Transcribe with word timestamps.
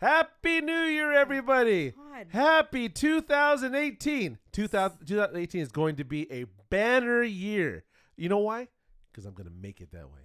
Happy 0.00 0.60
New 0.62 0.72
Year, 0.84 1.12
everybody! 1.12 1.90
God. 1.90 2.26
Happy 2.30 2.88
2018. 2.88 4.38
2000, 4.52 5.06
2018 5.06 5.60
is 5.60 5.68
going 5.70 5.96
to 5.96 6.04
be 6.04 6.30
a 6.32 6.46
banner 6.70 7.22
year. 7.22 7.84
You 8.16 8.28
know 8.30 8.38
why? 8.38 8.68
Because 9.12 9.26
I'm 9.26 9.34
going 9.34 9.48
to 9.48 9.54
make 9.54 9.80
it 9.82 9.92
that 9.92 10.06
way. 10.10 10.20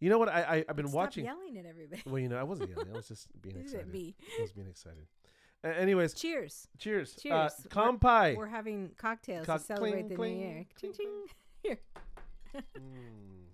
You 0.00 0.10
know 0.10 0.18
what? 0.18 0.28
I, 0.28 0.40
I 0.42 0.64
I've 0.68 0.74
been 0.76 0.88
Stop 0.88 0.96
watching. 0.96 1.24
yelling 1.26 1.56
at 1.58 1.64
everybody. 1.64 2.02
Well, 2.06 2.18
you 2.18 2.28
know, 2.28 2.36
I 2.38 2.42
wasn't 2.42 2.70
yelling. 2.70 2.88
I 2.92 2.96
was 2.96 3.06
just 3.08 3.28
being 3.42 3.56
excited. 3.56 3.92
me. 3.92 4.16
I 4.38 4.42
was 4.42 4.52
being 4.52 4.66
excited. 4.68 5.06
Uh, 5.62 5.68
anyways, 5.68 6.12
Cheers. 6.14 6.66
cheers. 6.78 7.14
Uh, 7.16 7.20
Cheers. 7.20 7.66
We're- 7.74 8.36
We're 8.36 8.46
having 8.46 8.90
cocktails 8.98 9.46
Cock- 9.46 9.60
to 9.60 9.66
celebrate 9.66 9.92
cling, 9.92 10.08
the 10.08 10.14
cling, 10.16 10.38
new 10.38 10.44
year. 10.46 10.66
cling, 10.78 10.92
Ching 10.94 11.08
ching. 11.64 11.76
Mm. 12.78 13.46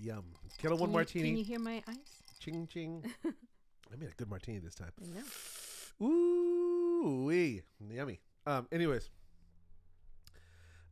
Yum. 0.00 0.24
Ketel 0.58 0.78
One 0.78 0.90
martini. 0.92 1.28
Can 1.28 1.36
you 1.36 1.44
hear 1.44 1.58
my 1.58 1.82
ice? 1.86 1.96
Ching 2.40 2.66
ching. 2.66 3.04
I 3.92 3.96
made 3.96 4.08
a 4.08 4.14
good 4.14 4.30
martini 4.30 4.58
this 4.58 4.74
time. 4.74 4.92
I 5.02 5.06
know. 5.18 6.06
Ooh, 6.06 7.24
wee, 7.26 7.62
yummy. 7.90 8.20
Um, 8.46 8.66
anyways, 8.72 9.10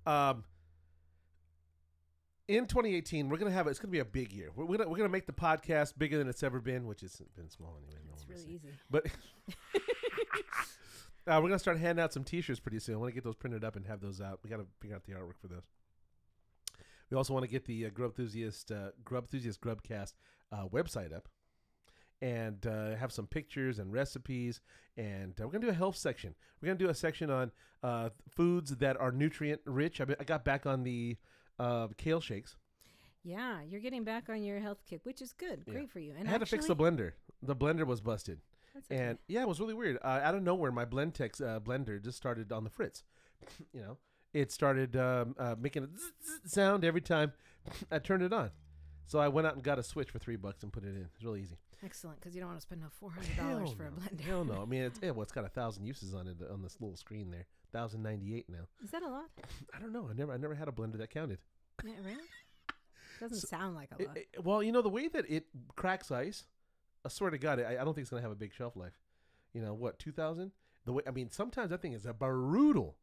um, 0.06 0.44
in 2.46 2.66
2018, 2.66 3.28
we're 3.28 3.38
gonna 3.38 3.50
have 3.50 3.66
it's 3.68 3.78
gonna 3.78 3.92
be 3.92 4.00
a 4.00 4.04
big 4.04 4.32
year. 4.32 4.50
We're, 4.54 4.64
we're 4.64 4.76
gonna 4.78 4.90
we're 4.90 4.96
gonna 4.96 5.08
make 5.08 5.26
the 5.26 5.32
podcast 5.32 5.96
bigger 5.96 6.18
than 6.18 6.28
it's 6.28 6.42
ever 6.42 6.60
been, 6.60 6.86
which 6.86 7.00
has 7.00 7.22
been 7.36 7.48
small 7.48 7.76
anyway. 7.78 8.00
no 8.06 8.12
It's 8.14 8.26
really 8.28 8.54
easy. 8.56 8.74
But 8.90 9.06
uh, 11.26 11.40
we're 11.40 11.48
gonna 11.48 11.58
start 11.58 11.78
handing 11.78 12.02
out 12.02 12.12
some 12.12 12.24
T-shirts 12.24 12.60
pretty 12.60 12.80
soon. 12.80 12.96
I 12.96 12.98
want 12.98 13.10
to 13.10 13.14
get 13.14 13.24
those 13.24 13.36
printed 13.36 13.64
up 13.64 13.76
and 13.76 13.86
have 13.86 14.00
those 14.00 14.20
out. 14.20 14.40
We 14.42 14.50
gotta 14.50 14.66
figure 14.80 14.96
out 14.96 15.04
the 15.04 15.12
artwork 15.12 15.38
for 15.40 15.48
those. 15.48 15.62
We 17.10 17.16
also 17.16 17.32
want 17.32 17.44
to 17.44 17.50
get 17.50 17.64
the 17.64 17.86
uh, 17.86 17.90
Grub 17.90 18.10
Enthusiast 18.10 18.70
uh, 18.70 18.90
Grub 19.04 19.24
Enthusiast 19.24 19.60
Grubcast 19.60 20.14
uh, 20.52 20.66
website 20.68 21.14
up, 21.14 21.28
and 22.22 22.66
uh, 22.66 22.96
have 22.96 23.12
some 23.12 23.26
pictures 23.26 23.78
and 23.78 23.92
recipes. 23.92 24.60
And 24.96 25.38
uh, 25.40 25.46
we're 25.46 25.52
gonna 25.52 25.66
do 25.66 25.70
a 25.70 25.74
health 25.74 25.96
section. 25.96 26.34
We're 26.60 26.66
gonna 26.66 26.78
do 26.78 26.88
a 26.90 26.94
section 26.94 27.30
on 27.30 27.52
uh, 27.82 28.10
foods 28.28 28.76
that 28.76 29.00
are 29.00 29.12
nutrient 29.12 29.60
rich. 29.64 30.00
I, 30.00 30.06
I 30.18 30.24
got 30.24 30.44
back 30.44 30.66
on 30.66 30.82
the 30.82 31.16
uh, 31.58 31.88
kale 31.96 32.20
shakes. 32.20 32.56
Yeah, 33.22 33.60
you're 33.62 33.80
getting 33.80 34.04
back 34.04 34.28
on 34.28 34.42
your 34.42 34.60
health 34.60 34.78
kick, 34.88 35.00
which 35.04 35.20
is 35.20 35.32
good. 35.32 35.62
Yeah. 35.66 35.74
Great 35.74 35.90
for 35.90 36.00
you. 36.00 36.14
And 36.18 36.26
I 36.26 36.30
had 36.30 36.40
to 36.40 36.46
fix 36.46 36.66
the 36.66 36.76
blender. 36.76 37.12
The 37.42 37.56
blender 37.56 37.86
was 37.86 38.00
busted. 38.00 38.40
That's 38.74 38.90
okay. 38.90 39.00
And 39.00 39.18
yeah, 39.28 39.42
it 39.42 39.48
was 39.48 39.60
really 39.60 39.74
weird. 39.74 39.98
Uh, 40.02 40.20
out 40.22 40.34
of 40.34 40.42
nowhere, 40.42 40.72
my 40.72 40.84
Blendtec 40.84 41.40
uh, 41.40 41.60
blender 41.60 42.02
just 42.02 42.16
started 42.16 42.52
on 42.52 42.64
the 42.64 42.70
fritz. 42.70 43.02
you 43.72 43.80
know, 43.80 43.98
it 44.32 44.52
started 44.52 44.96
um, 44.96 45.34
uh, 45.38 45.54
making 45.60 45.84
a 45.84 45.88
zzz, 45.88 46.44
zzz 46.44 46.52
sound 46.52 46.84
every 46.84 47.00
time 47.00 47.32
I 47.90 47.98
turned 47.98 48.22
it 48.22 48.32
on. 48.32 48.50
So 49.06 49.18
I 49.18 49.28
went 49.28 49.46
out 49.46 49.54
and 49.54 49.62
got 49.62 49.78
a 49.78 49.82
switch 49.82 50.10
for 50.10 50.18
three 50.18 50.36
bucks 50.36 50.62
and 50.62 50.72
put 50.72 50.84
it 50.84 50.90
in. 50.90 51.08
It's 51.14 51.24
really 51.24 51.42
easy. 51.42 51.58
Excellent, 51.82 52.20
because 52.20 52.34
you 52.34 52.40
don't 52.40 52.50
want 52.50 52.58
to 52.60 52.66
spend 52.66 52.80
no 52.82 52.88
four 52.90 53.10
hundred 53.10 53.36
dollars 53.36 53.72
for 53.72 53.84
a 53.86 53.90
no. 53.90 53.96
blender. 53.96 54.20
Hell 54.20 54.44
no. 54.44 54.62
I 54.62 54.64
mean, 54.66 54.82
it's, 54.82 55.00
yeah, 55.02 55.10
well, 55.12 55.22
it's 55.22 55.32
got 55.32 55.44
a 55.44 55.48
thousand 55.48 55.86
uses 55.86 56.14
on 56.14 56.26
it 56.28 56.36
uh, 56.42 56.52
on 56.52 56.62
this 56.62 56.76
little 56.80 56.96
screen 56.96 57.30
there. 57.30 57.46
Thousand 57.72 58.02
ninety 58.02 58.36
eight 58.36 58.48
now. 58.50 58.66
Is 58.84 58.90
that 58.90 59.02
a 59.02 59.08
lot? 59.08 59.24
I 59.74 59.80
don't 59.80 59.92
know. 59.92 60.08
I 60.10 60.14
never, 60.14 60.32
I 60.32 60.36
never 60.36 60.54
had 60.54 60.68
a 60.68 60.72
blender 60.72 60.98
that 60.98 61.10
counted. 61.10 61.38
Yeah, 61.84 61.92
really? 62.04 62.24
Doesn't 63.20 63.38
So- 63.38 63.48
sound 63.48 63.74
like 63.76 63.90
a 63.98 64.02
It- 64.02 64.08
lot. 64.08 64.16
it- 64.16 64.44
well, 64.44 64.62
you 64.62 64.72
know 64.72 64.82
the 64.82 64.88
way 64.90 65.08
that 65.08 65.24
it 65.30 65.46
cracks 65.76 66.10
ice. 66.10 66.44
I 67.04 67.08
swear 67.08 67.30
to 67.30 67.38
God, 67.38 67.60
I, 67.60 67.72
I 67.80 67.84
don't 67.84 67.94
think 67.94 68.02
it's 68.02 68.10
gonna 68.10 68.22
have 68.22 68.30
a 68.30 68.34
big 68.36 68.52
shelf 68.52 68.76
life. 68.76 68.98
You 69.54 69.62
know 69.62 69.72
what? 69.74 69.98
Two 69.98 70.12
thousand. 70.12 70.52
The 70.84 70.92
way 70.92 71.02
I 71.06 71.10
mean, 71.12 71.30
sometimes 71.30 71.70
that 71.70 71.80
thing 71.82 71.92
is 71.94 72.04
a 72.06 72.12
brutal. 72.12 72.96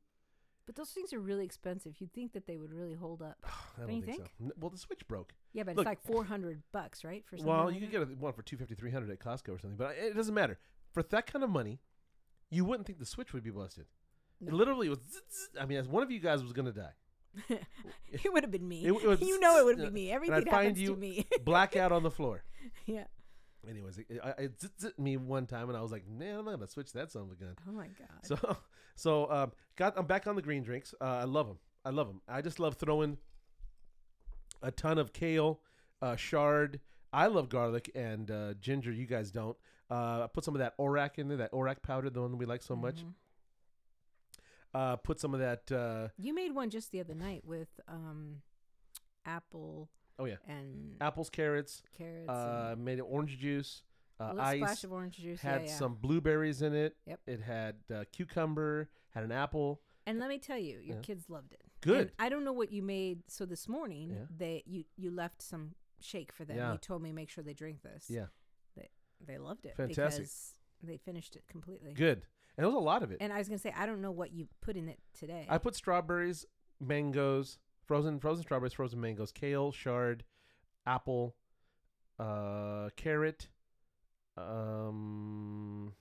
But 0.67 0.75
those 0.75 0.89
things 0.91 1.11
are 1.13 1.19
really 1.19 1.43
expensive. 1.45 1.95
You'd 1.99 2.13
think 2.13 2.33
that 2.33 2.45
they 2.45 2.57
would 2.57 2.71
really 2.71 2.93
hold 2.93 3.23
up. 3.23 3.37
I 3.45 3.49
don't 3.79 3.87
Don't 3.87 3.95
you 3.97 4.01
think, 4.03 4.17
think? 4.17 4.29
so. 4.37 4.45
N- 4.45 4.51
Well, 4.59 4.69
the 4.69 4.77
switch 4.77 5.07
broke. 5.07 5.33
Yeah, 5.53 5.63
but 5.63 5.75
Look- 5.75 5.83
it's 5.85 5.87
like 5.87 6.01
four 6.03 6.23
hundred 6.25 6.61
bucks, 6.71 7.03
right? 7.03 7.23
For 7.25 7.37
something 7.37 7.51
Well, 7.51 7.65
like 7.65 7.73
you 7.73 7.79
could 7.81 7.89
that? 7.91 8.07
get 8.09 8.17
a, 8.17 8.19
one 8.19 8.33
for 8.33 8.43
250 8.43 8.75
300 8.79 9.09
at 9.09 9.19
Costco 9.19 9.55
or 9.55 9.59
something, 9.59 9.77
but 9.77 9.95
it 9.97 10.15
doesn't 10.15 10.35
matter. 10.35 10.59
For 10.93 11.01
that 11.01 11.25
kind 11.25 11.43
of 11.43 11.49
money, 11.49 11.79
you 12.51 12.63
wouldn't 12.65 12.85
think 12.85 12.99
the 12.99 13.05
switch 13.05 13.33
would 13.33 13.43
be 13.43 13.49
busted. 13.49 13.85
It 14.45 14.53
literally 14.53 14.88
was. 14.89 14.99
zzz, 14.99 15.21
zzz. 15.31 15.49
I 15.59 15.65
mean, 15.65 15.79
as 15.79 15.88
one 15.88 16.03
of 16.03 16.11
you 16.11 16.19
guys 16.19 16.43
was 16.43 16.53
gonna 16.53 16.71
die, 16.71 16.93
it 17.50 18.31
would 18.33 18.44
have 18.44 18.51
been 18.51 18.67
me. 18.67 18.85
It- 18.85 18.94
it 18.94 19.07
was- 19.07 19.22
you 19.31 19.39
know, 19.39 19.57
it 19.57 19.66
would 19.66 19.77
be 19.77 19.89
me. 19.89 20.11
I'd 20.11 20.16
Everything 20.16 20.35
find 20.45 20.53
happens 20.67 20.79
you 20.81 20.89
to 20.89 20.95
me. 21.00 21.25
blackout 21.44 21.91
on 21.91 22.03
the 22.03 22.11
floor. 22.11 22.44
yeah. 22.85 23.06
Anyways, 23.69 23.97
it, 23.97 24.05
it, 24.09 24.51
it 24.83 25.00
me 25.00 25.17
one 25.17 25.45
time, 25.45 25.69
and 25.69 25.78
I 25.78 25.81
was 25.81 25.91
like, 25.91 26.07
"Man, 26.07 26.39
I'm 26.39 26.45
not 26.45 26.51
gonna 26.51 26.67
switch 26.67 26.94
that 26.94 27.11
son 27.11 27.23
of 27.23 27.31
a 27.31 27.35
gun." 27.35 27.55
Oh 27.67 27.72
my 27.72 27.88
god. 27.88 28.07
So, 28.23 28.57
so 28.95 29.31
um, 29.31 29.51
got 29.75 29.97
I'm 29.97 30.05
back 30.05 30.28
on 30.28 30.35
the 30.35 30.41
green 30.41 30.63
drinks. 30.63 30.94
Uh, 31.01 31.05
I 31.05 31.23
love 31.25 31.47
them. 31.47 31.57
I 31.85 31.89
love 31.89 32.07
them. 32.07 32.22
I 32.27 32.41
just 32.41 32.59
love 32.59 32.75
throwing 32.75 33.17
a 34.61 34.72
ton 34.72 34.97
of 34.97 35.13
kale, 35.13 35.61
uh, 36.01 36.16
chard. 36.16 36.79
I 37.13 37.27
love 37.27 37.50
garlic 37.50 37.89
and 37.95 38.29
uh, 38.29 38.53
ginger. 38.59 38.91
You 38.91 39.06
guys 39.06 39.31
don't. 39.31 39.56
Uh, 39.89 40.23
I 40.23 40.27
put 40.33 40.44
some 40.44 40.56
of 40.56 40.59
that 40.59 40.77
orac 40.77 41.17
in 41.17 41.27
there. 41.29 41.38
That 41.38 41.51
orac 41.53 41.81
powder, 41.81 42.09
the 42.09 42.22
one 42.22 42.38
we 42.38 42.45
like 42.45 42.61
so 42.61 42.75
much. 42.75 42.97
Mhm. 43.03 43.13
Uh, 44.73 44.95
put 44.97 45.19
some 45.19 45.33
of 45.33 45.39
that. 45.39 45.72
Uh, 45.72 46.09
You 46.17 46.33
made 46.33 46.53
one 46.53 46.69
just 46.69 46.91
the 46.91 47.00
other 47.00 47.16
night 47.16 47.44
with 47.45 47.69
um, 47.88 48.41
apple 49.25 49.89
oh 50.19 50.25
yeah, 50.25 50.35
and 50.47 50.95
apples, 51.01 51.29
carrots. 51.29 51.83
carrots. 51.97 52.29
Uh, 52.29 52.75
made 52.78 53.00
it 53.00 53.05
orange 53.07 53.38
juice. 53.38 53.83
a 54.19 54.23
Uh, 54.23 54.28
little 54.29 54.41
ice. 54.41 54.57
splash 54.59 54.83
of 54.83 54.91
orange 54.94 55.17
juice. 55.17 55.41
had 55.41 55.61
yeah, 55.61 55.67
yeah. 55.67 55.75
some 55.75 55.95
blueberries 55.95 56.61
in 56.61 56.73
it. 56.73 56.95
Yep. 57.05 57.19
It 57.28 57.41
had 57.41 57.75
uh, 57.94 58.03
cucumber. 58.11 58.89
Had 59.11 59.23
an 59.23 59.31
apple. 59.31 59.81
And 60.06 60.19
let 60.19 60.29
me 60.29 60.38
tell 60.39 60.57
you, 60.57 60.77
your 60.79 60.95
Yeah. 60.97 61.01
kids 61.01 61.29
loved 61.29 61.51
it. 61.53 61.61
Good. 61.81 62.00
And 62.00 62.11
I 62.19 62.29
don't 62.29 62.44
know 62.44 62.53
what 62.53 62.72
you 62.72 62.81
made. 62.81 63.23
So 63.27 63.45
this 63.45 63.67
morning, 63.67 64.11
Yeah. 64.11 64.25
they 64.35 64.63
you 64.66 64.85
you 64.95 65.11
left 65.11 65.41
some 65.41 65.75
shake 66.00 66.31
for 66.31 66.45
them. 66.45 66.57
Yeah. 66.57 66.72
You 66.73 66.77
told 66.77 67.01
me 67.01 67.11
make 67.11 67.29
sure 67.29 67.44
they 67.44 67.53
drink 67.53 67.81
this. 67.83 68.09
Yeah. 68.09 68.27
They 68.75 68.89
they 69.25 69.38
loved 69.38 69.66
it. 69.66 69.75
Fantastic. 69.75 70.23
Because 70.23 70.53
they 70.83 70.97
finished 70.97 71.35
it 71.35 71.45
completely. 71.47 71.94
Good. 71.94 72.22
And 72.57 72.63
there 72.63 72.67
was 72.67 72.75
a 72.75 72.79
lot 72.79 73.03
of 73.03 73.11
it. 73.11 73.17
And 73.22 73.31
I 73.33 73.38
was 73.39 73.47
gonna 73.50 73.57
say 73.59 73.73
I 73.75 73.85
don't 73.85 74.01
know 74.01 74.11
what 74.11 74.31
you 74.31 74.47
put 74.61 74.75
in 74.77 74.88
it 74.89 75.00
today. 75.13 75.45
I 75.50 75.57
put 75.57 75.75
strawberries, 75.75 76.45
mangoes, 76.79 77.57
frozen 77.88 78.20
frozen 78.20 78.44
strawberries, 78.44 78.74
frozen 78.74 79.00
mangoes, 79.02 79.31
kale, 79.31 79.72
chard, 79.72 80.24
apple, 80.86 81.36
uh, 82.20 82.90
carrot. 82.96 83.48
Um, 84.38 85.94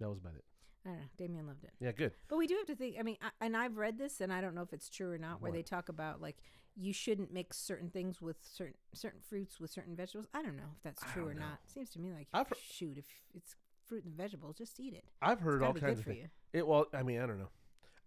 that 0.00 0.08
was 0.08 0.18
about 0.18 0.34
it. 0.36 0.44
I 0.86 0.90
don't 0.90 0.98
know. 1.00 1.04
Damien 1.18 1.46
loved 1.46 1.64
it. 1.64 1.72
Yeah, 1.80 1.92
good. 1.92 2.12
But 2.28 2.38
we 2.38 2.46
do 2.46 2.54
have 2.56 2.66
to 2.66 2.76
think. 2.76 2.96
I 2.98 3.02
mean, 3.02 3.18
I, 3.20 3.30
and 3.44 3.56
I've 3.56 3.76
read 3.76 3.98
this, 3.98 4.20
and 4.20 4.32
I 4.32 4.40
don't 4.40 4.54
know 4.54 4.62
if 4.62 4.72
it's 4.72 4.88
true 4.88 5.12
or 5.12 5.18
not, 5.18 5.42
where 5.42 5.50
What? 5.50 5.56
they 5.56 5.62
talk 5.62 5.88
about 5.88 6.22
like 6.22 6.36
you 6.76 6.92
shouldn't 6.92 7.32
mix 7.32 7.58
certain 7.58 7.90
things 7.90 8.22
with 8.22 8.36
certain 8.42 8.74
certain 8.94 9.20
fruits 9.28 9.60
with 9.60 9.70
certain 9.70 9.96
vegetables. 9.96 10.28
I 10.32 10.42
don't 10.42 10.56
know 10.56 10.70
if 10.76 10.82
that's 10.82 11.02
true 11.12 11.26
or 11.28 11.34
know. 11.34 11.40
not. 11.40 11.58
Seems 11.66 11.90
to 11.90 12.00
me 12.00 12.12
like 12.12 12.28
I've 12.32 12.46
shoot, 12.70 12.96
if 12.96 13.06
it's 13.34 13.56
fruit 13.86 14.04
and 14.04 14.14
vegetables, 14.14 14.56
just 14.56 14.78
eat 14.78 14.94
it. 14.94 15.04
I've 15.20 15.40
heard 15.40 15.62
all 15.62 15.74
kinds 15.74 15.82
good 15.82 15.98
of 15.98 16.04
things. 16.04 16.28
It 16.52 16.66
well, 16.66 16.86
I 16.94 17.02
mean, 17.02 17.20
I 17.20 17.26
don't 17.26 17.38
know. 17.38 17.50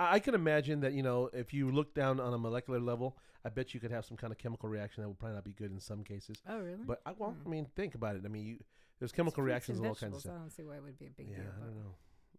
I, 0.02 0.14
I 0.16 0.20
can 0.20 0.34
imagine 0.36 0.82
that 0.82 0.94
you 0.94 1.04
know 1.04 1.30
if 1.34 1.54
you 1.54 1.72
look 1.72 1.94
down 1.94 2.20
on 2.20 2.34
a 2.34 2.38
molecular 2.38 2.80
level, 2.80 3.18
I 3.46 3.50
bet 3.50 3.74
you 3.74 3.80
could 3.80 3.92
have 3.92 4.06
some 4.06 4.18
kind 4.18 4.32
of 4.32 4.38
chemical 4.40 4.70
reaction 4.70 5.02
that 5.04 5.08
would 5.10 5.20
probably 5.20 5.36
not 5.36 5.44
be 5.44 5.54
good 5.54 5.72
in 5.72 5.80
some 5.80 6.04
cases. 6.04 6.38
Oh, 6.48 6.60
really? 6.60 6.84
But 6.86 7.02
I, 7.06 7.12
well, 7.18 7.32
Hmm. 7.32 7.48
I 7.48 7.50
mean, 7.50 7.68
think 7.76 7.96
about 7.96 8.16
it. 8.16 8.24
I 8.26 8.28
mean, 8.30 8.46
you, 8.46 8.58
there's 9.00 9.12
chemical 9.12 9.44
reactions 9.44 9.78
and 9.80 9.86
and 9.86 9.90
all 9.90 9.96
kinds 9.96 10.16
of 10.16 10.22
stuff. 10.22 10.34
I 10.36 10.40
don't 10.40 10.52
see 10.52 10.64
why 10.64 10.76
it 10.76 10.84
would 10.84 10.98
be 11.00 11.08
a 11.08 11.10
big 11.12 11.30
Yeah, 11.30 11.38
deal. 11.38 11.46
I 11.62 11.66
don't 11.66 11.76
know. 11.76 11.96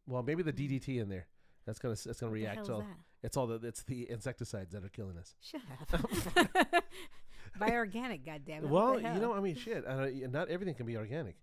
Well, 0.07 0.23
maybe 0.23 0.43
the 0.43 0.53
DDT 0.53 1.01
in 1.01 1.09
there. 1.09 1.27
That's 1.67 1.79
gonna 1.79 1.95
that's 1.95 2.19
gonna 2.21 2.31
What 2.33 2.37
the 2.39 2.43
react. 2.43 2.57
hell's 2.57 2.67
So 2.69 2.79
that? 2.79 2.97
it's 3.23 3.37
all 3.37 3.47
the 3.47 3.61
it's 3.67 3.83
the 3.85 4.11
insecticides 4.11 4.73
that 4.73 4.85
are 4.85 4.89
killing 4.89 5.17
us. 5.17 5.35
Shut 5.41 5.61
up. 5.93 6.11
By 7.59 7.71
organic, 7.73 8.25
goddammit. 8.25 8.63
well, 8.69 8.99
you 8.99 9.21
know, 9.21 9.33
I 9.35 9.41
mean, 9.41 9.55
shit. 9.57 9.85
I 9.87 10.11
not 10.31 10.49
everything 10.49 10.75
can 10.75 10.87
be 10.87 10.97
organic. 10.97 11.37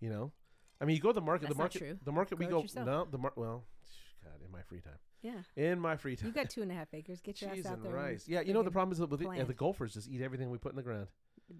You 0.00 0.08
know, 0.10 0.32
I 0.80 0.84
mean, 0.84 0.96
you 0.96 1.02
go 1.02 1.08
to 1.10 1.14
the 1.14 1.20
market. 1.20 1.42
That's 1.48 1.54
the 1.56 1.58
market. 1.58 1.78
true. 1.78 1.98
The 2.04 2.12
market 2.12 2.38
we 2.38 2.46
Grow 2.46 2.60
it 2.60 2.74
go. 2.74 2.84
No, 2.84 3.06
the 3.10 3.18
mar- 3.18 3.32
Well, 3.36 3.64
God, 4.24 4.34
in 4.44 4.50
my 4.52 4.62
free 4.62 4.80
time. 4.80 4.98
Yeah, 5.56 5.70
In 5.70 5.80
my 5.80 5.96
free 5.96 6.16
time. 6.16 6.28
you 6.28 6.32
got 6.32 6.50
two 6.50 6.62
and 6.62 6.70
a 6.70 6.74
half 6.74 6.92
acres. 6.94 7.20
Get 7.20 7.40
your 7.40 7.50
Cheese 7.54 7.66
ass 7.66 7.72
out 7.72 7.78
and 7.78 7.86
there. 7.86 7.92
rice. 7.94 8.24
Yeah, 8.28 8.40
you 8.40 8.52
know 8.54 8.62
the 8.62 8.70
problem 8.70 8.92
is 8.92 8.98
that 8.98 9.10
with 9.10 9.20
the 9.20 9.26
plant. 9.26 9.56
golfers 9.56 9.94
just 9.94 10.08
eat 10.08 10.20
everything 10.22 10.50
we 10.50 10.58
put 10.58 10.72
in 10.72 10.76
the 10.76 10.82
ground. 10.82 11.08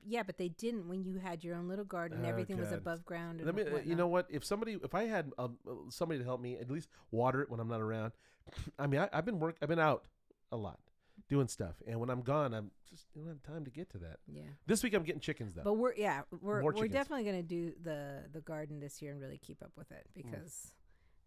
Yeah, 0.05 0.23
but 0.25 0.37
they 0.37 0.49
didn't 0.49 0.89
when 0.89 1.05
you 1.05 1.19
had 1.19 1.45
your 1.45 1.55
own 1.57 1.69
little 1.69 1.85
garden. 1.85 2.21
Oh, 2.25 2.29
everything 2.29 2.59
was 2.59 2.73
above 2.73 3.05
ground. 3.05 3.41
And 3.41 3.47
Let 3.47 3.55
me. 3.55 3.81
you 3.89 3.95
know 3.95 4.09
what? 4.09 4.27
If 4.31 4.45
somebody, 4.45 4.79
if 4.83 4.95
I 4.95 5.05
had 5.05 5.31
um, 5.39 5.57
somebody 5.91 6.19
to 6.19 6.25
help 6.25 6.41
me, 6.41 6.57
at 6.59 6.71
least 6.71 6.89
water 7.11 7.41
it 7.43 7.51
when 7.51 7.61
I'm 7.61 7.69
not 7.69 7.81
around. 7.81 8.13
I 8.79 8.87
mean, 8.87 9.01
I, 9.01 9.09
I've 9.13 9.25
been 9.25 9.39
work. 9.39 9.57
I've 9.63 9.69
been 9.69 9.79
out 9.79 10.05
a 10.51 10.57
lot 10.57 10.81
doing 11.29 11.49
stuff, 11.49 11.77
and 11.87 11.99
when 12.01 12.11
I'm 12.11 12.23
gone, 12.23 12.53
I'm 12.55 12.71
just 12.89 13.13
don't 13.15 13.27
have 13.27 13.43
time 13.43 13.65
to 13.65 13.71
get 13.71 13.91
to 13.91 13.99
that. 13.99 14.19
Yeah. 14.33 14.43
This 14.67 14.83
week 14.83 14.95
I'm 14.95 15.03
getting 15.03 15.21
chickens 15.21 15.55
though. 15.55 15.63
But 15.65 15.75
we're 15.75 15.95
yeah 15.95 16.23
we're 16.41 16.61
More 16.63 16.71
we're 16.71 16.73
chickens. 16.75 16.93
definitely 16.93 17.25
gonna 17.25 17.43
do 17.43 17.73
the 17.83 18.25
the 18.33 18.41
garden 18.41 18.81
this 18.81 19.01
year 19.03 19.13
and 19.13 19.21
really 19.21 19.39
keep 19.39 19.63
up 19.63 19.73
with 19.77 19.91
it 19.93 20.07
because 20.15 20.73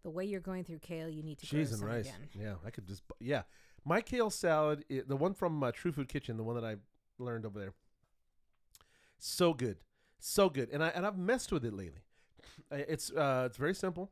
the 0.02 0.10
way 0.10 0.24
you're 0.24 0.40
going 0.40 0.64
through 0.64 0.78
kale, 0.80 1.08
you 1.08 1.22
need 1.22 1.38
to 1.38 1.46
grow 1.46 1.60
Cheese 1.60 1.70
and 1.72 1.80
some 1.80 1.88
rice. 1.88 2.06
again. 2.06 2.28
Yeah, 2.34 2.54
I 2.64 2.70
could 2.70 2.86
just. 2.86 3.02
Yeah, 3.18 3.42
my 3.84 4.00
kale 4.00 4.30
salad, 4.30 4.84
i 4.90 5.02
the 5.06 5.16
one 5.16 5.34
from 5.34 5.62
uh, 5.62 5.72
True 5.72 5.92
Food 5.92 6.08
Kitchen, 6.08 6.36
the 6.36 6.42
one 6.44 6.54
that 6.56 6.64
I 6.64 6.76
learned 7.18 7.44
over 7.46 7.58
there. 7.58 7.74
So 9.18 9.52
good, 9.52 9.78
so 10.18 10.48
good, 10.48 10.70
and 10.70 10.82
I 10.82 10.88
and 10.88 11.06
I've 11.06 11.18
messed 11.18 11.52
with 11.52 11.64
it 11.64 11.74
lately. 11.74 12.00
It's 12.70 13.10
uh, 13.10 13.44
it's 13.46 13.58
very 13.58 13.74
simple. 13.74 14.10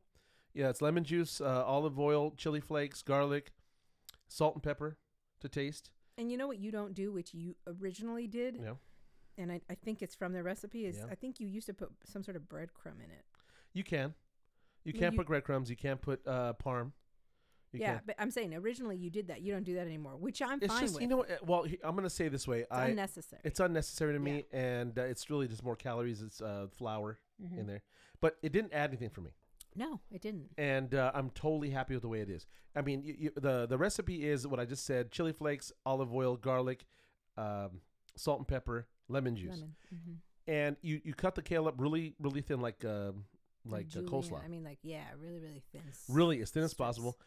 Yeah, 0.54 0.68
it's 0.70 0.82
lemon 0.82 1.04
juice, 1.04 1.40
uh, 1.40 1.64
olive 1.64 1.98
oil, 1.98 2.32
chili 2.36 2.60
flakes, 2.60 3.02
garlic, 3.02 3.52
salt 4.28 4.54
and 4.54 4.62
pepper 4.62 4.96
to 5.40 5.48
taste. 5.48 5.90
And 6.16 6.30
you 6.30 6.36
know 6.36 6.48
what 6.48 6.58
you 6.58 6.70
don't 6.72 6.94
do, 6.94 7.12
which 7.12 7.32
you 7.32 7.54
originally 7.66 8.26
did, 8.26 8.58
Yeah. 8.60 8.72
and 9.36 9.52
I, 9.52 9.60
I 9.70 9.74
think 9.76 10.02
it's 10.02 10.14
from 10.16 10.32
the 10.32 10.42
recipe. 10.42 10.84
Is 10.84 10.98
Yeah. 10.98 11.06
I 11.10 11.14
think 11.14 11.38
you 11.40 11.46
used 11.46 11.66
to 11.68 11.74
put 11.74 11.90
some 12.04 12.22
sort 12.24 12.36
of 12.36 12.42
breadcrumb 12.42 12.96
in 13.04 13.10
it. 13.10 13.24
You 13.72 13.84
can. 13.84 14.14
You 14.88 14.98
can't 15.00 15.12
you- 15.14 15.18
put 15.18 15.26
breadcrumbs. 15.28 15.70
You 15.70 15.76
can't 15.76 16.00
put 16.00 16.26
uh, 16.26 16.54
parm. 16.64 16.92
You 17.72 17.80
yeah, 17.80 17.92
can't. 17.94 18.06
but 18.06 18.16
I'm 18.18 18.30
saying 18.30 18.54
originally 18.54 18.96
you 18.96 19.10
did 19.10 19.28
that. 19.28 19.42
You 19.42 19.52
don't 19.52 19.62
do 19.64 19.74
that 19.74 19.86
anymore, 19.86 20.16
which 20.16 20.40
I'm 20.40 20.58
It's 20.62 20.72
fine 20.72 20.80
just 20.82 20.94
with. 20.94 21.02
you 21.02 21.08
know 21.08 21.18
what? 21.18 21.30
uh, 21.30 21.36
Well, 21.46 21.66
I'm 21.84 21.94
gonna 21.94 22.08
say 22.08 22.26
it 22.26 22.32
this 22.32 22.48
way. 22.48 22.60
it's 22.60 22.68
I 22.72 22.86
unnecessary. 22.88 23.42
it's 23.44 23.60
unnecessary 23.60 24.14
to 24.14 24.18
me, 24.18 24.44
and 24.52 24.98
uh, 24.98 25.02
it's 25.02 25.28
really 25.28 25.46
just 25.48 25.62
more 25.62 25.76
calories. 25.76 26.22
It's 26.22 26.40
uh, 26.40 26.68
flour 26.78 27.18
Mhm. 27.42 27.58
in 27.58 27.66
there, 27.66 27.82
but 28.22 28.38
it 28.42 28.52
didn't 28.52 28.72
add 28.72 28.88
anything 28.88 29.10
for 29.10 29.20
me, 29.20 29.32
No, 29.76 30.00
it 30.10 30.22
didn't. 30.22 30.48
and 30.56 30.94
uh, 30.94 31.12
I'm 31.14 31.28
totally 31.30 31.68
happy 31.70 31.92
with 31.94 32.02
the 32.02 32.08
way 32.08 32.20
it 32.22 32.30
is. 32.30 32.46
I 32.74 32.80
mean, 32.80 33.02
you, 33.02 33.14
you, 33.18 33.30
the 33.36 33.66
the 33.66 33.76
recipe 33.76 34.26
is 34.26 34.46
what 34.46 34.58
I 34.58 34.64
just 34.64 34.86
said: 34.86 35.10
chili 35.10 35.32
flakes, 35.34 35.70
olive 35.84 36.10
oil, 36.14 36.38
garlic, 36.38 36.86
um, 37.36 37.82
salt 38.16 38.38
and 38.38 38.48
pepper, 38.48 38.88
lemon 39.08 39.36
juice, 39.36 39.56
Lemon. 39.56 39.74
Mm-hmm. 39.94 40.12
and 40.50 40.76
you 40.80 41.02
you 41.04 41.12
cut 41.12 41.34
the 41.34 41.42
kale 41.42 41.68
up 41.68 41.74
really 41.76 42.14
really 42.18 42.40
thin, 42.40 42.60
like 42.62 42.82
um, 42.86 43.24
like 43.68 43.86
uh, 43.96 44.00
coleslaw. 44.00 44.44
I 44.44 44.48
mean, 44.48 44.64
like 44.64 44.78
yeah, 44.82 45.04
really, 45.20 45.38
really 45.38 45.62
thin. 45.72 45.82
really 46.08 46.40
as 46.42 46.50
thin 46.50 46.62
as 46.64 46.74
possible. 46.74 47.18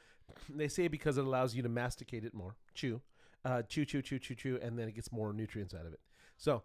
They 0.49 0.67
say 0.67 0.87
because 0.87 1.17
it 1.17 1.25
allows 1.25 1.55
you 1.55 1.61
to 1.63 1.69
masticate 1.69 2.23
it 2.23 2.33
more, 2.33 2.55
chew, 2.73 3.01
uh, 3.45 3.63
chew, 3.63 3.85
chew, 3.85 4.01
chew, 4.01 4.19
chew, 4.19 4.35
chew, 4.35 4.59
and 4.61 4.77
then 4.79 4.87
it 4.87 4.95
gets 4.95 5.11
more 5.11 5.33
nutrients 5.33 5.73
out 5.73 5.85
of 5.85 5.93
it. 5.93 5.99
So, 6.37 6.63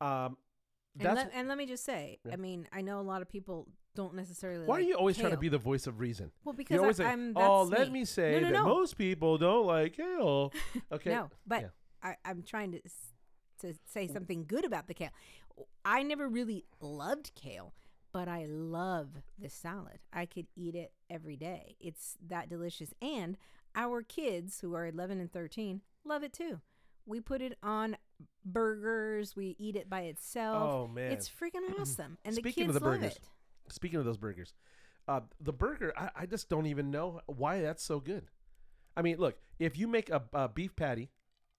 um, 0.00 0.36
And, 1.00 1.14
let, 1.14 1.30
and 1.34 1.48
let 1.48 1.56
me 1.58 1.66
just 1.66 1.84
say, 1.84 2.18
Yeah. 2.24 2.32
I 2.34 2.36
mean, 2.36 2.68
I 2.72 2.82
know 2.82 3.00
a 3.00 3.02
lot 3.02 3.22
of 3.22 3.28
people 3.28 3.66
don't 3.94 4.14
necessarily. 4.14 4.64
why 4.66 4.76
are 4.76 4.80
you 4.80 4.94
always 4.94 5.16
trying 5.16 5.30
to 5.32 5.36
be 5.38 5.48
the 5.48 5.58
voice 5.58 5.86
of 5.86 6.00
reason? 6.00 6.30
Well, 6.44 6.54
You 6.54 6.58
because 6.58 6.80
always 6.80 7.00
I, 7.00 7.12
I'm. 7.12 7.32
"Oh, 7.36 7.62
let 7.62 7.90
me 7.90 8.04
say 8.04 8.32
no, 8.40 8.46
that 8.46 8.52
no. 8.52 8.64
most 8.64 8.96
people 8.98 9.38
don't 9.38 9.66
like 9.66 9.96
kale." 9.96 10.52
Okay, 10.92 11.10
No, 11.10 11.30
but 11.46 11.62
yeah. 11.62 11.68
I, 12.02 12.16
I'm 12.24 12.42
trying 12.42 12.72
to 12.72 12.78
s- 12.84 13.14
to 13.62 13.74
say 13.86 14.06
something 14.06 14.44
good 14.46 14.64
about 14.64 14.86
the 14.86 14.94
kale. 14.94 15.10
I 15.84 16.02
never 16.04 16.28
really 16.28 16.64
loved 16.80 17.32
kale, 17.34 17.72
but 18.18 18.26
I 18.26 18.46
love 18.46 19.10
this 19.38 19.54
salad. 19.54 20.00
I 20.12 20.26
could 20.26 20.48
eat 20.56 20.74
it 20.74 20.90
every 21.08 21.36
day. 21.36 21.76
It's 21.78 22.16
that 22.26 22.48
delicious, 22.48 22.92
and 23.00 23.36
our 23.76 24.02
kids 24.02 24.58
who 24.60 24.74
are 24.74 24.86
11 24.86 25.20
and 25.20 25.32
13 25.32 25.82
love 26.04 26.24
it 26.24 26.32
too. 26.32 26.60
We 27.06 27.20
put 27.20 27.40
it 27.40 27.56
on 27.62 27.96
burgers. 28.44 29.36
We 29.36 29.54
eat 29.56 29.76
it 29.76 29.88
by 29.88 30.00
itself. 30.00 30.72
Oh 30.72 30.88
man, 30.88 31.12
It's 31.12 31.28
freaking 31.30 31.62
awesome, 31.80 32.18
and 32.24 32.34
Speaking 32.34 32.64
the 32.66 32.70
of 32.70 32.74
kids 32.74 32.84
the 32.84 32.90
love 32.90 33.02
it. 33.04 33.18
speaking 33.68 34.00
of 34.00 34.04
those 34.04 34.18
burgers, 34.18 34.52
uh, 35.06 35.20
the 35.40 35.52
burger 35.52 35.92
I, 35.96 36.10
I 36.16 36.26
just 36.26 36.48
don't 36.48 36.66
even 36.66 36.90
know 36.90 37.20
why 37.26 37.60
that's 37.60 37.84
so 37.84 38.00
good. 38.00 38.26
I 38.96 39.02
mean, 39.02 39.18
look, 39.18 39.36
if 39.60 39.78
you 39.78 39.86
make 39.86 40.10
a, 40.10 40.22
a 40.32 40.48
beef 40.48 40.74
patty, 40.74 41.10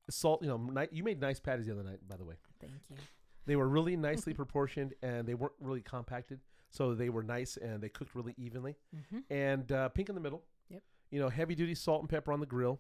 salt, 0.10 0.42
you 0.42 0.50
know, 0.50 0.58
ni- 0.58 0.90
you 0.92 1.06
made 1.06 1.22
nice 1.22 1.40
patties 1.40 1.68
the 1.68 1.72
other 1.72 1.84
night, 1.84 2.00
by 2.06 2.18
the 2.18 2.26
way. 2.26 2.36
Thank 2.60 2.74
you. 2.90 2.98
They 3.46 3.56
were 3.56 3.68
really 3.68 3.96
nicely 3.96 4.34
proportioned 4.44 4.94
and 5.02 5.26
they 5.26 5.34
weren't 5.36 5.54
really 5.62 5.82
compacted. 5.82 6.42
So 6.72 6.94
they 6.94 7.10
were 7.10 7.24
nice 7.24 7.58
and 7.58 7.82
they 7.82 7.90
cooked 7.90 8.14
really 8.16 8.36
evenly. 8.38 8.76
hmm 9.12 9.20
And 9.30 9.72
uh, 9.72 9.90
pink 9.90 10.10
in 10.10 10.16
the 10.16 10.22
middle. 10.22 10.44
Yep. 10.70 10.84
You 11.12 11.20
know, 11.20 11.30
heavy 11.30 11.56
duty 11.56 11.76
salt 11.76 12.02
and 12.02 12.10
pepper 12.10 12.32
on 12.32 12.40
the 12.40 12.46
grill. 12.46 12.80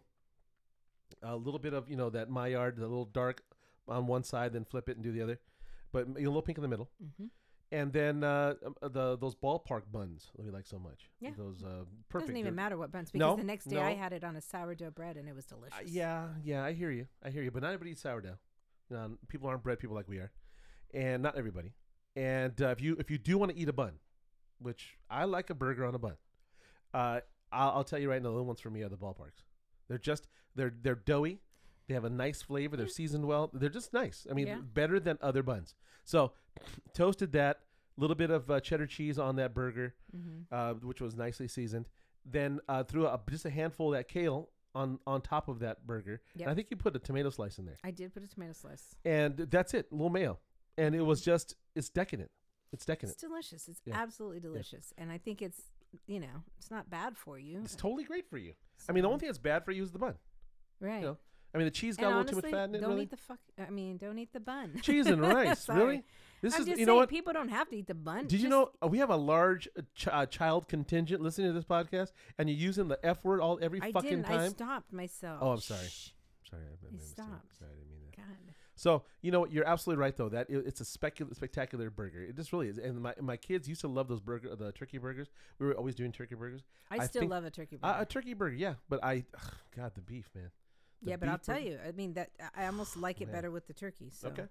A 1.24 1.36
little 1.36 1.60
bit 1.60 1.74
of, 1.74 1.90
you 1.90 1.96
know, 1.96 2.10
that 2.12 2.30
Maillard, 2.30 2.78
the 2.78 2.82
little 2.88 3.06
dark 3.06 3.42
on 3.88 4.06
one 4.06 4.24
side, 4.24 4.54
then 4.54 4.64
flip 4.64 4.88
it 4.90 4.96
and 4.96 5.04
do 5.04 5.12
the 5.12 5.22
other. 5.22 5.40
But 5.92 6.08
a 6.08 6.12
little 6.20 6.42
pink 6.44 6.58
in 6.58 6.62
the 6.62 6.68
middle. 6.68 6.90
hmm 7.18 7.26
And 7.72 7.92
then 7.92 8.24
uh, 8.24 8.54
um, 8.66 8.76
uh, 8.82 8.90
the 8.90 9.18
those 9.18 9.36
ballpark 9.36 9.84
buns 9.92 10.30
that 10.36 10.46
we 10.46 10.52
like 10.52 10.68
so 10.68 10.78
much. 10.78 11.10
Yeah. 11.20 11.32
Those 11.36 11.64
uh, 11.64 11.86
perfect. 12.10 12.28
Doesn't 12.28 12.38
even 12.38 12.44
They're- 12.56 12.64
matter 12.64 12.78
what 12.78 12.92
buns 12.92 13.10
because 13.12 13.20
No, 13.28 13.36
the 13.36 13.44
next 13.44 13.66
day 13.66 13.80
I 13.82 13.96
had 13.96 14.14
it 14.14 14.24
on 14.24 14.36
a 14.36 14.42
sourdough 14.42 14.92
bread 14.92 15.18
and 15.18 15.28
it 15.28 15.36
was 15.36 15.46
delicious. 15.46 15.78
Uh, 15.80 15.82
yeah, 15.86 16.28
yeah, 16.44 16.64
I 16.64 16.74
hear 16.74 16.92
you. 16.92 17.08
I 17.24 17.32
hear 17.32 17.42
you. 17.44 17.50
But 17.52 17.64
not 17.64 17.70
everybody 17.70 17.92
eats 17.92 18.02
sourdough. 18.02 18.38
You 18.90 18.96
know, 18.96 19.18
people 19.28 19.48
aren't 19.50 19.64
bread 19.64 19.80
people 19.80 19.96
like 19.96 20.08
we 20.08 20.18
are, 20.18 20.32
and 20.94 21.22
not 21.24 21.36
everybody. 21.38 21.74
And 22.20 22.62
uh, 22.62 22.68
if 22.70 22.82
you 22.82 22.96
if 23.00 23.10
you 23.10 23.18
do 23.18 23.38
want 23.38 23.52
to 23.52 23.58
eat 23.58 23.70
a 23.70 23.74
bun, 23.74 23.94
which 24.60 24.98
I 25.10 25.24
like 25.26 25.50
a 25.50 25.54
burger 25.56 25.86
on 25.86 25.96
a 25.96 26.00
bun, 26.00 26.16
uh, 26.94 27.22
I'll, 27.52 27.70
I'll 27.78 27.84
tell 27.84 28.00
you 28.00 28.10
right 28.10 28.22
now, 28.22 28.30
the 28.30 28.36
only 28.36 28.46
ones 28.48 28.60
for 28.60 28.70
me 28.70 28.82
are 28.84 28.90
the 28.90 28.98
ballparks. 28.98 29.44
They're 29.88 29.98
just 29.98 30.28
they're 30.56 30.74
they're 30.82 30.96
doughy. 30.96 31.40
They 31.88 31.94
have 31.94 32.04
a 32.06 32.10
nice 32.10 32.42
flavor. 32.42 32.78
They're 32.78 32.88
seasoned 32.88 33.26
well. 33.26 33.50
They're 33.54 33.70
just 33.70 33.94
nice. 33.94 34.28
I 34.30 34.34
mean, 34.34 34.48
Yeah. 34.48 34.58
better 34.62 35.00
than 35.00 35.18
other 35.22 35.42
buns. 35.42 35.74
So, 36.04 36.34
toasted 36.94 37.32
that. 37.34 37.62
Little 37.98 38.16
bit 38.16 38.30
of 38.32 38.50
uh, 38.50 38.60
cheddar 38.62 38.86
cheese 38.88 39.20
on 39.20 39.36
that 39.38 39.54
burger 39.54 39.94
hmm 40.12 40.42
uh, 40.52 40.74
which 40.76 41.02
was 41.02 41.16
nicely 41.16 41.48
seasoned. 41.48 41.88
Then 42.26 42.60
uh, 42.70 42.84
threw 42.84 43.06
a, 43.08 43.20
just 43.30 43.46
a 43.46 43.50
handful 43.50 43.94
of 43.94 43.98
that 43.98 44.08
kale 44.08 44.50
on 44.76 45.00
on 45.08 45.22
top 45.22 45.48
of 45.48 45.60
that 45.60 45.86
burger. 45.88 46.22
Yep. 46.36 46.42
And 46.46 46.52
I 46.52 46.56
think 46.56 46.68
you 46.70 46.78
put 46.78 46.96
a 46.96 47.00
tomato 47.00 47.30
slice 47.30 47.60
in 47.60 47.66
there, 47.66 47.78
I 47.84 47.92
did 47.92 48.14
put 48.14 48.24
a 48.24 48.28
tomato 48.28 48.54
slice. 48.54 48.96
and 49.06 49.36
that's 49.38 49.74
it. 49.74 49.88
A 49.92 49.96
little 49.96 50.10
mayo, 50.10 50.38
and 50.78 50.94
it 50.96 51.02
was 51.02 51.22
just 51.22 51.56
it's 51.80 51.90
decadent. 51.90 52.30
It's 52.72 52.86
decadent. 52.86 53.14
It's 53.14 53.22
delicious. 53.24 53.68
It's 53.68 53.82
Yeah. 53.86 53.96
absolutely 54.00 54.40
delicious, 54.42 54.94
and 54.98 55.12
I 55.12 55.18
think 55.18 55.42
it's 55.42 55.60
you 56.06 56.20
know 56.20 56.44
it's 56.60 56.70
not 56.70 56.90
bad 56.90 57.18
for 57.18 57.40
you. 57.40 57.62
It's 57.64 57.76
totally 57.76 58.04
great 58.04 58.30
for 58.30 58.38
you. 58.38 58.54
I 58.88 58.92
mean, 58.92 59.02
the 59.02 59.08
only 59.08 59.20
thing 59.20 59.28
that's 59.30 59.40
bad 59.40 59.66
for 59.66 59.72
you 59.72 59.82
is 59.82 59.92
the 59.92 59.98
bun. 60.00 60.16
right. 60.80 61.02
know, 61.02 61.18
I 61.54 61.58
mean, 61.58 61.66
the 61.66 61.72
cheese 61.72 61.98
and 61.98 62.04
got 62.04 62.08
a 62.14 62.18
little 62.18 62.20
honestly, 62.22 62.42
too 62.44 62.48
much 62.52 62.60
fat 62.60 62.70
in 62.70 62.76
it. 62.76 62.80
don't 62.82 62.90
Really, 62.92 63.04
eat 63.04 63.10
the 63.10 63.18
fuck. 63.18 63.40
I 63.58 63.70
mean, 63.72 63.98
don't 63.98 64.20
eat 64.20 64.32
the 64.34 64.40
bun. 64.40 64.80
cheese 64.84 65.08
and 65.08 65.20
rice. 65.22 65.68
Really, 65.70 66.04
this 66.42 66.54
I'm 66.54 66.62
is 66.62 66.68
just 66.68 66.80
you 66.80 66.86
know 66.86 66.92
saying, 66.92 67.00
what. 67.00 67.10
people 67.10 67.34
don't 67.34 67.50
have 67.50 67.68
to 67.70 67.76
eat 67.76 67.88
the 67.88 67.96
bun. 67.96 68.28
Did 68.28 68.40
you 68.42 68.50
know 68.50 68.70
uh, 68.84 68.88
we 68.88 69.00
have 69.00 69.10
a 69.10 69.16
large 69.18 69.68
uh, 69.78 69.82
ch- 69.96 70.08
uh, 70.08 70.26
child 70.28 70.68
contingent 70.68 71.22
listening 71.22 71.48
to 71.48 71.54
this 71.54 71.66
podcast, 71.66 72.12
and 72.38 72.48
you're 72.50 72.58
using 72.60 72.88
the 72.88 73.04
f 73.04 73.26
word 73.26 73.42
all 73.42 73.58
every 73.64 73.82
I 73.82 73.92
fucking 73.92 74.10
didn't. 74.10 74.26
I 74.30 74.38
time? 74.38 74.52
stopped 74.52 74.94
myself. 74.94 75.40
Oh, 75.42 75.52
I'm 75.54 75.60
sorry. 75.60 75.88
Shh. 75.88 76.10
Sorry, 76.50 76.64
I 76.64 76.76
made 76.84 76.90
a 76.90 76.94
mistake. 76.94 77.12
stopped. 77.26 77.58
Sorry, 77.60 77.72
I 77.72 77.76
didn't 77.76 77.90
mean 77.92 78.00
that. 78.12 78.18
God. 78.18 78.56
So 78.76 79.04
you 79.22 79.32
know 79.32 79.42
what? 79.42 79.52
You're 79.52 79.68
absolutely 79.68 80.02
right 80.02 80.16
though. 80.16 80.30
That 80.30 80.50
it, 80.50 80.64
it's 80.66 80.80
a 80.82 80.84
specul- 80.86 81.36
spectacular 81.36 81.90
burger. 81.90 82.24
It 82.24 82.36
just 82.36 82.54
really 82.54 82.70
is. 82.70 82.78
And 82.78 83.02
my 83.02 83.14
my 83.20 83.36
kids 83.38 83.68
used 83.68 83.82
to 83.82 83.88
love 83.88 84.08
those 84.08 84.22
burger, 84.22 84.56
the 84.56 84.72
turkey 84.72 84.98
burgers. 84.98 85.28
We 85.60 85.66
were 85.68 85.74
always 85.74 85.96
doing 85.96 86.12
turkey 86.12 86.36
burgers. 86.36 86.62
I, 86.90 87.06
still 87.06 87.22
think- 87.22 87.32
love 87.32 87.44
a 87.46 87.52
turkey 87.52 87.76
burger. 87.76 87.94
Uh, 87.94 88.02
a 88.02 88.06
turkey 88.06 88.34
burger, 88.34 88.56
yeah. 88.56 88.76
But 88.88 89.04
I, 89.04 89.26
ugh, 89.36 89.54
God, 89.76 89.92
the 89.96 90.02
beef, 90.02 90.30
man. 90.34 90.50
The 91.02 91.12
yeah, 91.12 91.16
but 91.18 91.30
I'll 91.30 91.38
tell 91.38 91.56
burger- 91.56 91.68
you, 91.70 91.80
I 91.88 91.92
mean 91.92 92.14
that 92.14 92.30
I 92.56 92.66
almost 92.68 92.96
like 92.98 93.22
it 93.22 93.26
Man. 93.28 93.36
better 93.36 93.52
with 93.52 93.68
the 93.68 93.74
turkey. 93.74 94.12
So 94.12 94.30
Okay, 94.30 94.46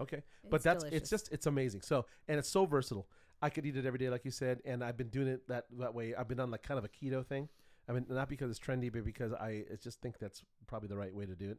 okay. 0.00 0.22
But 0.48 0.56
it's 0.56 0.64
that's 0.64 0.84
delicious. 0.84 1.00
it's 1.02 1.10
just 1.10 1.32
it's 1.32 1.46
amazing. 1.46 1.82
So 1.82 2.06
and 2.28 2.38
it's 2.38 2.48
so 2.48 2.64
versatile. 2.66 3.06
I 3.42 3.50
could 3.50 3.66
eat 3.66 3.76
it 3.76 3.84
every 3.84 3.98
day, 3.98 4.08
like 4.08 4.24
you 4.24 4.30
said, 4.30 4.62
and 4.64 4.82
I've 4.82 4.96
been 4.96 5.08
doing 5.08 5.28
it 5.28 5.46
that 5.48 5.66
that 5.78 5.92
way. 5.94 6.14
I've 6.14 6.28
been 6.28 6.40
on 6.40 6.50
like 6.50 6.62
kind 6.62 6.78
of 6.78 6.84
a 6.84 6.88
keto 6.88 7.24
thing. 7.26 7.48
I 7.88 7.92
mean, 7.92 8.06
not 8.08 8.28
because 8.28 8.50
it's 8.50 8.58
trendy, 8.58 8.92
but 8.92 9.04
because 9.04 9.32
I 9.32 9.64
just 9.82 10.00
think 10.00 10.18
that's 10.18 10.42
probably 10.66 10.88
the 10.88 10.96
right 10.96 11.14
way 11.14 11.26
to 11.26 11.34
do 11.34 11.50
it. 11.50 11.58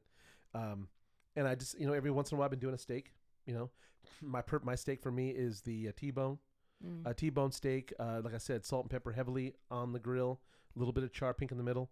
Um, 0.54 0.88
and 1.36 1.48
I 1.48 1.56
just 1.56 1.80
you 1.80 1.86
know 1.86 1.94
every 1.94 2.12
once 2.12 2.32
in 2.32 2.36
a 2.36 2.40
while 2.40 2.46
I've 2.46 2.52
been 2.52 2.60
doing 2.60 2.74
a 2.74 2.80
steak. 2.80 3.14
You 3.46 3.54
know, 3.54 3.70
my 4.22 4.42
per- 4.42 4.62
my 4.64 4.76
steak 4.76 5.02
for 5.02 5.12
me 5.12 5.30
is 5.30 5.62
the 5.62 5.90
uh, 5.90 5.92
T-bone. 5.96 6.40
Mm. 6.86 7.10
a 7.10 7.14
T-bone 7.14 7.52
steak. 7.52 7.94
Uh, 8.00 8.22
like 8.24 8.34
I 8.34 8.38
said, 8.38 8.66
salt 8.66 8.84
and 8.84 8.92
pepper 8.92 9.14
heavily 9.14 9.54
on 9.72 9.94
the 9.94 10.00
grill, 10.00 10.42
a 10.76 10.80
little 10.80 10.92
bit 10.92 11.06
of 11.06 11.14
char 11.14 11.34
pink 11.34 11.52
in 11.52 11.58
the 11.58 11.64
middle. 11.64 11.90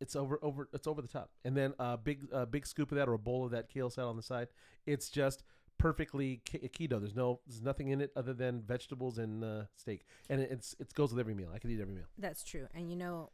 It's 0.00 0.16
over 0.16 0.38
over 0.42 0.68
it's 0.72 0.86
over 0.86 1.00
the 1.00 1.08
top, 1.08 1.30
and 1.44 1.56
then 1.56 1.74
a 1.78 1.96
big 1.96 2.26
a 2.32 2.44
big 2.44 2.66
scoop 2.66 2.90
of 2.90 2.98
that 2.98 3.08
or 3.08 3.14
a 3.14 3.18
bowl 3.18 3.44
of 3.44 3.52
that 3.52 3.68
kale 3.68 3.88
salad 3.88 4.10
on 4.10 4.16
the 4.16 4.22
side. 4.22 4.48
It's 4.84 5.08
just 5.08 5.44
perfectly 5.78 6.40
keto. 6.46 7.00
There's 7.00 7.14
no 7.14 7.40
there's 7.46 7.62
nothing 7.62 7.88
in 7.88 8.00
it 8.00 8.10
other 8.16 8.34
than 8.34 8.62
vegetables 8.62 9.18
and 9.18 9.44
uh, 9.44 9.62
steak, 9.76 10.04
and 10.28 10.40
it, 10.40 10.50
it's 10.50 10.74
it 10.80 10.92
goes 10.94 11.12
with 11.12 11.20
every 11.20 11.34
meal. 11.34 11.50
I 11.54 11.58
could 11.58 11.70
eat 11.70 11.80
every 11.80 11.94
meal. 11.94 12.06
That's 12.18 12.42
true. 12.42 12.66
And 12.74 12.90
you 12.90 12.96
know, 12.96 13.30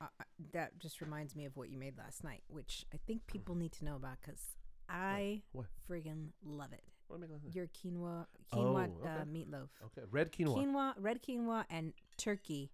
uh, 0.00 0.06
that 0.52 0.78
just 0.78 1.00
reminds 1.00 1.34
me 1.34 1.44
of 1.44 1.56
what 1.56 1.70
you 1.70 1.78
made 1.78 1.96
last 1.98 2.22
night, 2.24 2.42
which 2.48 2.84
I 2.94 2.98
think 3.06 3.26
people 3.26 3.54
need 3.54 3.72
to 3.72 3.84
know 3.84 3.96
about 3.96 4.18
because 4.20 4.40
I 4.88 5.42
What? 5.52 5.66
friggin' 5.88 6.28
love 6.44 6.72
it. 6.72 6.82
What 7.08 7.16
am 7.16 7.24
I 7.24 7.26
gonna? 7.26 7.40
Your 7.52 7.66
quinoa, 7.68 8.26
Oh, 8.52 8.56
quinoa 8.56 9.00
okay. 9.00 9.08
uh, 9.08 9.24
meatloaf. 9.24 9.68
Okay, 9.86 10.02
red 10.10 10.30
quinoa, 10.32 10.56
Quinoa, 10.56 10.94
red 10.98 11.22
quinoa, 11.22 11.64
and 11.70 11.92
turkey 12.16 12.70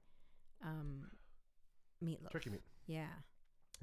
um, 0.63 1.11
meatloaf. 2.05 2.31
turkey 2.31 2.51
meat, 2.51 2.63
Yeah. 2.87 3.07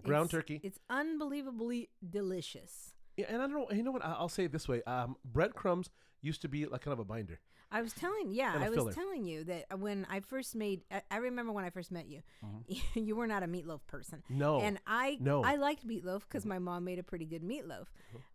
ground 0.03 0.25
It's- 0.25 0.31
turkey. 0.31 0.60
It's 0.63 0.79
unbelievably 0.89 1.89
delicious. 2.07 2.93
Yeah, 3.17 3.25
and 3.29 3.38
I 3.41 3.48
don't 3.48 3.53
know. 3.53 3.71
You 3.75 3.83
know 3.83 3.91
what? 3.91 4.03
I- 4.05 4.13
I'll 4.13 4.29
say 4.29 4.45
it 4.45 4.51
this 4.51 4.67
way: 4.67 4.81
um, 4.83 5.15
breadcrumbs 5.25 5.89
used 6.21 6.41
to 6.43 6.48
be 6.48 6.65
like 6.65 6.81
kind 6.81 6.93
of 6.93 7.00
a 7.00 7.05
binder. 7.05 7.39
I 7.72 7.82
was 7.82 7.94
telling, 7.94 8.32
yeah, 8.32 8.54
I 8.60 8.70
was 8.70 8.94
telling 8.96 9.25
you 9.25 9.44
that 9.46 9.80
when 9.80 10.06
I 10.10 10.20
first 10.20 10.56
made, 10.56 10.82
I, 10.92 11.01
I 11.10 11.18
remember 11.18 11.51
when 11.54 11.63
I 11.63 11.70
first 11.70 11.92
met 11.92 12.08
you, 12.08 12.22
you 12.96 13.16
were 13.16 13.28
not 13.28 13.44
a 13.44 13.48
meatloaf 13.48 13.80
person. 13.88 14.24
No, 14.30 14.60
And 14.60 14.78
I 14.86 15.18
No. 15.22 15.44
I 15.44 15.56
liked 15.56 15.88
meatloaf 15.88 16.22
because 16.22 16.46
my 16.46 16.60
mom 16.60 16.84
made 16.84 17.00
a 17.00 17.04
pretty 17.04 17.25
good 17.25 17.44
meatloaf, 17.44 17.88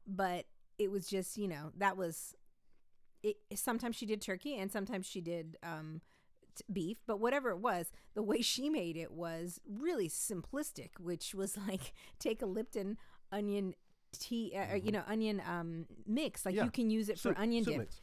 but 0.06 0.46
it 0.78 0.90
was 0.90 1.06
just 1.06 1.36
you 1.36 1.48
know 1.48 1.70
that 1.76 1.96
was 1.96 2.34
it. 3.22 3.36
Sometimes 3.54 3.96
she 3.96 4.06
did 4.06 4.20
turkey 4.22 4.56
and 4.56 4.70
sometimes 4.72 5.06
she 5.06 5.20
did 5.20 5.56
um, 5.62 6.00
t- 6.54 6.64
beef, 6.72 6.98
but 7.06 7.18
whatever 7.20 7.50
it 7.50 7.58
was, 7.58 7.90
the 8.14 8.22
way 8.22 8.40
she 8.40 8.70
made 8.70 8.96
it 8.96 9.12
was 9.12 9.60
really 9.68 10.08
simplistic, 10.08 10.90
which 10.98 11.34
was 11.34 11.58
like 11.68 11.92
take 12.18 12.40
a 12.42 12.46
Lipton 12.46 12.96
onion 13.32 13.74
tea, 14.12 14.52
uh, 14.56 14.72
or, 14.72 14.76
you 14.76 14.92
know, 14.92 15.02
onion 15.08 15.42
um, 15.46 15.84
mix. 16.06 16.46
Like 16.46 16.54
Mm-hmm. 16.54 16.58
Yeah. 16.60 16.64
you 16.64 16.70
can 16.70 16.90
use 16.90 17.08
it 17.10 17.16
for 17.18 17.30
Soup- 17.30 17.38
onion 17.40 17.64
soup 17.64 17.72
dip, 17.74 17.80
mix. 17.80 18.00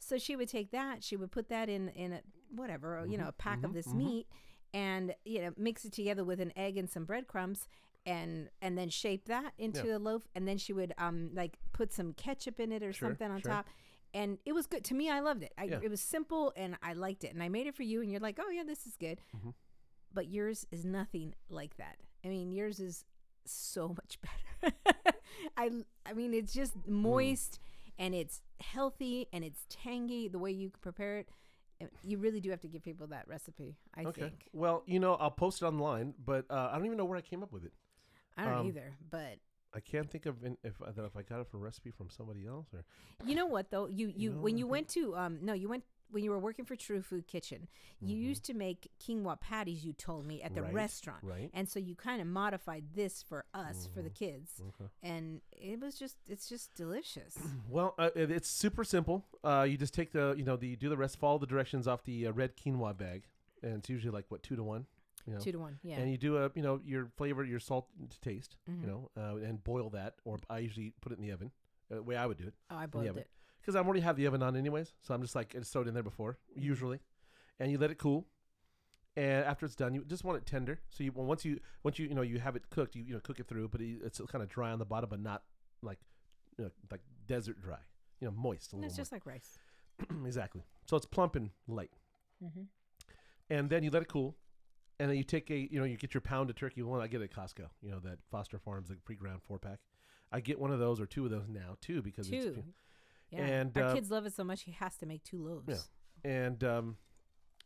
So 0.00 0.18
she 0.18 0.36
would 0.36 0.48
take 0.48 0.72
that, 0.72 1.04
she 1.04 1.16
would 1.16 1.30
put 1.32 1.48
that 1.50 1.68
in 1.68 1.90
in 1.90 2.12
a 2.14 2.22
whatever, 2.54 3.04
you 3.08 3.18
know, 3.18 3.28
a 3.28 3.32
pack 3.32 3.64
of 3.64 3.72
mhm, 3.72 3.74
this 3.74 3.94
mhm. 3.94 3.94
meat, 3.94 4.26
and 4.74 5.14
you 5.24 5.42
know, 5.42 5.52
mix 5.56 5.84
it 5.84 5.92
together 5.92 6.24
with 6.24 6.40
an 6.40 6.52
egg 6.56 6.76
and 6.78 6.90
some 6.90 7.04
breadcrumbs, 7.04 7.68
and 8.06 8.50
and 8.62 8.78
then 8.78 8.88
shape 8.90 9.26
that 9.26 9.52
into 9.58 9.96
a 9.96 9.98
loaf, 9.98 10.28
and 10.34 10.48
then 10.48 10.58
she 10.58 10.72
would 10.72 10.94
um 10.98 11.30
like 11.34 11.58
put 11.72 11.92
some 11.92 12.14
ketchup 12.14 12.60
in 12.60 12.72
it 12.72 12.82
or 12.82 12.92
Sure, 12.92 13.10
something 13.10 13.30
on 13.30 13.42
sure. 13.42 13.50
top, 13.52 13.66
and 14.14 14.38
it 14.46 14.52
was 14.54 14.66
good 14.66 14.84
to 14.84 14.94
me. 14.94 15.10
I 15.10 15.20
loved 15.20 15.42
it. 15.42 15.52
I, 15.58 15.64
Yeah. 15.66 15.80
It 15.82 15.90
was 15.90 16.00
simple, 16.00 16.52
and 16.56 16.76
I 16.82 16.94
liked 16.94 17.24
it. 17.24 17.32
And 17.34 17.42
I 17.42 17.48
made 17.48 17.66
it 17.66 17.74
for 17.76 17.82
you, 17.84 18.02
and 18.02 18.10
you're 18.10 18.20
like, 18.20 18.38
"Oh 18.40 18.50
yeah, 18.50 18.64
this 18.64 18.86
is 18.86 18.96
good." 18.96 19.20
Mhm. 19.34 19.54
But 20.12 20.28
yours 20.28 20.66
is 20.72 20.84
nothing 20.84 21.34
like 21.48 21.76
that. 21.76 21.96
I 22.24 22.28
mean, 22.28 22.52
yours 22.52 22.80
is 22.80 23.04
so 23.44 23.88
much 23.88 24.18
better. 24.62 24.74
I 25.56 25.70
I 26.06 26.12
mean, 26.14 26.34
it's 26.34 26.52
just 26.52 26.74
Mm. 27.04 27.58
And 28.00 28.14
it's 28.14 28.42
healthy, 28.60 29.28
and 29.32 29.44
it's 29.44 29.64
tangy. 29.68 30.26
The 30.26 30.38
way 30.44 30.50
you 30.50 30.70
prepare 30.80 31.18
it, 31.18 31.28
Uh, 31.82 31.86
you 32.02 32.18
really 32.18 32.40
do 32.40 32.50
have 32.50 32.60
to 32.60 32.68
give 32.68 32.82
people 32.82 33.06
that 33.06 33.26
recipe. 33.28 33.76
I 33.94 34.04
okay. 34.04 34.20
think. 34.22 34.48
Well, 34.52 34.82
you 34.86 34.98
know, 35.04 35.14
I'll 35.14 35.30
post 35.44 35.62
it 35.62 35.66
online, 35.66 36.14
but 36.30 36.44
uh, 36.50 36.68
I 36.70 36.76
don't 36.76 36.86
even 36.86 36.98
know 36.98 37.08
where 37.10 37.16
I 37.16 37.22
came 37.22 37.42
up 37.42 37.52
with 37.52 37.64
it. 37.64 37.72
I 38.36 38.44
don't 38.44 38.58
Um, 38.60 38.66
either, 38.66 38.88
but 39.10 39.38
I 39.72 39.80
can't 39.80 40.10
think 40.10 40.26
of 40.26 40.34
in, 40.44 40.56
if 40.64 40.78
that 40.78 41.04
if 41.10 41.16
I 41.16 41.22
got 41.22 41.40
it 41.40 41.46
from 41.48 41.60
a 41.60 41.64
recipe 41.64 41.90
from 41.90 42.10
somebody 42.10 42.46
else 42.46 42.68
or 42.74 42.84
You 43.24 43.34
know 43.34 43.46
what 43.46 43.70
though? 43.70 43.86
You 43.86 44.12
you 44.22 44.30
know, 44.32 44.40
when 44.44 44.58
you 44.58 44.66
went 44.66 44.88
to 44.96 45.02
um 45.22 45.38
no, 45.48 45.52
you 45.52 45.68
went 45.68 45.84
when 46.10 46.24
you 46.24 46.30
were 46.30 46.38
working 46.38 46.64
for 46.64 46.76
True 46.76 47.02
Food 47.02 47.26
Kitchen. 47.26 47.68
You 48.00 48.16
Mhm. 48.16 48.22
used 48.22 48.44
to 48.44 48.54
make 48.54 48.90
quinoa 49.00 49.40
patties. 49.40 49.84
You 49.84 49.92
told 49.92 50.26
me 50.26 50.42
at 50.42 50.54
the 50.54 50.62
Right, 50.62 50.72
restaurant, 50.74 51.22
right. 51.22 51.50
and 51.52 51.68
so 51.68 51.78
you 51.78 51.94
kind 51.94 52.20
of 52.20 52.26
modified 52.26 52.94
this 52.94 53.22
for 53.22 53.44
us 53.54 53.86
for 53.86 54.02
the 54.02 54.10
Mhm. 54.10 54.14
kids, 54.14 54.62
Okay. 54.68 54.90
and 55.02 55.40
it 55.52 55.80
was 55.80 55.98
just 55.98 56.16
it's 56.26 56.48
just 56.48 56.74
delicious. 56.74 57.36
Well, 57.68 57.94
uh, 57.98 58.10
it's 58.14 58.48
super 58.48 58.84
simple. 58.84 59.24
Uh, 59.44 59.66
you 59.68 59.76
just 59.76 59.94
take 59.94 60.12
the, 60.12 60.34
you 60.36 60.44
know, 60.44 60.56
the 60.56 60.68
you 60.68 60.76
do 60.76 60.88
the 60.88 60.96
rest, 60.96 61.18
follow 61.18 61.38
the 61.38 61.46
directions 61.46 61.86
off 61.86 62.02
the 62.04 62.26
uh, 62.26 62.32
red 62.32 62.56
quinoa 62.56 62.96
bag, 62.96 63.28
and 63.62 63.74
it's 63.76 63.88
usually 63.88 64.12
like 64.12 64.26
what 64.30 64.42
two 64.42 64.56
to 64.56 64.62
one, 64.62 64.86
you 65.26 65.32
know. 65.34 65.40
Two 65.40 65.52
to 65.52 65.58
one, 65.58 65.78
yeah. 65.82 65.98
And 65.98 66.10
you 66.10 66.18
do 66.18 66.36
a, 66.38 66.50
you 66.54 66.62
know, 66.62 66.80
your 66.84 67.06
flavor, 67.16 67.44
your 67.44 67.60
salt 67.60 67.88
to 68.08 68.20
taste, 68.20 68.56
Mhm. 68.68 68.80
you 68.80 68.86
know, 68.86 69.10
uh, 69.16 69.36
and 69.36 69.62
boil 69.62 69.90
that. 69.90 70.16
Or 70.24 70.38
I 70.48 70.58
usually 70.58 70.90
put 71.00 71.12
it 71.12 71.16
in 71.18 71.22
the 71.22 71.30
oven. 71.32 71.52
Uh, 71.90 71.96
the 71.96 72.02
way 72.02 72.16
I 72.16 72.24
would 72.26 72.38
do 72.38 72.46
it, 72.46 72.54
oh, 72.70 72.76
I 72.76 72.86
boiled 72.86 73.16
it. 73.18 73.28
Because 73.60 73.76
I 73.76 73.80
already 73.80 74.00
have 74.00 74.16
the 74.16 74.26
oven 74.26 74.42
on 74.42 74.56
anyways. 74.56 74.92
So 75.02 75.14
I'm 75.14 75.22
just 75.22 75.34
like 75.34 75.54
I 75.54 75.58
just 75.60 75.72
throw 75.72 75.82
it 75.82 75.88
in 75.88 75.94
there 75.94 76.02
before, 76.02 76.38
usually, 76.54 77.00
and 77.58 77.70
you 77.70 77.78
let 77.78 77.90
it 77.90 77.98
cool. 77.98 78.26
And 79.16 79.44
after 79.44 79.66
it's 79.66 79.74
done, 79.74 79.92
you 79.94 80.04
just 80.04 80.24
want 80.24 80.38
it 80.38 80.46
tender. 80.46 80.80
So 80.90 81.02
you 81.04 81.12
well, 81.12 81.26
once 81.26 81.44
you 81.44 81.58
once 81.82 81.98
you 81.98 82.08
you 82.08 82.14
know 82.14 82.22
you 82.22 82.38
have 82.38 82.56
it 82.56 82.70
cooked, 82.70 82.94
you 82.96 83.02
you 83.02 83.14
know 83.14 83.20
cook 83.20 83.40
it 83.40 83.48
through, 83.48 83.68
but 83.68 83.80
it- 83.80 84.00
it's 84.04 84.20
kind 84.28 84.42
of 84.42 84.48
dry 84.48 84.70
on 84.70 84.78
the 84.78 84.84
bottom, 84.84 85.10
but 85.10 85.20
not 85.20 85.42
like 85.82 85.98
you 86.58 86.64
know, 86.64 86.70
like 86.90 87.00
desert 87.26 87.60
dry. 87.60 87.78
You 88.20 88.28
know, 88.28 88.32
moist 88.36 88.72
a 88.72 88.76
And 88.76 88.82
little 88.82 88.90
it's 88.90 88.96
just 88.96 89.12
like 89.12 89.24
rice. 89.26 89.58
exactly. 90.26 90.62
So 90.86 90.96
it's 90.96 91.06
plump 91.06 91.36
and 91.36 91.50
light. 91.66 91.90
Mm-hmm. 92.44 92.62
And 93.48 93.68
then 93.70 93.82
you 93.82 93.90
let 93.90 94.02
it 94.02 94.08
cool, 94.08 94.36
and 95.00 95.10
then 95.10 95.16
you 95.16 95.24
take 95.24 95.50
a 95.50 95.56
you 95.70 95.78
know 95.80 95.84
you 95.84 95.96
get 95.96 96.14
your 96.14 96.20
pound 96.20 96.50
of 96.50 96.56
turkey. 96.56 96.82
One 96.82 97.00
I 97.00 97.06
get 97.08 97.20
at 97.22 97.32
Costco. 97.32 97.66
You 97.82 97.90
know 97.90 97.98
that 98.00 98.18
Foster 98.30 98.58
Farms 98.58 98.88
like 98.90 99.04
pre-ground 99.04 99.40
four 99.42 99.58
pack. 99.58 99.80
I 100.32 100.38
get 100.40 100.60
one 100.60 100.70
of 100.70 100.78
those 100.78 101.00
or 101.00 101.06
two 101.06 101.24
of 101.24 101.30
those 101.32 101.48
now 101.48 101.76
too 101.80 102.00
because 102.02 102.28
Two. 102.30 102.36
it's 102.36 102.58
Yeah. 103.30 103.40
And, 103.40 103.76
Our 103.76 103.84
uh, 103.84 103.94
kids 103.94 104.10
love 104.10 104.26
it 104.26 104.34
so 104.34 104.44
much 104.44 104.62
he 104.62 104.72
has 104.72 104.96
to 104.96 105.06
make 105.06 105.22
two 105.22 105.38
loaves. 105.38 105.90
Yeah, 106.24 106.30
and 106.30 106.64
um, 106.64 106.96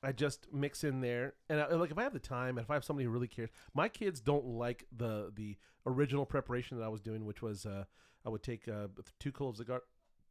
I 0.02 0.12
just 0.12 0.46
mix 0.52 0.84
in 0.84 1.00
there. 1.00 1.34
And 1.48 1.60
I, 1.60 1.68
like 1.74 1.90
if 1.90 1.98
I 1.98 2.02
have 2.02 2.12
the 2.12 2.18
time, 2.18 2.58
and 2.58 2.64
if 2.64 2.70
I 2.70 2.74
have 2.74 2.84
somebody 2.84 3.06
who 3.06 3.10
really 3.10 3.28
cares, 3.28 3.50
my 3.74 3.88
kids 3.88 4.20
don't 4.20 4.46
like 4.46 4.84
the 4.94 5.32
the 5.34 5.56
original 5.86 6.26
preparation 6.26 6.78
that 6.78 6.84
I 6.84 6.88
was 6.88 7.00
doing, 7.00 7.24
which 7.24 7.40
was 7.40 7.64
uh, 7.64 7.84
I 8.24 8.28
would 8.28 8.42
take 8.42 8.68
uh, 8.68 8.88
two 9.18 9.32
cloves 9.32 9.60
of 9.60 9.66
gar- 9.66 9.82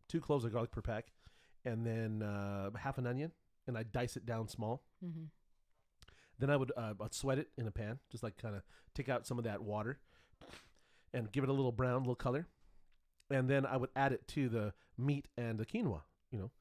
two 0.07 0.21
cloves 0.21 0.45
of 0.45 0.53
garlic 0.53 0.71
per 0.71 0.81
pack, 0.81 1.11
and 1.65 1.85
then 1.85 2.21
uh, 2.21 2.69
half 2.77 2.97
an 2.99 3.07
onion, 3.07 3.31
and 3.67 3.77
I 3.77 3.83
dice 3.83 4.15
it 4.15 4.25
down 4.25 4.47
small. 4.47 4.83
Mm-hmm. 5.03 5.25
Then 6.39 6.49
I 6.49 6.57
would 6.57 6.71
uh, 6.77 6.93
I'd 7.01 7.13
sweat 7.13 7.39
it 7.39 7.49
in 7.57 7.67
a 7.67 7.71
pan, 7.71 7.99
just 8.11 8.23
like 8.23 8.37
kind 8.37 8.55
of 8.55 8.61
take 8.93 9.09
out 9.09 9.25
some 9.25 9.37
of 9.39 9.43
that 9.45 9.63
water, 9.63 9.99
and 11.13 11.31
give 11.31 11.43
it 11.43 11.49
a 11.49 11.53
little 11.53 11.71
brown, 11.71 12.01
little 12.01 12.15
color, 12.15 12.47
and 13.33 13.49
then 13.49 13.65
I 13.65 13.77
would 13.77 13.89
add 13.95 14.11
it 14.13 14.27
to 14.29 14.47
the 14.49 14.73
meat 14.97 15.27
and 15.37 15.57
the 15.59 15.65
quinoa, 15.65 16.01
you 16.31 16.39
know. 16.39 16.51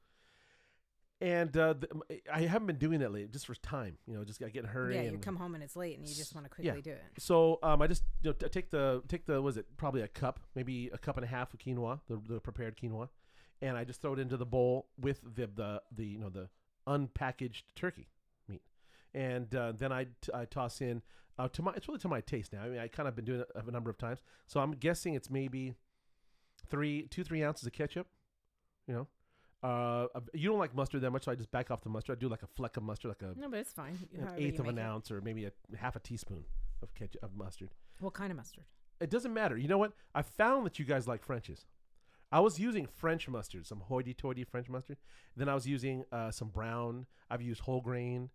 And 1.21 1.55
uh, 1.55 1.73
th- 1.75 1.91
m- 1.93 2.19
I 2.33 2.41
haven't 2.41 2.67
been 2.67 2.77
doing 2.77 2.99
that 2.99 3.13
lately, 3.13 3.29
just 3.31 3.45
for 3.45 3.55
time, 3.55 3.97
you 4.05 4.13
know. 4.17 4.25
Just 4.25 4.43
I 4.43 4.49
get 4.49 4.63
in 4.63 4.65
a 4.65 4.73
hurry. 4.73 4.95
Yeah, 4.95 5.03
you 5.03 5.17
come 5.19 5.37
home 5.37 5.55
and 5.55 5.63
it's 5.63 5.75
late, 5.77 5.97
and 5.97 6.05
you 6.07 6.13
just 6.13 6.35
want 6.35 6.45
to 6.51 6.51
Yeah. 6.61 6.73
quickly 6.73 6.91
do 6.91 6.97
it. 6.97 7.03
so 7.19 7.59
um, 7.63 7.81
I 7.81 7.87
just 7.87 8.03
you 8.23 8.31
know, 8.31 8.33
t- 8.33 8.49
take 8.49 8.71
the 8.71 9.01
take 9.07 9.25
the 9.25 9.41
was 9.41 9.55
it 9.55 9.65
probably 9.77 10.01
a 10.01 10.07
cup, 10.09 10.41
maybe 10.53 10.89
a 10.91 10.97
cup 10.97 11.15
and 11.15 11.23
a 11.23 11.27
half 11.27 11.53
of 11.53 11.59
quinoa, 11.61 12.01
the, 12.07 12.19
the 12.27 12.39
prepared 12.41 12.75
quinoa, 12.75 13.07
and 13.61 13.77
I 13.77 13.85
just 13.85 14.01
throw 14.01 14.13
it 14.13 14.19
into 14.19 14.35
the 14.35 14.45
bowl 14.45 14.87
with 14.99 15.21
the 15.23 15.47
the, 15.47 15.81
the 15.95 16.05
you 16.05 16.17
know 16.19 16.29
the 16.29 16.49
unpackaged 16.87 17.63
turkey 17.75 18.09
meat, 18.49 18.63
and 19.13 19.53
uh, 19.55 19.71
then 19.71 19.93
I, 19.93 20.05
t- 20.21 20.31
I 20.33 20.43
toss 20.43 20.81
in 20.81 21.03
uh, 21.39 21.47
to 21.49 21.61
my 21.61 21.71
it's 21.75 21.87
really 21.87 22.01
to 22.01 22.09
my 22.09 22.19
taste 22.19 22.51
now. 22.51 22.63
I 22.63 22.67
mean 22.69 22.79
I 22.79 22.89
kind 22.89 23.07
of 23.07 23.15
been 23.15 23.23
doing 23.23 23.39
it 23.39 23.47
a 23.55 23.71
number 23.71 23.89
of 23.89 23.97
times, 23.97 24.19
so 24.45 24.59
I'm 24.59 24.71
guessing 24.73 25.13
it's 25.13 25.29
maybe 25.29 25.73
three 26.69 27.07
two 27.09 27.23
three 27.23 27.43
ounces 27.43 27.65
of 27.67 27.73
ketchup, 27.73 28.07
you 28.87 28.93
know. 28.93 29.07
Uh, 29.67 30.07
you 30.33 30.49
don't 30.49 30.59
like 30.59 30.75
mustard 30.75 30.99
that 31.01 31.11
much, 31.11 31.23
so 31.23 31.31
I 31.31 31.35
just 31.35 31.49
back 31.51 31.71
off 31.71 31.81
the 31.81 31.89
mustard. 31.89 32.17
I 32.17 32.19
do 32.19 32.27
like 32.27 32.43
a 32.43 32.47
fleck 32.47 32.75
of 32.75 32.83
mustard, 32.83 33.09
like 33.09 33.21
a 33.21 33.39
No, 33.39 33.49
but 33.49 33.59
it's 33.59 33.71
fine. 33.71 33.97
an 34.13 34.23
however 34.25 34.41
you 34.41 34.47
eighth 34.47 34.59
of 34.59 34.65
make 34.65 34.73
an 34.73 34.77
it. 34.79 34.81
ounce, 34.81 35.09
or 35.09 35.21
maybe 35.21 35.45
a 35.45 35.51
half 35.77 35.95
a 35.95 35.99
teaspoon 35.99 36.43
of 36.81 36.93
ketchup 36.95 37.23
of 37.23 37.33
mustard. 37.35 37.69
What 37.99 38.13
kind 38.13 38.29
of 38.31 38.35
mustard? 38.37 38.65
It 38.99 39.09
doesn't 39.09 39.33
matter. 39.33 39.57
You 39.57 39.69
know 39.69 39.77
what? 39.77 39.93
I 40.13 40.21
found 40.21 40.65
that 40.65 40.79
you 40.79 40.85
guys 40.85 41.07
like 41.07 41.23
French's. 41.23 41.65
I 42.31 42.39
was 42.41 42.59
using 42.59 42.87
French 42.87 43.29
mustard, 43.29 43.65
some 43.65 43.79
hoity-toity 43.81 44.43
French 44.43 44.67
mustard. 44.67 44.97
Then 45.37 45.47
I 45.47 45.53
was 45.53 45.65
using 45.67 46.03
uh, 46.11 46.31
some 46.31 46.49
brown. 46.49 47.05
I've 47.29 47.41
used 47.41 47.61
whole 47.61 47.79
grain. 47.79 48.31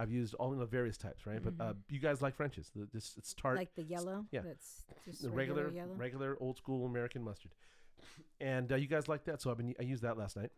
I've 0.00 0.10
used 0.10 0.32
all 0.34 0.50
the 0.50 0.64
various 0.64 0.96
types, 0.96 1.26
right? 1.26 1.40
But 1.42 1.62
uh, 1.62 1.74
you 1.90 1.98
guys 1.98 2.22
like 2.22 2.34
French's. 2.34 2.70
The, 2.74 2.88
this 2.90 3.12
it's 3.18 3.34
tart, 3.34 3.58
Like 3.58 3.74
the 3.74 3.82
yellow? 3.82 4.24
yeah. 4.30 4.40
That's 4.40 4.84
just 5.04 5.20
the 5.20 5.28
regular, 5.28 5.64
regular, 5.64 5.94
regular 5.94 6.36
old 6.40 6.56
school 6.56 6.86
American 6.86 7.22
mustard. 7.22 7.50
And 8.40 8.72
uh, 8.72 8.76
you 8.76 8.86
guys 8.86 9.08
like 9.08 9.24
that, 9.24 9.42
so 9.42 9.50
I've 9.50 9.58
been 9.58 9.74
I 9.78 9.82
used 9.82 10.02
that 10.02 10.16
last 10.16 10.38
night. 10.38 10.52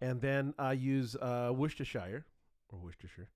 And 0.00 0.20
then 0.20 0.54
I 0.58 0.72
use 0.72 1.14
uh, 1.14 1.52
Worcestershire 1.54 2.24
or 2.72 2.78
Worcestershire, 2.80 3.28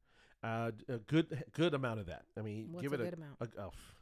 uh, 0.42 0.72
a 0.88 0.98
good 0.98 1.44
good 1.52 1.72
amount 1.72 2.00
of 2.00 2.06
that. 2.06 2.24
I 2.36 2.40
mean, 2.42 2.70
What's 2.72 2.82
give 2.82 2.92
it 2.94 3.00
a 3.00 3.04
good 3.04 3.14
amount? 3.14 3.36
a, 3.40 3.46
oh, 3.60 3.66
f- 3.68 3.94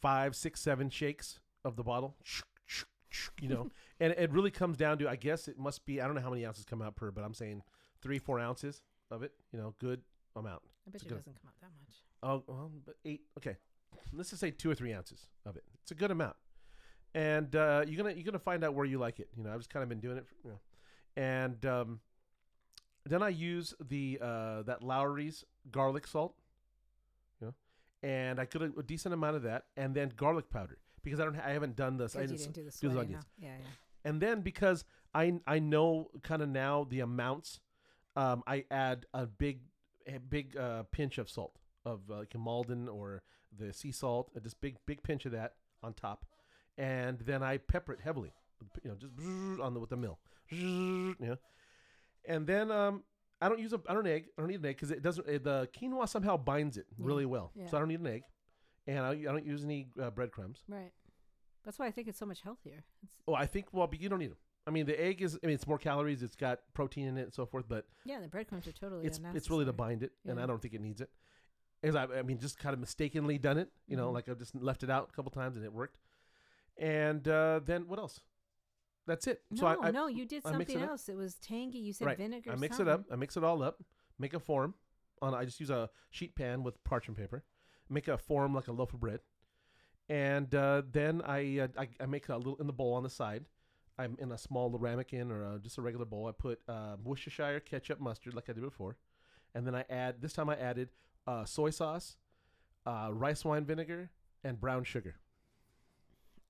five, 0.00 0.36
six, 0.36 0.60
seven 0.60 0.90
shakes 0.90 1.40
of 1.64 1.74
the 1.74 1.82
bottle. 1.82 2.14
You 3.40 3.48
know, 3.48 3.70
and 4.00 4.12
it 4.12 4.32
really 4.32 4.50
comes 4.50 4.76
down 4.76 4.98
to 4.98 5.08
I 5.08 5.16
guess 5.16 5.48
it 5.48 5.58
must 5.58 5.84
be 5.86 6.00
I 6.00 6.06
don't 6.06 6.14
know 6.14 6.22
how 6.22 6.30
many 6.30 6.46
ounces 6.46 6.64
come 6.64 6.82
out 6.82 6.96
per, 6.96 7.10
but 7.10 7.24
I'm 7.24 7.34
saying 7.34 7.62
three, 8.00 8.18
four 8.18 8.40
ounces 8.40 8.82
of 9.10 9.22
it. 9.22 9.32
You 9.52 9.58
know, 9.58 9.74
good 9.78 10.02
amount. 10.36 10.62
I 10.86 10.90
bet 10.90 11.02
you 11.02 11.10
it 11.10 11.14
doesn't 11.14 11.34
come 11.34 11.48
out 11.48 11.60
that 11.60 11.70
much. 11.78 11.94
Oh, 12.22 12.44
well, 12.46 12.70
but 12.84 12.96
eight. 13.04 13.22
Okay, 13.38 13.56
let's 14.12 14.30
just 14.30 14.40
say 14.40 14.50
two 14.50 14.70
or 14.70 14.74
three 14.74 14.92
ounces 14.92 15.28
of 15.44 15.56
it. 15.56 15.64
It's 15.82 15.90
a 15.90 15.94
good 15.94 16.10
amount, 16.10 16.36
and 17.14 17.54
uh, 17.54 17.84
you're 17.86 18.02
gonna 18.02 18.14
you're 18.14 18.24
gonna 18.24 18.38
find 18.38 18.64
out 18.64 18.74
where 18.74 18.86
you 18.86 18.98
like 18.98 19.20
it. 19.20 19.28
You 19.36 19.44
know, 19.44 19.52
I've 19.52 19.58
just 19.58 19.70
kind 19.70 19.82
of 19.82 19.88
been 19.88 20.00
doing 20.00 20.18
it, 20.18 20.26
for, 20.26 20.34
you 20.44 20.50
know, 20.50 20.60
and 21.16 21.64
um, 21.66 22.00
then 23.04 23.22
I 23.22 23.28
use 23.28 23.74
the 23.88 24.18
uh, 24.20 24.62
that 24.62 24.82
Lawry's 24.82 25.44
garlic 25.70 26.06
salt, 26.06 26.34
you 27.40 27.48
know, 27.48 27.54
and 28.08 28.40
I 28.40 28.44
could 28.44 28.62
a, 28.62 28.72
a 28.78 28.82
decent 28.82 29.14
amount 29.14 29.36
of 29.36 29.42
that, 29.42 29.64
and 29.76 29.94
then 29.94 30.12
garlic 30.16 30.50
powder 30.50 30.78
because 31.04 31.20
I 31.20 31.24
don't 31.24 31.36
I 31.36 31.50
haven't 31.50 31.76
done 31.76 31.96
this. 31.96 32.16
I 32.16 32.20
didn't, 32.26 32.38
didn't 32.38 32.52
do 32.54 32.64
the 32.64 32.70
do 32.70 32.88
the 32.88 32.92
sweating. 32.94 32.98
onions. 32.98 33.24
no. 33.38 33.46
Yeah, 33.48 33.54
yeah. 33.60 33.66
and 34.10 34.20
then 34.20 34.40
because 34.42 34.84
I 35.14 35.40
I 35.46 35.58
know 35.58 36.10
kind 36.22 36.42
of 36.42 36.48
now 36.48 36.86
the 36.88 37.00
amounts, 37.00 37.60
um, 38.16 38.42
I 38.46 38.64
add 38.70 39.06
a 39.14 39.26
big 39.26 39.60
a 40.06 40.18
big 40.18 40.56
uh, 40.56 40.84
pinch 40.90 41.18
of 41.18 41.28
salt 41.30 41.58
of 41.84 42.00
uh, 42.10 42.18
like 42.18 42.34
Maldon 42.36 42.88
or 42.88 43.22
the 43.56 43.72
sea 43.72 43.92
salt, 43.92 44.30
uh, 44.36 44.40
just 44.40 44.60
big 44.60 44.76
big 44.86 45.02
pinch 45.02 45.26
of 45.26 45.32
that 45.32 45.54
on 45.82 45.94
top, 45.94 46.24
and 46.78 47.18
then 47.20 47.42
I 47.42 47.58
pepper 47.58 47.92
it 47.92 48.00
heavily, 48.00 48.32
you 48.82 48.90
know, 48.90 48.96
just 48.96 49.12
on 49.60 49.74
the 49.74 49.80
with 49.80 49.90
the 49.90 49.96
mill, 49.96 50.18
you 50.50 51.16
know, 51.20 51.36
and 52.26 52.46
then 52.46 52.70
um. 52.70 53.02
I 53.40 53.48
don't 53.48 53.58
use 53.58 53.72
a 53.72 53.80
I 53.88 53.94
don't 53.94 54.06
egg. 54.06 54.26
I 54.38 54.40
don't 54.40 54.48
need 54.50 54.60
an 54.60 54.66
egg 54.66 54.76
because 54.76 54.92
it 54.92 55.02
doesn't. 55.02 55.26
Uh, 55.26 55.32
the 55.42 55.68
quinoa 55.76 56.08
somehow 56.08 56.36
binds 56.36 56.76
it 56.76 56.86
Yeah, 56.96 57.06
really 57.08 57.26
well, 57.26 57.50
yeah. 57.56 57.66
so 57.66 57.76
I 57.76 57.80
don't 57.80 57.88
need 57.88 57.98
an 57.98 58.06
egg, 58.06 58.22
and 58.86 58.98
I, 59.00 59.10
I 59.10 59.14
don't 59.22 59.46
use 59.46 59.64
any 59.64 59.88
uh, 60.00 60.10
breadcrumbs. 60.10 60.62
Right. 60.68 60.92
That's 61.64 61.78
why 61.78 61.86
I 61.86 61.90
think 61.92 62.08
it's 62.08 62.18
so 62.18 62.26
much 62.26 62.40
healthier. 62.42 62.82
It's, 63.02 63.14
Oh, 63.28 63.34
I 63.34 63.46
think 63.46 63.66
well, 63.72 63.86
but 63.86 64.00
you 64.00 64.08
don't 64.08 64.18
need 64.18 64.30
them. 64.30 64.36
I 64.66 64.70
mean, 64.70 64.86
the 64.86 65.00
egg 65.00 65.22
is. 65.22 65.38
I 65.42 65.46
mean, 65.46 65.54
it's 65.54 65.66
more 65.66 65.78
calories. 65.78 66.22
It's 66.22 66.36
got 66.36 66.60
protein 66.74 67.08
in 67.08 67.18
it 67.18 67.22
and 67.22 67.34
so 67.34 67.46
forth. 67.46 67.64
But 67.68 67.84
yeah, 68.04 68.20
the 68.20 68.28
breadcrumbs 68.28 68.66
are 68.66 68.72
totally 68.72 69.06
it's 69.06 69.20
it's 69.34 69.50
really 69.50 69.64
to 69.64 69.72
bind 69.72 70.02
it, 70.02 70.12
and 70.26 70.40
I 70.40 70.46
don't 70.46 70.60
think 70.62 70.74
it 70.74 70.80
needs 70.80 71.00
it. 71.00 71.10
As 71.82 71.96
I, 71.96 72.04
I 72.04 72.22
mean, 72.22 72.38
just 72.38 72.58
kind 72.58 72.72
of 72.74 72.78
mistakenly 72.78 73.38
done 73.38 73.58
it. 73.58 73.68
You 73.88 73.96
know, 73.96 74.10
Mhm. 74.10 74.14
like 74.14 74.28
I've 74.28 74.38
just 74.38 74.54
left 74.54 74.84
it 74.84 74.90
out 74.90 75.08
a 75.12 75.16
couple 75.16 75.32
times 75.32 75.56
and 75.56 75.64
it 75.64 75.72
worked. 75.72 75.98
And 76.78 77.26
uh, 77.26 77.60
then 77.64 77.88
what 77.88 77.98
else? 77.98 78.20
That's 79.06 79.26
it. 79.26 79.42
No, 79.50 79.60
so 79.60 79.66
I, 79.66 79.88
I 79.88 79.90
no, 79.90 80.06
you 80.06 80.24
did 80.24 80.42
I 80.44 80.52
mix 80.52 80.70
something 80.70 80.78
it 80.80 80.84
up. 80.84 80.90
else. 80.90 81.08
It 81.08 81.16
was 81.16 81.34
tangy. 81.36 81.78
You 81.78 81.92
said 81.92 82.06
Right. 82.06 82.16
vinegar. 82.18 82.52
I 82.52 82.54
mix 82.56 82.78
it 82.78 82.86
up. 82.86 82.98
something. 83.00 83.12
I 83.12 83.16
mix 83.16 83.36
it 83.36 83.42
all 83.44 83.62
up. 83.62 83.82
Make 84.18 84.32
a 84.34 84.38
form. 84.40 84.74
On 85.20 85.34
I 85.34 85.44
just 85.44 85.58
use 85.60 85.70
a 85.70 85.90
sheet 86.10 86.34
pan 86.36 86.62
with 86.62 86.82
parchment 86.84 87.18
paper. 87.18 87.44
Make 87.92 88.08
a 88.08 88.16
form 88.16 88.54
like 88.54 88.68
a 88.68 88.72
loaf 88.72 88.94
of 88.94 89.00
bread, 89.00 89.20
and 90.08 90.52
uh, 90.54 90.80
then 90.90 91.20
I, 91.24 91.58
uh, 91.60 91.68
I 91.78 91.88
I 92.00 92.06
make 92.06 92.28
a 92.30 92.36
little 92.36 92.56
in 92.56 92.66
the 92.66 92.72
bowl 92.72 92.94
on 92.94 93.02
the 93.02 93.10
side. 93.10 93.44
I'm 93.98 94.16
in 94.18 94.32
a 94.32 94.38
small 94.38 94.70
ramekin 94.70 95.30
or 95.30 95.44
uh 95.44 95.58
just 95.58 95.76
a 95.76 95.82
regular 95.82 96.06
bowl. 96.06 96.26
I 96.26 96.32
put 96.32 96.60
uh, 96.66 96.96
Worcestershire 97.04 97.60
ketchup, 97.60 98.00
mustard, 98.00 98.32
like 98.34 98.48
I 98.48 98.54
did 98.54 98.62
before, 98.64 98.96
and 99.54 99.66
then 99.66 99.74
I 99.74 99.84
add. 99.90 100.22
This 100.22 100.32
time 100.32 100.48
I 100.48 100.56
added 100.56 100.88
uh, 101.26 101.44
soy 101.44 101.68
sauce, 101.70 102.16
uh, 102.86 103.10
rice 103.12 103.44
wine 103.44 103.66
vinegar, 103.66 104.10
and 104.42 104.58
brown 104.58 104.84
sugar. 104.84 105.16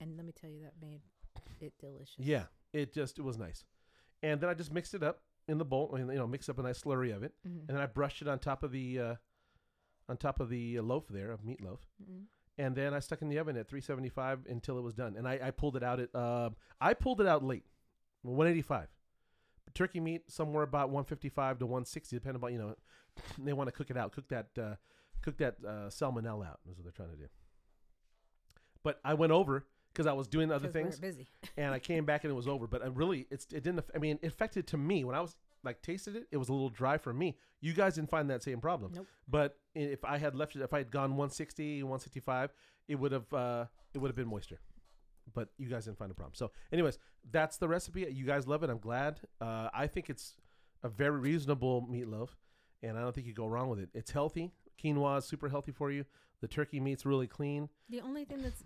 And 0.01 0.17
let 0.17 0.25
me 0.25 0.33
tell 0.33 0.51
you, 0.51 0.61
that 0.63 0.75
made 0.81 1.01
it 1.61 1.73
delicious. 1.81 2.15
Yeah, 2.19 2.45
it 2.73 2.93
just 2.93 3.19
it 3.19 3.23
was 3.23 3.37
nice. 3.37 3.65
And 4.23 4.41
then 4.41 4.49
I 4.49 4.55
just 4.55 4.73
mixed 4.73 4.95
it 4.95 5.03
up 5.03 5.23
in 5.49 5.59
the 5.59 5.65
bowl, 5.65 5.97
and 5.97 6.09
you 6.09 6.19
know, 6.19 6.27
mix 6.29 6.49
up 6.49 6.59
a 6.59 6.63
nice 6.63 6.81
slurry 6.83 7.13
of 7.15 7.25
it, 7.25 7.35
Mhm. 7.45 7.61
and 7.67 7.69
then 7.69 7.79
I 7.81 7.87
brushed 7.87 8.23
it 8.23 8.29
on 8.29 8.39
top 8.39 8.63
of 8.63 8.71
the 8.71 8.99
uh, 9.01 9.15
on 10.13 10.17
top 10.19 10.39
of 10.41 10.49
the 10.51 10.79
uh, 10.79 10.83
loaf 10.83 11.09
there 11.09 11.33
of 11.33 11.41
meatloaf, 11.43 11.79
Mhm. 12.03 12.27
and 12.59 12.77
then 12.77 12.93
I 12.95 13.01
stuck 13.01 13.23
in 13.23 13.29
the 13.31 13.39
oven 13.39 13.57
at 13.57 13.67
375 13.67 14.47
until 14.47 14.77
it 14.79 14.83
was 14.83 14.93
done. 14.95 15.17
And 15.17 15.27
I, 15.27 15.41
I 15.43 15.51
pulled 15.51 15.75
it 15.77 15.83
out 15.83 15.99
at 16.01 16.15
uh, 16.15 16.51
I 16.81 16.93
pulled 16.95 17.21
it 17.23 17.27
out 17.27 17.43
late, 17.43 17.65
185. 18.23 18.89
Turkey 19.75 20.01
meat 20.01 20.31
somewhere 20.31 20.63
about 20.65 20.91
155 20.91 21.59
to 21.61 21.67
160, 21.67 22.15
depending 22.17 22.45
on 22.45 22.53
you 22.53 22.59
know, 22.59 22.75
they 23.39 23.55
want 23.55 23.69
to 23.69 23.73
cook 23.73 23.91
it 23.91 23.97
out, 23.97 24.13
cook 24.13 24.29
that 24.29 24.49
uh, 24.59 24.75
cook 25.23 25.39
that 25.39 25.57
uh, 25.67 25.89
salmonella 25.89 26.47
out. 26.47 26.61
Is 26.71 26.77
what 26.77 26.85
they're 26.85 26.93
trying 26.93 27.11
to 27.11 27.17
do. 27.17 27.29
But 28.83 29.01
I 29.05 29.15
went 29.15 29.33
over 29.33 29.65
because 29.93 30.07
I 30.07 30.13
was 30.13 30.27
doing 30.29 30.51
other 30.51 30.69
things, 30.69 30.99
busy. 30.99 31.29
and 31.57 31.73
I 31.75 31.79
came 31.79 32.05
back 32.05 32.25
and 32.25 32.31
it 32.31 32.35
was 32.35 32.49
over. 32.49 32.67
But 32.67 32.83
I 32.83 32.87
really, 32.89 33.27
it's 33.31 33.47
it 33.53 33.63
didn't. 33.63 33.85
I 33.95 33.99
mean, 33.99 34.19
it 34.23 34.27
affected 34.29 34.67
to 34.69 34.77
me 34.77 35.05
when 35.05 35.15
I 35.15 35.21
was 35.21 35.37
like 35.65 35.83
tasted 35.83 36.17
it. 36.17 36.27
It 36.31 36.37
was 36.37 36.49
a 36.49 36.53
little 36.53 36.69
dry 36.69 36.99
for 36.99 37.13
me. 37.13 37.37
You 37.61 37.73
guys 37.73 37.95
didn't 37.95 38.11
find 38.11 38.29
that 38.31 38.43
same 38.43 38.61
problem. 38.61 38.93
Nope. 38.95 39.07
But 39.29 39.57
if 39.75 40.05
I 40.05 40.19
had 40.19 40.35
left 40.35 40.57
it, 40.57 40.63
if 40.63 40.73
I 40.73 40.79
had 40.79 40.91
gone 40.91 41.11
160, 41.11 41.83
165, 41.83 42.53
it 42.89 42.97
would 42.97 43.13
have 43.13 43.33
uh, 43.33 43.67
it 43.95 43.99
would 43.99 44.09
have 44.09 44.17
been 44.17 44.29
moisture. 44.29 44.61
But 45.35 45.49
you 45.57 45.69
guys 45.69 45.85
didn't 45.85 45.99
find 45.99 46.11
a 46.11 46.15
problem. 46.15 46.35
So, 46.35 46.51
anyways, 46.73 46.99
that's 47.31 47.57
the 47.57 47.69
recipe. 47.69 48.07
You 48.11 48.25
guys 48.25 48.47
love 48.47 48.65
it. 48.65 48.71
I'm 48.71 48.79
glad. 48.79 49.21
Uh, 49.41 49.69
I 49.73 49.87
think 49.87 50.11
it's 50.11 50.35
a 50.83 50.89
very 50.89 51.19
reasonable 51.19 51.87
meatloaf, 51.91 52.31
and 52.83 52.99
I 52.99 53.03
don't 53.03 53.15
think 53.15 53.29
you 53.29 53.33
go 53.35 53.47
wrong 53.47 53.69
with 53.69 53.79
it. 53.79 53.89
It's 53.95 54.11
healthy. 54.11 54.53
Quinoa 54.83 55.19
is 55.19 55.25
super 55.25 55.49
healthy 55.49 55.73
for 55.73 55.91
you. 55.91 56.05
The 56.41 56.49
turkey 56.49 56.81
meat's 56.81 57.07
really 57.07 57.29
clean. 57.29 57.69
The 57.89 58.01
only 58.01 58.25
thing 58.25 58.43
that's 58.43 58.65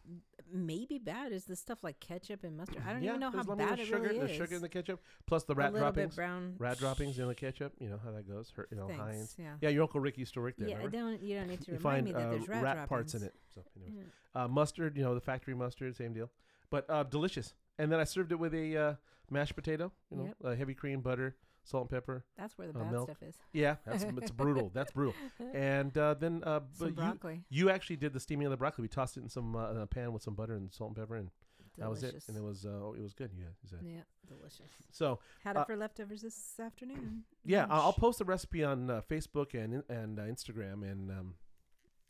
maybe 0.50 0.98
bad 0.98 1.32
is 1.32 1.44
the 1.44 1.56
stuff 1.56 1.82
like 1.84 2.00
ketchup 2.00 2.42
and 2.42 2.56
mustard. 2.56 2.82
I 2.88 2.92
don't 2.92 3.02
yeah, 3.02 3.10
even 3.10 3.20
know 3.20 3.26
how 3.30 3.42
there's- 3.42 3.48
I 3.50 3.54
mean, 3.54 3.68
bad 3.68 3.78
it 3.80 3.86
sugar, 3.86 4.00
really 4.00 4.30
is. 4.30 4.36
sugar 4.36 4.54
in 4.54 4.62
the 4.62 4.68
ketchup, 4.68 5.02
plus 5.26 5.44
the 5.44 5.54
rat 5.54 5.74
droppings. 5.74 6.14
brown. 6.16 6.54
Rat 6.58 6.78
droppings 6.78 7.18
in 7.18 7.26
the 7.28 7.34
ketchup. 7.34 7.74
You 7.78 7.90
know 7.90 7.98
how 8.02 8.12
that 8.12 8.26
goes. 8.26 8.50
Her, 8.56 8.66
you 8.70 8.76
know, 8.78 8.86
Thanks, 8.86 9.02
Heinz. 9.02 9.36
Yeah. 9.38 9.54
Yeah, 9.60 9.68
your 9.70 9.82
uncle 9.82 10.00
Rick 10.00 10.16
used 10.16 10.32
to 10.34 10.40
work 10.40 10.54
there. 10.56 10.68
Yeah, 10.68 10.76
I 10.76 10.84
remember? 10.84 10.96
don't. 11.18 11.22
You 11.22 11.36
don't 11.38 11.48
need 11.48 11.60
to 11.62 11.72
you 11.72 11.76
remind 11.78 11.82
find 11.82 12.04
me 12.06 12.12
that 12.12 12.26
uh, 12.26 12.30
there's 12.30 12.48
rat, 12.48 12.88
parts 12.88 13.14
in 13.14 13.22
it. 13.24 13.34
So, 13.54 13.62
anyways. 13.76 14.04
Yeah. 14.34 14.44
uh, 14.44 14.48
mustard, 14.48 14.96
you 14.96 15.02
know, 15.02 15.14
the 15.14 15.20
factory 15.20 15.54
mustard, 15.54 15.94
same 15.96 16.14
deal, 16.14 16.30
but 16.70 16.88
uh, 16.88 17.02
delicious. 17.02 17.52
And 17.78 17.92
then 17.92 18.00
I 18.00 18.04
served 18.04 18.32
it 18.32 18.38
with 18.38 18.54
a 18.54 18.76
uh, 18.76 18.94
mashed 19.30 19.54
potato, 19.54 19.92
you 20.10 20.16
know, 20.16 20.24
Yep. 20.24 20.36
uh, 20.44 20.54
heavy 20.54 20.72
cream, 20.74 21.00
butter, 21.02 21.36
salt 21.66 21.82
and 21.82 21.90
pepper. 21.90 22.24
That's 22.38 22.56
where 22.56 22.68
the 22.72 22.78
Uh, 22.78 22.82
bad 22.84 22.92
milk. 22.92 23.10
stuff 23.10 23.22
is. 23.22 23.34
Yeah, 23.52 23.76
that's 23.84 24.02
it's 24.22 24.30
brutal. 24.30 24.70
That's 24.72 24.92
brutal. 24.92 25.14
And 25.54 25.96
uh, 25.98 26.14
then, 26.14 26.42
uh, 26.44 26.60
Some 26.60 26.68
but 26.78 26.86
you 26.88 26.92
broccoli. 26.94 27.44
you 27.50 27.70
actually 27.70 27.96
did 27.96 28.12
the 28.12 28.20
steaming 28.20 28.46
of 28.46 28.50
the 28.50 28.56
broccoli. 28.56 28.82
We 28.82 28.88
tossed 28.88 29.16
it 29.16 29.20
in 29.22 29.28
some 29.28 29.54
uh, 29.56 29.70
in 29.72 29.76
a 29.78 29.86
pan 29.86 30.12
with 30.12 30.22
some 30.22 30.34
butter 30.34 30.54
and 30.54 30.72
salt 30.72 30.88
and 30.90 30.96
pepper, 30.96 31.16
and 31.16 31.30
that 31.78 31.90
was 31.90 32.02
it. 32.02 32.24
And 32.28 32.36
it 32.36 32.42
was 32.42 32.64
uh, 32.64 32.92
it 32.96 33.02
was 33.02 33.12
good. 33.14 33.30
Yeah, 33.38 33.46
said. 33.68 33.80
Yeah, 33.82 34.00
delicious. 34.26 34.70
So 34.90 35.18
Had 35.44 35.56
it 35.56 35.60
Uh, 35.60 35.64
for 35.64 35.76
leftovers 35.76 36.22
this 36.22 36.58
afternoon. 36.58 37.24
yeah, 37.44 37.66
I'll, 37.68 37.82
I'll 37.82 37.92
post 37.92 38.18
the 38.18 38.24
recipe 38.24 38.64
on 38.64 38.88
uh, 38.90 39.02
Facebook 39.10 39.52
and 39.54 39.82
and 39.90 40.18
uh, 40.18 40.22
Instagram 40.22 40.82
and 40.90 41.10
um, 41.10 41.34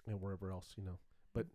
and 0.06 0.20
wherever 0.20 0.50
else 0.52 0.74
you 0.76 0.84
know. 0.84 0.98
But 1.34 1.46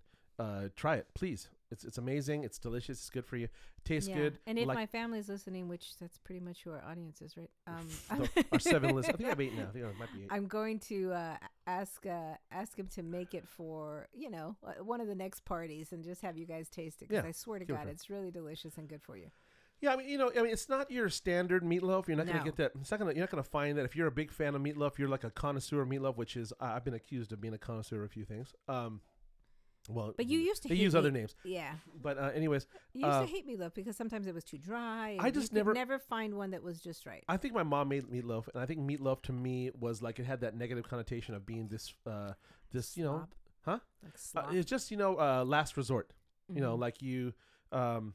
uh, 0.41 0.69
try 0.75 0.95
it, 0.95 1.07
please. 1.13 1.49
It's 1.71 1.85
it's 1.85 1.97
amazing. 1.97 2.43
It's 2.43 2.59
delicious. 2.59 2.99
It's 2.99 3.09
good 3.09 3.25
for 3.25 3.37
you. 3.37 3.47
Tastes 3.85 4.09
Yeah. 4.09 4.17
good. 4.17 4.39
And 4.45 4.59
if 4.59 4.67
like 4.67 4.75
my 4.75 4.85
family's 4.85 5.29
listening, 5.29 5.69
which 5.69 5.97
that's 5.97 6.17
pretty 6.17 6.41
much 6.41 6.63
who 6.63 6.71
our 6.71 6.83
audience 6.83 7.21
is, 7.21 7.37
right? 7.37 7.49
Um, 7.67 7.87
our 8.51 8.59
seven 8.59 8.93
listeners. 8.93 9.15
I 9.15 9.17
think 9.17 9.27
I 9.27 9.29
have 9.29 9.39
eight 9.39 9.55
now. 9.55 9.63
I 9.63 9.71
think 9.71 9.85
it 9.85 9.97
might 9.97 10.13
be 10.13 10.23
eight. 10.23 10.27
I'm 10.29 10.47
going 10.47 10.79
to 10.79 11.13
uh, 11.13 11.37
ask 11.67 12.05
uh, 12.05 12.35
ask 12.51 12.77
him 12.77 12.87
to 12.95 13.03
make 13.03 13.33
it 13.33 13.47
for 13.47 14.07
you 14.13 14.29
know 14.29 14.57
uh, 14.67 14.83
one 14.83 14.99
of 14.99 15.07
the 15.07 15.15
next 15.15 15.45
parties 15.45 15.93
and 15.93 16.03
just 16.03 16.21
have 16.21 16.37
you 16.37 16.45
guys 16.45 16.67
taste 16.67 17.01
it 17.01 17.07
because 17.07 17.23
Yeah, 17.23 17.29
I 17.29 17.31
swear 17.31 17.59
to 17.59 17.65
God, 17.65 17.87
it's 17.87 18.09
really 18.09 18.31
delicious 18.31 18.77
and 18.77 18.89
good 18.89 19.01
for 19.01 19.15
you. 19.15 19.31
Yeah, 19.79 19.93
I 19.93 19.95
mean, 19.95 20.09
you 20.09 20.17
know, 20.19 20.31
I 20.37 20.43
mean, 20.43 20.51
it's 20.51 20.69
not 20.69 20.91
your 20.91 21.09
standard 21.09 21.63
meatloaf. 21.63 22.07
You're 22.07 22.17
not 22.17 22.27
gonna 22.27 22.43
get 22.43 22.57
that. 22.57 22.73
It's 22.81 22.91
not 22.91 22.99
gonna. 22.99 23.13
You're 23.13 23.21
not 23.21 23.31
going 23.31 23.43
to 23.43 23.49
find 23.49 23.77
that 23.77 23.85
if 23.85 23.95
you're 23.95 24.05
a 24.07 24.11
big 24.11 24.31
fan 24.31 24.53
of 24.53 24.61
meatloaf, 24.61 24.99
you're 24.99 25.09
like 25.09 25.23
a 25.23 25.31
connoisseur 25.31 25.81
of 25.81 25.87
meatloaf, 25.87 26.17
which 26.17 26.37
is 26.37 26.51
uh, 26.59 26.65
I've 26.65 26.83
been 26.85 26.93
accused 26.93 27.31
of 27.31 27.41
being 27.41 27.53
a 27.55 27.57
connoisseur 27.57 28.03
of 28.03 28.05
a 28.05 28.09
few 28.09 28.25
things. 28.25 28.53
Um, 28.67 29.01
well, 29.89 30.13
But 30.15 30.27
you 30.27 30.39
used 30.39 30.61
to 30.63 30.69
they 30.69 30.75
hate 30.75 30.83
use 30.83 30.95
other 30.95 31.11
names, 31.11 31.35
Yeah, 31.43 31.73
but 32.01 32.17
uh, 32.17 32.31
anyways, 32.35 32.67
you 32.93 33.05
used 33.05 33.13
Uh, 33.17 33.21
to 33.21 33.27
hate 33.27 33.47
meatloaf 33.47 33.73
because 33.73 33.95
sometimes 33.97 34.27
it 34.27 34.33
was 34.33 34.43
too 34.43 34.57
dry. 34.57 35.17
I 35.19 35.25
and 35.27 35.33
just 35.33 35.45
you 35.45 35.49
could 35.49 35.55
never- 35.55 35.73
never 35.73 35.99
find 35.99 36.35
one 36.35 36.51
that 36.51 36.61
was 36.63 36.81
just 36.81 37.05
right. 37.05 37.23
I 37.27 37.37
think 37.37 37.53
my 37.53 37.63
mom 37.63 37.89
made 37.89 38.05
meatloaf, 38.05 38.47
and 38.53 38.61
I 38.61 38.65
think 38.65 38.79
meatloaf 38.81 39.21
to 39.23 39.33
me 39.33 39.71
was 39.79 40.01
like 40.01 40.19
it 40.19 40.25
had 40.25 40.41
that 40.41 40.55
negative 40.55 40.87
connotation 40.87 41.33
of 41.35 41.45
being 41.45 41.67
this, 41.67 41.93
uh, 42.05 42.33
this, 42.71 42.95
you 42.97 43.03
know, 43.03 43.17
Slop. 43.17 43.35
huh? 43.65 43.79
Like 44.03 44.13
uh, 44.13 44.17
slop. 44.17 44.53
it's 44.53 44.69
just 44.69 44.91
you 44.91 44.97
know, 44.97 45.17
uh, 45.19 45.43
last 45.45 45.77
resort. 45.77 46.13
You 46.53 46.61
know, 46.61 46.75
Mhm. 46.75 46.79
like 46.79 47.01
you, 47.01 47.33
um, 47.71 48.13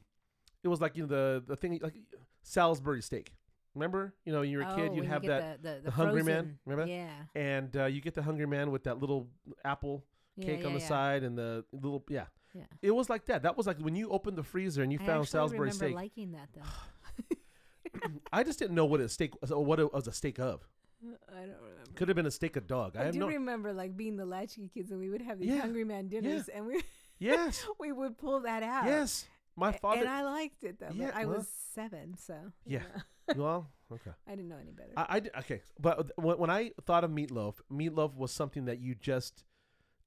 it 0.63 0.67
was 0.67 0.79
like 0.79 0.95
you 0.95 1.03
know 1.03 1.07
the 1.09 1.43
the 1.47 1.55
thing 1.55 1.79
like 1.81 1.95
Salisbury 2.43 3.01
steak. 3.01 3.33
Remember, 3.75 4.13
you 4.25 4.33
know, 4.33 4.39
when 4.39 4.49
you 4.49 4.57
were 4.57 4.63
a 4.63 4.71
Oh, 4.71 4.75
kid, 4.75 4.83
when 4.89 4.95
you'd 4.95 5.03
you 5.03 5.09
have 5.09 5.21
get 5.21 5.27
that, 5.27 5.61
the, 5.61 5.69
the, 5.75 5.81
the 5.85 5.91
Hungry 5.91 6.23
Man, 6.23 6.35
frozen- 6.43 6.59
remember? 6.65 6.91
Yeah. 6.91 7.11
and 7.35 7.77
uh, 7.77 7.85
you 7.85 8.01
get 8.01 8.15
the 8.15 8.23
hungry 8.23 8.47
man 8.47 8.71
with 8.71 8.83
that 8.85 8.99
little 8.99 9.27
apple 9.63 10.03
yeah, 10.37 10.45
cake 10.45 10.65
on 10.65 10.73
the 10.73 10.79
yeah. 10.79 10.87
side 10.87 11.23
and 11.23 11.37
the 11.37 11.65
little 11.71 12.03
yeah. 12.09 12.25
Yeah. 12.53 12.63
It 12.81 12.91
was 12.91 13.09
like 13.09 13.25
that. 13.25 13.43
That 13.43 13.57
was 13.57 13.67
like 13.67 13.77
when 13.79 13.95
you 13.95 14.09
opened 14.09 14.37
the 14.37 14.43
freezer 14.43 14.81
and 14.81 14.91
you 14.91 14.99
found 14.99 15.27
Salisbury 15.27 15.71
steak. 15.71 15.95
I 15.95 15.99
found 15.99 16.11
Salisbury 16.11 16.29
remember 16.29 16.31
steak. 16.31 16.31
liking 16.31 16.31
that 16.31 18.01
though. 18.01 18.19
I 18.33 18.43
just 18.43 18.59
didn't 18.59 18.75
know 18.75 18.85
what 18.85 18.99
a 18.99 19.09
steak 19.09 19.39
was, 19.41 19.51
or 19.51 19.63
what 19.63 19.79
it 19.79 19.93
was 19.93 20.07
a 20.07 20.11
steak 20.11 20.39
of. 20.39 20.67
I 21.03 21.39
don't 21.41 21.41
remember. 21.41 21.91
Could 21.95 22.07
have 22.07 22.15
been 22.15 22.25
a 22.25 22.31
steak 22.31 22.55
of 22.55 22.67
dog. 22.67 22.95
I, 22.95 23.07
I, 23.07 23.11
do 23.11 23.19
no. 23.19 23.27
remember 23.27 23.73
like 23.73 23.95
being 23.95 24.17
the 24.17 24.25
latchkey 24.25 24.69
kids 24.73 24.91
and 24.91 24.99
we 24.99 25.09
would 25.09 25.21
have 25.21 25.39
these 25.39 25.49
Yeah, 25.49 25.61
Hungry 25.61 25.83
Man 25.83 26.07
dinners 26.07 26.47
and 26.47 26.65
we 26.65 26.81
yes, 27.19 27.65
we 27.79 27.91
would 27.91 28.17
pull 28.17 28.41
that 28.41 28.63
out. 28.63 28.85
yes. 28.85 29.25
My 29.57 29.71
father. 29.71 30.01
And 30.01 30.09
I 30.09 30.23
liked 30.23 30.63
it 30.63 30.79
though. 30.79 30.89
Yeah, 30.93 31.07
but 31.07 31.15
I 31.15 31.25
well, 31.25 31.37
was 31.37 31.49
seven, 31.73 32.15
so 32.15 32.35
you 32.65 32.77
yeah. 32.77 32.83
know, 33.27 33.33
well, 33.43 33.67
okay. 33.91 34.11
I 34.27 34.31
didn't 34.31 34.49
know 34.49 34.57
any 34.61 34.71
better. 34.71 34.91
I, 34.95 35.05
I 35.09 35.19
did- 35.19 35.31
okay, 35.39 35.61
but 35.79 35.99
uh, 35.99 36.03
when, 36.15 36.37
when 36.37 36.49
I 36.51 36.71
thought 36.85 37.03
of 37.03 37.09
meatloaf, 37.09 37.55
meatloaf 37.71 38.15
was 38.15 38.31
something 38.31 38.65
that 38.65 38.79
you 38.79 38.93
just. 38.93 39.43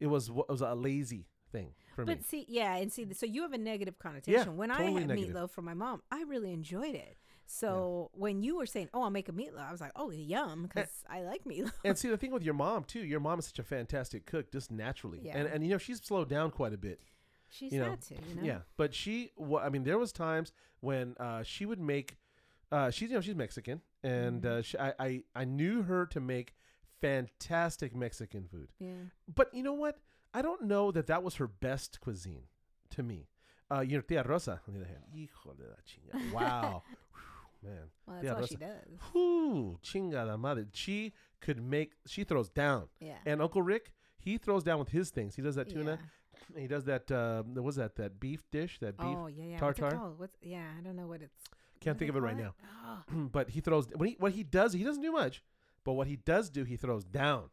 It 0.01 0.07
was 0.07 0.29
it 0.29 0.49
was 0.49 0.61
a 0.63 0.75
lazy 0.75 1.27
thing 1.53 1.75
for 1.95 2.05
me. 2.05 2.15
but 2.15 2.25
see, 2.25 2.47
yeah, 2.49 2.77
and 2.77 2.93
see, 2.93 3.07
so 3.13 3.27
you 3.27 3.43
have 3.43 3.53
a 3.53 3.59
negative 3.59 3.99
connotation. 3.99 4.41
Yeah, 4.41 4.49
when 4.55 4.71
I 4.71 4.83
had 4.91 5.09
negative. 5.09 5.35
meatloaf 5.35 5.51
from 5.51 5.65
my 5.67 5.75
mom, 5.75 6.03
I 6.11 6.23
really 6.23 6.53
enjoyed 6.53 6.95
it. 6.95 7.17
So 7.47 8.11
when 8.15 8.43
you 8.43 8.57
were 8.57 8.67
saying, 8.67 8.91
"Oh, 8.95 9.03
I'll 9.03 9.11
make 9.11 9.29
a 9.29 9.33
meatloaf," 9.33 9.69
I 9.69 9.73
was 9.73 9.81
like, 9.81 9.91
"Oh, 9.97 10.11
yum," 10.11 10.63
because 10.73 11.03
I 11.09 11.23
like 11.23 11.43
meatloaf. 11.45 11.73
and 11.85 11.99
see 11.99 12.09
the 12.09 12.17
thing 12.17 12.31
with 12.31 12.45
your 12.45 12.55
mom 12.55 12.85
too. 12.85 13.01
Your 13.05 13.19
mom 13.21 13.41
is 13.41 13.47
such 13.47 13.59
a 13.59 13.65
fantastic 13.65 14.25
cook, 14.25 14.53
just 14.53 14.71
naturally. 14.71 15.21
Yeah. 15.25 15.37
And 15.37 15.49
and 15.49 15.65
you 15.65 15.71
know 15.71 15.79
she's 15.79 16.01
slowed 16.01 16.29
down 16.29 16.51
quite 16.53 16.73
a 16.73 16.79
bit. 16.79 17.01
She's 17.49 17.73
you 17.73 17.81
know, 17.81 17.91
had 17.91 18.03
to, 18.03 18.15
you 18.15 18.35
know. 18.37 18.43
Yeah, 18.45 18.59
but 18.77 18.95
she, 18.95 19.33
wa 19.37 19.59
I 19.61 19.71
mean, 19.71 19.83
there 19.83 19.99
was 19.99 20.13
times 20.13 20.53
when 20.79 21.17
uh, 21.19 21.43
she 21.43 21.67
would 21.67 21.81
make. 21.81 22.17
Uh, 22.71 22.91
she's 22.93 23.09
you 23.11 23.17
know 23.17 23.21
she's 23.21 23.35
Mexican, 23.35 23.81
and 24.05 24.43
Mhm. 24.43 24.47
uh, 24.47 24.63
she, 24.63 24.79
I, 24.79 24.95
I 25.01 25.23
I 25.35 25.45
knew 25.45 25.83
her 25.83 26.07
to 26.07 26.21
make 26.21 26.55
fantastic 27.01 27.95
Mexican 27.95 28.45
food. 28.47 28.69
Yeah. 28.79 28.91
But 29.33 29.53
you 29.55 29.63
know 29.63 29.73
what? 29.75 29.99
I 30.33 30.43
don't 30.43 30.63
know 30.63 30.91
that 30.93 31.07
that 31.09 31.23
was 31.23 31.37
her 31.37 31.47
best 31.47 32.01
cuisine 32.01 32.45
to 32.91 33.03
me. 33.03 33.27
Uh, 33.73 33.81
your 33.81 34.03
tia 34.03 34.23
Rosa, 34.25 34.61
on 34.67 34.75
the 34.75 34.81
other 34.81 34.89
hand, 34.89 35.03
hijo 35.13 35.55
de 35.55 35.65
la 35.65 35.77
chingada. 35.87 36.33
Wow, 36.35 36.83
Whew, 37.63 37.71
man, 37.71 37.79
Well, 38.07 38.17
that's 38.17 38.25
Yeah, 38.25 38.35
all 38.35 38.47
she 38.47 38.57
does. 38.57 38.99
whoo, 39.15 39.79
chingada 39.83 40.39
madre. 40.39 40.67
She 40.73 41.13
could 41.41 41.63
make. 41.63 41.93
She 42.07 42.25
throws 42.25 42.49
down, 42.49 42.89
Yeah. 43.01 43.15
and 43.27 43.41
Uncle 43.41 43.63
Rick, 43.63 43.93
he 44.19 44.39
throws 44.39 44.65
down 44.65 44.79
with 44.81 44.89
his 44.89 45.11
things. 45.11 45.37
He 45.37 45.43
does 45.43 45.55
that 45.55 45.69
tuna. 45.69 45.99
Yeah. 46.55 46.61
He 46.63 46.67
does 46.67 46.85
that. 46.87 47.11
Uh, 47.11 47.43
what 47.45 47.63
was 47.65 47.77
that? 47.77 47.95
That 47.97 48.19
beef 48.19 48.43
dish. 48.51 48.79
That 48.81 48.97
beef. 48.99 49.07
Oh 49.07 49.27
yeah, 49.29 49.45
yeah. 49.45 49.61
What's 49.61 49.79
it 49.79 49.83
tartare? 49.83 49.99
called? 49.99 50.19
What's 50.19 50.37
yeah? 50.43 50.67
I 50.77 50.83
don't 50.83 50.97
know 50.97 51.07
what 51.07 51.23
it's. 51.23 51.35
Can't 51.81 51.95
what 51.95 51.99
think 52.01 52.11
of 52.11 52.17
it 52.17 52.21
right 52.21 52.37
now. 52.37 52.55
it? 52.59 52.65
Oh, 53.15 53.29
but 53.31 53.51
he 53.51 53.61
throws 53.61 53.87
when 53.95 54.09
he 54.11 54.17
what 54.19 54.33
he 54.33 54.43
does 54.43 54.73
he 54.73 54.83
doesn't 54.83 55.03
do 55.03 55.13
much, 55.13 55.45
but 55.85 55.93
what 55.95 56.07
he 56.07 56.17
does 56.17 56.51
do 56.51 56.65
he 56.65 56.77
throws 56.77 57.05
down. 57.05 57.45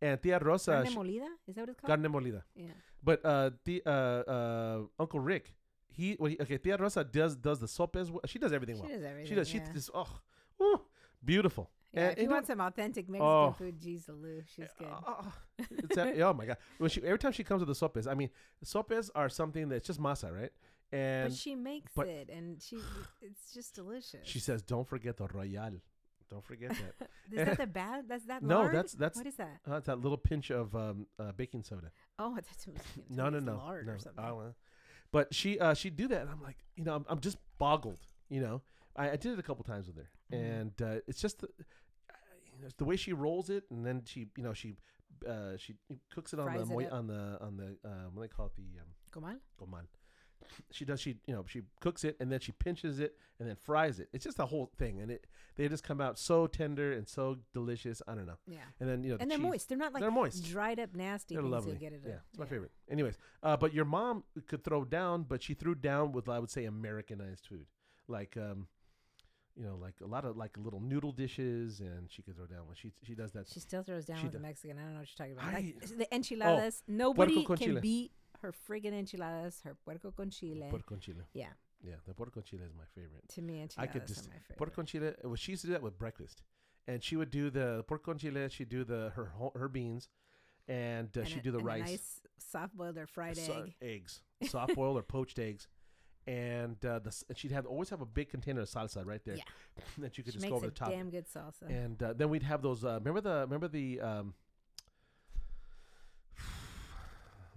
And 0.00 0.20
Tia 0.20 0.38
Rosa, 0.38 0.72
carne 0.72 0.86
she- 0.86 0.96
molida? 0.96 1.26
Is 1.46 1.54
that 1.54 1.60
what 1.62 1.68
it's 1.70 1.80
called? 1.80 1.88
carne 2.02 2.12
molida. 2.12 2.42
yeah. 2.54 2.66
But 3.04 3.24
uh, 3.24 3.50
the 3.64 3.82
uh, 3.86 3.90
uh, 3.90 4.78
Uncle 4.98 5.20
Rick, 5.20 5.54
he 5.88 6.14
what 6.14 6.30
he, 6.32 6.38
okay. 6.40 6.58
Tia 6.58 6.76
Rosa 6.76 7.04
does 7.04 7.36
does 7.36 7.58
the 7.60 7.68
sopes. 7.68 8.06
w- 8.08 8.20
She 8.26 8.38
does 8.38 8.52
everything 8.52 8.76
She 8.76 8.82
well. 8.82 8.90
does 8.90 9.02
everything. 9.04 9.28
She 9.28 9.34
does. 9.34 9.48
She 9.48 9.60
just 9.74 9.90
oh, 9.94 10.08
beautiful. 11.24 11.70
Yeah, 11.92 12.08
and- 12.08 12.18
if 12.18 12.24
you 12.24 12.30
want 12.30 12.46
some 12.46 12.60
authentic 12.60 13.08
Mexican 13.08 13.26
Oh. 13.26 13.54
food, 13.58 13.78
geez, 13.78 14.08
Lou, 14.08 14.42
she's 14.46 14.68
good. 14.78 14.88
Uh, 14.88 15.22
it's 15.58 15.98
oh 16.22 16.32
my 16.32 16.46
god! 16.46 16.56
When 16.78 16.88
she, 16.90 17.02
every 17.02 17.18
time 17.18 17.32
she 17.32 17.44
comes 17.44 17.60
with 17.60 17.68
the 17.68 17.74
sopes, 17.74 18.06
I 18.06 18.14
mean, 18.14 18.30
sopes 18.64 19.10
are 19.14 19.28
something 19.28 19.68
that's 19.68 19.86
just 19.86 20.00
masa, 20.00 20.32
right? 20.34 20.50
And 20.90 21.30
but 21.30 21.38
she 21.38 21.54
makes 21.54 21.92
but- 21.94 22.06
it, 22.08 22.30
and 22.30 22.60
she 22.62 22.78
it's 23.20 23.52
just 23.52 23.74
delicious. 23.74 24.20
she 24.24 24.38
says, 24.38 24.62
"Don't 24.62 24.88
forget 24.88 25.16
the 25.18 25.26
royal. 25.26 25.72
Don't 26.32 26.44
forget 26.44 26.70
that." 26.70 27.08
is 27.30 27.46
that 27.46 27.58
the 27.58 27.66
bad? 27.82 28.08
That's 28.08 28.24
that 28.26 28.42
No, 28.42 28.60
lard? 28.60 28.74
that's- 28.74 28.92
that's- 28.92 29.16
what 29.16 29.26
is 29.26 29.36
that? 29.36 29.60
uh, 29.70 29.76
it's 29.76 29.86
that 29.86 30.00
little 30.00 30.18
pinch 30.18 30.50
of 30.50 30.74
um, 30.74 31.06
uh, 31.18 31.32
baking 31.32 31.62
soda. 31.62 31.90
Oh, 32.18 32.34
that's 32.46 32.66
it 32.66 32.72
was 32.72 32.82
gonna 33.08 33.30
No, 33.30 33.38
no, 33.38 33.52
no, 33.52 33.56
lard 33.58 33.86
no. 33.86 33.92
or 33.92 33.98
something. 33.98 34.24
I 34.24 34.28
don't 34.28 34.44
know. 34.44 34.54
But 35.12 35.34
she 35.34 35.58
uh 35.60 35.74
she 35.74 35.90
do 35.90 36.08
that, 36.08 36.22
and 36.22 36.30
I'm 36.30 36.42
like, 36.42 36.56
you 36.76 36.84
know, 36.84 36.94
I'm, 36.96 37.04
I'm 37.08 37.20
just 37.20 37.36
boggled. 37.58 38.06
You 38.30 38.40
know, 38.40 38.62
I, 38.96 39.10
I 39.10 39.16
did 39.16 39.32
it 39.34 39.38
a 39.38 39.42
couple 39.42 39.62
times 39.64 39.86
with 39.86 39.96
her, 39.96 40.08
Mhm. 40.32 40.60
and 40.60 40.82
uh, 40.82 41.00
it's 41.06 41.20
just 41.20 41.40
the, 41.40 41.48
you 41.58 42.60
know, 42.60 42.66
it's 42.66 42.76
the 42.76 42.84
way 42.86 42.96
she 42.96 43.12
rolls 43.12 43.50
it, 43.50 43.64
and 43.70 43.84
then 43.86 44.02
she, 44.06 44.28
you 44.38 44.42
know, 44.42 44.54
she 44.54 44.76
uh 45.28 45.56
she 45.58 45.74
cooks 46.14 46.32
it 46.32 46.40
on 46.40 46.46
Fries 46.46 46.66
the 46.68 46.78
it 46.78 46.86
up. 46.86 46.92
on 46.94 47.06
the 47.08 47.38
on 47.42 47.56
the 47.58 47.76
uh, 47.88 48.04
what 48.10 48.22
do 48.22 48.28
they 48.28 48.28
call 48.28 48.46
it 48.46 48.52
the 48.56 48.80
um, 48.80 48.88
Comal? 49.12 49.36
comal. 49.60 49.84
She 50.70 50.84
does 50.84 51.00
she 51.00 51.16
you 51.26 51.34
know 51.34 51.44
she 51.48 51.62
cooks 51.80 52.04
it 52.04 52.16
and 52.20 52.30
then 52.30 52.40
she 52.40 52.52
pinches 52.52 52.98
it 53.00 53.16
and 53.38 53.48
then 53.48 53.56
fries 53.56 53.98
it. 54.00 54.08
It's 54.12 54.24
just 54.24 54.38
a 54.38 54.46
whole 54.46 54.70
thing, 54.78 55.00
and 55.00 55.10
it 55.10 55.26
they 55.56 55.68
just 55.68 55.82
come 55.84 56.00
out 56.00 56.18
so 56.18 56.46
tender 56.46 56.92
and 56.92 57.08
so 57.08 57.38
delicious. 57.52 58.00
I 58.06 58.14
don't 58.14 58.26
know. 58.26 58.38
Yeah. 58.46 58.58
And 58.80 58.88
then 58.88 59.02
you 59.02 59.10
know 59.10 59.16
the 59.16 59.22
And 59.22 59.30
they're 59.30 59.38
cheese- 59.38 59.46
moist. 59.46 59.68
They're 59.68 59.78
not 59.78 59.92
like 59.92 60.00
They're 60.02 60.10
moist. 60.10 60.44
dried 60.44 60.78
up 60.80 60.94
nasty 60.94 61.34
They're 61.34 61.42
lovely. 61.42 61.72
you'll 61.72 61.80
get 61.80 61.92
at 61.92 62.04
a- 62.04 62.08
yeah, 62.08 62.14
it's 62.30 62.38
my 62.38 62.46
favorite. 62.46 62.70
Anyways, 62.90 63.18
uh, 63.42 63.56
but 63.56 63.72
your 63.74 63.84
mom 63.84 64.24
could 64.46 64.62
throw 64.64 64.84
down, 64.84 65.24
but 65.24 65.42
she 65.42 65.54
threw 65.54 65.74
down 65.74 66.12
with 66.12 66.28
I 66.28 66.38
would 66.38 66.50
say 66.50 66.64
Americanized 66.66 67.46
food, 67.46 67.66
like 68.08 68.36
um, 68.36 68.66
you 69.56 69.64
know, 69.64 69.76
like 69.76 69.94
a 70.02 70.06
lot 70.06 70.24
of 70.24 70.36
like 70.36 70.56
little 70.56 70.80
noodle 70.80 71.12
dishes, 71.12 71.80
and 71.80 72.10
she 72.10 72.22
could 72.22 72.36
throw 72.36 72.46
down 72.46 72.66
when 72.66 72.74
she 72.76 72.92
she 73.02 73.14
does 73.14 73.32
that. 73.32 73.48
She 73.48 73.60
still 73.60 73.82
throws 73.82 74.06
down 74.06 74.16
She 74.18 74.22
with 74.24 74.32
the 74.32 74.38
does. 74.38 74.42
Mexican. 74.46 74.78
I 74.78 74.82
don't 74.82 74.94
know 74.94 75.00
what 75.00 75.08
you're 75.18 75.26
talking 75.26 75.32
about. 75.38 75.54
I- 75.54 75.74
like 75.80 75.98
the 75.98 76.14
enchiladas. 76.14 76.82
Nobody 76.88 77.44
can 77.44 77.80
beat 77.80 78.12
her 78.42 78.52
friggin' 78.52 78.92
enchiladas. 78.92 79.60
Her 79.62 79.74
puerco 79.84 80.10
con 80.12 80.30
chile. 80.30 80.68
Porco 80.70 80.86
con 80.94 81.00
chile. 81.00 81.24
yeah, 81.32 81.52
Yeah, 81.82 81.96
the 82.06 82.14
porco 82.14 82.32
con 82.34 82.42
chile 82.44 82.64
is 82.66 82.74
my 82.74 82.84
favorite. 82.94 83.28
to 83.34 83.42
me 83.42 83.60
enchiladas 83.62 83.78
I 83.78 83.86
could 83.92 84.02
are 84.02 84.06
just 84.06 84.28
my 84.28 84.34
favorite. 84.36 84.56
porco 84.58 84.74
con 84.76 84.86
chile. 84.86 85.14
Well, 85.24 85.34
she 85.36 85.52
used 85.52 85.62
to 85.62 85.68
do 85.68 85.72
that 85.74 85.82
with 85.82 85.98
breakfast, 85.98 86.42
and 86.86 87.02
she 87.02 87.16
would 87.16 87.30
do 87.30 87.50
the 87.50 87.84
porco 87.88 88.04
con 88.12 88.18
chile. 88.18 88.48
She'd 88.50 88.68
do 88.68 88.84
the 88.84 89.10
her 89.16 89.32
her 89.54 89.68
beans, 89.68 90.08
and, 90.68 91.08
uh, 91.16 91.20
And 91.20 91.28
she'd 91.28 91.38
a- 91.40 91.42
do 91.42 91.50
the 91.52 91.58
rice. 91.60 91.88
nice 91.88 92.20
soft 92.38 92.76
boiled 92.76 92.98
or 92.98 93.06
fried 93.06 93.36
so- 93.36 93.62
egg. 93.64 93.74
eggs, 93.80 94.22
soft 94.44 94.74
boiled 94.74 94.96
or 94.98 95.02
poached 95.02 95.38
eggs, 95.38 95.68
and 96.26 96.84
uh, 96.86 96.98
the 97.00 97.24
and 97.28 97.36
she'd 97.36 97.50
have 97.52 97.66
always 97.66 97.90
have 97.90 98.00
a 98.00 98.06
big 98.06 98.28
container 98.30 98.60
of 98.60 98.68
salsa 98.68 99.04
right 99.04 99.24
there 99.24 99.36
Yeah. 99.36 99.42
that 99.98 100.16
you 100.18 100.24
could 100.24 100.34
She 100.34 100.38
just 100.38 100.48
go 100.50 100.56
over 100.56 100.66
the 100.66 100.72
top. 100.72 100.90
damn 100.90 101.10
good 101.10 101.26
salsa. 101.26 101.68
And 101.68 102.00
uh, 102.02 102.12
then 102.12 102.28
we'd 102.30 102.44
have 102.44 102.62
those. 102.62 102.84
Uh, 102.84 102.98
remember 103.02 103.20
the 103.20 103.40
remember 103.40 103.66
the 103.68 104.00
um, 104.00 104.34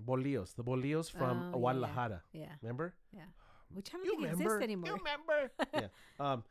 bolillos, 0.06 0.56
the 0.56 0.64
bolillos 0.64 1.10
from 1.12 1.52
Oh. 1.54 1.60
Guadalajara. 1.60 2.22
yeah, 2.34 2.46
Remember? 2.62 2.94
Yeah. 3.14 3.22
Which 3.74 3.90
I 3.94 3.98
don't 3.98 4.06
You 4.06 4.12
think 4.12 4.24
remember? 4.24 4.44
exist 4.44 4.64
anymore. 4.64 4.90
You 4.90 4.96
remember? 4.98 5.52
yeah. 5.74 5.88
Um, 6.32 6.44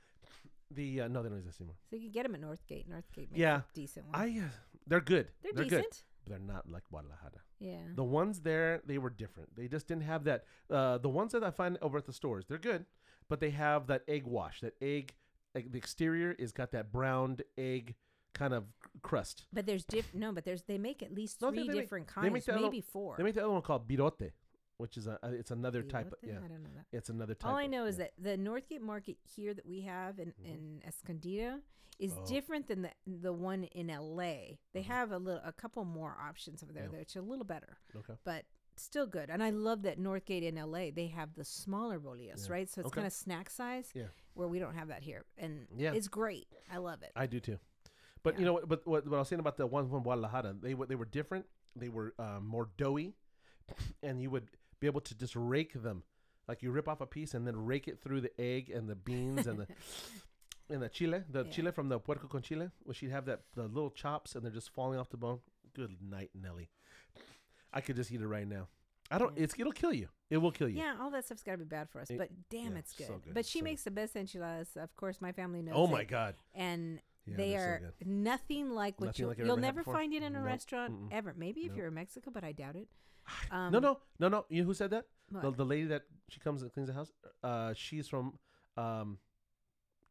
the 0.71 1.03
uh, 1.03 1.09
no, 1.09 1.23
they 1.23 1.29
don't 1.29 1.39
exist 1.39 1.61
anymore. 1.61 1.77
So 1.91 1.97
you 1.97 2.03
can 2.03 2.11
get 2.11 2.23
them 2.25 2.35
at 2.35 2.41
Northgate. 2.41 2.87
Northgate 2.89 3.31
makes 3.31 3.37
Yeah. 3.39 3.59
a 3.59 3.63
decent 3.75 4.07
one. 4.07 4.15
I 4.17 4.39
uh, 4.41 4.49
they're 4.87 5.01
good. 5.01 5.29
they're, 5.43 5.53
good. 5.53 5.69
decent. 5.69 6.03
But 6.25 6.31
they're 6.31 6.39
not 6.55 6.69
like 6.71 6.83
Guadalajara. 6.91 7.41
Yeah. 7.61 7.77
The 7.95 8.05
ones 8.05 8.41
there, 8.41 8.83
they 8.85 8.99
were 8.99 9.11
different. 9.11 9.55
They 9.57 9.69
just 9.69 9.87
didn't 9.87 10.03
have 10.05 10.25
that. 10.25 10.45
Uh, 10.69 10.99
the 10.99 11.09
ones 11.09 11.33
that 11.33 11.45
I 11.45 11.51
find 11.51 11.79
over 11.81 11.99
at 11.99 12.07
the 12.07 12.13
stores, 12.13 12.45
they're 12.49 12.59
good, 12.59 12.85
but 13.29 13.41
they 13.41 13.51
have 13.51 13.87
that 13.87 14.03
egg 14.09 14.27
wash. 14.27 14.61
That 14.61 14.75
egg, 14.83 15.15
like 15.55 15.71
the 15.71 15.79
exterior 15.79 16.33
is 16.33 16.51
got 16.53 16.73
that 16.73 16.91
browned 16.93 17.43
egg 17.57 17.95
kind 18.35 18.53
of 18.53 18.65
crust. 19.03 19.47
But 19.53 19.67
there's 19.67 19.85
diff. 19.85 20.13
No, 20.15 20.33
but 20.33 20.45
there's 20.45 20.63
they 20.63 20.79
make 20.79 21.03
at 21.03 21.13
least 21.15 21.41
No, 21.41 21.51
three 21.51 21.67
different 21.69 22.07
make 22.07 22.15
kinds, 22.45 22.47
maybe 22.61 22.81
four. 22.81 23.15
They 23.17 23.23
make 23.25 23.35
the 23.35 23.43
other 23.43 23.53
one 23.53 23.63
called 23.63 23.89
birote, 23.89 24.33
which 24.79 24.97
is 24.97 25.07
a 25.07 25.19
it's 25.25 25.51
another 25.51 25.83
type. 25.83 26.13
Of, 26.13 26.19
yeah, 26.23 26.35
I 26.45 26.49
don't 26.49 26.63
know 26.63 26.71
that. 26.77 26.87
it's 26.97 27.09
another 27.09 27.35
type. 27.35 27.51
All 27.51 27.57
I 27.57 27.65
of- 27.65 27.71
know 27.71 27.87
is 27.87 27.99
yeah. 27.99 28.05
that 28.05 28.13
the 28.23 28.37
Northgate 28.43 28.81
Market 28.81 29.17
here 29.35 29.55
that 29.55 29.67
we 29.67 29.83
have 29.83 30.19
in, 30.19 30.29
Mhm. 30.33 30.45
in 30.45 30.83
Escondido 30.87 31.61
is 31.99 32.13
Oh. 32.19 32.27
different 32.27 32.67
than 32.67 32.83
the 32.83 32.91
the 33.07 33.33
one 33.33 33.65
in 33.65 33.89
LA. 33.89 34.59
They 34.73 34.81
Uh-huh. 34.81 34.93
have 34.93 35.13
a 35.13 35.19
little 35.19 35.43
a 35.45 35.53
couple 35.53 35.85
more 35.85 36.17
options 36.21 36.63
over 36.63 36.73
there 36.73 36.89
Yeah. 36.91 36.99
that's 36.99 37.17
a 37.17 37.23
little 37.23 37.45
better, 37.45 37.79
okay. 37.97 38.15
but 38.25 38.45
still 38.77 39.07
good. 39.07 39.31
And 39.31 39.41
I 39.41 39.51
love 39.51 39.83
that 39.83 40.01
Northgate 40.01 40.43
in 40.43 40.59
LA 40.59 40.91
they 40.91 41.07
have 41.07 41.35
the 41.35 41.45
smaller 41.45 42.01
bolillos, 42.01 42.49
Yeah. 42.49 42.53
right? 42.53 42.69
So 42.69 42.81
it's 42.81 42.89
Okay. 42.89 42.95
kind 42.97 43.07
of 43.07 43.13
snack 43.13 43.49
size. 43.49 43.93
Yeah. 43.95 44.09
Where 44.33 44.49
we 44.49 44.59
don't 44.59 44.75
have 44.75 44.89
that 44.89 45.05
here, 45.05 45.25
and 45.37 45.69
Yeah. 45.77 45.93
it's 45.93 46.09
great. 46.09 46.49
I 46.69 46.79
love 46.79 47.03
it. 47.05 47.13
I 47.15 47.27
do 47.29 47.39
too. 47.39 47.61
But 48.25 48.39
you 48.41 48.45
know 48.45 48.55
what? 48.55 48.69
But 48.69 48.87
what, 48.87 49.07
what 49.07 49.17
I 49.17 49.19
was 49.21 49.29
saying 49.29 49.39
about 49.41 49.57
the 49.57 49.67
ones 49.67 49.89
from 49.91 50.03
Guadalajara, 50.03 50.57
they 50.61 50.75
were 50.75 50.87
they 50.87 50.97
were 50.97 51.05
different. 51.05 51.45
They 51.77 51.89
were 51.89 52.15
um, 52.19 52.47
more 52.49 52.69
doughy, 52.77 53.15
and 54.03 54.21
you 54.21 54.31
would 54.31 54.49
be 54.81 54.87
able 54.89 55.03
to 55.03 55.15
just 55.15 55.37
rake 55.37 55.81
them, 55.83 56.03
like 56.49 56.63
you 56.63 56.71
rip 56.73 56.89
off 56.89 57.01
a 57.01 57.07
piece 57.07 57.35
and 57.35 57.47
then 57.47 57.65
rake 57.65 57.87
it 57.87 58.01
through 58.03 58.23
the 58.23 58.33
egg 58.41 58.71
and 58.71 58.89
the 58.89 58.95
beans 58.97 59.47
and 59.47 59.59
the 59.61 59.67
and 60.71 60.83
the 60.83 60.89
chile, 60.89 61.23
the 61.31 61.45
Yeah. 61.45 61.51
chile 61.51 61.71
from 61.73 61.89
the 61.89 61.99
puerco 62.01 62.27
con 62.27 62.43
chile, 62.43 62.71
where 62.83 62.95
she'd 62.95 63.11
have 63.11 63.27
that 63.27 63.43
the 63.55 63.65
little 63.69 63.91
chops 63.91 64.35
and 64.35 64.45
they're 64.45 64.51
just 64.53 64.71
falling 64.71 64.99
off 64.99 65.11
the 65.11 65.17
bone. 65.17 65.41
Good 65.75 65.97
night, 66.01 66.31
Nelly. 66.35 66.71
I 67.73 67.81
could 67.81 67.97
just 67.97 68.11
eat 68.13 68.21
it 68.21 68.27
right 68.27 68.49
now. 68.49 68.69
I 69.11 69.19
don't. 69.19 69.37
Yeah. 69.37 69.43
It's 69.45 69.55
it'll 69.59 69.73
kill 69.73 69.93
you. 69.93 70.09
It 70.31 70.39
will 70.39 70.53
kill 70.53 70.69
you. 70.69 70.79
Yeah, 70.79 70.95
all 71.01 71.11
that 71.11 71.27
stuff's 71.27 71.43
got 71.43 71.53
to 71.53 71.59
be 71.59 71.65
bad 71.65 71.91
for 71.91 72.01
us, 72.01 72.09
but 72.17 72.31
damn, 72.49 72.73
yeah, 72.73 72.79
it's 72.79 72.95
good. 72.95 73.07
so 73.07 73.21
good, 73.23 73.35
But 73.35 73.45
she 73.45 73.59
so 73.59 73.65
makes 73.65 73.83
the 73.83 73.91
best 73.91 74.17
enchiladas. 74.17 74.77
Of 74.77 74.97
course, 74.97 75.21
my 75.21 75.33
family 75.33 75.61
knows. 75.63 75.75
oh 75.77 75.87
my 75.87 76.01
it, 76.03 76.09
god. 76.09 76.37
And 76.55 77.01
Yeah, 77.27 77.37
they 77.37 77.51
they're 77.51 77.81
so 77.83 78.05
nothing 78.05 78.71
like 78.71 79.01
what 79.01 79.07
Nothing 79.07 79.21
you'll, 79.23 79.29
like 79.31 79.39
you'll 79.39 79.57
never 79.57 79.83
find 79.83 80.13
it 80.13 80.23
in 80.23 80.35
a 80.35 80.39
Nope. 80.39 80.45
restaurant 80.47 80.93
Mm-mm. 80.93 81.09
ever. 81.13 81.35
Maybe 81.37 81.63
if 81.63 81.69
Nope. 81.69 81.77
you're 81.79 81.87
in 81.89 81.95
Mexico, 81.95 82.31
but 82.33 82.45
I 82.45 82.53
doubt 82.53 82.77
it. 82.77 82.89
Um, 83.51 83.73
no, 83.73 83.79
no, 83.79 83.99
no, 84.19 84.29
no. 84.29 84.45
You 84.51 84.61
know 84.63 84.67
who 84.67 84.75
said 84.75 84.91
that? 84.91 85.07
The, 85.33 85.51
the 85.51 85.65
lady 85.65 85.87
that 85.87 86.03
she 86.29 86.39
comes 86.41 86.61
and 86.63 86.71
cleans 86.73 86.89
the 86.89 86.95
house. 86.95 87.11
Uh, 87.43 87.73
she's 87.75 88.07
from 88.09 88.39
um, 88.77 89.17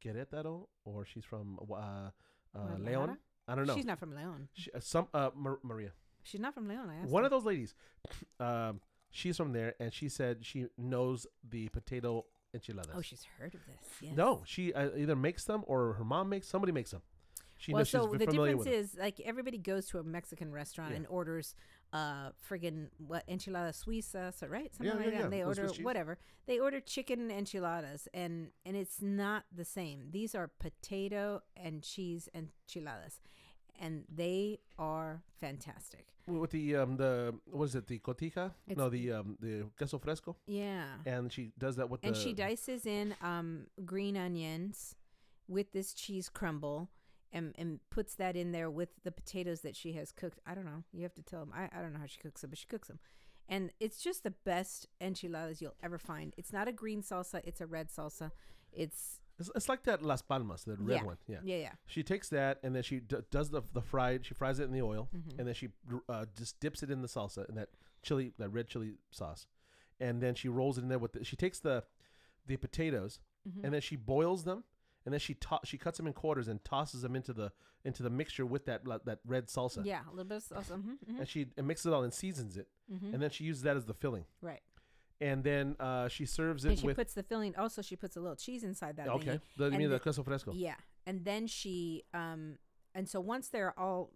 Querétaro, 0.03 0.67
or 0.85 1.05
she's 1.05 1.23
from 1.23 1.59
uh, 1.71 1.75
uh, 2.55 2.77
Leon. 2.79 3.17
I 3.47 3.55
don't 3.55 3.67
know. 3.67 3.75
She's 3.75 3.85
not 3.85 3.99
from 3.99 4.15
Leon. 4.15 4.47
She, 4.53 4.71
uh, 4.71 4.79
some 4.79 5.07
uh, 5.13 5.29
Mar- 5.35 5.59
Maria. 5.63 5.91
She's 6.23 6.39
not 6.41 6.53
from 6.53 6.67
Leon. 6.67 6.89
I 6.89 6.95
asked 7.03 7.11
One 7.11 7.23
her. 7.23 7.25
of 7.25 7.31
those 7.31 7.45
ladies. 7.45 7.75
Um, 8.39 8.81
she's 9.11 9.37
from 9.37 9.53
there, 9.53 9.75
and 9.79 9.93
she 9.93 10.09
said 10.09 10.39
she 10.45 10.65
knows 10.77 11.27
the 11.47 11.69
potato 11.69 12.25
enchiladas. 12.53 12.91
Oh, 12.95 13.01
she's 13.01 13.25
heard 13.39 13.53
of 13.53 13.61
this. 13.65 13.75
Yes. 14.01 14.15
No, 14.15 14.41
she 14.45 14.73
uh, 14.73 14.89
either 14.97 15.15
makes 15.15 15.45
them 15.45 15.63
or 15.67 15.93
her 15.93 16.03
mom 16.03 16.29
makes. 16.29 16.47
Somebody 16.47 16.71
makes 16.71 16.91
them. 16.91 17.01
She 17.57 17.71
well, 17.71 17.79
knows 17.79 17.89
so 17.89 18.09
she's 18.11 18.19
the 18.19 18.25
difference 18.25 18.65
is 18.65 18.97
like 18.99 19.21
everybody 19.21 19.57
goes 19.57 19.87
to 19.87 19.99
a 19.99 20.03
Mexican 20.03 20.51
restaurant 20.51 20.91
Yeah. 20.91 20.97
and 20.97 21.07
orders 21.07 21.55
uh 21.93 22.31
friggin' 22.49 22.89
what 22.97 23.25
enchilada 23.27 23.71
suiza, 23.71 24.33
so 24.37 24.47
right? 24.47 24.73
Something 24.75 24.87
Yeah, 24.87 24.93
like 24.95 25.13
yeah, 25.13 25.17
that. 25.19 25.23
And 25.25 25.33
they 25.33 25.43
order 25.43 25.67
whatever. 25.81 26.17
They 26.45 26.59
order 26.59 26.81
chicken 26.81 27.31
enchiladas 27.31 28.07
and 28.13 28.49
and 28.65 28.75
it's 28.75 29.01
not 29.01 29.45
the 29.55 29.63
same. 29.63 30.09
These 30.11 30.35
are 30.35 30.49
potato 30.59 31.41
and 31.55 31.81
cheese 31.81 32.27
enchiladas. 32.35 33.21
And 33.79 34.03
they 34.13 34.59
are 34.77 35.23
fantastic. 35.39 36.07
with 36.27 36.51
the 36.51 36.75
um 36.77 36.95
the 36.97 37.33
what 37.51 37.65
is 37.65 37.75
it 37.75 37.87
the 37.87 37.99
cotija? 37.99 38.51
It's- 38.67 38.77
no, 38.77 38.89
the 38.89 39.11
um 39.11 39.37
the 39.41 39.65
queso 39.77 39.97
fresco, 39.99 40.35
Yeah. 40.47 40.85
and 41.05 41.31
she 41.31 41.51
does 41.57 41.75
that 41.77 41.89
with 41.89 41.99
and 42.03 42.15
the 42.15 42.19
she 42.19 42.33
dices 42.33 42.85
in 42.85 43.15
um, 43.21 43.67
green 43.85 44.15
onions 44.15 44.95
with 45.49 45.73
this 45.73 45.93
cheese 45.93 46.29
crumble 46.29 46.89
and, 47.33 47.53
and 47.57 47.79
puts 47.89 48.15
that 48.15 48.35
in 48.37 48.51
there 48.53 48.69
with 48.69 48.89
the 49.03 49.11
potatoes 49.11 49.61
that 49.61 49.75
she 49.75 49.93
has 49.93 50.11
cooked. 50.11 50.39
I 50.45 50.53
don't 50.55 50.65
know. 50.65 50.83
You 50.93 51.03
have 51.03 51.15
to 51.15 51.23
tell 51.23 51.39
them. 51.41 51.51
I, 51.53 51.63
I 51.77 51.81
don't 51.81 51.91
know 51.93 51.99
how 51.99 52.05
she 52.05 52.19
cooks 52.19 52.41
them, 52.41 52.51
but 52.51 52.59
she 52.59 52.67
cooks 52.67 52.87
them. 52.87 52.99
And 53.49 53.71
it's 53.81 54.01
just 54.01 54.23
the 54.23 54.31
best 54.31 54.87
enchiladas 55.01 55.61
you'll 55.61 55.75
ever 55.83 55.97
find. 55.97 56.33
It's 56.37 56.53
not 56.53 56.67
a 56.69 56.71
green 56.71 57.01
salsa, 57.01 57.41
it's 57.43 57.59
a 57.59 57.65
red 57.67 57.89
salsa. 57.89 58.31
It's, 58.71 59.19
It's, 59.39 59.49
it's 59.55 59.67
like 59.69 59.83
that 59.83 60.01
Las 60.03 60.21
Palmas, 60.21 60.63
the 60.63 60.75
red 60.77 60.99
Yeah. 61.01 61.03
one. 61.05 61.17
Yeah. 61.27 61.39
yeah, 61.43 61.57
yeah. 61.57 61.71
She 61.87 62.03
takes 62.03 62.29
that 62.29 62.59
and 62.63 62.75
then 62.75 62.83
she 62.83 62.99
d- 62.99 63.17
does 63.31 63.49
the 63.49 63.61
the 63.73 63.81
fried. 63.81 64.25
She 64.25 64.33
fries 64.33 64.59
it 64.59 64.65
in 64.65 64.71
the 64.71 64.81
oil 64.81 65.09
Mhm. 65.15 65.39
and 65.39 65.47
then 65.47 65.55
she 65.55 65.69
uh, 66.09 66.25
just 66.37 66.59
dips 66.59 66.83
it 66.83 66.89
in 66.91 67.01
the 67.01 67.07
salsa 67.07 67.47
and 67.49 67.57
that 67.57 67.69
chili, 68.03 68.33
that 68.37 68.49
red 68.49 68.67
chili 68.67 68.93
sauce, 69.11 69.47
and 69.99 70.21
then 70.21 70.35
she 70.35 70.49
rolls 70.49 70.77
it 70.77 70.81
in 70.81 70.87
there 70.89 70.99
with. 70.99 71.13
The, 71.13 71.23
she 71.23 71.35
takes 71.35 71.59
the 71.59 71.83
the 72.45 72.57
potatoes 72.57 73.19
Mhm. 73.47 73.63
and 73.63 73.73
then 73.73 73.81
she 73.81 73.95
boils 73.95 74.43
them 74.43 74.63
and 75.05 75.11
then 75.13 75.19
she 75.19 75.33
to- 75.33 75.59
she 75.65 75.77
cuts 75.77 75.97
them 75.97 76.07
in 76.07 76.13
quarters 76.13 76.47
and 76.47 76.63
tosses 76.63 77.01
them 77.01 77.15
into 77.15 77.33
the 77.33 77.51
into 77.85 78.01
the 78.03 78.09
mixture 78.09 78.45
with 78.45 78.65
that 78.65 78.85
la- 78.87 78.99
that 79.05 79.19
red 79.25 79.47
salsa. 79.47 79.83
Yeah, 79.83 80.03
a 80.07 80.11
little 80.11 80.23
bit 80.25 80.37
of 80.37 80.43
salsa. 80.65 80.81
hmm 80.81 81.19
And 81.19 81.27
she 81.27 81.47
and 81.57 81.67
mixes 81.67 81.87
it 81.87 81.93
all 81.93 82.03
and 82.03 82.13
seasons 82.13 82.55
it, 82.55 82.67
and 82.89 83.21
then 83.21 83.29
she 83.31 83.43
uses 83.45 83.63
that 83.63 83.75
as 83.77 83.85
the 83.85 83.93
filling. 83.93 84.25
Right. 84.41 84.61
And 85.23 85.43
then 85.43 85.75
uh, 85.79 86.07
she 86.09 86.25
serves 86.25 86.65
it. 86.65 86.69
And 86.69 86.79
she 86.79 86.85
with 86.85 86.95
puts 86.97 87.13
the 87.13 87.23
filling, 87.23 87.55
also, 87.55 87.81
she 87.81 87.95
puts 87.95 88.15
a 88.17 88.19
little 88.19 88.35
cheese 88.35 88.63
inside 88.63 88.97
that. 88.97 89.07
okay. 89.07 89.39
The, 89.57 89.65
and 89.65 89.77
mean 89.77 89.89
the 89.89 89.95
the- 89.95 89.99
queso 89.99 90.23
fresco. 90.23 90.51
Yeah. 90.53 90.75
And 91.05 91.23
then 91.25 91.47
she 91.47 92.03
um 92.13 92.57
and 92.95 93.07
so 93.09 93.19
once 93.19 93.47
they're 93.49 93.77
all 93.79 94.11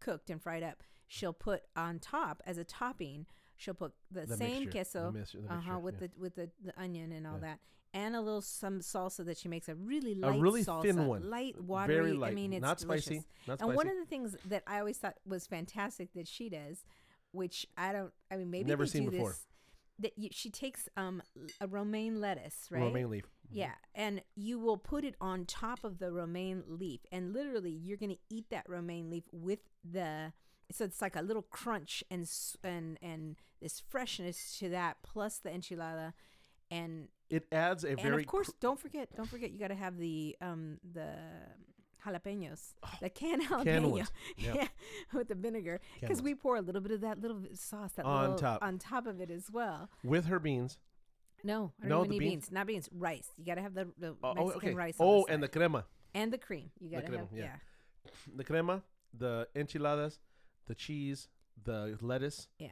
cooked 0.00 0.30
and 0.30 0.40
fried 0.42 0.62
up, 0.62 0.82
she'll 1.08 1.32
put 1.32 1.62
on 1.76 1.98
top 1.98 2.42
as 2.46 2.58
a 2.58 2.64
topping, 2.64 3.26
she'll 3.56 3.74
put 3.74 3.92
the, 4.10 4.26
The 4.26 4.36
same 4.36 4.64
mixture, 4.64 4.64
the 4.66 4.70
queso 4.72 5.10
mixture- 5.12 5.40
the 5.42 5.52
uh-huh 5.54 5.78
with 5.78 5.94
yeah. 6.00 6.06
the 6.08 6.20
with 6.20 6.34
the, 6.34 6.50
the 6.64 6.80
onion 6.80 7.12
and 7.12 7.26
all 7.26 7.34
Yeah. 7.42 7.48
that. 7.48 7.58
And 7.92 8.14
a 8.14 8.20
little 8.20 8.40
some 8.42 8.78
salsa 8.80 9.24
that 9.26 9.36
she 9.38 9.48
makes 9.48 9.68
a 9.68 9.74
really 9.74 10.14
light 10.14 10.38
a 10.38 10.40
really 10.40 10.62
salsa, 10.64 10.82
thin 10.82 11.06
one. 11.06 11.28
light 11.28 11.60
watery. 11.60 11.94
very 11.96 12.12
light, 12.12 12.32
I 12.32 12.34
mean, 12.34 12.52
it's 12.52 12.62
not 12.62 12.78
delicious. 12.78 13.04
spicy, 13.06 13.24
not 13.48 13.54
And 13.60 13.60
spicy. 13.68 13.76
one 13.76 13.88
of 13.88 13.96
the 13.98 14.06
things 14.06 14.36
that 14.48 14.62
I 14.66 14.78
always 14.78 14.98
thought 14.98 15.16
was 15.26 15.46
fantastic 15.48 16.12
that 16.14 16.28
she 16.28 16.48
does, 16.48 16.84
which 17.32 17.66
I 17.76 17.92
don't, 17.92 18.12
I 18.30 18.36
mean, 18.36 18.50
maybe 18.50 18.68
Never 18.68 18.84
they 18.84 18.90
seen 18.90 19.04
do 19.06 19.10
before. 19.10 19.30
this. 19.30 19.46
That 20.00 20.12
you, 20.16 20.28
she 20.32 20.50
takes 20.50 20.88
um 20.96 21.22
a 21.60 21.66
romaine 21.66 22.20
lettuce, 22.20 22.68
right? 22.70 22.82
romaine 22.82 23.10
leaf. 23.10 23.24
Mhm. 23.24 23.56
Yeah, 23.56 23.74
and 23.94 24.22
you 24.34 24.58
will 24.58 24.78
put 24.78 25.04
it 25.04 25.14
on 25.20 25.44
top 25.44 25.84
of 25.84 25.98
the 25.98 26.10
romaine 26.10 26.62
leaf, 26.66 27.00
and 27.12 27.32
literally 27.32 27.70
you're 27.70 27.96
gonna 27.98 28.16
eat 28.30 28.46
that 28.50 28.68
romaine 28.68 29.10
leaf 29.10 29.24
with 29.32 29.60
the. 29.84 30.32
So 30.72 30.84
it's 30.84 31.02
like 31.02 31.16
a 31.16 31.22
little 31.22 31.42
crunch 31.42 32.02
and 32.10 32.28
and 32.62 32.98
and 33.02 33.36
this 33.60 33.80
freshness 33.80 34.56
to 34.60 34.68
that, 34.70 35.02
plus 35.02 35.38
the 35.38 35.50
enchilada, 35.50 36.12
and 36.70 37.08
It 37.28 37.46
adds 37.52 37.84
a 37.84 37.90
and 37.90 38.00
very 38.00 38.22
of 38.22 38.26
course, 38.26 38.48
cr- 38.48 38.56
don't 38.60 38.78
forget, 38.80 39.14
don't 39.16 39.28
forget, 39.28 39.50
you 39.52 39.58
got 39.58 39.68
to 39.68 39.74
have 39.74 39.98
the 39.98 40.36
um 40.40 40.78
the 40.94 41.12
jalapenos, 42.06 42.74
oh, 42.82 42.88
the 43.00 43.10
canned 43.10 43.42
jalapeno, 43.42 43.92
Oh. 43.92 43.96
Yep. 43.96 44.08
yeah, 44.56 44.68
with 45.12 45.28
the 45.28 45.34
vinegar, 45.34 45.80
because 46.00 46.22
we 46.22 46.34
pour 46.34 46.56
a 46.56 46.60
little 46.60 46.80
bit 46.80 46.92
of 46.92 47.00
that 47.02 47.20
little 47.20 47.40
sauce 47.54 47.92
that 47.92 48.04
On 48.04 48.20
little, 48.22 48.36
top. 48.38 48.62
on 48.62 48.78
top 48.78 49.06
of 49.06 49.20
it 49.20 49.30
as 49.30 49.50
well. 49.50 49.88
with 50.04 50.26
her 50.26 50.38
beans 50.38 50.78
No, 51.42 51.72
I 51.82 51.88
don't 51.88 51.88
No, 51.88 51.98
even 52.04 52.10
need 52.10 52.18
beans? 52.18 52.30
beans. 52.32 52.52
Not 52.52 52.66
beans. 52.66 52.88
Rice. 52.92 53.28
You 53.38 53.44
gotta 53.46 53.62
have 53.62 53.74
the, 53.74 53.88
the 53.98 54.10
Oh, 54.22 54.28
oh 54.30 54.34
Mexican 54.34 54.52
oh, 54.52 54.56
okay. 54.56 54.74
rice. 54.74 54.96
Oh, 55.00 55.24
the 55.26 55.32
and 55.32 55.42
the 55.42 55.48
crema, 55.48 55.84
and 56.14 56.32
the 56.32 56.38
cream. 56.38 56.70
You 56.80 56.90
gotta 56.90 57.06
crema, 57.06 57.18
have 57.18 57.28
yeah. 57.32 57.44
yeah. 58.04 58.10
the 58.36 58.44
crema, 58.44 58.82
the 59.16 59.48
enchiladas, 59.54 60.18
the 60.66 60.74
cheese, 60.74 61.28
the 61.64 61.96
lettuce. 62.02 62.48
Yeah. 62.58 62.68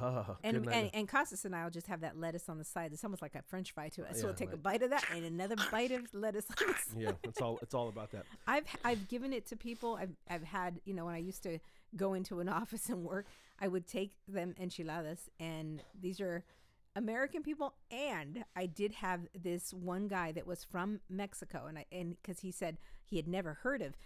Oh, 0.00 0.36
And, 0.42 0.68
and 0.68 0.90
and 0.92 1.08
Costas 1.08 1.44
and 1.44 1.54
I 1.54 1.62
will 1.64 1.70
just 1.70 1.86
have 1.86 2.00
that 2.00 2.18
lettuce 2.18 2.48
on 2.48 2.58
the 2.58 2.64
side. 2.64 2.92
It's 2.92 3.04
almost 3.04 3.22
like 3.22 3.34
a 3.34 3.42
French 3.42 3.72
fry 3.72 3.88
to 3.90 4.04
us. 4.08 4.20
so 4.20 4.26
we'll 4.26 4.34
take 4.34 4.52
a 4.52 4.56
bite 4.56 4.82
of 4.82 4.90
that 4.90 5.04
and 5.14 5.24
another 5.24 5.56
bite 5.70 5.92
of 5.92 6.12
lettuce 6.12 6.46
on 6.60 6.66
the 6.66 6.74
side. 6.74 7.00
yeah, 7.00 7.12
it's 7.22 7.40
all 7.40 7.58
it's 7.62 7.74
all 7.74 7.88
about 7.88 8.10
that. 8.12 8.24
I've 8.46 8.64
I've 8.84 9.08
given 9.08 9.32
it 9.32 9.46
to 9.46 9.56
people. 9.56 9.96
I've 10.00 10.16
I've 10.28 10.42
had 10.44 10.80
you 10.84 10.94
know 10.94 11.04
when 11.04 11.14
I 11.14 11.18
used 11.18 11.42
to 11.44 11.58
go 11.96 12.14
into 12.14 12.40
an 12.40 12.48
office 12.60 12.88
and 12.88 13.04
work, 13.04 13.26
I 13.60 13.68
would 13.68 13.86
take 13.86 14.16
them 14.26 14.54
enchiladas, 14.58 15.30
and 15.38 15.82
these 16.00 16.20
are 16.20 16.44
American 16.96 17.42
people. 17.42 17.74
And 17.90 18.44
I 18.56 18.66
did 18.66 18.92
have 18.92 19.20
this 19.40 19.72
one 19.72 20.08
guy 20.08 20.32
that 20.32 20.46
was 20.46 20.64
from 20.64 21.00
Mexico, 21.08 21.66
and 21.66 21.78
I 21.78 21.84
and 21.92 22.16
because 22.20 22.40
he 22.40 22.50
said 22.50 22.78
he 23.04 23.16
had 23.16 23.28
never 23.28 23.54
heard 23.62 23.80
of 23.80 23.96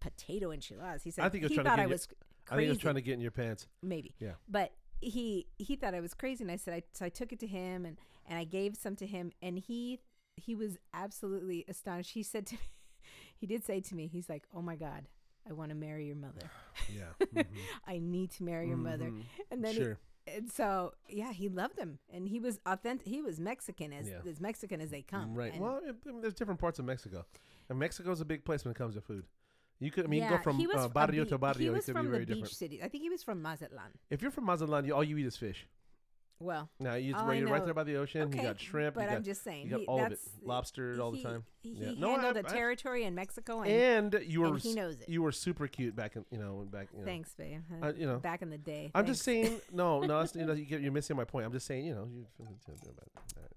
potato 0.00 0.50
enchiladas. 0.50 1.02
He 1.04 1.10
said 1.10 1.24
I 1.24 1.28
think 1.28 1.44
he 1.44 1.54
he 1.54 1.62
thought 1.62 1.78
I 1.78 1.86
was 1.86 2.08
I 2.50 2.56
think 2.56 2.66
it 2.66 2.70
was 2.70 2.78
trying 2.78 2.94
to 2.96 3.00
get 3.00 3.14
in 3.14 3.20
your 3.20 3.30
pants. 3.30 3.66
maybe. 3.82 4.14
Yeah. 4.20 4.32
But 4.48 4.72
he 5.00 5.46
he 5.58 5.76
thought 5.76 5.94
I 5.94 6.00
was 6.00 6.14
crazy, 6.14 6.42
and 6.44 6.50
I 6.50 6.56
said 6.56 6.74
I 6.74 6.82
so 6.92 7.04
I 7.04 7.08
took 7.08 7.32
it 7.32 7.40
to 7.40 7.46
him, 7.46 7.84
and 7.84 7.96
and 8.26 8.38
I 8.38 8.44
gave 8.44 8.76
some 8.76 8.96
to 8.96 9.06
him, 9.06 9.32
and 9.42 9.58
he 9.58 10.00
he 10.36 10.54
was 10.54 10.76
absolutely 10.92 11.64
astonished. 11.68 12.12
He 12.12 12.22
said 12.22 12.46
to 12.46 12.54
me, 12.54 12.60
he 13.36 13.46
did 13.46 13.64
say 13.64 13.80
to 13.80 13.94
me, 13.94 14.06
he's 14.06 14.28
like, 14.28 14.44
"Oh 14.54 14.62
my 14.62 14.76
God, 14.76 15.08
I 15.48 15.52
want 15.52 15.70
to 15.70 15.74
marry 15.76 16.06
your 16.06 16.16
mother. 16.16 16.50
Yeah. 16.94 17.26
mhm, 17.34 17.46
I 17.86 17.98
need 17.98 18.30
to 18.32 18.44
marry 18.44 18.68
your 18.68 18.76
mother." 18.76 19.06
mhm. 19.10 19.22
And 19.50 19.64
then 19.64 19.74
he- 19.74 19.94
and 20.28 20.50
so 20.50 20.92
yeah, 21.08 21.32
he 21.32 21.48
loved 21.48 21.78
him, 21.78 21.98
and 22.12 22.28
he 22.28 22.40
was 22.40 22.58
authentic. 22.66 23.06
He 23.06 23.22
was 23.22 23.38
Mexican 23.38 23.92
as 23.92 24.08
Yeah. 24.08 24.28
as 24.28 24.40
Mexican 24.40 24.80
as 24.80 24.90
they 24.90 25.02
come. 25.02 25.34
Right. 25.34 25.52
And 25.52 25.62
Well, 25.62 25.80
it, 25.84 25.96
there's 26.20 26.34
different 26.34 26.58
parts 26.60 26.78
of 26.80 26.84
Mexico, 26.84 27.24
and 27.68 27.78
Mexico's 27.78 28.20
a 28.20 28.24
big 28.24 28.44
place 28.44 28.64
when 28.64 28.72
it 28.72 28.76
comes 28.76 28.94
to 28.96 29.00
food. 29.00 29.24
You 29.78 29.90
could, 29.90 30.04
I 30.06 30.08
mean, 30.08 30.22
yeah, 30.22 30.30
go 30.30 30.38
from 30.38 30.56
he 30.56 30.66
uh, 30.66 30.84
a 30.84 30.88
barrio 30.88 31.24
be- 31.24 31.30
to 31.30 31.38
barrio. 31.38 31.58
He 31.58 31.66
It 31.66 31.70
was 31.72 31.84
could 31.84 31.94
from 31.94 32.06
be 32.06 32.08
the 32.08 32.12
very 32.12 32.24
beach 32.24 32.34
different. 32.36 32.54
city. 32.54 32.82
I 32.82 32.88
think 32.88 33.02
he 33.02 33.10
was 33.10 33.22
from 33.22 33.42
Mazatlan. 33.42 33.92
If 34.10 34.22
you're 34.22 34.30
from 34.30 34.44
Mazatlan, 34.46 34.84
you, 34.86 34.94
all 34.94 35.04
you 35.04 35.18
eat 35.18 35.26
is 35.26 35.36
fish. 35.36 35.66
Well, 36.38 36.68
Now 36.78 36.96
you, 36.96 37.14
you're 37.32 37.48
right 37.48 37.64
there 37.64 37.72
by 37.72 37.84
the 37.84 37.96
ocean. 37.96 38.22
okay, 38.22 38.36
You 38.38 38.42
got 38.44 38.60
shrimp. 38.60 38.94
but 38.94 39.00
you 39.04 39.06
got, 39.08 39.16
I'm 39.16 39.22
just 39.22 39.42
saying, 39.42 39.64
you 39.64 39.70
got 39.70 39.80
he, 39.80 39.86
all 39.86 40.04
of 40.04 40.12
it. 40.12 40.18
Lobster 40.42 41.00
all 41.00 41.10
the 41.10 41.22
time. 41.22 41.44
He 41.62 41.70
Yeah. 41.70 41.88
he 41.92 41.96
No, 41.96 42.10
handled 42.10 42.36
I- 42.36 42.42
the 42.42 42.48
I- 42.50 42.52
territory 42.52 43.04
in 43.04 43.14
Mexico, 43.14 43.62
and, 43.62 44.14
And 44.14 44.24
you 44.26 44.42
were 44.42 44.48
and 44.48 44.58
he 44.58 44.74
knows 44.74 45.00
it. 45.00 45.08
you 45.08 45.22
were 45.22 45.32
super 45.32 45.66
cute 45.66 45.96
back 45.96 46.14
in 46.14 46.26
you 46.30 46.36
know 46.38 46.66
back. 46.70 46.88
You 46.92 46.98
know. 47.00 47.04
Thanks, 47.06 47.34
babe. 47.34 47.62
Uh, 47.82 47.92
you 47.96 48.04
know. 48.06 48.18
back 48.18 48.42
in 48.42 48.50
the 48.50 48.58
day. 48.58 48.90
I'm 48.94 49.06
just 49.06 49.22
saying. 49.22 49.62
No, 49.72 50.00
no, 50.00 50.26
you 50.34 50.44
know, 50.44 50.52
you're 50.52 50.92
missing 50.92 51.16
my 51.16 51.24
point. 51.24 51.46
I'm 51.46 51.52
just 51.52 51.66
saying. 51.66 51.86
You 51.86 51.94
know. 51.94 52.08
You, 52.12 52.26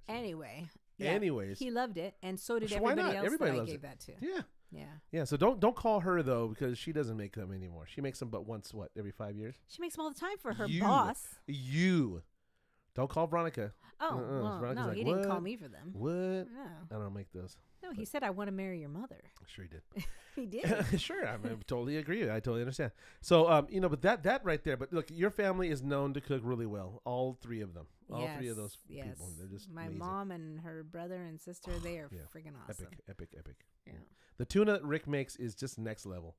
Anyway. 0.07 0.67
Yeah, 0.99 1.11
Anyways. 1.11 1.57
he 1.59 1.71
loved 1.71 1.97
it, 1.97 2.15
and 2.21 2.39
so 2.39 2.59
did 2.59 2.69
So 2.69 2.77
why 2.79 2.91
everybody 2.91 3.07
not? 3.07 3.15
else 3.17 3.25
Everybody 3.25 3.51
that 3.51 3.55
I 3.55 3.59
loves 3.59 3.71
gave 3.71 3.79
it. 3.79 3.81
that 3.83 3.99
to. 4.01 4.11
yeah. 4.21 4.41
Yeah, 4.71 4.83
Yeah. 5.11 5.23
So 5.23 5.35
don't 5.35 5.59
don't 5.59 5.75
call 5.75 6.01
her 6.01 6.21
though 6.21 6.47
because 6.49 6.77
she 6.77 6.91
doesn't 6.91 7.17
make 7.17 7.33
them 7.33 7.51
anymore. 7.51 7.85
She 7.87 8.01
makes 8.01 8.19
them 8.19 8.29
but 8.29 8.45
once 8.45 8.71
what 8.73 8.91
every 8.97 9.11
five 9.11 9.35
years. 9.35 9.55
she 9.67 9.81
makes 9.81 9.95
them 9.95 10.03
all 10.05 10.11
the 10.13 10.19
time 10.19 10.37
for 10.39 10.53
her 10.53 10.67
You. 10.67 10.81
boss. 10.81 11.25
You. 11.47 12.21
Don't 12.93 13.09
call 13.09 13.25
Veronica. 13.27 13.73
Oh, 13.99 14.05
Uh-uh, 14.09 14.41
well, 14.43 14.59
Veronica's 14.59 14.81
no, 14.83 14.87
like, 14.89 14.97
he 14.97 15.03
didn't 15.03 15.23
call 15.23 15.33
"What?" 15.35 15.43
me 15.43 15.57
for 15.57 15.67
them. 15.69 15.89
What? 15.93 16.11
No, 16.11 16.45
I 16.91 16.99
don't 16.99 17.13
make 17.15 17.31
those. 17.33 17.57
No, 17.89 17.95
he 17.95 18.05
said 18.05 18.23
I 18.23 18.29
want 18.29 18.47
to 18.47 18.51
marry 18.51 18.79
your 18.79 18.89
mother. 18.89 19.21
Sure 19.47 19.65
he 19.65 19.69
did. 19.69 19.81
He 20.35 20.45
did. 20.45 20.85
sure, 21.01 21.27
I, 21.27 21.33
I 21.33 21.37
totally 21.67 21.97
agree. 21.97 22.23
I 22.23 22.35
totally 22.39 22.61
understand. 22.61 22.91
So, 23.19 23.49
um, 23.51 23.67
you 23.69 23.81
know, 23.81 23.89
but 23.89 24.03
that 24.03 24.23
that 24.23 24.45
right 24.45 24.63
there. 24.63 24.77
But 24.77 24.93
look, 24.93 25.07
your 25.11 25.31
family 25.31 25.69
is 25.69 25.81
known 25.83 26.13
to 26.13 26.21
cook 26.21 26.41
really 26.45 26.67
well. 26.67 27.01
All 27.03 27.33
three 27.41 27.59
of 27.59 27.73
them. 27.73 27.87
All 28.09 28.29
three 28.37 28.47
of 28.47 28.55
those 28.55 28.77
yes, 28.87 29.07
people. 29.07 29.31
They're 29.37 29.47
just 29.47 29.69
my 29.69 29.83
amazing. 29.83 29.99
mom 29.99 30.31
and 30.31 30.61
her 30.61 30.83
brother 30.83 31.23
and 31.23 31.41
sister. 31.41 31.71
They 31.83 31.97
are 31.97 32.09
Yeah. 32.13 32.19
freaking 32.33 32.53
awesome. 32.69 32.85
Epic, 32.85 32.99
epic, 33.09 33.29
epic. 33.37 33.55
Yeah. 33.85 33.93
The 34.37 34.45
tuna 34.45 34.73
that 34.73 34.83
Rick 34.85 35.07
makes 35.07 35.35
is 35.35 35.55
just 35.55 35.77
next 35.77 36.05
level. 36.05 36.37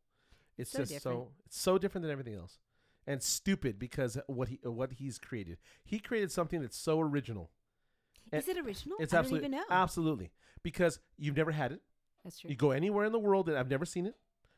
It's 0.56 0.70
So 0.70 0.78
just 0.78 0.92
different. 0.92 1.18
so 1.18 1.28
it's 1.44 1.60
so 1.60 1.76
different 1.76 2.02
than 2.04 2.12
everything 2.12 2.36
else, 2.36 2.58
and 3.06 3.22
stupid 3.22 3.78
because 3.78 4.16
what 4.28 4.48
he 4.48 4.60
what 4.62 4.92
he's 4.92 5.18
created. 5.18 5.58
He 5.84 5.98
created 5.98 6.32
something 6.32 6.62
that's 6.62 6.78
so 6.78 7.00
original. 7.00 7.50
Is 8.32 8.48
it 8.48 8.58
original? 8.58 8.96
It's 9.00 9.14
I 9.14 9.18
absolutely 9.18 9.48
don't 9.48 9.54
even 9.54 9.68
know. 9.68 9.74
absolutely 9.74 10.30
because 10.62 10.98
you've 11.18 11.36
never 11.36 11.50
had 11.50 11.72
it. 11.72 11.80
That's 12.24 12.38
true. 12.38 12.50
You 12.50 12.56
go 12.56 12.70
anywhere 12.70 13.04
in 13.04 13.12
the 13.12 13.18
world 13.18 13.48
and 13.48 13.56
I've 13.58 13.70
never 13.70 13.84
seen 13.84 14.06
it. 14.06 14.14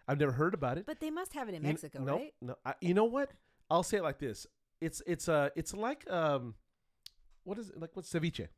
I've 0.09 0.19
never 0.19 0.33
heard 0.33 0.55
about 0.55 0.79
it. 0.79 0.87
But 0.87 1.01
they 1.01 1.11
must 1.11 1.33
have 1.35 1.49
it 1.49 1.55
in 1.55 1.63
You 1.63 1.69
Mexico, 1.69 2.01
no, 2.03 2.17
right? 2.17 2.35
No, 2.41 2.57
I, 2.65 2.75
you 2.81 2.95
know 2.95 3.05
what? 3.05 3.31
I'll 3.71 3.83
say 3.83 3.99
it 3.99 4.03
like 4.03 4.19
this. 4.19 4.47
It's 4.81 5.01
it's 5.07 5.29
uh 5.29 5.51
it's 5.55 5.73
like 5.73 6.11
um, 6.11 6.55
what 7.45 7.59
is 7.59 7.71
it 7.71 7.81
like? 7.81 7.91
What's 7.95 8.13
ceviche? 8.13 8.49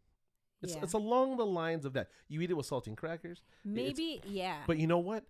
It's 0.62 0.74
yeah. 0.74 0.83
it's 0.83 0.94
along 0.94 1.37
the 1.37 1.46
lines 1.46 1.85
of 1.85 1.92
that. 1.92 2.09
You 2.29 2.40
eat 2.40 2.50
it 2.50 2.55
with 2.55 2.68
saltine 2.68 2.96
crackers, 2.96 3.42
Maybe, 3.64 4.22
yeah. 4.27 4.59
but 4.66 4.79
you 4.79 4.87
know 4.87 4.98
what? 4.98 5.24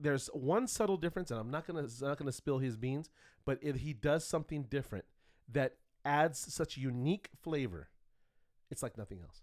There's 0.00 0.28
one 0.28 0.66
subtle 0.66 0.96
difference, 0.96 1.30
and 1.30 1.38
I'm 1.38 1.50
not 1.50 1.66
gonna 1.66 1.80
I'm 1.80 2.08
not 2.08 2.18
gonna 2.18 2.32
spill 2.32 2.58
his 2.58 2.76
beans, 2.76 3.10
but 3.44 3.58
if 3.60 3.76
he 3.76 3.92
does 3.92 4.26
something 4.26 4.62
different 4.64 5.04
that 5.52 5.74
adds 6.04 6.38
such 6.38 6.78
unique 6.78 7.28
flavor, 7.42 7.88
it's 8.70 8.82
like 8.82 8.96
nothing 8.98 9.20
else. 9.20 9.42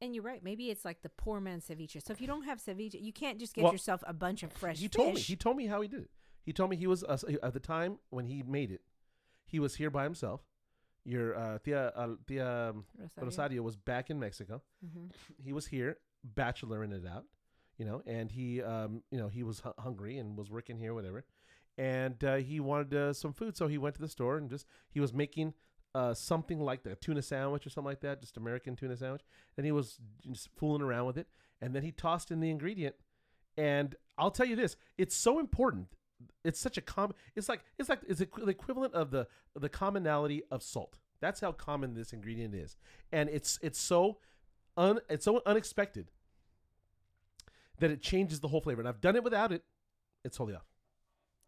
and 0.00 0.14
you're 0.14 0.24
right. 0.24 0.42
Maybe 0.42 0.70
it's 0.70 0.84
like 0.84 1.00
the 1.02 1.08
poor 1.08 1.40
man's 1.40 1.66
ceviche. 1.66 2.02
So 2.04 2.12
if 2.12 2.20
you 2.20 2.26
don't 2.26 2.42
have 2.44 2.58
ceviche, 2.62 3.00
you 3.00 3.12
can't 3.12 3.38
just 3.38 3.54
get 3.54 3.64
Well, 3.64 3.72
yourself 3.72 4.02
a 4.06 4.12
bunch 4.12 4.42
of 4.42 4.52
fresh 4.52 4.78
he 4.78 4.88
fish. 4.88 4.96
told 4.96 5.14
me 5.14 5.20
he 5.20 5.36
told 5.36 5.56
me 5.56 5.66
how 5.66 5.80
he 5.80 5.88
did 5.88 6.02
it. 6.02 6.10
He 6.42 6.52
told 6.52 6.70
me 6.70 6.76
he 6.76 6.86
was 6.86 7.02
uh, 7.04 7.18
at 7.42 7.54
the 7.54 7.60
time 7.60 7.98
when 8.10 8.26
he 8.26 8.42
made 8.42 8.70
it, 8.70 8.82
he 9.46 9.58
was 9.58 9.76
here 9.76 9.90
by 9.90 10.04
himself. 10.04 10.42
Your 11.04 11.36
uh, 11.38 11.58
tia 11.64 11.88
uh, 11.96 12.16
tia 12.26 12.70
um, 12.70 12.84
Rosario. 12.98 13.24
Rosario 13.24 13.62
was 13.62 13.76
back 13.76 14.10
in 14.10 14.18
Mexico. 14.20 14.62
Mhm. 14.84 15.10
He 15.42 15.52
was 15.52 15.66
here, 15.68 15.98
bacheloring 16.34 16.92
it 16.92 17.06
out, 17.06 17.24
you 17.78 17.84
know, 17.86 18.02
and 18.06 18.30
he, 18.30 18.60
um, 18.60 19.02
you 19.10 19.18
know, 19.18 19.28
he 19.28 19.42
was 19.44 19.60
hu- 19.60 19.72
hungry 19.78 20.18
and 20.18 20.36
was 20.36 20.50
working 20.50 20.78
here, 20.78 20.92
whatever, 20.94 21.24
and 21.78 22.22
uh, 22.24 22.36
he 22.36 22.58
wanted 22.60 22.92
uh, 22.94 23.12
some 23.12 23.32
food, 23.32 23.56
so 23.56 23.68
he 23.68 23.78
went 23.78 23.94
to 23.94 24.00
the 24.00 24.08
store 24.08 24.36
and 24.36 24.50
just 24.50 24.66
he 24.90 24.98
was 25.00 25.12
making 25.14 25.54
uh, 25.96 26.12
something 26.12 26.60
like 26.60 26.82
the 26.82 26.94
tuna 26.96 27.22
sandwich 27.22 27.66
or 27.66 27.70
something 27.70 27.88
like 27.88 28.00
that, 28.00 28.20
just 28.20 28.36
American 28.36 28.76
tuna 28.76 28.94
sandwich, 28.98 29.22
and 29.56 29.64
he 29.64 29.72
was 29.72 29.98
just 30.30 30.50
fooling 30.54 30.82
around 30.82 31.06
with 31.06 31.16
it, 31.16 31.26
and 31.62 31.74
then 31.74 31.82
he 31.82 31.90
tossed 31.90 32.30
in 32.30 32.40
the 32.40 32.50
ingredient, 32.50 32.94
and 33.56 33.94
I'll 34.18 34.30
tell 34.30 34.44
you 34.44 34.56
this, 34.56 34.76
it's 34.98 35.16
so 35.16 35.38
important. 35.38 35.88
It's 36.44 36.60
such 36.60 36.76
a 36.76 36.82
common. 36.82 37.16
It's 37.34 37.48
like 37.48 37.62
it's 37.78 37.88
like 37.88 38.00
it's 38.06 38.18
the 38.18 38.46
equivalent 38.46 38.92
of 38.92 39.10
the 39.10 39.26
the 39.54 39.70
commonality 39.70 40.42
of 40.50 40.62
salt. 40.62 40.98
That's 41.20 41.40
how 41.40 41.52
common 41.52 41.94
this 41.94 42.12
ingredient 42.12 42.54
is, 42.54 42.76
and 43.10 43.30
it's 43.30 43.58
it's 43.62 43.78
so 43.78 44.18
un 44.76 45.00
it's 45.08 45.24
so 45.24 45.40
unexpected 45.46 46.10
that 47.78 47.90
it 47.90 48.02
changes 48.02 48.40
the 48.40 48.48
whole 48.48 48.60
flavor. 48.60 48.82
And 48.82 48.88
I've 48.88 49.00
done 49.00 49.16
it 49.16 49.24
without 49.24 49.50
it. 49.50 49.64
It's 50.24 50.36
totally 50.36 50.56
off. 50.56 50.66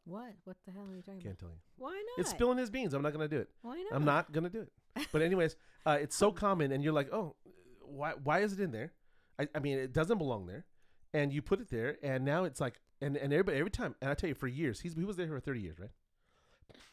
What? 0.08 0.32
What 0.44 0.56
the 0.64 0.72
hell 0.72 0.86
are 0.90 0.96
you 0.96 1.02
talking 1.02 1.20
about? 1.20 1.20
I 1.20 1.22
Can't 1.22 1.38
about? 1.38 1.38
tell 1.38 1.48
you. 1.50 1.60
Why 1.76 1.90
not? 1.90 2.18
It's 2.18 2.30
spilling 2.30 2.56
his 2.58 2.70
beans. 2.70 2.94
I'm 2.94 3.02
not 3.02 3.12
gonna 3.12 3.28
do 3.28 3.38
it. 3.38 3.48
Why 3.62 3.76
not? 3.76 3.92
I'm 3.92 4.04
not 4.04 4.32
gonna 4.32 4.48
do 4.48 4.62
it. 4.62 4.72
But 5.12 5.22
anyways, 5.22 5.54
uh, 5.86 5.98
it's 6.00 6.16
so 6.16 6.32
common, 6.32 6.72
and 6.72 6.82
you're 6.82 6.92
like, 6.94 7.12
oh, 7.12 7.36
why 7.82 8.12
why 8.22 8.40
is 8.40 8.52
it 8.54 8.60
in 8.60 8.72
there? 8.72 8.92
I, 9.38 9.48
I 9.54 9.58
mean, 9.60 9.78
it 9.78 9.92
doesn't 9.92 10.18
belong 10.18 10.46
there, 10.46 10.64
and 11.12 11.32
you 11.32 11.42
put 11.42 11.60
it 11.60 11.68
there, 11.70 11.98
and 12.02 12.24
now 12.24 12.44
it's 12.44 12.60
like, 12.60 12.80
and 13.00 13.16
and 13.16 13.32
everybody 13.32 13.58
every 13.58 13.70
time, 13.70 13.94
and 14.00 14.10
I 14.10 14.14
tell 14.14 14.28
you, 14.28 14.34
for 14.34 14.48
years, 14.48 14.80
he's 14.80 14.94
he 14.94 15.04
was 15.04 15.16
there 15.16 15.28
for 15.28 15.40
30 15.40 15.60
years, 15.60 15.78
right? 15.78 15.90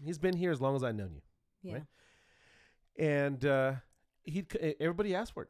He's 0.04 0.18
been 0.20 0.36
here 0.36 0.52
as 0.52 0.62
long 0.62 0.76
as 0.76 0.84
I've 0.84 0.96
known 0.96 1.14
you. 1.14 1.22
Yeah. 1.64 1.74
right? 1.74 1.84
and 2.98 3.46
uh, 3.46 3.74
he'd 4.24 4.56
everybody 4.80 5.16
asked 5.16 5.34
for 5.34 5.44
it. 5.44 5.50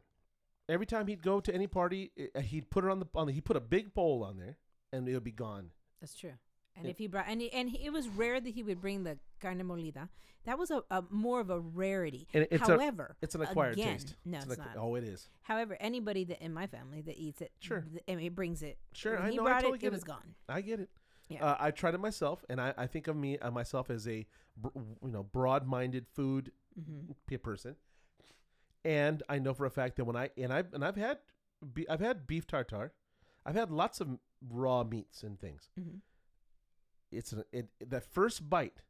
Every 0.67 0.85
time 0.85 1.07
he'd 1.07 1.21
go 1.21 1.39
to 1.39 1.53
any 1.53 1.67
party, 1.67 2.11
he'd 2.41 2.69
put 2.69 2.83
it 2.85 2.89
on 2.89 2.99
the 2.99 3.07
on 3.15 3.27
the, 3.27 3.33
he 3.33 3.41
put 3.41 3.57
a 3.57 3.61
big 3.61 3.93
bowl 3.93 4.23
on 4.23 4.37
there, 4.37 4.57
and 4.93 5.07
it 5.07 5.13
would 5.13 5.23
be 5.23 5.31
gone. 5.31 5.71
That's 5.99 6.15
true. 6.15 6.33
And 6.75 6.85
Yeah. 6.85 6.91
if 6.91 6.97
he 6.97 7.07
brought 7.07 7.25
and 7.27 7.41
he, 7.41 7.51
and 7.53 7.69
he, 7.69 7.85
it 7.85 7.93
was 7.93 8.07
rare 8.09 8.39
that 8.41 8.49
he 8.53 8.63
would 8.63 8.81
bring 8.81 9.03
the 9.03 9.17
carne 9.39 9.59
molida. 9.63 10.09
That 10.45 10.59
was 10.59 10.69
a, 10.69 10.83
a 10.91 11.03
more 11.09 11.39
of 11.39 11.49
a 11.49 11.59
rarity. 11.59 12.27
And 12.33 12.45
it's 12.51 12.67
a- 12.69 12.73
However, 12.73 13.15
It's 13.21 13.33
an 13.33 13.41
acquired 13.41 13.73
again, 13.73 13.93
taste. 13.93 14.15
No, 14.25 14.37
it's, 14.37 14.47
it's, 14.47 14.57
an 14.57 14.65
not. 14.75 14.77
Oh, 14.77 14.95
it 14.95 15.03
is. 15.03 15.27
However, 15.41 15.75
anybody 15.79 16.23
that 16.25 16.39
in 16.43 16.53
my 16.53 16.67
family 16.67 17.01
that 17.01 17.17
eats 17.17 17.41
it, 17.41 17.51
Sure. 17.59 17.81
th- 17.81 18.03
I 18.07 18.15
mean, 18.15 18.25
it 18.27 18.35
brings 18.35 18.61
it. 18.61 18.77
Sure, 18.93 19.13
when 19.15 19.23
I 19.23 19.29
he 19.31 19.37
know. 19.37 19.47
I 19.47 19.53
totally 19.61 19.77
it, 19.77 19.81
get 19.81 19.87
it 19.87 19.93
was 19.93 20.03
gone. 20.03 20.35
I 20.47 20.61
get 20.61 20.79
it. 20.81 20.89
Yeah. 21.29 21.43
Uh, 21.43 21.57
I 21.59 21.71
tried 21.71 21.95
it 21.95 21.99
myself, 21.99 22.45
and 22.49 22.61
I, 22.61 22.73
I 22.77 22.85
think 22.85 23.07
of 23.07 23.15
me 23.15 23.39
uh, 23.39 23.49
myself 23.49 23.89
as 23.89 24.07
a 24.07 24.27
br- 24.55 24.67
you 25.03 25.11
know 25.11 25.23
broad-minded 25.23 26.05
food 26.13 26.51
hmm 26.75 27.37
person, 27.41 27.75
and 28.83 29.23
I 29.29 29.39
know 29.39 29.53
for 29.55 29.65
a 29.65 29.71
fact 29.71 29.95
that 29.95 30.05
when 30.05 30.15
I 30.15 30.29
and 30.37 30.53
I 30.53 30.63
and 30.73 30.83
I've 30.85 30.95
had 30.97 31.17
be, 31.73 31.89
I've 31.89 31.99
had 31.99 32.27
beef 32.27 32.45
tartare, 32.45 32.91
I've 33.45 33.55
had 33.55 33.71
lots 33.71 33.99
of 34.01 34.19
raw 34.47 34.83
meats 34.83 35.23
and 35.23 35.39
things. 35.39 35.69
hmm 35.75 35.97
it's 37.15 37.31
an, 37.31 37.43
it, 37.51 37.67
that 37.89 38.03
first 38.03 38.49
bite 38.49 38.81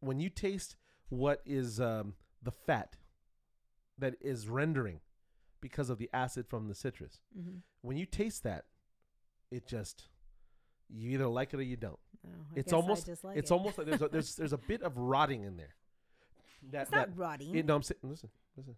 when 0.00 0.18
you 0.20 0.28
taste 0.30 0.76
what 1.08 1.42
is 1.44 1.80
um, 1.80 2.14
the 2.42 2.50
fat 2.50 2.96
that 3.98 4.14
is 4.20 4.48
rendering 4.48 5.00
because 5.60 5.90
of 5.90 5.98
the 5.98 6.08
acid 6.12 6.46
from 6.48 6.68
the 6.68 6.74
citrus 6.74 7.20
hmm 7.34 7.58
when 7.82 7.96
you 7.96 8.04
taste 8.04 8.42
that 8.42 8.64
it 9.50 9.66
just 9.66 10.08
you 10.90 11.10
either 11.10 11.26
like 11.26 11.54
it 11.54 11.60
or 11.60 11.62
you 11.62 11.76
don't 11.76 11.98
Oh, 12.26 12.28
It's 12.54 12.72
almost- 12.74 13.08
like 13.24 13.38
it's 13.38 13.50
it. 13.50 13.54
almost 13.54 13.78
like 13.78 13.86
there's 13.86 14.02
a, 14.02 14.08
there's 14.08 14.36
there's 14.36 14.52
a 14.52 14.58
bit 14.58 14.82
of 14.82 14.98
rotting 14.98 15.44
in 15.44 15.56
there 15.56 15.74
that 16.70 16.82
It's 16.82 16.90
that 16.90 17.08
not 17.10 17.18
rotting. 17.18 17.54
it, 17.54 17.64
no 17.64 17.76
I'm 17.76 17.82
saying 17.82 17.98
listen 18.02 18.28
listen 18.56 18.76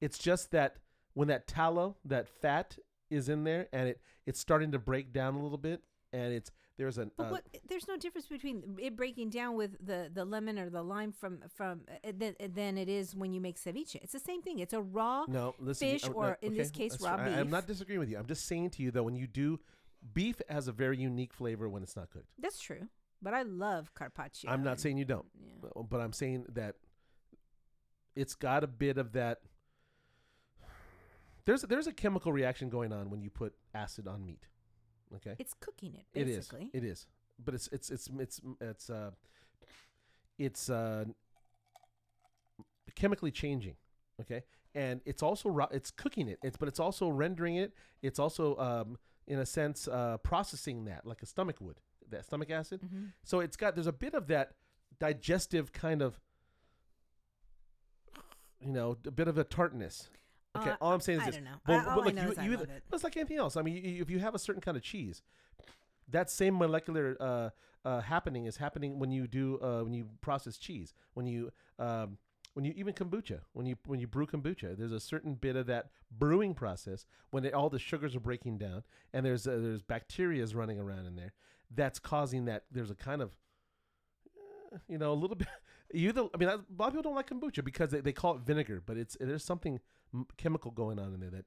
it's 0.00 0.18
just 0.18 0.50
that 0.50 0.78
when 1.14 1.28
that 1.28 1.46
tallow, 1.46 1.96
that 2.04 2.28
fat 2.28 2.76
is 3.08 3.28
in 3.28 3.44
there, 3.44 3.68
and 3.72 3.88
it 3.90 4.00
it's 4.26 4.40
starting 4.40 4.72
to 4.72 4.78
break 4.80 5.12
down 5.12 5.34
a 5.36 5.40
little 5.42 5.56
bit, 5.58 5.82
and 6.14 6.32
it's 6.32 6.50
there's 6.76 6.98
an 6.98 7.10
But 7.16 7.26
uh, 7.26 7.30
what? 7.30 7.44
There's 7.68 7.86
no 7.86 7.96
difference 7.96 8.26
between 8.26 8.76
it 8.80 8.96
breaking 8.96 9.30
down 9.30 9.56
with 9.56 9.76
the, 9.84 10.10
the 10.12 10.24
lemon 10.24 10.58
or 10.58 10.70
the 10.70 10.82
lime 10.82 11.12
from 11.12 11.40
from 11.54 11.82
uh, 11.88 12.12
than, 12.16 12.34
than 12.52 12.78
it 12.78 12.88
is 12.88 13.14
when 13.14 13.32
you 13.32 13.40
make 13.40 13.58
ceviche. 13.58 13.96
It's 13.96 14.12
the 14.12 14.20
same 14.20 14.42
thing. 14.42 14.58
It's 14.58 14.72
a 14.72 14.80
raw. 14.80 15.24
no 15.28 15.54
listen, 15.58 15.88
fish 15.88 16.04
I'm- 16.04 16.14
or, 16.16 16.38
in 16.42 16.54
this 16.54 16.70
case, 16.70 17.00
raw. 17.00 17.16
I, 17.16 17.40
I'm 17.40 17.50
not 17.50 17.66
disagreeing 17.66 18.00
with 18.00 18.08
you. 18.08 18.18
I'm 18.18 18.26
just 18.26 18.46
saying 18.46 18.70
to 18.70 18.82
you 18.82 18.90
that 18.92 19.02
when 19.02 19.14
you 19.14 19.26
do, 19.26 19.60
beef 20.12 20.40
has 20.48 20.68
a 20.68 20.72
very 20.72 20.96
unique 20.96 21.32
flavor 21.32 21.68
when 21.68 21.82
it's 21.82 21.96
not 21.96 22.10
cooked. 22.10 22.30
That's 22.38 22.58
true. 22.58 22.88
But 23.22 23.34
I 23.34 23.42
love 23.42 23.94
carpaccio. 23.94 24.50
I'm 24.50 24.62
not 24.62 24.80
saying 24.80 24.98
you 24.98 25.04
don't. 25.04 25.26
Yeah. 25.40 25.68
Uh, 25.76 25.82
but 25.82 26.00
I'm 26.00 26.12
saying 26.12 26.46
that 26.54 26.74
it's 28.16 28.34
got 28.34 28.64
a 28.64 28.66
bit 28.66 28.98
of 28.98 29.12
that. 29.12 29.38
There's 31.44 31.62
there's 31.62 31.86
a 31.86 31.92
chemical 31.92 32.32
reaction 32.32 32.68
going 32.68 32.92
on 32.92 33.10
when 33.10 33.22
you 33.22 33.30
put 33.30 33.54
acid 33.74 34.08
on 34.08 34.26
meat. 34.26 34.46
Okay, 35.16 35.34
It's 35.38 35.54
cooking 35.60 35.94
it 35.94 36.06
it 36.20 36.28
is. 36.28 36.36
basically. 36.48 36.70
It 36.72 36.84
is. 36.84 37.06
But 37.44 37.54
it's 37.54 37.68
it's 37.68 37.90
it's 37.90 38.08
it's 38.18 38.40
it's 38.60 38.90
uh 38.90 39.10
it's 40.38 40.70
uh 40.70 41.04
chemically 42.94 43.30
changing. 43.30 43.76
Okay, 44.20 44.42
and 44.74 45.00
it's 45.04 45.22
also 45.22 45.48
ro- 45.48 45.68
it's 45.70 45.90
cooking 45.90 46.28
it. 46.28 46.38
It's 46.42 46.56
but 46.56 46.68
it's 46.68 46.80
also 46.80 47.08
rendering 47.08 47.56
it. 47.56 47.72
It's 48.02 48.18
also 48.18 48.56
um 48.58 48.98
in 49.26 49.38
a 49.38 49.46
sense 49.46 49.88
uh 49.88 50.18
processing 50.18 50.84
that 50.84 51.06
like 51.06 51.22
a 51.22 51.26
stomach 51.26 51.56
would 51.60 51.80
that 52.10 52.24
stomach 52.24 52.50
acid. 52.50 52.80
Mhm. 52.82 53.12
So 53.24 53.40
it's 53.40 53.56
got 53.56 53.74
there's 53.74 53.86
a 53.86 53.92
bit 53.92 54.14
of 54.14 54.26
that 54.28 54.52
digestive 55.00 55.72
kind 55.72 56.02
of 56.02 56.20
you 58.60 58.72
know, 58.72 58.96
a 59.06 59.10
bit 59.10 59.28
of 59.28 59.36
a 59.36 59.44
tartness. 59.44 60.08
Okay, 60.56 60.70
Uh, 60.70 60.76
all 60.80 60.92
I'm 60.92 61.00
saying 61.00 61.18
is 61.20 61.22
I 61.22 61.26
this. 61.26 61.34
don't 61.36 61.44
know. 61.44 61.56
But, 61.66 61.84
but 61.84 61.90
I 61.90 61.94
look, 61.96 62.14
know 62.14 62.22
you, 62.22 62.42
you 62.42 62.52
either- 62.54 62.64
it. 62.64 62.82
it's 62.92 63.04
like 63.04 63.16
anything 63.16 63.38
else. 63.38 63.56
I 63.56 63.62
mean, 63.62 63.76
you, 63.76 64.02
if 64.02 64.10
you 64.10 64.18
have 64.20 64.34
a 64.34 64.38
certain 64.38 64.60
kind 64.62 64.76
of 64.76 64.82
cheese, 64.82 65.22
that 66.08 66.30
same 66.30 66.56
molecular 66.58 67.16
uh, 67.20 67.50
uh, 67.84 68.00
happening 68.00 68.46
is 68.46 68.56
happening 68.58 68.98
when 68.98 69.10
you 69.10 69.26
do 69.26 69.58
uh, 69.60 69.82
when 69.82 69.92
you 69.94 70.06
process 70.20 70.56
cheese. 70.58 70.94
When 71.14 71.26
you 71.26 71.50
um, 71.78 72.18
when 72.52 72.64
you 72.64 72.72
even 72.76 72.94
kombucha, 72.94 73.40
when 73.52 73.66
you 73.66 73.76
when 73.86 73.98
you 74.00 74.06
brew 74.06 74.26
kombucha, 74.26 74.76
there's 74.78 74.92
a 74.92 75.00
certain 75.00 75.34
bit 75.34 75.56
of 75.56 75.66
that 75.66 75.90
brewing 76.10 76.54
process 76.54 77.04
when 77.30 77.44
it, 77.44 77.52
all 77.54 77.68
the 77.68 77.78
sugars 77.80 78.14
are 78.14 78.20
breaking 78.20 78.58
down 78.58 78.84
and 79.12 79.26
there's 79.26 79.46
uh, 79.48 79.58
there's 79.60 79.82
bacterias 79.82 80.54
running 80.54 80.78
around 80.78 81.06
in 81.06 81.16
there 81.16 81.32
that's 81.74 81.98
causing 81.98 82.44
that. 82.44 82.64
There's 82.70 82.90
a 82.90 82.94
kind 82.94 83.20
of 83.22 83.32
uh, 84.72 84.78
you 84.88 84.98
know 84.98 85.12
a 85.12 85.14
little 85.14 85.36
bit. 85.44 85.48
You 85.94 86.08
either, 86.08 86.24
I 86.34 86.36
mean, 86.38 86.48
a 86.48 86.60
lot 86.78 86.88
of 86.88 86.92
people 86.92 87.02
don't 87.02 87.14
like 87.14 87.30
kombucha 87.30 87.64
because 87.64 87.90
they, 87.90 88.00
they 88.00 88.12
call 88.12 88.34
it 88.34 88.40
vinegar, 88.40 88.82
but 88.84 88.96
it's 88.96 89.16
there's 89.20 89.44
something 89.44 89.80
chemical 90.36 90.70
going 90.70 90.98
on 90.98 91.14
in 91.14 91.20
there 91.20 91.30
that 91.30 91.44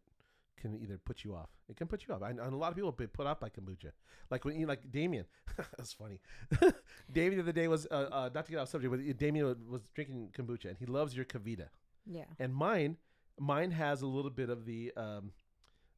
can 0.57 0.75
either 0.81 0.97
put 0.97 1.23
you 1.23 1.35
off. 1.35 1.49
It 1.69 1.77
can 1.77 1.87
put 1.87 2.07
you 2.07 2.13
off. 2.13 2.23
I, 2.23 2.29
and 2.31 2.39
a 2.39 2.55
lot 2.55 2.69
of 2.69 2.75
people 2.75 2.89
have 2.89 2.97
been 2.97 3.07
put 3.07 3.27
off 3.27 3.39
by 3.39 3.49
kombucha. 3.49 3.91
Like 4.29 4.43
when 4.43 4.59
you 4.59 4.65
like 4.65 4.91
Damien, 4.91 5.25
that's 5.77 5.93
funny. 5.93 6.19
Damien 7.11 7.35
the 7.35 7.43
other 7.43 7.51
day 7.51 7.67
was 7.67 7.87
uh, 7.91 8.09
uh, 8.11 8.29
not 8.33 8.45
to 8.45 8.51
get 8.51 8.59
off 8.59 8.69
subject, 8.69 8.91
but 8.91 9.17
Damien 9.17 9.55
was 9.69 9.83
drinking 9.93 10.33
kombucha 10.35 10.65
and 10.65 10.77
he 10.77 10.85
loves 10.85 11.15
your 11.15 11.25
KeVita. 11.25 11.67
Yeah. 12.05 12.25
And 12.39 12.53
mine, 12.53 12.97
mine 13.39 13.71
has 13.71 14.01
a 14.01 14.07
little 14.07 14.31
bit 14.31 14.49
of 14.49 14.65
the 14.65 14.91
um, 14.97 15.31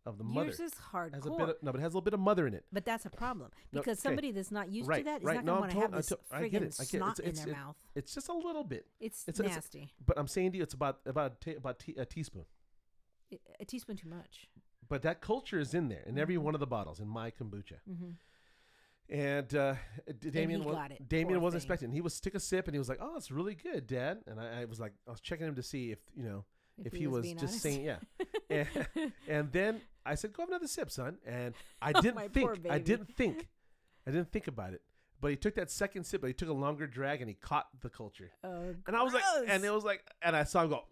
of 0.10 0.17
the 0.17 0.24
mother. 0.24 0.45
Yours 0.48 0.60
is 0.60 0.74
has 0.93 1.26
a 1.26 1.30
bit 1.30 1.50
of, 1.50 1.56
no, 1.62 1.72
but 1.72 1.76
it 1.76 1.82
has 1.82 1.93
a 1.93 1.98
little 1.98 2.02
bit 2.02 2.13
of 2.13 2.19
mother 2.19 2.45
in 2.48 2.54
it. 2.54 2.65
but 2.74 2.84
that's 2.84 3.06
a 3.06 3.10
problem 3.10 3.50
No, 3.72 3.80
because 3.82 4.00
okay. 4.00 4.10
somebody 4.10 4.32
that's 4.32 4.52
not 4.52 4.69
used 4.69 4.89
Right, 4.89 5.00
to 5.00 5.04
that 5.06 5.22
is 5.22 5.26
right. 5.26 5.36
not 5.43 5.45
going 5.45 5.56
to 5.56 5.60
want 5.62 5.72
to 5.72 5.80
have 5.80 5.91
this 5.91 6.13
I 6.32 6.48
get 6.50 6.63
it. 6.63 6.76
I 6.80 6.84
get 6.84 6.93
it. 6.93 6.98
snot 6.98 7.19
It's- 7.19 7.39
in 7.39 7.45
their 7.45 7.54
it- 7.54 7.58
mouth. 7.58 7.76
It's 7.95 8.13
just 8.13 8.28
a 8.30 8.34
little 8.34 8.63
bit. 8.63 8.88
It's, 9.00 9.28
it's- 9.28 9.39
it's- 9.39 9.56
nasty. 9.56 9.93
But 10.06 10.17
I'm 10.19 10.28
saying 10.28 10.52
to 10.52 10.58
you, 10.58 10.63
it's 10.63 10.74
about 10.74 11.00
about 11.06 11.45
about 11.56 11.80
te- 11.80 11.95
a 11.95 12.06
teaspoon. 12.06 12.45
A 13.60 13.65
teaspoon 13.65 13.95
too 13.95 14.10
much. 14.10 14.50
But 14.88 15.04
that 15.04 15.22
culture 15.22 15.60
is 15.60 15.74
in 15.74 15.88
there 15.88 16.04
in 16.08 16.17
every 16.17 16.36
Mhm. 16.36 16.41
one 16.41 16.54
of 16.56 16.60
the 16.60 16.67
bottles 16.67 17.00
in 17.00 17.08
my 17.08 17.30
kombucha. 17.32 17.78
hmm 17.88 18.12
And 19.08 19.54
uh, 19.56 19.76
Damien, 20.19 20.63
was, 20.63 20.78
it, 20.91 21.08
Damien 21.10 21.41
wasn't 21.41 21.62
thing. 21.63 21.65
expecting. 21.67 21.91
He 21.91 22.02
was 22.02 22.19
took 22.19 22.36
a 22.36 22.39
sip 22.39 22.67
and 22.67 22.76
he 22.76 22.80
was 22.80 22.89
like, 22.89 23.00
"Oh, 23.02 23.15
it's 23.17 23.32
really 23.32 23.56
good, 23.56 23.88
Dad." 23.88 24.19
And 24.28 24.39
I, 24.39 24.62
I 24.62 24.65
was 24.65 24.80
like, 24.80 24.93
I 25.08 25.12
was 25.12 25.19
checking 25.19 25.48
him 25.48 25.56
to 25.56 25.63
see 25.63 25.91
if 25.91 26.00
you 26.15 26.24
know 26.24 26.45
if, 26.86 26.94
he, 26.94 27.08
was, 27.08 27.24
being 27.24 27.38
just 27.38 27.54
honest. 27.54 27.62
saying, 27.63 27.84
yeah. 27.84 27.98
and, 28.50 28.68
and 29.28 29.52
then 29.52 29.82
I 30.06 30.15
said, 30.15 30.34
"Go 30.34 30.44
have 30.44 30.50
another 30.50 30.68
sip, 30.68 30.92
son." 30.92 31.18
And 31.26 31.54
I 31.82 31.92
Oh, 31.96 32.02
didn't 32.02 32.15
my 32.15 32.28
think. 32.28 32.68
I 32.70 32.80
didn't 32.80 33.15
think. 33.15 33.48
I 34.08 34.12
didn't 34.12 34.32
think 34.32 34.48
about 34.48 34.74
it. 34.74 34.82
But 35.22 35.32
he 35.32 35.36
took 35.38 35.56
that 35.56 35.70
second 35.70 36.06
sip, 36.06 36.22
but 36.22 36.28
he 36.28 36.34
took 36.34 36.48
a 36.50 36.54
longer 36.54 36.88
drag 36.88 37.20
and 37.22 37.30
he 37.30 37.36
caught 37.36 37.68
the 37.82 37.89
culture. 37.89 38.32
Oh, 38.44 38.74
And 38.88 38.96
I 38.96 39.04
was 39.04 39.13
like, 39.13 39.24
and 39.48 39.63
it 39.65 39.74
was 39.74 39.84
like, 39.84 40.02
and 40.22 40.34
I 40.36 40.46
saw 40.46 40.63
him 40.63 40.70
go, 40.70 40.84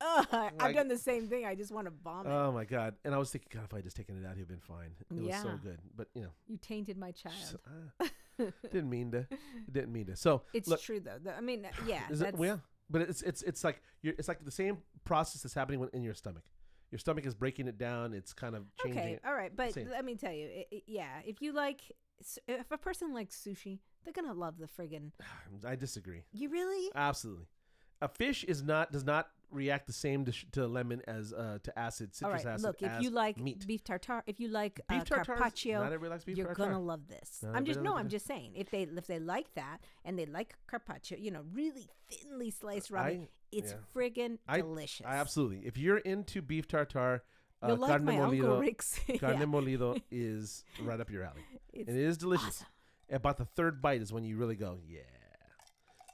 Ugh, 0.00 0.26
I've 0.60 0.74
done 0.74 0.86
the 0.86 0.96
same 0.96 1.26
thing. 1.26 1.44
I 1.44 1.56
just 1.56 1.72
want 1.72 1.88
to 1.88 1.92
vomit. 2.04 2.30
"Oh 2.30 2.52
my 2.52 2.64
god!" 2.64 2.94
And 3.04 3.12
I 3.12 3.18
was 3.18 3.30
thinking, 3.30 3.48
God, 3.52 3.64
if 3.64 3.74
I 3.74 3.78
had 3.78 3.84
just 3.84 3.96
taken 3.96 4.16
it 4.22 4.26
out, 4.28 4.36
he'd 4.36 4.46
been 4.46 4.60
fine. 4.60 4.90
It 5.10 5.22
was 5.24 5.34
so 5.42 5.58
good, 5.60 5.80
but 5.96 6.06
you 6.14 6.22
know, 6.22 6.28
you 6.46 6.56
tainted 6.56 6.96
my 6.96 7.10
child. 7.10 7.58
uh, 8.00 8.44
didn't 8.70 8.90
mean 8.90 9.10
to. 9.10 9.26
Didn't 9.70 9.92
mean 9.92 10.06
to. 10.06 10.14
So 10.14 10.42
It's 10.54 10.68
look, 10.68 10.80
true 10.80 11.00
though. 11.00 11.18
The- 11.20 11.36
I 11.36 11.40
mean, 11.40 11.66
yeah. 11.84 12.02
Is 12.10 12.20
it, 12.22 12.36
well, 12.36 12.48
yeah, 12.48 12.56
but 12.90 13.02
it's 13.02 13.22
it's 13.22 13.42
it's 13.42 13.64
like 13.64 13.82
you're, 14.02 14.14
it's 14.18 14.28
like 14.28 14.44
the 14.44 14.50
same 14.50 14.78
process 15.04 15.42
that's 15.42 15.54
happening 15.54 15.86
in 15.92 16.02
your 16.02 16.14
stomach. 16.14 16.44
Your 16.90 16.98
stomach 16.98 17.26
is 17.26 17.34
breaking 17.34 17.68
it 17.68 17.76
down. 17.76 18.14
It's 18.14 18.32
kind 18.32 18.54
of 18.56 18.64
changing 18.82 19.00
Okay, 19.02 19.12
it. 19.12 19.22
all 19.26 19.34
right, 19.34 19.54
but 19.54 19.74
Same. 19.74 19.90
let 19.90 20.04
me 20.06 20.14
tell 20.14 20.32
you, 20.32 20.46
i 20.46 20.64
i 20.72 20.82
yeah, 20.86 21.20
if 21.26 21.42
you 21.42 21.52
like, 21.52 21.82
if 22.46 22.70
a 22.70 22.78
person 22.78 23.12
likes 23.12 23.36
sushi, 23.36 23.80
they're 24.04 24.14
gonna 24.14 24.32
love 24.32 24.54
the 24.58 24.66
friggin' 24.66 25.10
I 25.66 25.76
disagree. 25.76 26.22
You 26.32 26.48
really? 26.48 26.90
Absolutely, 26.94 27.46
a 28.00 28.08
fish 28.08 28.44
is 28.44 28.62
not 28.62 28.92
does 28.92 29.04
not 29.04 29.28
react 29.50 29.86
the 29.86 29.92
same 29.94 30.26
to, 30.26 30.32
sh- 30.32 30.44
to 30.52 30.66
lemon 30.66 31.00
as 31.08 31.32
uh, 31.32 31.58
to 31.62 31.78
acid 31.78 32.14
citrus 32.14 32.44
right, 32.44 32.52
acid. 32.54 32.66
look, 32.66 32.82
if 32.82 33.00
you 33.00 33.10
like 33.10 33.38
meat. 33.38 33.66
beef 33.66 33.82
tartare, 33.82 34.22
if 34.26 34.38
you 34.38 34.48
like 34.48 34.80
beef 34.88 35.00
uh, 35.00 35.04
tartare, 35.04 35.16
not 35.18 35.26
carpaccio, 35.38 35.82
everybody 35.82 36.10
likes 36.10 36.24
beef 36.24 36.36
you're 36.36 36.46
tartare. 36.48 36.66
gonna 36.66 36.80
love 36.80 37.08
this. 37.08 37.38
Not 37.42 37.56
I'm 37.56 37.64
just 37.64 37.80
no, 37.80 37.96
I'm 37.96 38.06
it. 38.06 38.10
just 38.10 38.26
saying 38.26 38.52
if 38.54 38.70
they 38.70 38.82
if 38.82 39.06
they 39.06 39.18
like 39.18 39.52
that 39.54 39.78
and 40.04 40.18
they 40.18 40.26
like 40.26 40.54
carpaccio, 40.66 41.18
you 41.18 41.30
know, 41.30 41.42
really 41.52 41.88
thinly 42.10 42.50
sliced 42.50 42.92
ramen, 42.92 43.22
I- 43.22 43.28
it's 43.50 43.72
yeah. 43.72 43.78
friggin' 43.94 44.38
I- 44.46 44.58
delicious. 44.60 45.06
I 45.06 45.16
absolutely. 45.16 45.66
If 45.66 45.78
you're 45.78 45.98
into 45.98 46.42
beef 46.42 46.68
tartare, 46.68 47.22
uh, 47.62 47.74
like 47.74 47.88
carne 47.90 48.04
molido, 48.04 48.60
Rick's. 48.60 49.00
carne 49.18 49.38
yeah, 49.40 49.46
molido 49.46 50.00
is 50.10 50.64
right 50.82 51.00
up 51.00 51.10
your 51.10 51.24
alley. 51.24 51.40
it's 51.72 51.88
it 51.88 51.96
is 51.96 52.18
delicious. 52.18 52.46
awesome. 52.46 52.66
About 53.10 53.38
the 53.38 53.46
third 53.46 53.80
bite 53.80 54.02
is 54.02 54.12
when 54.12 54.24
you 54.24 54.36
really 54.36 54.56
go, 54.56 54.80
yeah, 54.86 55.00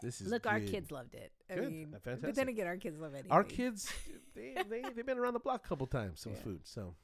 this 0.05 0.21
is 0.21 0.29
Look, 0.29 0.47
our 0.47 0.61
good." 0.61 0.69
kids 0.71 0.91
loved 0.91 1.15
it. 1.15 1.33
I 1.51 1.55
Good. 1.57 1.71
mean, 1.73 1.95
Uh, 1.95 2.17
but 2.21 2.35
then 2.35 2.49
again, 2.49 2.67
our 2.67 2.77
kids 2.77 2.99
love 3.01 3.13
anything. 3.15 3.33
Our 3.33 3.45
kids, 3.45 3.93
they, 4.35 4.55
they 4.69 4.83
they've 4.95 5.07
been 5.07 5.19
around 5.19 5.35
the 5.35 5.41
block 5.41 5.65
a 5.65 5.69
couple 5.69 5.87
times 5.87 6.25
with 6.27 6.37
Yeah. 6.37 6.43
food. 6.43 6.61
So, 6.65 6.95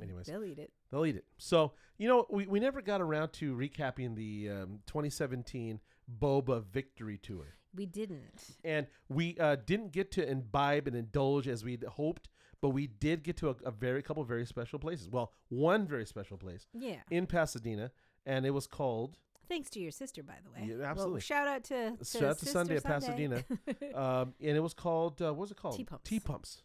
anyways, 0.00 0.26
they'll 0.26 0.44
eat 0.44 0.58
it. 0.58 0.72
they'll 0.90 1.06
eat 1.06 1.16
it. 1.16 1.24
So, 1.38 1.72
you 1.98 2.08
know, 2.08 2.26
we, 2.30 2.46
we 2.46 2.60
never 2.60 2.80
got 2.82 3.00
around 3.00 3.32
to 3.34 3.54
recapping 3.56 4.14
the 4.16 4.50
um, 4.50 4.80
2017 4.86 5.80
Boba 6.20 6.62
Victory 6.64 7.18
Tour, 7.18 7.54
We 7.74 7.86
didn't. 7.86 8.56
and 8.64 8.86
we 9.08 9.36
uh, 9.38 9.56
didn't 9.56 9.92
get 9.92 10.10
to 10.12 10.28
imbibe 10.28 10.86
and 10.86 10.94
indulge 10.96 11.48
as 11.48 11.64
we'd 11.64 11.82
hoped, 11.84 12.28
but 12.60 12.70
we 12.70 12.86
did 12.86 13.22
get 13.22 13.36
to 13.38 13.48
a, 13.50 13.56
a 13.64 13.70
very 13.70 14.02
couple 14.02 14.22
very 14.24 14.44
special 14.46 14.78
places. 14.78 15.08
Well, 15.08 15.32
one 15.48 15.86
very 15.86 16.04
special 16.06 16.36
place 16.36 16.66
Yeah. 16.74 17.00
in 17.10 17.26
Pasadena, 17.26 17.90
and 18.26 18.44
it 18.46 18.50
was 18.50 18.66
called 18.66 19.18
Thanks 19.48 19.70
to 19.70 19.80
your 19.80 19.90
sister, 19.90 20.22
by 20.22 20.34
the 20.44 20.50
way. 20.50 20.68
Yeah, 20.68 20.76
Well, 20.78 20.86
absolutely. 20.86 21.20
shout 21.20 21.46
out 21.48 21.64
to, 21.64 21.96
to 21.96 22.04
Shout 22.04 22.22
out 22.22 22.38
to 22.38 22.44
Sister 22.44 22.46
Sunday 22.46 22.76
at 22.76 22.84
Pasadena. 22.84 23.44
um, 23.94 24.34
and 24.40 24.56
it 24.56 24.62
was 24.62 24.74
called 24.74 25.20
uh, 25.20 25.26
what 25.32 25.40
was 25.42 25.50
it 25.50 25.56
called? 25.56 25.76
Tea 25.76 25.84
Pumps. 25.84 26.08
Tea 26.08 26.20
pumps. 26.20 26.62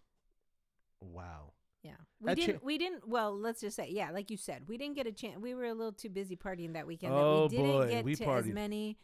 Wow. 1.02 1.54
yeah, 1.84 1.92
we 2.22 2.36
didn't. 2.36 2.64
we 2.64 2.78
didn't. 2.78 3.08
Well, 3.08 3.38
let's 3.38 3.62
just 3.62 3.76
say, 3.76 3.88
yeah, 3.90 4.12
like 4.12 4.30
you 4.30 4.38
said, 4.38 4.64
we 4.68 4.78
didn't 4.78 4.96
get 4.96 5.08
a 5.08 5.12
chance. 5.12 5.38
We 5.40 5.54
were 5.56 5.66
a 5.66 5.74
little 5.74 5.94
too 5.94 6.10
busy 6.10 6.36
partying 6.36 6.74
that 6.74 6.86
weekend. 6.88 7.14
Oh, 7.14 7.48
that 7.48 7.52
we 7.52 7.58
didn't 7.58 7.72
boy, 7.72 7.90
get 7.90 8.06
we 8.06 8.16
to 8.16 8.24
partied. 8.26 8.40
as 8.40 8.46
many 8.48 8.98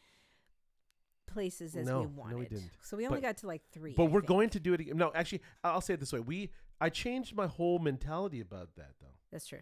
places 1.27 1.75
as 1.75 1.85
No, 1.87 2.01
we 2.01 2.05
no, 2.05 2.09
we 2.11 2.33
wanted. 2.35 2.49
didn't. 2.49 2.71
So 2.83 2.97
we 2.97 3.05
only 3.07 3.19
But- 3.21 3.27
got 3.27 3.37
to 3.37 3.47
like 3.47 3.61
three. 3.71 3.93
But 3.95 4.03
I 4.03 4.07
we're 4.07 4.19
think. 4.21 4.27
going 4.27 4.49
to 4.51 4.59
do 4.59 4.73
it 4.73 4.81
again. 4.81 4.97
No, 4.97 5.11
actually, 5.15 5.41
I'll 5.63 5.81
say 5.81 5.93
it 5.95 5.99
this 5.99 6.13
way: 6.13 6.19
we 6.19 6.51
I 6.81 6.89
changed 6.89 7.35
my 7.35 7.47
whole 7.47 7.79
mentality 7.79 8.41
about 8.41 8.75
that, 8.75 8.91
though. 8.99 9.07
That's 9.31 9.47
true. 9.47 9.59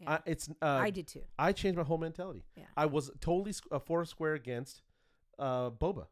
Yeah. 0.00 0.10
I, 0.12 0.18
it's 0.26 0.48
uh, 0.62 0.66
I 0.66 0.90
did 0.90 1.06
too. 1.06 1.22
I 1.38 1.52
changed 1.52 1.76
my 1.78 1.84
whole 1.84 1.98
mentality. 1.98 2.44
Yeah. 2.56 2.64
I 2.76 2.86
was 2.86 3.10
totally 3.20 3.52
squ- 3.52 3.72
uh, 3.72 3.78
four 3.78 4.04
square 4.04 4.34
against 4.34 4.82
uh, 5.38 5.70
boba, 5.70 6.06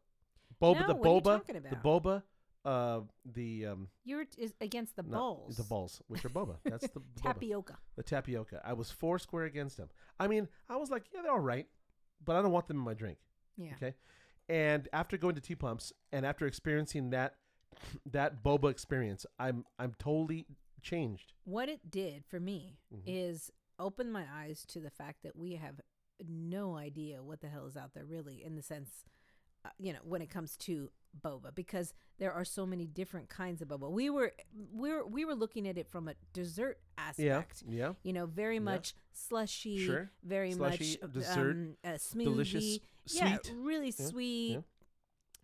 boba 0.61 0.81
No, 0.81 0.87
the 0.87 0.95
what 0.95 1.07
are 1.07 1.13
you 1.15 1.21
boba, 1.21 1.23
talking 1.23 1.55
the 1.63 1.75
boba, 1.75 2.23
uh, 2.63 3.01
the 3.33 3.65
um, 3.67 3.87
You 4.03 4.17
were 4.17 4.25
is 4.37 4.53
against 4.61 4.95
the 4.95 5.03
no, 5.03 5.09
bowls. 5.17 5.57
the 5.57 5.63
balls, 5.63 6.01
which 6.07 6.25
are 6.25 6.29
boba. 6.29 6.55
That's 6.63 6.87
the 6.87 6.99
boba, 6.99 7.21
Tapioca. 7.23 7.77
the 7.95 8.03
tapioca. 8.03 8.61
I 8.65 8.73
was 8.73 8.91
four 8.91 9.19
square 9.19 9.43
against 9.45 9.77
them. 9.77 9.89
I 10.19 10.27
mean, 10.27 10.47
I 10.69 10.75
was 10.77 10.89
like, 10.89 11.03
yeah, 11.13 11.21
they're 11.21 11.31
all 11.31 11.39
right, 11.39 11.67
but 12.23 12.35
I 12.35 12.41
don't 12.41 12.51
want 12.51 12.67
them 12.67 12.77
in 12.77 12.83
my 12.83 12.93
drink. 12.93 13.17
Yeah. 13.57 13.71
Okay. 13.75 13.93
And 14.49 14.87
after 14.93 15.17
going 15.17 15.35
to 15.35 15.41
Tea 15.41 15.55
Pumps 15.55 15.91
and 16.11 16.25
after 16.25 16.45
experiencing 16.47 17.09
that 17.11 17.35
that 18.11 18.43
boba 18.43 18.69
experience, 18.71 19.25
I'm 19.39 19.65
I'm 19.79 19.93
totally 19.99 20.45
changed. 20.81 21.33
What 21.45 21.67
it 21.67 21.89
did 21.89 22.23
for 22.29 22.39
me 22.39 22.77
Mhm. 22.93 23.01
is 23.07 23.51
open 23.79 24.11
my 24.11 24.25
eyes 24.33 24.65
to 24.69 24.79
the 24.79 24.89
fact 24.89 25.23
that 25.23 25.35
we 25.35 25.55
have 25.55 25.81
no 26.27 26.75
idea 26.77 27.21
what 27.23 27.41
the 27.41 27.47
hell 27.49 27.65
is 27.67 27.75
out 27.75 27.93
there 27.93 28.05
really 28.05 28.41
in 28.43 28.55
the 28.55 28.61
sense 28.61 29.03
uh, 29.65 29.69
you 29.79 29.91
know, 29.91 29.99
when 30.03 30.21
it 30.21 30.29
comes 30.29 30.55
to 30.57 30.91
boba 31.23 31.53
because 31.55 31.93
there 32.19 32.31
are 32.31 32.45
so 32.45 32.65
many 32.67 32.85
different 32.85 33.29
kinds 33.29 33.61
of 33.63 33.67
boba. 33.69 33.89
We 33.89 34.09
were 34.11 34.31
we 34.71 34.91
were 34.91 35.05
we 35.07 35.25
were 35.25 35.33
looking 35.33 35.67
at 35.67 35.75
it 35.77 35.87
from 35.89 36.07
a 36.07 36.13
dessert 36.33 36.77
aspect. 36.99 37.63
Yeah. 37.67 37.77
yeah. 37.87 37.93
You 38.03 38.13
know, 38.13 38.27
very 38.27 38.59
much 38.59 38.93
slushy, 39.13 39.83
Sure. 39.83 40.11
very 40.23 40.51
Slushy, 40.51 40.97
much 41.01 41.11
dessert, 41.13 41.51
um, 41.55 41.77
uh, 41.83 41.89
smoothie, 41.93 42.23
delicious, 42.25 42.79
yeah, 43.07 43.37
sweet. 43.41 43.53
really 43.57 43.93
Yeah, 43.97 44.05
sweet. 44.05 44.51
yeah. 44.53 44.59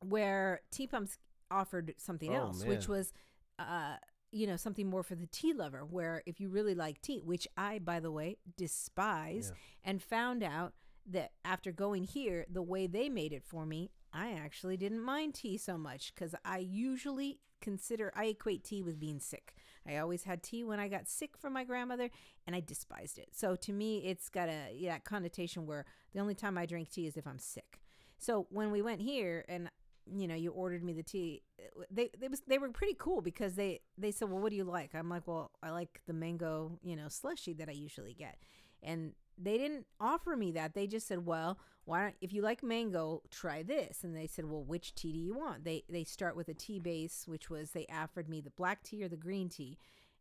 Where 0.07 0.61
Tea 0.71 0.87
Pumps 0.87 1.17
offered 1.49 1.93
something 1.97 2.31
Oh, 2.31 2.39
else, 2.47 2.63
which 2.65 2.87
was, 2.87 3.13
uh, 3.59 3.95
you 4.31 4.47
know, 4.47 4.55
something 4.55 4.89
more 4.89 5.03
for 5.03 5.15
the 5.15 5.27
tea 5.27 5.53
lover. 5.53 5.85
Where 5.85 6.23
if 6.25 6.39
you 6.39 6.49
really 6.49 6.75
like 6.75 7.01
tea, 7.01 7.21
which 7.23 7.47
I, 7.57 7.79
by 7.79 7.99
the 7.99 8.11
way, 8.11 8.37
despise, 8.57 9.51
and 9.83 10.01
found 10.01 10.43
out 10.43 10.73
that 11.07 11.31
after 11.43 11.71
going 11.71 12.03
here, 12.03 12.45
the 12.49 12.61
way 12.61 12.87
they 12.87 13.09
made 13.09 13.33
it 13.33 13.43
for 13.43 13.65
me, 13.65 13.91
I 14.13 14.31
actually 14.31 14.77
didn't 14.77 15.01
mind 15.03 15.33
tea 15.35 15.57
so 15.57 15.77
much 15.77 16.13
because 16.13 16.35
I 16.45 16.59
usually 16.59 17.39
consider 17.61 18.11
I 18.15 18.25
equate 18.25 18.63
tea 18.63 18.81
with 18.81 18.99
being 18.99 19.19
sick. 19.19 19.55
I 19.87 19.97
always 19.97 20.23
had 20.23 20.43
tea 20.43 20.63
when 20.63 20.79
I 20.79 20.87
got 20.87 21.07
sick 21.07 21.37
from 21.37 21.53
my 21.53 21.63
grandmother, 21.63 22.09
and 22.45 22.55
I 22.55 22.59
despised 22.59 23.17
it. 23.17 23.29
So 23.33 23.55
to 23.55 23.73
me, 23.73 23.99
it's 23.99 24.29
got 24.29 24.49
a 24.49 24.73
yeah, 24.75 24.99
connotation 24.99 25.65
where 25.65 25.85
the 26.13 26.19
only 26.19 26.35
time 26.35 26.57
I 26.57 26.65
drink 26.65 26.89
tea 26.89 27.07
is 27.07 27.17
if 27.17 27.27
I'm 27.27 27.39
sick. 27.39 27.79
So 28.17 28.47
when 28.51 28.69
we 28.69 28.83
went 28.83 29.01
here 29.01 29.45
and 29.49 29.69
you 30.13 30.27
know 30.27 30.35
you 30.35 30.51
ordered 30.51 30.83
me 30.83 30.93
the 30.93 31.03
tea, 31.03 31.41
uh, 31.59 31.83
they 31.89 32.09
they 32.19 32.27
was 32.27 32.41
they 32.47 32.57
were 32.57 32.69
pretty 32.69 32.95
cool 32.97 33.21
because 33.21 33.55
they 33.55 33.81
they 33.97 34.11
said, 34.11 34.29
well, 34.29 34.39
what 34.39 34.49
do 34.51 34.55
you 34.55 34.63
like? 34.63 34.93
I'm 34.93 35.09
like, 35.09 35.27
well, 35.27 35.51
I 35.63 35.71
like 35.71 36.01
the 36.07 36.13
mango 36.13 36.79
you 36.83 36.95
know 36.95 37.07
slushy 37.07 37.53
that 37.53 37.69
I 37.69 37.73
usually 37.73 38.13
get, 38.13 38.37
and 38.83 39.13
they 39.37 39.57
didn't 39.57 39.85
offer 39.99 40.35
me 40.35 40.51
that. 40.51 40.73
They 40.73 40.87
just 40.87 41.07
said, 41.07 41.25
well, 41.25 41.57
why 41.85 42.01
don't 42.01 42.15
if 42.21 42.33
you 42.33 42.41
like 42.41 42.63
mango, 42.63 43.21
try 43.31 43.63
this. 43.63 44.03
And 44.03 44.15
they 44.15 44.27
said, 44.27 44.45
well, 44.45 44.63
which 44.63 44.93
tea 44.95 45.13
do 45.13 45.19
you 45.19 45.33
want? 45.33 45.63
They 45.63 45.83
they 45.89 46.03
start 46.03 46.35
with 46.35 46.49
a 46.49 46.53
tea 46.53 46.79
base, 46.79 47.23
which 47.27 47.49
was 47.49 47.71
they 47.71 47.87
offered 47.91 48.29
me 48.29 48.41
the 48.41 48.51
black 48.51 48.83
tea 48.83 49.03
or 49.03 49.09
the 49.09 49.17
green 49.17 49.49
tea. 49.49 49.77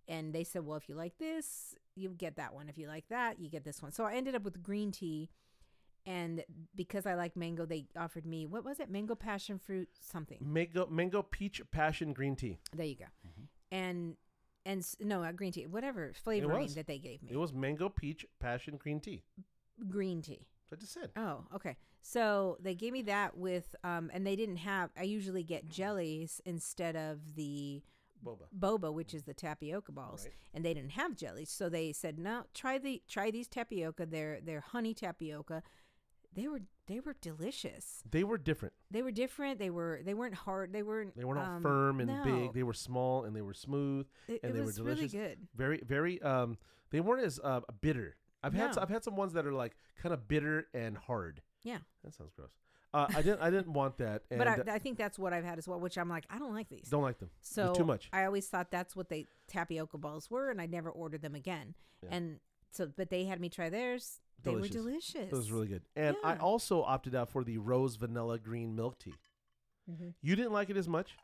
And 0.09 0.32
they 0.32 0.45
said, 0.45 0.66
well, 0.66 0.76
if 0.76 0.88
you 0.88 0.95
like 0.97 1.18
this, 1.18 1.74
you 1.95 2.11
get 2.11 2.36
that 2.36 2.55
one. 2.55 2.68
If 2.68 2.78
you 2.78 2.88
like 2.88 3.09
that, 3.11 3.38
you 3.38 3.49
get 3.49 3.64
this 3.64 3.82
one. 3.82 3.93
So 3.93 4.05
I 4.05 4.14
ended 4.14 4.34
up 4.34 4.43
with 4.43 4.62
green 4.62 4.91
tea. 4.91 5.30
And 6.07 6.44
because 6.74 7.07
I 7.07 7.14
like 7.14 7.36
mango, 7.36 7.66
they 7.66 7.86
offered 7.96 8.24
me, 8.26 8.46
what 8.46 8.64
was 8.64 8.80
it? 8.80 8.90
Mango 8.90 9.14
passion 9.14 9.59
fruit 9.59 9.88
something. 10.01 10.38
Mango, 10.40 10.86
mango, 10.86 11.22
peach, 11.22 11.61
passion, 11.70 12.12
green 12.12 12.36
tea. 12.36 12.59
There 12.74 12.86
you 12.86 12.96
go. 12.96 13.05
And, 13.70 14.16
and 14.64 14.84
no, 15.01 15.22
uh, 15.22 15.32
green 15.32 15.53
tea, 15.53 15.66
whatever 15.66 16.12
flavoring 16.14 16.68
that 16.74 16.86
they 16.86 16.98
gave 16.98 17.22
me. 17.22 17.30
It 17.32 17.36
was 17.36 17.53
mango, 17.53 17.88
peach, 17.88 18.24
passion, 18.40 18.76
green 18.76 19.01
tea. 19.01 19.22
green 19.88 20.22
tea. 20.22 20.46
I 20.72 20.76
just 20.76 20.92
said. 20.92 21.11
Oh, 21.16 21.44
okay. 21.55 21.76
So 22.01 22.57
they 22.61 22.74
gave 22.74 22.92
me 22.92 23.03
that 23.03 23.36
with, 23.36 23.74
um, 23.82 24.11
and 24.14 24.24
they 24.26 24.36
didn't 24.36 24.59
have. 24.59 24.90
I 24.96 25.03
usually 25.03 25.42
get 25.42 25.68
jellies 25.68 26.40
instead 26.44 26.94
of 26.96 27.34
the 27.34 27.82
Boba. 28.24 28.44
boba, 28.57 28.92
which 28.92 29.12
is 29.12 29.24
the 29.24 29.34
tapioca 29.34 29.90
balls, 29.92 30.24
Right. 30.26 30.34
and 30.55 30.64
they 30.64 30.72
didn't 30.74 30.92
have 30.92 31.16
jellies. 31.16 31.51
So 31.51 31.68
they 31.68 31.92
said, 31.92 32.18
"No, 32.20 32.44
try 32.55 32.78
the 32.78 33.03
try 33.09 33.30
these 33.32 33.48
tapioca. 33.48 34.07
They're 34.07 34.40
they're 34.40 34.61
honey 34.61 34.94
tapioca. 34.94 35.62
They 36.35 36.49
were 36.49 36.61
they 36.87 37.01
were 37.01 37.14
delicious. 37.20 38.03
They 38.09 38.24
were 38.24 38.39
different. 38.39 38.74
They 38.91 39.03
were 39.03 39.11
different. 39.11 39.59
They 39.59 39.70
were 39.70 40.01
they 40.05 40.14
weren't 40.14 40.35
hard. 40.35 40.72
They 40.72 40.83
weren't 40.83 41.16
They 41.16 41.24
weren't 41.24 41.41
all 41.41 41.57
um, 41.57 41.62
firm 41.62 42.01
and 42.01 42.09
no. 42.09 42.24
big. 42.24 42.53
They 42.53 42.62
were 42.62 42.74
small 42.74 43.24
and 43.24 43.35
they 43.35 43.43
were 43.43 43.55
smooth. 43.55 44.07
It, 44.28 44.41
and 44.43 44.51
it 44.51 44.55
they 44.55 44.61
were 44.61 44.66
was 44.66 44.81
really 44.81 45.09
delicious. 45.09 45.12
good. 45.12 45.39
Very, 45.57 45.81
very. 45.87 46.20
Um, 46.22 46.57
they 46.91 47.01
weren't 47.01 47.24
as 47.24 47.41
uh, 47.43 47.61
bitter. 47.81 48.16
I've 48.43 48.55
had 48.55 48.76
No. 48.76 48.83
I've 48.83 48.89
had 48.89 49.05
some 49.05 49.16
ones 49.16 49.33
that 49.35 49.47
are 49.47 49.53
like 49.53 49.76
kind 50.03 50.12
of 50.14 50.26
bitter 50.28 50.66
and 50.72 50.97
hard. 50.97 51.43
Yeah. 51.62 51.78
That 52.05 52.14
sounds 52.14 52.33
gross. 52.35 52.51
Uh, 52.93 53.07
I 53.14 53.22
didn't 53.22 53.41
I 53.41 53.51
didn't 53.51 53.72
want 53.72 53.99
that. 53.99 54.22
And 54.31 54.39
but 54.43 54.49
I, 54.49 54.74
I 54.74 54.78
think 54.78 54.99
that's 54.99 55.18
what 55.18 55.33
I've 55.33 55.45
had 55.45 55.59
as 55.59 55.68
well. 55.68 55.78
Which 55.78 55.97
I'm 55.99 56.09
like, 56.09 56.24
I 56.31 56.39
don't 56.39 56.55
like 56.55 56.68
these. 56.68 56.89
don't 56.91 57.03
like 57.03 57.18
them. 57.18 57.31
They're 57.55 57.66
So 57.66 57.72
too 57.74 57.85
much. 57.85 58.09
I 58.12 58.24
always 58.24 58.47
thought 58.49 58.70
that's 58.70 58.97
what 58.97 59.09
they 59.09 59.26
tapioca 59.49 59.99
balls 59.99 60.31
were, 60.31 60.51
and 60.51 60.61
I 60.61 60.66
never 60.66 60.91
ordered 60.91 61.22
them 61.22 61.35
again. 61.35 61.74
Yeah. 62.03 62.09
And 62.16 62.41
so, 62.72 62.91
but 62.97 63.11
they 63.11 63.24
had 63.24 63.41
me 63.41 63.49
try 63.49 63.68
theirs. 63.68 64.20
They 64.43 64.53
Delicious. 64.53 64.76
were 64.76 64.82
delicious. 64.82 65.14
It 65.14 65.32
was 65.32 65.53
really 65.53 65.68
good. 65.68 65.82
And 65.97 66.16
I 66.24 66.36
also 66.36 66.82
opted 66.82 67.14
out 67.14 67.28
for 67.30 67.45
the 67.45 67.59
rose 67.59 67.97
vanilla 67.97 68.38
green 68.38 68.74
milk 68.74 68.99
tea. 68.99 69.14
Mhm. 69.91 70.14
You 70.22 70.36
didn't 70.36 70.53
like 70.53 70.70
it 70.70 70.76
as 70.76 70.88
much. 70.88 71.16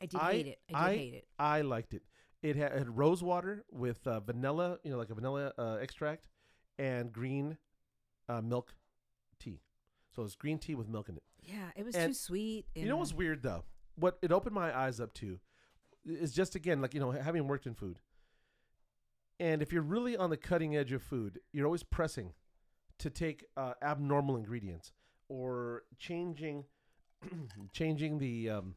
I 0.00 0.06
did 0.06 0.20
I- 0.20 0.32
hate 0.32 0.46
it. 0.46 0.58
I 0.68 0.72
did 0.72 0.76
I- 0.76 0.96
hate 0.96 1.14
it. 1.14 1.28
I 1.38 1.60
liked 1.62 1.94
it. 1.94 2.02
It 2.42 2.56
had, 2.56 2.72
had 2.72 2.96
rose 2.96 3.22
water 3.22 3.64
with 3.72 4.06
uh, 4.06 4.20
vanilla, 4.20 4.78
you 4.84 4.90
know, 4.90 4.98
like 4.98 5.10
a 5.10 5.14
vanilla 5.14 5.52
uh, 5.56 5.78
extract, 5.80 6.28
and 6.78 7.12
green 7.12 7.56
uh, 8.28 8.42
milk 8.42 8.74
tea. 9.38 9.62
So 10.14 10.22
it's 10.22 10.34
green 10.36 10.58
tea 10.58 10.74
with 10.74 10.88
milk 10.88 11.08
in 11.08 11.16
it. 11.16 11.22
Yeah, 11.42 11.70
it 11.74 11.84
was 11.84 11.94
and 11.96 12.10
too 12.10 12.14
sweet. 12.18 12.66
You 12.74 12.86
know 12.86 12.96
what's 12.98 13.14
weird 13.14 13.42
though? 13.42 13.64
What 13.96 14.18
it 14.22 14.30
opened 14.32 14.54
my 14.54 14.76
eyes 14.76 15.00
up 15.00 15.12
to 15.14 15.40
is 16.04 16.32
just 16.32 16.54
again 16.54 16.82
like 16.82 16.92
you 16.94 17.00
know 17.00 17.10
having 17.12 17.46
worked 17.48 17.66
in 17.66 17.74
food. 17.74 17.98
And 19.40 19.62
if 19.62 19.72
you're 19.72 19.82
really 19.82 20.16
on 20.16 20.30
the 20.30 20.36
cutting 20.36 20.76
edge 20.76 20.92
of 20.92 21.02
food, 21.02 21.40
you're 21.52 21.66
always 21.66 21.82
pressing 21.82 22.32
to 22.98 23.10
take 23.10 23.44
uh, 23.56 23.74
abnormal 23.82 24.36
ingredients 24.36 24.92
or 25.28 25.82
changing 25.98 26.64
changing 27.72 28.18
the 28.18 28.50
um, 28.50 28.74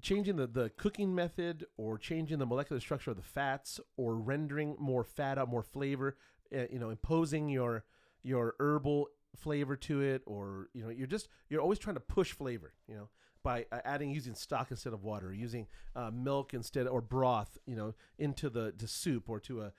changing 0.00 0.36
the, 0.36 0.46
the 0.46 0.70
cooking 0.70 1.14
method 1.14 1.66
or 1.76 1.98
changing 1.98 2.38
the 2.38 2.46
molecular 2.46 2.80
structure 2.80 3.10
of 3.10 3.16
the 3.16 3.22
fats 3.22 3.80
or 3.96 4.16
rendering 4.16 4.76
more 4.78 5.04
fat 5.04 5.38
out 5.38 5.48
more 5.48 5.62
flavor 5.62 6.16
uh, 6.54 6.64
you 6.70 6.78
know 6.78 6.90
imposing 6.90 7.48
your 7.48 7.84
your 8.22 8.54
herbal 8.58 9.08
flavor 9.36 9.76
to 9.76 10.00
it 10.00 10.22
or 10.26 10.68
you 10.74 10.82
know 10.82 10.88
you're 10.90 11.06
just 11.06 11.28
you're 11.48 11.60
always 11.60 11.78
trying 11.78 11.96
to 11.96 12.00
push 12.00 12.32
flavor 12.32 12.72
you 12.88 12.94
know 12.94 13.08
by 13.42 13.66
uh, 13.72 13.80
adding 13.84 14.10
using 14.10 14.34
stock 14.34 14.70
instead 14.70 14.92
of 14.92 15.02
water 15.02 15.32
using 15.32 15.66
uh, 15.96 16.10
milk 16.10 16.54
instead 16.54 16.86
or 16.86 17.00
broth 17.00 17.58
you 17.66 17.76
know 17.76 17.94
into 18.18 18.48
the 18.48 18.72
to 18.72 18.86
soup 18.86 19.28
or 19.28 19.38
to 19.40 19.62
a 19.62 19.72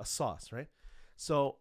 a 0.00 0.04
sauce 0.04 0.52
right 0.52 0.68
so 1.16 1.56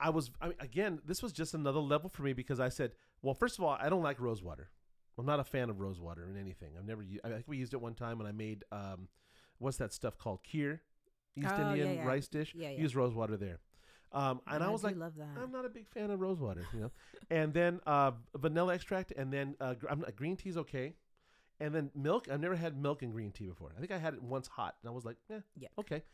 i 0.00 0.10
was 0.10 0.30
I 0.40 0.48
mean, 0.48 0.56
again 0.60 1.00
this 1.04 1.22
was 1.22 1.32
just 1.32 1.54
another 1.54 1.80
level 1.80 2.08
for 2.10 2.22
me 2.22 2.32
because 2.32 2.60
i 2.60 2.68
said 2.68 2.92
well 3.22 3.34
first 3.34 3.58
of 3.58 3.64
all 3.64 3.76
i 3.80 3.88
don't 3.88 4.02
like 4.02 4.20
rose 4.20 4.42
water 4.42 4.70
i'm 5.18 5.26
not 5.26 5.40
a 5.40 5.44
fan 5.44 5.70
of 5.70 5.80
rose 5.80 6.00
water 6.00 6.28
in 6.28 6.36
anything 6.38 6.70
i've 6.78 6.84
never 6.86 7.02
used 7.02 7.20
i 7.24 7.28
think 7.28 7.44
we 7.46 7.56
used 7.56 7.72
it 7.74 7.80
one 7.80 7.94
time 7.94 8.18
when 8.18 8.26
i 8.26 8.32
made 8.32 8.64
um 8.72 9.08
what's 9.58 9.76
that 9.78 9.92
stuff 9.92 10.18
called 10.18 10.40
kheer 10.44 10.80
east 11.36 11.52
Oh, 11.56 11.62
indian 11.62 11.96
yeah. 11.96 12.04
rice 12.06 12.28
dish 12.28 12.54
Yeah, 12.54 12.70
yeah. 12.70 12.80
use 12.80 12.94
rose 12.96 13.14
water 13.14 13.36
there 13.36 13.60
um, 14.12 14.40
and 14.46 14.62
Oh, 14.62 14.66
i 14.66 14.70
was 14.70 14.84
like 14.84 14.96
love 14.96 15.14
that. 15.16 15.26
I'm 15.36 15.50
not 15.50 15.64
a 15.64 15.68
big 15.68 15.88
fan 15.88 16.10
of 16.10 16.20
rose 16.20 16.38
water, 16.38 16.64
you 16.72 16.80
know. 16.80 16.90
and 17.30 17.52
then 17.52 17.80
uh, 17.84 18.12
vanilla 18.36 18.74
extract, 18.74 19.10
and 19.16 19.32
then 19.32 19.56
uh, 19.60 19.74
gr- 19.74 19.88
I'm 19.90 20.00
not, 20.00 20.14
green 20.14 20.36
tea's 20.36 20.56
okay. 20.56 20.94
And 21.58 21.74
then 21.74 21.90
milk. 21.96 22.28
I've 22.30 22.38
never 22.40 22.54
had 22.54 22.76
milk 22.80 23.02
and 23.02 23.10
green 23.12 23.32
tea 23.32 23.46
before. 23.46 23.72
I 23.76 23.80
think 23.80 23.90
I 23.90 23.98
had 23.98 24.14
it 24.14 24.22
once 24.22 24.46
hot, 24.46 24.76
and 24.82 24.88
I 24.88 24.92
was 24.92 25.04
like, 25.04 25.16
eh, 25.32 25.40
Yeah. 25.56 25.66
okay. 25.80 26.04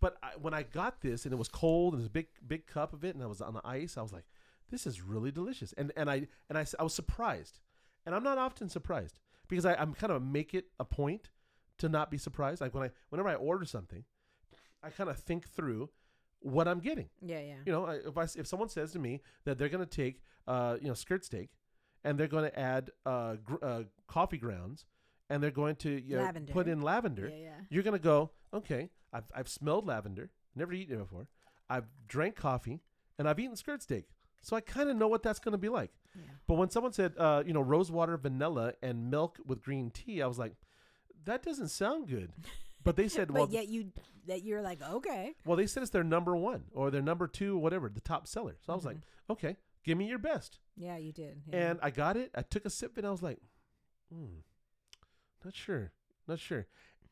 But 0.00 0.16
I, 0.22 0.30
when 0.40 0.52
I 0.54 0.62
got 0.62 1.00
this, 1.00 1.24
and 1.24 1.32
it 1.32 1.36
was 1.36 1.48
cold, 1.48 1.94
and 1.94 2.00
it 2.00 2.02
was 2.02 2.06
a 2.08 2.10
big, 2.10 2.26
big 2.46 2.66
cup 2.66 2.92
of 2.92 3.02
it, 3.04 3.14
and 3.14 3.22
I 3.24 3.26
was 3.26 3.40
on 3.40 3.54
the 3.54 3.66
ice, 3.66 3.96
I 3.96 4.02
was 4.02 4.12
like, 4.12 4.26
this 4.70 4.86
is 4.86 5.00
really 5.00 5.30
delicious. 5.30 5.72
And 5.78 5.92
and 5.96 6.10
I 6.10 6.26
and 6.48 6.58
I, 6.58 6.66
I 6.78 6.82
was 6.82 6.94
surprised, 6.94 7.60
and 8.04 8.14
I'm 8.14 8.22
not 8.22 8.36
often 8.38 8.68
surprised 8.68 9.18
because 9.48 9.64
I, 9.64 9.74
I'm 9.74 9.94
kind 9.94 10.12
of 10.12 10.22
make 10.22 10.52
it 10.54 10.66
a 10.78 10.84
point 10.84 11.30
to 11.78 11.88
not 11.88 12.10
be 12.10 12.18
surprised. 12.18 12.60
Like 12.60 12.74
when 12.74 12.84
I 12.84 12.90
whenever 13.10 13.28
I 13.28 13.34
order 13.34 13.64
something, 13.64 14.04
I 14.82 14.90
kind 14.90 15.08
of 15.10 15.18
think 15.18 15.48
through 15.48 15.90
what 16.40 16.68
I'm 16.68 16.80
getting. 16.80 17.08
yeah, 17.22 17.40
yeah. 17.40 17.54
You 17.64 17.72
know, 17.72 17.86
I- 17.86 17.94
if 18.06 18.16
I 18.18 18.24
if 18.38 18.46
someone 18.46 18.68
says 18.68 18.92
to 18.92 18.98
me 18.98 19.22
that 19.44 19.56
they're 19.56 19.68
going 19.70 19.84
to 19.84 19.96
take, 20.02 20.20
uh, 20.46 20.76
you 20.80 20.88
know, 20.88 20.94
skirt 20.94 21.24
steak, 21.24 21.50
and 22.04 22.18
they're 22.18 22.28
going 22.28 22.44
to 22.50 22.58
add 22.58 22.90
uh, 23.06 23.36
gr- 23.42 23.64
uh, 23.64 23.82
coffee 24.06 24.36
grounds, 24.38 24.84
and 25.30 25.42
they're 25.42 25.50
going 25.50 25.76
to 25.76 25.90
you 25.90 26.16
know, 26.16 26.22
put 26.52 26.68
in 26.68 26.82
lavender, 26.82 27.28
Yeah, 27.28 27.36
yeah. 27.36 27.50
you're 27.70 27.82
going 27.82 27.96
to 27.98 28.02
go, 28.02 28.30
okay, 28.52 28.90
I've 29.16 29.30
I've 29.34 29.48
smelled 29.48 29.86
lavender, 29.86 30.30
never 30.54 30.72
eaten 30.72 30.94
it 30.96 30.98
before, 30.98 31.26
I've 31.70 31.86
drank 32.08 32.36
coffee, 32.36 32.80
and 33.18 33.28
I've 33.28 33.38
eaten 33.38 33.56
skirt 33.56 33.82
steak, 33.82 34.04
so 34.42 34.56
I 34.56 34.60
kind 34.60 34.88
of 34.90 34.96
know 34.96 35.08
what 35.08 35.22
that's 35.22 35.38
going 35.38 35.52
to 35.52 35.58
be 35.58 35.68
like. 35.68 35.90
yeah. 36.14 36.22
But 36.46 36.54
when 36.56 36.70
someone 36.70 36.92
said, 36.92 37.14
uh, 37.18 37.42
you 37.46 37.52
know, 37.52 37.60
rose 37.60 37.90
water, 37.90 38.16
vanilla, 38.16 38.74
and 38.82 39.10
milk 39.10 39.38
with 39.46 39.62
green 39.62 39.90
tea, 39.90 40.22
I 40.22 40.26
was 40.26 40.38
like, 40.38 40.54
that 41.24 41.42
doesn't 41.42 41.68
sound 41.68 42.08
good. 42.08 42.30
But 42.84 42.96
they 42.96 43.08
said, 43.08 43.28
But 43.32 43.34
well, 43.34 43.48
yet 43.50 43.68
you 43.68 43.92
that 44.28 44.42
you're 44.42 44.62
like 44.62 44.80
okay. 44.82 45.34
well, 45.44 45.56
they 45.56 45.66
said 45.66 45.82
it's 45.82 45.92
their 45.92 46.04
number 46.04 46.36
one 46.36 46.64
or 46.74 46.90
their 46.90 47.02
number 47.02 47.26
two, 47.28 47.56
whatever, 47.56 47.88
the 47.88 48.00
top 48.00 48.26
seller. 48.26 48.56
So 48.64 48.72
I 48.72 48.76
was 48.76 48.84
like, 48.84 48.96
Mm-hmm. 48.96 49.32
okay, 49.32 49.56
give 49.84 49.96
me 49.98 50.06
your 50.08 50.18
best. 50.18 50.58
Yeah, 50.76 50.96
you 50.98 51.12
did. 51.12 51.42
Yeah. 51.46 51.70
And 51.70 51.78
I 51.82 51.90
got 51.90 52.16
it. 52.16 52.30
I 52.34 52.42
took 52.42 52.64
a 52.66 52.70
sip 52.70 52.96
and 52.98 53.06
I 53.06 53.10
was 53.10 53.22
like, 53.22 53.38
hmm, 54.12 54.40
not 55.44 55.54
sure, 55.54 55.92
not 56.28 56.38
sure. 56.38 56.66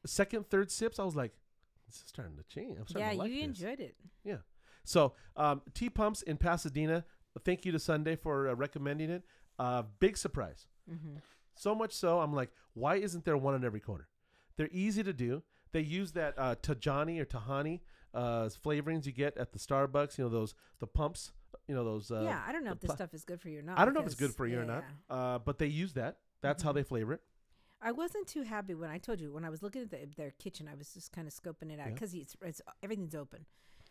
Second, 0.06 0.48
third 0.50 0.70
sips, 0.70 0.98
I 0.98 1.04
was 1.04 1.16
like, 1.16 1.32
this 1.86 1.96
is 1.96 2.04
starting 2.06 2.36
to 2.36 2.42
change. 2.44 2.78
I'm 2.78 2.86
starting 2.86 3.08
yeah, 3.08 3.12
to 3.12 3.18
like 3.18 3.30
you 3.30 3.36
this. 3.36 3.60
enjoyed 3.60 3.80
it. 3.80 3.96
Yeah. 4.24 4.36
So, 4.84 5.14
um, 5.36 5.62
Tea 5.72 5.90
Pumps 5.90 6.22
in 6.22 6.36
Pasadena. 6.36 7.04
Thank 7.44 7.64
you 7.64 7.72
to 7.72 7.78
Sunday 7.78 8.16
for 8.16 8.48
uh, 8.48 8.54
recommending 8.54 9.10
it. 9.10 9.24
Uh, 9.58 9.82
big 9.98 10.16
surprise. 10.16 10.66
Mm-hmm. 10.90 11.16
So 11.54 11.74
much 11.74 11.92
so, 11.92 12.20
I'm 12.20 12.32
like, 12.32 12.50
why 12.74 12.96
isn't 12.96 13.24
there 13.24 13.36
one 13.36 13.54
on 13.54 13.64
every 13.64 13.80
corner? 13.80 14.08
They're 14.56 14.68
easy 14.72 15.02
to 15.02 15.12
do. 15.12 15.42
They 15.72 15.80
use 15.80 16.12
that 16.12 16.34
uh, 16.38 16.54
Tajani 16.56 17.20
or 17.20 17.24
Tahani 17.24 17.80
uh, 18.12 18.48
flavorings 18.64 19.06
you 19.06 19.12
get 19.12 19.36
at 19.36 19.52
the 19.52 19.58
Starbucks. 19.58 20.18
You 20.18 20.24
know 20.24 20.30
those 20.30 20.54
the 20.78 20.86
pumps 20.86 21.32
you 21.68 21.74
know 21.74 21.84
those. 21.84 22.10
Uh, 22.10 22.22
yeah, 22.24 22.42
I 22.46 22.52
don't 22.52 22.64
know 22.64 22.72
if 22.72 22.80
this 22.80 22.92
stuff 22.92 23.14
is 23.14 23.24
good 23.24 23.40
for 23.40 23.48
you 23.48 23.60
or 23.60 23.62
not. 23.62 23.78
I 23.78 23.84
don't 23.84 23.94
know 23.94 24.00
if 24.00 24.06
it's 24.06 24.14
good 24.14 24.34
for 24.34 24.46
you 24.46 24.60
or 24.60 24.64
not. 24.64 24.84
yeah. 25.10 25.16
Uh, 25.16 25.38
but 25.38 25.58
they 25.58 25.66
use 25.66 25.94
that. 25.94 26.18
That's 26.42 26.62
how 26.62 26.72
Mhm. 26.72 26.74
they 26.76 26.82
flavor 26.82 27.12
it. 27.14 27.22
I 27.84 27.92
wasn't 27.92 28.26
too 28.26 28.42
happy 28.42 28.74
when 28.74 28.90
I 28.90 28.98
told 28.98 29.20
you 29.20 29.32
when 29.32 29.44
I 29.44 29.50
was 29.50 29.62
looking 29.62 29.82
at 29.82 29.90
the, 29.90 29.98
their 30.16 30.30
kitchen. 30.38 30.68
I 30.72 30.74
was 30.74 30.94
just 30.94 31.12
kind 31.12 31.28
of 31.28 31.34
scoping 31.34 31.70
it 31.70 31.78
out 31.78 31.88
Yeah. 31.88 31.92
because 31.94 32.14
it's, 32.14 32.34
it's 32.42 32.60
everything's 32.82 33.14
open. 33.14 33.44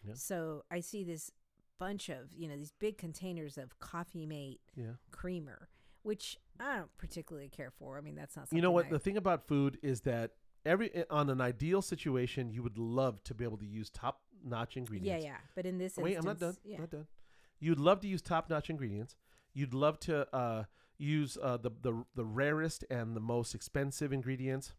Yeah. 0.06 0.16
So 0.16 0.64
I 0.72 0.80
see 0.80 1.04
this 1.04 1.32
bunch 1.80 2.10
of 2.10 2.34
you 2.36 2.48
know 2.48 2.56
these 2.58 2.72
big 2.80 2.98
containers 2.98 3.58
of 3.58 3.80
Coffee 3.80 4.26
Mate 4.26 4.62
Yeah. 4.76 4.94
creamer, 5.12 5.70
which 6.02 6.38
I 6.60 6.78
don't 6.78 6.98
particularly 6.98 7.50
care 7.50 7.72
for. 7.72 7.98
I 7.98 8.02
mean, 8.02 8.16
that's 8.16 8.36
not. 8.36 8.44
Something 8.48 8.58
You 8.58 8.62
know 8.64 8.72
what? 8.72 8.88
I, 8.88 8.90
The 8.90 9.00
thing 9.00 9.18
about 9.18 9.48
food 9.48 9.78
is 9.84 10.02
that 10.02 10.32
every 10.66 10.92
on 11.10 11.30
an 11.30 11.40
ideal 11.42 11.82
situation, 11.82 12.50
you 12.52 12.64
would 12.64 12.78
love 12.78 13.24
to 13.26 13.34
be 13.34 13.44
able 13.44 13.58
to 13.58 13.66
use 13.66 13.90
top 13.90 14.22
notch 14.44 14.76
ingredients. 14.76 15.24
yeah. 15.24 15.32
Yeah. 15.34 15.38
But 15.56 15.66
in 15.66 15.78
this 15.78 15.96
Wait, 15.98 16.16
I'm 16.18 16.26
not 16.26 16.40
done. 16.40 16.58
Yeah. 16.66 16.80
Not 16.80 16.90
done. 16.90 17.08
You'd 17.60 17.80
love 17.80 18.00
to 18.02 18.08
use 18.08 18.22
top 18.22 18.50
notch 18.50 18.70
ingredients. 18.70 19.16
You'd 19.54 19.74
love 19.74 20.00
to 20.02 20.36
uh, 20.36 20.64
use 20.98 21.38
uh, 21.42 21.58
the, 21.58 21.72
the 21.82 22.04
the 22.16 22.26
rarest 22.26 22.86
and 22.90 23.16
the 23.16 23.20
most 23.20 23.56
expensive 23.56 24.14
ingredients. 24.14 24.74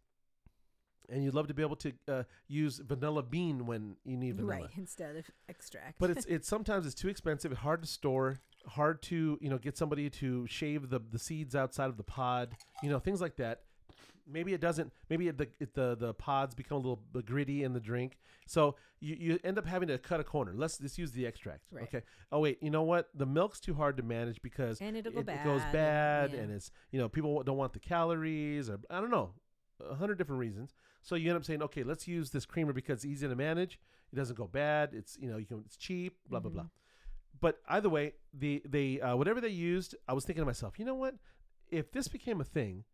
And 1.10 1.22
you'd 1.22 1.34
love 1.34 1.48
to 1.48 1.54
be 1.54 1.62
able 1.62 1.76
to 1.76 1.92
uh, 2.08 2.22
use 2.48 2.78
vanilla 2.78 3.22
bean 3.22 3.66
when 3.66 3.96
you 4.04 4.16
need 4.16 4.36
vanilla. 4.36 4.62
Right, 4.62 4.70
instead 4.78 5.16
of 5.16 5.26
extract. 5.48 5.98
But 5.98 6.10
it's 6.10 6.24
it's 6.28 6.48
sometimes 6.48 6.86
it's 6.86 6.94
too 6.94 7.08
expensive, 7.08 7.52
hard 7.52 7.82
to 7.82 7.88
store, 7.88 8.38
hard 8.66 9.02
to 9.02 9.38
you 9.40 9.50
know 9.50 9.58
get 9.58 9.76
somebody 9.76 10.08
to 10.10 10.46
shave 10.46 10.88
the 10.88 11.00
the 11.10 11.18
seeds 11.18 11.54
outside 11.54 11.90
of 11.90 11.98
the 11.98 12.04
pod, 12.04 12.56
you 12.82 12.88
know 12.88 12.98
things 12.98 13.20
like 13.20 13.36
that. 13.36 13.60
Maybe 14.26 14.54
it 14.54 14.60
doesn't. 14.60 14.92
Maybe 15.08 15.28
it, 15.28 15.38
the 15.38 15.48
it, 15.60 15.74
the 15.74 15.96
the 15.96 16.14
pods 16.14 16.54
become 16.54 16.76
a 16.76 16.80
little 16.80 17.02
gritty 17.24 17.62
in 17.62 17.72
the 17.72 17.80
drink, 17.80 18.18
so 18.46 18.76
you, 19.00 19.16
you 19.18 19.38
end 19.44 19.58
up 19.58 19.66
having 19.66 19.88
to 19.88 19.98
cut 19.98 20.20
a 20.20 20.24
corner. 20.24 20.52
Let's 20.54 20.78
just 20.78 20.98
use 20.98 21.12
the 21.12 21.26
extract. 21.26 21.64
Right. 21.70 21.84
Okay. 21.84 22.02
Oh 22.32 22.40
wait, 22.40 22.58
you 22.62 22.70
know 22.70 22.82
what? 22.82 23.10
The 23.14 23.26
milk's 23.26 23.60
too 23.60 23.74
hard 23.74 23.96
to 23.98 24.02
manage 24.02 24.40
because 24.42 24.80
and 24.80 24.94
go 25.02 25.20
it, 25.20 25.26
bad. 25.26 25.40
it 25.40 25.44
goes 25.44 25.62
bad, 25.72 26.32
yeah. 26.32 26.40
and 26.40 26.52
it's 26.52 26.70
you 26.90 26.98
know 26.98 27.08
people 27.08 27.42
don't 27.42 27.56
want 27.56 27.72
the 27.72 27.80
calories, 27.80 28.70
or 28.70 28.80
I 28.90 29.00
don't 29.00 29.10
know, 29.10 29.32
a 29.80 29.94
hundred 29.94 30.18
different 30.18 30.40
reasons. 30.40 30.74
So 31.02 31.16
you 31.16 31.28
end 31.28 31.36
up 31.36 31.44
saying, 31.44 31.62
okay, 31.62 31.82
let's 31.82 32.08
use 32.08 32.30
this 32.30 32.46
creamer 32.46 32.72
because 32.72 33.04
it's 33.04 33.06
easy 33.06 33.28
to 33.28 33.36
manage. 33.36 33.78
It 34.12 34.16
doesn't 34.16 34.36
go 34.36 34.46
bad. 34.46 34.90
It's 34.94 35.18
you 35.20 35.30
know 35.30 35.36
you 35.36 35.46
can 35.46 35.62
it's 35.66 35.76
cheap. 35.76 36.16
Blah 36.28 36.40
blah 36.40 36.50
blah. 36.50 36.62
Mhm. 36.62 36.70
But 37.40 37.60
either 37.68 37.88
way, 37.88 38.14
the 38.32 38.62
they 38.64 39.00
uh, 39.00 39.16
whatever 39.16 39.40
they 39.40 39.48
used, 39.48 39.94
I 40.08 40.14
was 40.14 40.24
thinking 40.24 40.42
to 40.42 40.46
myself, 40.46 40.78
you 40.78 40.84
know 40.84 40.94
what? 40.94 41.16
If 41.70 41.92
this 41.92 42.08
became 42.08 42.40
a 42.40 42.44
thing, 42.44 42.84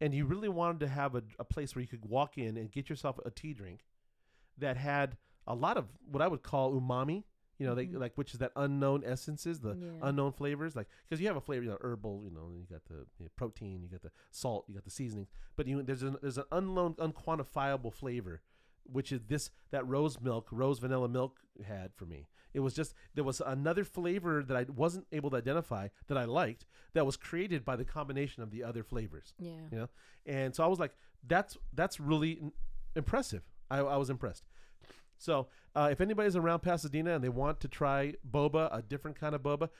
and 0.00 0.14
you 0.14 0.24
really 0.26 0.48
wanted 0.48 0.80
to 0.80 0.88
have 0.88 1.14
a, 1.14 1.22
a 1.38 1.44
place 1.44 1.74
where 1.74 1.82
you 1.82 1.88
could 1.88 2.04
walk 2.04 2.36
in 2.38 2.56
and 2.56 2.70
get 2.70 2.88
yourself 2.90 3.18
a 3.24 3.30
tea 3.30 3.54
drink 3.54 3.84
that 4.58 4.76
had 4.76 5.16
a 5.46 5.54
lot 5.54 5.76
of 5.76 5.86
what 6.10 6.22
I 6.22 6.28
would 6.28 6.42
call 6.42 6.72
umami, 6.80 7.24
you 7.58 7.66
know, 7.66 7.72
Mhm. 7.74 7.92
they 7.92 7.98
like 7.98 8.12
which 8.16 8.32
is 8.34 8.38
that 8.40 8.52
unknown 8.56 9.02
essences, 9.04 9.60
the 9.60 9.76
Yeah. 9.76 10.08
unknown 10.08 10.32
flavors, 10.32 10.74
like 10.76 10.88
because 11.04 11.20
you 11.20 11.26
have 11.28 11.36
a 11.36 11.40
flavor, 11.40 11.64
you 11.64 11.70
know, 11.70 11.78
herbal, 11.80 12.22
you 12.24 12.30
know, 12.30 12.50
you 12.50 12.66
got 12.70 12.84
the 12.86 13.06
you 13.18 13.24
know, 13.24 13.30
protein, 13.36 13.82
you 13.82 13.88
got 13.88 14.02
the 14.02 14.10
salt, 14.30 14.64
you 14.68 14.74
got 14.74 14.84
the 14.84 14.90
seasonings, 14.90 15.28
but 15.56 15.66
you 15.66 15.82
there's 15.82 16.02
an 16.02 16.16
there's 16.20 16.38
an 16.38 16.44
unknown, 16.52 16.94
unquantifiable 16.94 17.92
flavor, 17.92 18.42
which 18.90 19.12
is 19.12 19.22
this 19.28 19.50
that 19.70 19.86
rose 19.86 20.20
milk, 20.20 20.48
rose 20.50 20.78
vanilla 20.78 21.08
milk 21.08 21.38
had 21.66 21.94
for 21.94 22.06
me. 22.06 22.28
It 22.54 22.60
was 22.60 22.74
just 22.74 22.94
there 23.14 23.24
was 23.24 23.40
another 23.44 23.84
flavor 23.84 24.42
that 24.42 24.56
I 24.56 24.64
wasn't 24.74 25.06
able 25.12 25.30
to 25.30 25.36
identify 25.36 25.88
that 26.08 26.16
I 26.16 26.24
liked 26.24 26.64
that 26.94 27.04
was 27.04 27.16
created 27.16 27.64
by 27.64 27.76
the 27.76 27.84
combination 27.84 28.42
of 28.42 28.50
the 28.50 28.64
other 28.64 28.82
flavors, 28.82 29.34
yeah. 29.38 29.50
you 29.70 29.78
know, 29.78 29.88
and 30.24 30.54
so 30.54 30.64
I 30.64 30.66
was 30.66 30.78
like, 30.78 30.96
that's 31.26 31.56
that's 31.74 32.00
really 32.00 32.40
impressive. 32.94 33.42
I, 33.70 33.78
I 33.78 33.96
was 33.96 34.10
impressed. 34.10 34.44
So, 35.18 35.48
uh, 35.74 35.88
if 35.90 36.00
anybody's 36.00 36.36
around 36.36 36.60
Pasadena 36.60 37.14
and 37.14 37.24
they 37.24 37.28
want 37.28 37.60
to 37.60 37.68
try 37.68 38.14
boba, 38.28 38.68
a 38.70 38.82
different 38.82 39.18
kind 39.18 39.34
of 39.34 39.42
boba, 39.42 39.70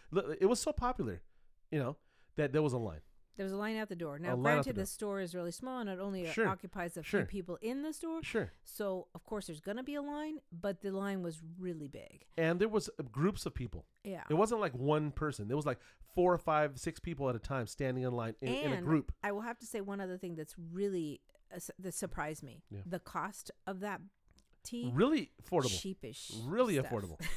it 0.41 0.47
was 0.47 0.61
so 0.61 0.73
popular, 0.73 1.23
you 1.71 1.79
know, 1.79 1.97
that 2.37 2.53
there 2.53 2.63
was 2.63 2.73
a 2.73 2.79
line. 2.79 3.01
There 3.37 3.45
was 3.45 3.53
a 3.53 3.57
line 3.57 3.77
out 3.77 3.89
the 3.89 3.97
door. 3.97 4.19
Now, 4.19 4.35
the 4.37 4.43
granted, 4.43 4.75
door. 4.77 4.83
the 4.83 4.87
store 4.87 5.21
is 5.21 5.35
really 5.35 5.51
small 5.51 5.81
and 5.81 5.91
it 5.91 5.99
only 5.99 6.27
Sure. 6.33 6.49
occupies 6.49 6.97
a 6.97 7.03
Sure. 7.03 7.21
few 7.21 7.27
people 7.27 7.59
in 7.61 7.83
the 7.83 7.93
store. 7.93 8.23
Sure. 8.23 8.51
So, 8.65 9.09
of 9.15 9.25
course, 9.25 9.47
there's 9.49 9.61
going 9.61 9.77
to 9.77 9.83
be 9.83 9.95
a 9.95 10.03
line, 10.03 10.41
but 10.53 10.81
the 10.81 10.91
line 10.91 11.23
was 11.23 11.43
really 11.59 11.89
big. 11.89 12.25
And 12.39 12.59
there 12.61 12.69
was 12.69 12.89
uh, 12.99 13.03
groups 13.03 13.45
of 13.45 13.55
people. 13.55 13.85
Yeah. 14.05 14.23
It 14.31 14.35
wasn't 14.35 14.61
like 14.61 14.75
one 14.75 15.11
person. 15.11 15.49
There 15.49 15.57
was 15.57 15.67
like 15.67 15.79
four 16.15 16.33
or 16.33 16.39
five, 16.39 16.79
six 16.79 16.99
people 16.99 17.29
at 17.29 17.37
a 17.37 17.39
time 17.39 17.67
standing 17.67 18.05
in 18.05 18.13
line 18.13 18.35
in, 18.41 18.55
in 18.55 18.73
a 18.73 18.81
group. 18.83 19.13
I 19.23 19.33
will 19.33 19.43
have 19.43 19.59
to 19.59 19.67
say 19.67 19.81
one 19.83 20.01
other 20.01 20.17
thing 20.17 20.35
that's 20.35 20.55
really 20.73 21.21
uh, 21.55 21.61
that 21.79 21.95
surprised 21.95 22.43
me. 22.43 22.63
Yeah. 22.71 22.81
The 22.87 22.99
cost 23.01 23.51
of 23.67 23.81
that 23.81 24.01
tea, 24.65 24.91
Really 24.95 25.31
affordable. 25.43 25.79
cheapish, 25.79 26.33
Really 26.47 26.75
stuff. 26.79 26.87
affordable. 26.91 27.21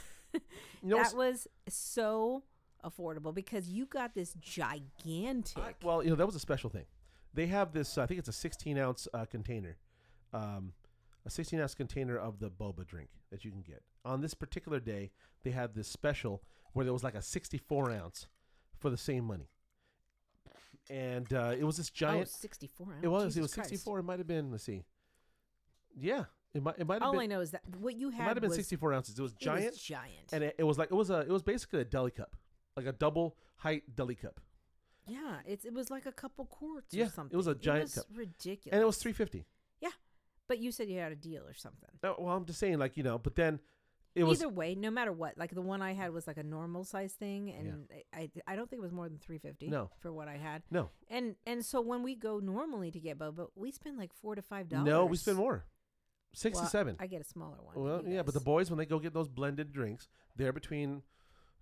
You 0.84 0.90
know, 0.90 0.98
that 1.04 1.16
was 1.16 1.48
so 1.68 2.44
affordable 2.84 3.34
because 3.34 3.70
you 3.70 3.86
got 3.86 4.14
this 4.14 4.34
gigantic. 4.40 5.58
I- 5.58 5.76
well, 5.84 6.04
you 6.04 6.10
know, 6.10 6.16
that 6.16 6.26
was 6.26 6.36
a 6.36 6.40
special 6.40 6.70
thing. 6.70 6.86
They 7.34 7.48
have 7.48 7.74
this, 7.74 7.98
I 7.98 8.06
think 8.06 8.20
it's 8.20 8.30
a 8.30 8.34
16 8.34 8.78
ounce 8.78 9.08
uh, 9.14 9.26
container, 9.26 9.78
um, 10.34 10.74
a 11.26 11.30
16 11.30 11.60
ounce 11.60 11.76
container 11.76 12.18
of 12.18 12.40
the 12.40 12.50
boba 12.50 12.86
drink 12.86 13.10
that 13.30 13.46
you 13.46 13.52
can 13.52 13.62
get. 13.62 13.84
On 14.04 14.22
this 14.22 14.34
particular 14.34 14.80
day, 14.80 15.12
they 15.44 15.52
had 15.52 15.76
this 15.76 15.88
special 15.88 16.42
where 16.74 16.84
there 16.86 16.94
was 16.94 17.04
like 17.04 17.16
a 17.16 17.22
64 17.22 17.92
ounce 17.92 18.28
for 18.80 18.90
the 18.90 18.98
same 18.98 19.26
money. 19.26 19.50
And 20.90 21.32
uh, 21.34 21.54
it 21.58 21.64
was 21.64 21.78
this 21.78 21.90
giant. 21.90 22.16
oh, 22.16 22.20
giant. 22.22 22.30
64 22.30 22.88
ounce. 22.88 23.04
it 23.04 23.08
was. 23.08 23.24
Jesus 23.26 23.38
it 23.38 23.42
was 23.42 23.54
Christ. 23.54 23.70
64. 23.70 24.00
It 24.00 24.04
might 24.04 24.18
have 24.18 24.28
been. 24.28 24.52
Let's 24.52 24.64
see. 24.64 24.84
Yeah, 25.96 26.26
it 26.54 26.64
might. 26.64 26.76
It 26.80 26.88
might 26.88 26.96
have 26.96 27.04
All 27.04 27.12
been. 27.12 27.22
I 27.22 27.26
know 27.28 27.42
is 27.42 27.52
that 27.52 27.62
what 27.80 27.96
you 27.96 28.10
It 28.10 28.16
had 28.16 28.26
might 28.26 28.36
have 28.38 28.42
been 28.42 28.50
was 28.50 28.58
64 28.58 28.94
ounces. 28.94 29.20
It 29.20 29.22
was 29.22 29.32
it 29.34 29.36
was 29.36 29.44
giant, 29.44 29.78
giant. 29.78 30.34
and 30.34 30.44
it, 30.46 30.56
it 30.58 30.64
was 30.64 30.80
like 30.80 30.90
it 30.90 30.96
was 30.96 31.12
a. 31.12 31.20
It 31.20 31.30
was 31.30 31.44
basically 31.44 31.82
a 31.82 31.86
deli 31.86 32.10
cup, 32.10 32.36
like 32.76 32.86
a 32.86 32.92
double 32.94 33.36
height 33.58 33.84
deli 33.96 34.16
cup, 34.16 34.40
yeah, 35.08 35.38
it's 35.46 35.66
it 35.66 35.74
was 35.74 35.90
like 35.90 36.06
a 36.06 36.12
couple 36.12 36.46
quarts 36.46 36.94
Yeah, 36.94 37.06
or 37.06 37.10
something. 37.10 37.34
it 37.34 37.38
was 37.38 37.48
a 37.48 37.56
giant 37.56 37.86
was 37.86 37.96
cup. 37.96 38.06
Ridiculous. 38.16 38.74
and 38.74 38.82
it 38.82 38.86
was 38.86 38.98
350. 38.98 39.46
Yeah. 39.82 39.90
But 40.48 40.60
you 40.60 40.72
said 40.72 40.88
you 40.90 41.00
had 41.00 41.12
a 41.12 41.16
deal 41.16 41.44
or 41.46 41.54
something. 41.54 41.90
No, 42.04 42.16
well, 42.20 42.36
I'm 42.36 42.46
just 42.46 42.60
saying, 42.60 42.78
like 42.80 42.98
you 42.98 43.04
know, 43.04 43.18
but 43.18 43.36
then 43.36 43.60
it 44.16 44.24
was 44.24 44.40
Either 44.42 44.50
way, 44.50 44.74
no 44.76 44.90
matter 44.90 45.12
what, 45.12 45.38
like 45.38 45.54
the 45.54 45.62
one 45.62 45.82
I 45.84 45.94
had 45.94 46.12
was 46.12 46.26
like 46.26 46.38
a 46.38 46.44
normal 46.44 46.84
size 46.84 47.14
thing, 47.14 47.52
and 47.52 47.88
I, 48.14 48.20
I 48.22 48.54
I 48.54 48.56
don't 48.56 48.68
think 48.70 48.80
it 48.82 48.84
was 48.84 48.92
more 48.92 49.08
than 49.08 49.20
three 49.20 49.38
fifty. 49.38 49.68
No. 49.68 49.92
for 50.00 50.12
what 50.12 50.28
I 50.28 50.38
had. 50.38 50.64
no, 50.72 50.90
And 51.10 51.36
and 51.46 51.64
so 51.64 51.80
when 51.82 52.02
we 52.02 52.16
go 52.16 52.40
normally 52.40 52.90
to 52.92 53.00
get 53.00 53.20
boba, 53.20 53.48
we 53.56 53.72
spend 53.72 53.98
like 53.98 54.12
four 54.14 54.34
to 54.36 54.42
five 54.42 54.68
dollars. 54.70 54.86
no, 54.88 55.06
we 55.06 55.16
spend 55.18 55.38
more, 55.38 55.66
six 56.34 56.56
Well, 56.56 56.64
to 56.66 56.70
seven. 56.70 56.96
I 57.00 57.06
get 57.06 57.22
a 57.22 57.24
smaller 57.26 57.58
one. 57.62 57.76
well, 57.84 58.04
yeah, 58.08 58.24
but 58.24 58.34
the 58.34 58.40
boys 58.40 58.72
when 58.72 58.80
they 58.80 58.86
go 58.88 58.98
get 59.00 59.14
those 59.14 59.28
blended 59.30 59.72
drinks, 59.72 60.08
they're 60.36 60.52
between, 60.54 61.04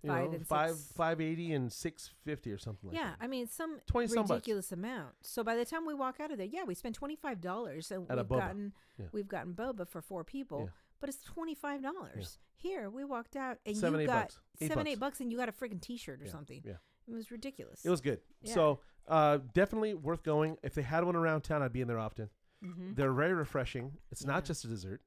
you 0.02 0.10
Five 0.10 0.26
know, 0.30 0.32
and 0.36 0.46
five 0.46 0.76
six. 0.76 0.92
five 0.92 1.20
eighty 1.20 1.52
and 1.52 1.72
six 1.72 2.10
fifty 2.24 2.52
or 2.52 2.58
something 2.58 2.90
like 2.90 2.96
that. 2.96 3.02
yeah, 3.04 3.10
that. 3.10 3.18
I 3.20 3.26
mean 3.26 3.46
some 3.48 3.80
20 3.86 4.08
some 4.08 4.26
ridiculous 4.26 4.70
amount. 4.72 5.14
So 5.22 5.42
by 5.42 5.56
the 5.56 5.64
time 5.64 5.86
we 5.86 5.94
walk 5.94 6.20
out 6.20 6.30
of 6.30 6.38
there, 6.38 6.46
yeah, 6.46 6.64
we 6.64 6.74
spend 6.74 6.94
twenty 6.94 7.16
five 7.16 7.40
dollars, 7.40 7.90
and 7.90 8.08
At 8.10 8.16
we've 8.16 8.26
boba. 8.26 8.38
gotten 8.38 8.72
Yeah. 8.98 9.06
we've 9.12 9.28
gotten 9.28 9.54
boba 9.54 9.88
for 9.88 10.00
four 10.00 10.22
people, 10.24 10.60
Yeah. 10.66 10.70
but 11.00 11.08
it's 11.08 11.22
twenty 11.22 11.54
five 11.54 11.82
dollars. 11.82 12.38
Here 12.54 12.88
we 12.90 13.04
walked 13.04 13.34
out 13.36 13.58
and 13.66 13.76
Seven, 13.76 14.00
you 14.00 14.04
eight 14.04 14.06
got 14.06 14.22
bucks. 14.22 14.40
Eight 14.60 14.68
seven 14.68 14.84
bucks. 14.84 14.92
eight 14.92 15.00
bucks, 15.00 15.20
and 15.20 15.32
you 15.32 15.38
got 15.38 15.48
a 15.48 15.52
freaking 15.52 15.80
t 15.80 15.96
shirt 15.96 16.20
or 16.20 16.24
Yeah, 16.26 16.30
something. 16.30 16.62
yeah. 16.64 16.74
It 17.08 17.14
was 17.14 17.30
ridiculous. 17.30 17.84
It 17.84 17.90
was 17.90 18.00
good. 18.00 18.20
Yeah. 18.42 18.54
So 18.54 18.80
uh, 19.08 19.38
definitely 19.54 19.94
worth 19.94 20.22
going. 20.22 20.58
If 20.62 20.74
they 20.74 20.82
had 20.82 21.02
one 21.04 21.16
around 21.16 21.40
town, 21.42 21.62
I'd 21.62 21.72
be 21.72 21.80
in 21.80 21.88
there 21.88 21.98
often. 21.98 22.28
Mhm. 22.62 22.94
They're 22.94 23.12
very 23.12 23.32
refreshing. 23.34 23.96
It's 24.12 24.24
not 24.24 24.44
just 24.44 24.64
a 24.64 24.68
dessert, 24.68 25.00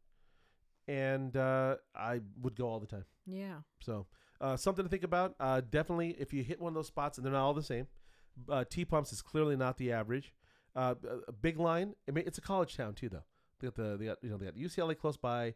and 0.87 1.35
uh, 1.37 1.77
I 1.95 2.21
would 2.41 2.55
go 2.55 2.67
all 2.67 2.79
the 2.79 2.87
time. 2.87 3.05
Yeah. 3.25 3.61
So 3.81 4.07
uh, 4.41 4.57
something 4.57 4.83
to 4.83 4.89
think 4.89 5.03
about. 5.03 5.35
Uh, 5.39 5.61
definitely, 5.61 6.15
if 6.19 6.33
you 6.33 6.43
hit 6.43 6.59
one 6.59 6.69
of 6.71 6.75
those 6.75 6.87
spots 6.87 7.17
and 7.17 7.25
they're 7.25 7.31
not 7.33 7.43
all 7.43 7.53
the 7.53 7.63
same, 7.63 7.87
uh, 8.49 8.63
Tea 8.69 8.83
Pumps 8.85 9.13
is 9.13 9.21
clearly 9.21 9.55
not 9.55 9.77
the 9.77 9.91
average. 9.93 10.33
Uh, 10.75 10.95
a- 11.07 11.29
a 11.29 11.31
big 11.31 11.57
line. 11.59 11.93
I 12.07 12.11
mean, 12.11 12.23
it's 12.27 12.37
a 12.37 12.41
college 12.41 12.75
town 12.75 12.93
too, 12.95 13.09
though. 13.09 13.23
They 13.59 13.67
got 13.67 13.75
the 13.75 13.97
they 13.97 14.05
got 14.05 14.17
you 14.23 14.29
know 14.29 14.37
they 14.37 14.45
got 14.45 14.55
UCLA 14.55 14.97
close 14.97 15.17
by. 15.17 15.53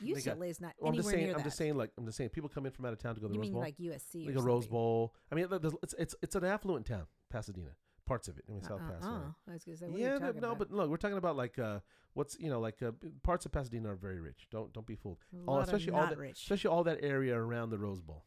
They 0.00 0.12
got- 0.22 0.38
UCLA 0.38 0.50
is 0.50 0.60
not 0.60 0.74
Well, 0.78 0.90
I'm 0.90 0.96
just 0.96 1.08
saying. 1.08 1.22
near 1.24 1.32
I'm 1.32 1.38
that. 1.38 1.44
just 1.44 1.56
saying. 1.56 1.74
Like 1.76 1.90
I'm 1.98 2.04
just 2.06 2.16
saying. 2.18 2.30
People 2.30 2.48
come 2.48 2.64
in 2.66 2.72
from 2.72 2.84
out 2.86 2.92
of 2.92 2.98
town 2.98 3.14
to 3.16 3.20
go 3.20 3.26
to 3.26 3.32
the 3.32 3.34
you 3.34 3.40
Rose 3.40 3.46
mean 3.46 3.52
Bowl. 3.54 3.62
like 3.62 3.76
USC 3.78 4.26
like 4.26 4.36
a 4.36 4.40
Rose. 4.42 4.66
Bowl. 4.68 5.14
I 5.32 5.34
mean, 5.34 5.48
it's 5.82 5.94
it's 5.98 6.14
it's 6.22 6.34
an 6.36 6.44
affluent 6.44 6.86
town, 6.86 7.06
Pasadena. 7.30 7.70
Parts 8.10 8.26
of 8.28 8.38
it. 8.38 8.44
I 8.48 8.52
mean, 8.52 8.62
South 8.62 8.80
Uh-uh. 8.80 8.90
Pasadena. 8.92 9.34
I 9.48 9.52
was 9.52 9.64
gonna 9.64 9.76
say, 9.76 9.86
what 9.86 9.94
are 9.94 9.98
you 9.98 10.04
Yeah, 10.04 10.18
no, 10.18 10.28
about? 10.30 10.58
but 10.58 10.70
look, 10.72 10.90
we're 10.90 10.96
talking 11.04 11.16
about 11.24 11.36
like 11.36 11.58
uh, 11.60 11.78
what's 12.14 12.36
you 12.40 12.50
know 12.50 12.58
like 12.58 12.82
uh, 12.82 12.90
parts 13.22 13.46
of 13.46 13.52
Pasadena 13.52 13.92
are 13.92 13.94
very 14.08 14.20
rich. 14.20 14.48
Don't 14.50 14.72
don't 14.72 14.86
be 14.86 14.96
fooled. 14.96 15.18
All- 15.46 15.60
especially 15.60 15.92
all 15.92 16.08
the- 16.08 16.16
rich. 16.16 16.42
especially 16.42 16.70
all 16.74 16.82
that 16.84 16.98
area 17.02 17.36
around 17.38 17.70
the 17.70 17.78
Rose 17.78 18.00
Bowl. 18.00 18.24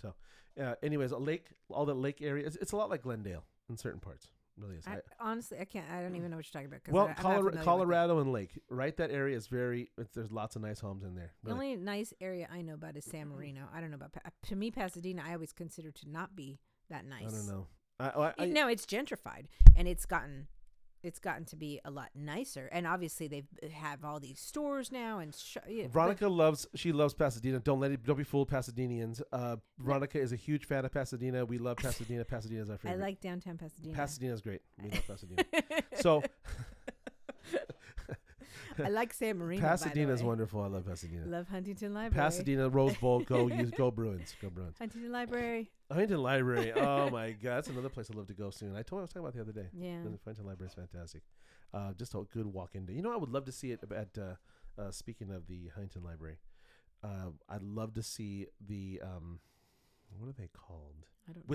So, 0.00 0.14
uh, 0.60 0.74
anyways, 0.82 1.12
a 1.12 1.18
lake, 1.18 1.46
all 1.70 1.86
that 1.86 1.94
lake 1.94 2.20
area, 2.20 2.44
it's, 2.46 2.56
it's 2.56 2.72
a 2.72 2.76
lot 2.76 2.90
like 2.90 3.02
Glendale 3.02 3.44
in 3.70 3.76
certain 3.76 4.00
parts. 4.00 4.26
Really 4.56 4.76
is. 4.78 4.86
I, 4.88 4.94
I- 4.96 5.00
honestly, 5.20 5.58
I 5.60 5.66
can't. 5.66 5.88
I 5.88 6.02
don't 6.02 6.16
even 6.16 6.30
know 6.30 6.36
what 6.38 6.44
you're 6.52 6.60
talking 6.62 6.66
about. 6.76 6.92
well, 6.92 7.06
I, 7.08 7.12
Colorado, 7.14 7.38
familiar 7.38 7.44
with 7.52 7.60
it. 7.60 7.64
Colorado 7.64 8.18
and 8.22 8.32
Lake, 8.32 8.60
right? 8.68 8.96
That 8.96 9.10
area 9.12 9.36
is 9.36 9.46
very. 9.46 9.90
It's, 9.96 10.10
there's 10.16 10.32
lots 10.32 10.56
of 10.56 10.62
nice 10.62 10.80
homes 10.80 11.04
in 11.04 11.14
there. 11.14 11.32
The 11.44 11.52
only 11.52 11.76
nice 11.76 12.12
area 12.20 12.48
I 12.52 12.60
know 12.62 12.74
about 12.74 12.96
is 12.96 13.04
San 13.04 13.28
Marino. 13.28 13.62
I 13.72 13.80
don't 13.80 13.90
know 13.90 13.96
about. 14.02 14.12
Pa- 14.14 14.30
to 14.48 14.56
me, 14.56 14.70
Pasadena, 14.72 15.22
I 15.24 15.32
always 15.34 15.52
consider 15.52 15.90
to 15.92 16.10
not 16.10 16.34
be 16.34 16.58
that 16.90 17.04
nice. 17.06 17.28
I 17.28 17.36
don't 17.36 17.46
know. 17.46 17.66
I, 18.02 18.08
I, 18.08 18.34
I, 18.38 18.44
no, 18.46 18.68
it's 18.68 18.84
gentrified 18.86 19.46
and 19.76 19.86
it's 19.86 20.06
gotten 20.06 20.48
it's 21.04 21.18
gotten 21.18 21.44
to 21.46 21.56
be 21.56 21.80
a 21.84 21.90
lot 21.90 22.10
nicer, 22.14 22.68
and 22.70 22.86
obviously 22.86 23.26
they 23.26 23.42
have 23.72 24.04
all 24.04 24.20
these 24.20 24.38
stores 24.38 24.92
now 24.92 25.18
and 25.18 25.34
sh- 25.34 25.56
yeah, 25.68 25.84
but- 25.84 25.92
Veronica 25.92 26.28
loves 26.28 26.66
she 26.76 26.92
loves 26.92 27.12
Pasadena. 27.12 27.58
Don't 27.58 27.80
let 27.80 27.90
it 27.90 28.04
don't 28.04 28.16
be 28.16 28.22
fooled, 28.22 28.48
Pasadenians. 28.48 29.20
Uh, 29.32 29.56
Veronica 29.80 30.20
is 30.20 30.32
a 30.32 30.36
huge 30.36 30.64
fan 30.64 30.84
of 30.84 30.92
Pasadena. 30.92 31.44
We 31.44 31.58
love 31.58 31.78
Pasadena. 31.78 32.24
Pasadena 32.24 32.62
is 32.62 32.70
our 32.70 32.74
I 32.84 32.88
favorite. 32.88 33.00
like 33.00 33.20
downtown 33.20 33.58
Pasadena. 33.58 33.94
Pasadena's 33.96 34.40
great. 34.42 34.62
We 34.80 34.90
love 34.90 35.06
Pasadena. 35.08 35.42
so 36.00 36.22
I 38.84 38.88
like 39.00 39.12
San 39.12 39.38
Marino. 39.38 39.62
by 39.62 39.76
the 39.76 39.84
Pasadena's 39.84 40.22
wonderful. 40.22 40.62
I 40.62 40.66
love 40.66 40.86
Pasadena. 40.86 41.26
Love 41.26 41.48
Huntington 41.48 41.94
Library. 41.94 42.24
Pasadena 42.24 42.68
Rose 42.68 42.96
Bowl. 42.96 43.20
Go 43.20 43.46
use 43.48 43.70
go 43.70 43.90
Bruins. 43.90 44.34
Go 44.40 44.50
Bruins. 44.50 44.76
Huntington 44.78 45.12
Library. 45.12 45.70
Huntington 45.90 46.22
Library. 46.22 46.72
Oh 46.72 47.10
my 47.10 47.32
God, 47.42 47.56
that's 47.56 47.68
another 47.68 47.88
place 47.88 48.08
I'd 48.10 48.16
love 48.16 48.28
to 48.28 48.34
go 48.34 48.50
soon. 48.50 48.76
I 48.76 48.82
told 48.82 49.00
I 49.00 49.02
was 49.02 49.10
talking 49.10 49.22
about 49.22 49.34
the 49.34 49.40
other 49.40 49.52
day. 49.52 49.68
Yeah. 49.72 50.02
The 50.02 50.18
Huntington 50.24 50.46
Library 50.46 50.68
is 50.68 50.74
fantastic. 50.74 51.22
Uh, 51.74 51.92
just 51.94 52.14
a 52.14 52.22
good 52.32 52.46
walk-in 52.46 52.86
day. 52.86 52.92
You 52.92 53.02
know, 53.02 53.12
I 53.12 53.16
would 53.16 53.30
love 53.30 53.44
to 53.46 53.52
see 53.52 53.72
it 53.72 53.80
at. 53.94 54.18
Uh, 54.18 54.34
uh, 54.78 54.90
speaking 54.90 55.30
of 55.30 55.46
the 55.48 55.68
Huntington 55.74 56.02
Library, 56.02 56.38
uh, 57.04 57.30
I'd 57.48 57.62
love 57.62 57.94
to 57.94 58.02
see 58.02 58.46
the 58.66 59.00
um, 59.02 59.40
what 60.18 60.28
are 60.28 60.32
they 60.32 60.48
called? 60.48 61.06
I 61.28 61.32
don't 61.32 61.48
know. 61.48 61.54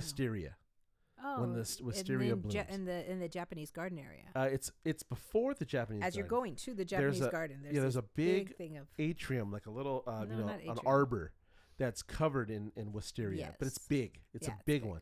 Oh, 1.23 1.41
when 1.41 1.53
the 1.53 1.61
s- 1.61 1.77
and 1.79 1.87
wisteria 1.87 2.35
then 2.35 2.51
Ja- 2.51 2.63
in 2.69 2.85
the 2.85 3.09
in 3.11 3.19
the 3.19 3.27
Japanese 3.27 3.71
garden 3.71 3.97
area. 3.97 4.23
Uh, 4.35 4.49
it's 4.51 4.71
it's 4.85 5.03
before 5.03 5.53
the 5.55 5.65
Japanese. 5.65 6.03
As 6.03 6.15
you're 6.15 6.25
garden. 6.27 6.39
going 6.39 6.55
to 6.57 6.73
the 6.75 6.85
Japanese 6.85 7.21
a- 7.21 7.29
garden, 7.29 7.59
there's 7.63 7.75
yeah, 7.75 7.81
there's 7.81 7.95
a 7.95 8.03
big 8.03 8.55
thing 8.55 8.77
of 8.77 8.87
atrium, 8.99 9.51
like 9.51 9.65
a 9.65 9.71
little, 9.71 10.03
uh, 10.05 10.25
you 10.29 10.35
know, 10.35 10.45
not 10.45 10.55
an 10.55 10.61
atrium. 10.61 10.77
arbor 10.85 11.33
that's 11.77 12.01
covered 12.03 12.49
in, 12.51 12.71
in 12.75 12.91
wisteria, 12.91 13.55
but 13.59 13.67
it's 13.67 13.77
Yes. 13.79 13.87
big. 13.87 14.21
It's 14.33 14.47
Yeah, 14.47 14.53
a 14.53 14.57
it's 14.57 14.63
big, 14.65 14.81
big. 14.83 14.89
one, 14.91 15.01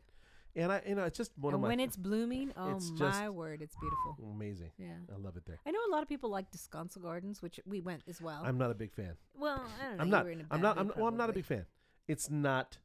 and 0.54 0.72
I, 0.72 0.82
you 0.86 0.94
know, 0.94 1.04
it's 1.04 1.18
just 1.18 1.32
one 1.38 1.52
and 1.52 1.56
of 1.56 1.60
my 1.62 1.68
when 1.68 1.80
it's 1.80 1.96
blooming, 1.98 2.52
oh 2.56 2.76
it's 2.76 2.90
my 2.92 2.98
just- 2.98 3.32
word, 3.34 3.60
it's 3.62 3.76
beautiful. 3.76 4.16
amazing. 4.30 4.72
Yeah. 4.78 4.96
I 5.14 5.18
love 5.18 5.36
it 5.36 5.44
there. 5.44 5.58
I 5.66 5.70
know 5.70 5.80
a 5.86 5.92
lot 5.92 6.02
of 6.02 6.08
people 6.08 6.30
like 6.30 6.50
Descanso 6.50 7.00
Gardens, 7.02 7.42
which 7.42 7.60
we 7.66 7.80
went 7.80 8.02
as 8.08 8.20
well. 8.22 8.42
I'm 8.44 8.56
not 8.58 8.70
a 8.70 8.74
big 8.74 8.92
fan. 8.92 9.16
well, 9.34 9.62
I 9.82 9.86
don't 9.88 9.96
know. 9.96 10.00
I'm 10.02 10.06
you 10.06 10.12
not. 10.12 10.24
were 10.24 10.30
in 10.30 10.40
a 10.40 10.46
I'm 10.50 10.60
not. 10.62 10.76
mood 10.76 10.92
I'm, 10.92 10.98
well, 10.98 11.08
I'm 11.08 11.16
not 11.16 11.24
a 11.24 11.32
probably. 11.32 11.42
big 11.42 11.46
fan. 11.46 11.66
It's 12.08 12.30
not 12.30 12.78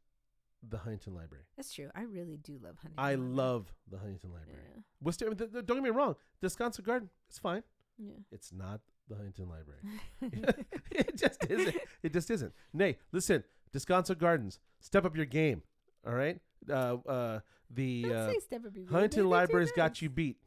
the 0.67 0.77
Huntington 0.77 1.13
Library. 1.15 1.43
That's 1.57 1.71
true. 1.73 1.89
I 1.95 2.03
really 2.03 2.37
do 2.37 2.53
love 2.61 2.75
Huntington. 2.81 2.93
I 2.97 3.11
Library. 3.15 3.31
love 3.33 3.73
the 3.89 3.97
Huntington 3.97 4.31
Library. 4.31 4.59
Yeah. 4.75 4.81
Wisteria. 5.01 5.35
th- 5.35 5.51
th- 5.51 5.65
don't 5.65 5.77
get 5.77 5.83
me 5.83 5.89
wrong. 5.89 6.15
Descanso 6.43 6.83
Garden, 6.83 7.09
it's 7.29 7.39
fine. 7.39 7.63
Yeah. 7.97 8.13
It's 8.31 8.51
not 8.53 8.81
the 9.09 9.15
Huntington 9.15 9.47
Library. 9.49 9.81
it 10.91 11.15
just 11.17 11.45
isn't. 11.49 11.75
It 12.03 12.13
just 12.13 12.29
isn't. 12.31 12.53
Nay, 12.73 12.97
listen, 13.11 13.43
Descanso 13.73 14.17
Gardens, 14.17 14.59
step 14.79 15.05
up 15.05 15.15
your 15.15 15.25
game. 15.25 15.63
All 16.05 16.13
right. 16.13 16.39
Uh, 16.69 16.97
uh, 17.07 17.39
the 17.69 18.03
Don't 18.03 18.11
uh, 18.11 18.39
step 18.39 18.65
up 18.65 18.75
your 18.75 18.85
game. 18.85 18.87
Huntington 18.93 19.29
Library's 19.29 19.71
got 19.71 20.01
you 20.01 20.09
beat. 20.09 20.37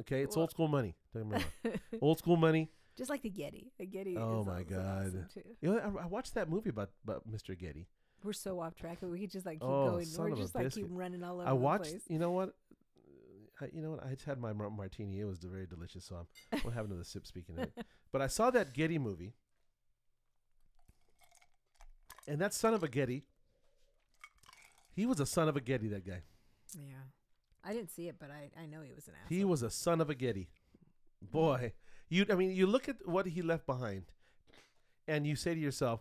Okay, 0.00 0.22
it's 0.22 0.36
Well- 0.36 0.42
old 0.42 0.50
school 0.50 0.68
money. 0.68 0.94
Don't 1.12 1.28
get 1.30 1.38
me 1.40 1.44
wrong. 1.64 1.78
old 2.00 2.18
school 2.18 2.36
money. 2.36 2.68
Just 2.96 3.10
like 3.10 3.22
the 3.22 3.30
Getty. 3.30 3.72
The 3.78 3.86
Getty. 3.86 4.16
Oh 4.16 4.40
is 4.42 4.46
my 4.46 4.52
also 4.58 4.64
God. 4.70 5.06
awesome, 5.08 5.26
too. 5.34 5.42
You 5.60 5.72
know, 5.74 5.78
I, 5.98 6.04
I 6.04 6.06
watched 6.06 6.34
that 6.34 6.48
movie 6.48 6.70
about 6.70 6.90
about 7.02 7.28
Mr. 7.28 7.58
Getty. 7.58 7.88
We're 8.24 8.32
so 8.32 8.58
off 8.58 8.74
track. 8.74 8.98
We 9.02 9.20
could 9.20 9.30
just 9.30 9.44
like 9.46 9.60
keep 9.60 9.68
Oh, 9.68 9.90
going. 9.90 10.06
son 10.06 10.24
We're 10.24 10.32
of 10.32 10.38
a 10.38 10.42
just 10.42 10.54
like 10.54 10.64
biscuit. 10.64 10.84
keep 10.84 10.92
running 10.96 11.22
all 11.22 11.34
over 11.40 11.46
I 11.46 11.50
the 11.50 11.54
watched. 11.56 11.90
place. 11.90 12.02
You 12.08 12.18
know 12.18 12.30
what? 12.32 12.54
I, 13.60 13.66
you 13.72 13.82
know 13.82 13.90
what? 13.90 14.04
I 14.04 14.10
just 14.14 14.24
had 14.24 14.40
my 14.40 14.52
martini. 14.52 15.20
It 15.20 15.26
was 15.26 15.38
very 15.38 15.66
delicious. 15.66 16.06
So 16.06 16.16
I'm 16.52 16.60
we'll 16.64 16.72
have 16.72 16.86
another 16.86 17.04
sip. 17.04 17.26
Speaking 17.26 17.56
of 17.58 17.64
it, 17.64 17.72
but 18.12 18.22
I 18.22 18.26
saw 18.26 18.50
that 18.50 18.72
Getty 18.72 18.98
movie, 18.98 19.34
and 22.26 22.40
that 22.40 22.54
son 22.54 22.74
of 22.74 22.82
a 22.82 22.88
Getty. 22.88 23.24
He 24.96 25.06
was 25.06 25.20
a 25.20 25.26
son 25.26 25.48
of 25.48 25.56
a 25.56 25.60
Getty. 25.60 25.88
That 25.88 26.06
guy. 26.06 26.22
Yeah. 26.74 26.94
I 27.66 27.72
didn't 27.72 27.90
see 27.90 28.08
it, 28.08 28.16
but 28.18 28.30
I, 28.30 28.50
I 28.60 28.66
know 28.66 28.82
he 28.82 28.92
was 28.94 29.06
an 29.08 29.14
asshole. 29.24 29.36
He 29.38 29.44
was 29.44 29.62
a 29.62 29.70
son 29.70 30.00
of 30.00 30.10
a 30.10 30.14
Getty. 30.14 30.48
Boy, 31.22 31.72
you. 32.08 32.26
I 32.30 32.34
mean, 32.34 32.50
you 32.50 32.66
look 32.66 32.88
at 32.88 33.06
what 33.06 33.26
he 33.26 33.42
left 33.42 33.66
behind, 33.66 34.04
and 35.08 35.26
you 35.26 35.36
say 35.36 35.54
to 35.54 35.60
yourself, 35.60 36.00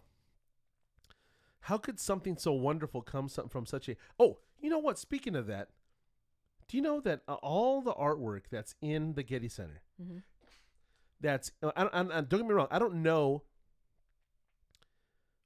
"How 1.64 1.78
could 1.78 2.00
something 2.00 2.38
so 2.38 2.54
wonderful 2.54 3.02
come 3.02 3.28
from 3.30 3.66
such 3.66 3.90
a?" 3.90 3.96
Oh, 4.20 4.40
you 4.60 4.70
know 4.70 4.80
what? 4.80 4.98
Speaking 5.00 5.36
of 5.36 5.48
that, 5.48 5.70
do 6.68 6.78
you 6.78 6.84
know 6.84 7.00
that 7.02 7.22
uh, 7.28 7.36
all 7.36 7.82
the 7.82 7.94
artwork 7.94 8.44
that's 8.50 8.76
in 8.82 9.14
the 9.14 9.24
Getty 9.24 9.50
Center, 9.50 9.82
hmm 10.02 10.20
that's 11.22 11.52
uh, 11.62 11.72
I, 11.76 11.84
I, 11.84 12.00
I, 12.02 12.04
don't 12.22 12.30
get 12.30 12.46
me 12.46 12.54
wrong, 12.54 12.68
I 12.70 12.80
don't 12.80 12.96
know 13.02 13.44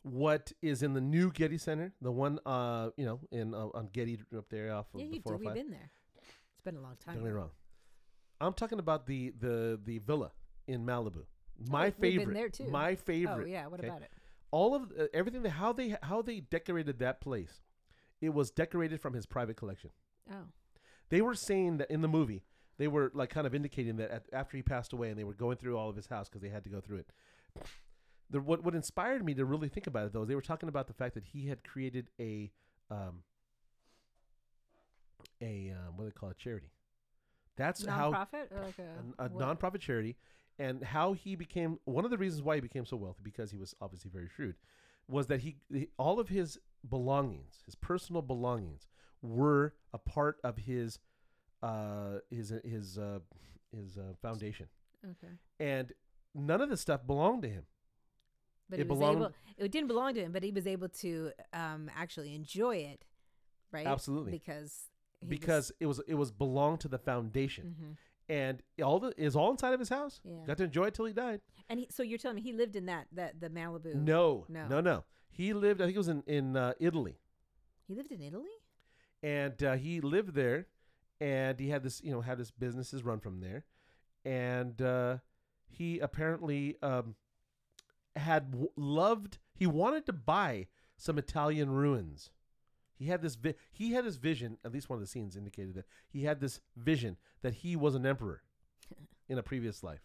what 0.04 0.52
is 0.62 0.82
in 0.84 0.94
the 0.94 1.02
new 1.02 1.32
Getty 1.32 1.58
Center, 1.58 1.94
the 2.02 2.12
one 2.12 2.40
uh 2.46 2.90
you 2.98 3.06
know 3.06 3.20
in 3.32 3.54
uh, 3.54 3.68
on 3.74 3.90
Getty 3.92 4.20
up 4.36 4.50
there 4.50 4.74
off 4.74 4.88
of 4.94 5.02
Yeah, 5.02 5.08
the 5.12 5.20
four 5.20 5.38
did. 5.38 5.46
hundred 5.46 5.56
We've 5.56 5.64
been 5.66 5.72
there. 5.72 5.92
It's 6.54 6.62
been 6.64 6.78
a 6.78 6.82
long 6.82 6.96
time. 7.04 7.16
Don't 7.16 7.24
get 7.24 7.30
me 7.30 7.32
wrong. 7.32 7.52
I'm 8.40 8.54
talking 8.54 8.80
about 8.80 9.06
the 9.06 9.34
the 9.40 9.80
the 9.84 10.00
villa 10.00 10.32
in 10.68 10.86
Malibu. 10.86 11.26
My 11.70 11.88
Oh, 11.88 11.94
we've 11.98 12.00
been 12.00 12.20
favorite. 12.20 12.34
there 12.34 12.50
too. 12.50 12.68
My 12.70 12.96
favorite. 12.96 13.46
Oh 13.46 13.50
yeah. 13.50 13.68
What 13.68 13.80
okay? 13.80 13.90
about 13.90 14.02
it? 14.04 14.12
All 14.52 14.76
of 14.76 14.92
uh, 14.98 15.06
everything 15.14 15.44
that 15.44 15.52
how 15.52 15.74
they 15.74 15.96
how 16.02 16.22
they 16.22 16.40
decorated 16.40 17.00
that 17.00 17.22
place. 17.22 17.62
It 18.20 18.34
was 18.34 18.50
decorated 18.50 19.02
from 19.02 19.14
his 19.14 19.26
private 19.26 19.58
collection. 19.58 19.92
Oh. 20.32 20.48
They 21.10 21.22
were 21.22 21.36
saying 21.36 21.78
that 21.78 21.92
in 21.92 22.02
the 22.02 22.08
movie, 22.08 22.44
they 22.78 22.88
were 22.88 23.12
like 23.14 23.30
kind 23.30 23.46
of 23.46 23.54
indicating 23.54 23.98
that 23.98 24.12
at, 24.12 24.26
after 24.34 24.58
he 24.58 24.64
passed 24.64 24.94
away, 24.94 25.10
and 25.10 25.20
they 25.20 25.24
were 25.24 25.34
going 25.34 25.58
through 25.58 25.78
all 25.78 25.90
of 25.90 25.96
his 25.96 26.08
house 26.08 26.28
because 26.28 26.42
they 26.42 26.50
had 26.50 26.64
to 26.64 26.70
go 26.70 26.82
through 26.82 26.98
it. 26.98 27.12
The, 28.30 28.42
what 28.42 28.64
what 28.64 28.76
inspired 28.76 29.24
me 29.24 29.34
to 29.36 29.46
really 29.46 29.70
think 29.70 29.88
about 29.88 30.08
it 30.08 30.14
though, 30.14 30.24
is 30.24 30.28
they 30.28 30.36
were 30.36 30.42
talking 30.42 30.70
about 30.70 30.88
the 30.88 30.94
fact 30.94 31.14
that 31.14 31.26
he 31.26 31.48
had 31.48 31.64
created 31.64 32.08
a 32.20 32.52
um 32.90 33.24
a 35.42 35.72
um, 35.72 35.96
what 35.96 36.06
do 36.06 36.10
they 36.10 36.20
call 36.20 36.30
it 36.30 36.38
charity. 36.38 36.72
That's 37.56 37.86
how 37.86 38.12
Nonprofit 38.12 38.52
or 38.52 38.64
like 38.64 38.80
a, 38.80 39.24
a, 39.24 39.26
a 39.26 39.30
what? 39.30 39.60
nonprofit 39.60 39.80
charity, 39.80 40.18
and 40.60 40.84
how 40.84 41.14
he 41.14 41.36
became 41.36 41.80
one 41.86 42.06
of 42.06 42.12
the 42.12 42.18
reasons 42.18 42.42
why 42.44 42.56
he 42.56 42.62
became 42.62 42.86
so 42.86 42.98
wealthy 42.98 43.22
because 43.24 43.52
he 43.52 43.58
was 43.58 43.76
obviously 43.82 44.10
very 44.12 44.28
shrewd, 44.28 44.56
was 45.08 45.28
that 45.28 45.42
he, 45.42 45.58
he 45.72 45.88
all 45.98 46.20
of 46.20 46.30
his 46.30 46.58
belongings, 46.90 47.62
his 47.66 47.76
personal 47.76 48.22
belongings, 48.22 48.88
were 49.22 49.74
a 49.94 49.98
part 49.98 50.38
of 50.44 50.58
his 50.58 51.00
uh 51.64 52.20
his 52.30 52.54
his 52.64 52.98
uh 52.98 53.20
his 53.76 53.98
uh, 53.98 54.14
foundation, 54.22 54.68
Okay. 55.04 55.34
and 55.60 55.92
none 56.34 56.62
of 56.62 56.70
the 56.70 56.78
stuff 56.78 57.06
belonged 57.06 57.42
to 57.44 57.50
him. 57.50 57.64
But 58.70 58.80
It 58.80 58.84
he 58.84 58.90
was 58.90 59.00
belonged- 59.00 59.18
able. 59.18 59.32
It 59.58 59.72
didn't 59.72 59.88
belong 59.88 60.14
to 60.16 60.22
him, 60.22 60.32
but 60.32 60.44
he 60.44 60.52
was 60.52 60.68
able 60.68 60.90
to 60.90 61.32
um 61.54 61.90
actually 61.96 62.34
enjoy 62.36 62.78
it, 62.78 63.06
right? 63.72 63.88
Absolutely. 63.88 64.32
Because 64.32 64.90
because 65.28 65.72
it 65.80 65.86
was 65.88 66.00
it 66.08 66.14
was 66.16 66.32
belonged 66.32 66.80
to 66.82 66.88
the 66.88 67.00
foundation, 67.00 67.76
hmm 67.80 67.92
and 68.30 68.62
all 68.84 69.00
the 69.00 69.14
is 69.18 69.36
all 69.36 69.52
inside 69.52 69.74
of 69.74 69.80
his 69.80 69.90
house. 69.90 70.20
Yeah. 70.24 70.36
Got 70.46 70.58
to 70.58 70.64
enjoy 70.66 70.86
it 70.88 70.94
till 70.94 71.06
he 71.06 71.14
died. 71.14 71.42
and 71.70 71.80
he, 71.80 71.88
so 71.90 72.04
you're 72.04 72.18
telling 72.18 72.36
me 72.36 72.42
he 72.42 72.54
lived 72.54 72.76
in 72.76 72.86
that 72.88 73.08
that 73.14 73.40
the 73.40 73.50
Malibu. 73.50 73.96
No, 73.96 74.46
No. 74.50 74.68
no, 74.68 74.82
no. 74.82 75.04
He 75.30 75.54
lived. 75.54 75.82
I 75.82 75.86
think 75.86 75.96
it 75.96 76.00
was 76.00 76.08
in 76.10 76.24
in 76.28 76.56
uh, 76.58 76.74
Italy. 76.80 77.18
He 77.88 77.96
lived 77.96 78.12
in 78.12 78.22
Italy. 78.22 78.50
and 79.24 79.62
uh, 79.64 79.74
he 79.74 80.02
lived 80.02 80.34
there 80.36 80.68
and 81.20 81.60
he 81.60 81.70
had 81.70 81.82
this 81.84 82.04
you 82.04 82.12
know 82.12 82.22
had 82.22 82.38
his 82.38 82.52
businesses 82.52 83.04
run 83.04 83.20
from 83.20 83.40
there 83.40 83.64
and 84.26 84.80
uh, 84.82 85.18
he 85.68 85.98
apparently 86.00 86.76
um, 86.84 87.16
had 88.16 88.52
w- 88.52 88.70
loved 88.76 89.40
he 89.56 89.66
wanted 89.66 90.06
to 90.06 90.14
buy 90.14 90.68
some 90.98 91.18
italian 91.18 91.70
ruins 91.72 92.30
he 92.98 93.06
had 93.06 93.22
this 93.22 93.36
vi- 93.36 93.56
he 93.72 93.92
had 93.92 94.06
this 94.06 94.16
vision 94.16 94.58
at 94.66 94.74
least 94.74 94.90
one 94.90 94.98
of 94.98 95.02
the 95.02 95.08
scenes 95.08 95.36
indicated 95.38 95.76
that 95.76 95.86
he 96.10 96.24
had 96.24 96.40
this 96.40 96.60
vision 96.76 97.18
that 97.42 97.54
he 97.56 97.76
was 97.76 97.96
an 97.96 98.06
emperor 98.06 98.42
in 99.30 99.38
a 99.38 99.44
previous 99.44 99.84
life 99.84 100.02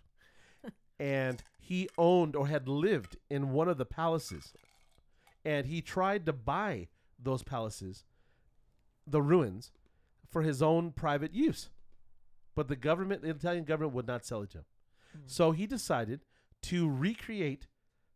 and 1.01 1.43
he 1.59 1.89
owned 1.99 2.37
or 2.37 2.47
had 2.47 2.69
lived 2.69 3.17
in 3.31 3.53
one 3.53 3.69
of 3.69 3.79
the 3.79 3.85
palaces 3.87 4.53
and 5.45 5.67
he 5.67 5.81
tried 5.81 6.27
to 6.27 6.33
buy 6.33 6.89
those 7.19 7.43
palaces 7.43 8.05
the 9.07 9.23
ruins 9.23 9.73
for 10.31 10.43
his 10.43 10.63
own 10.63 10.93
private 10.93 11.35
use. 11.35 11.69
But 12.55 12.69
the 12.69 12.77
government, 12.77 13.23
the 13.23 13.31
Italian 13.31 13.65
government, 13.65 13.95
would 13.95 14.07
not 14.07 14.25
sell 14.25 14.43
it 14.43 14.51
to 14.51 14.59
him. 14.59 14.65
Mm. 15.17 15.21
So 15.27 15.51
he 15.53 15.67
decided 15.67 16.21
to 16.63 16.89
recreate 16.89 17.67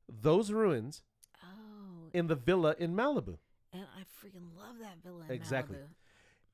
those 0.08 0.52
ruins 0.52 1.02
Oh, 1.42 2.08
in 2.12 2.28
the 2.28 2.34
villa 2.36 2.74
in 2.78 2.94
Malibu. 2.94 3.38
And 3.72 3.82
I 3.96 4.00
freaking 4.24 4.56
love 4.58 4.76
that 4.80 4.96
villain. 5.04 5.26
Exactly. 5.30 5.76
Malibu. 5.76 5.86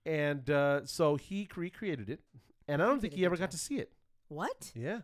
And 0.04 0.50
uh, 0.50 0.84
so 0.86 1.16
he 1.16 1.48
recreated 1.54 2.10
it. 2.10 2.20
And 2.68 2.82
I 2.82 2.86
don't 2.86 3.00
think 3.00 3.14
he 3.14 3.24
ever 3.24 3.36
got 3.36 3.50
to 3.52 3.58
see 3.58 3.76
it. 3.76 3.92
What? 4.28 4.72
Yeah. 4.74 5.00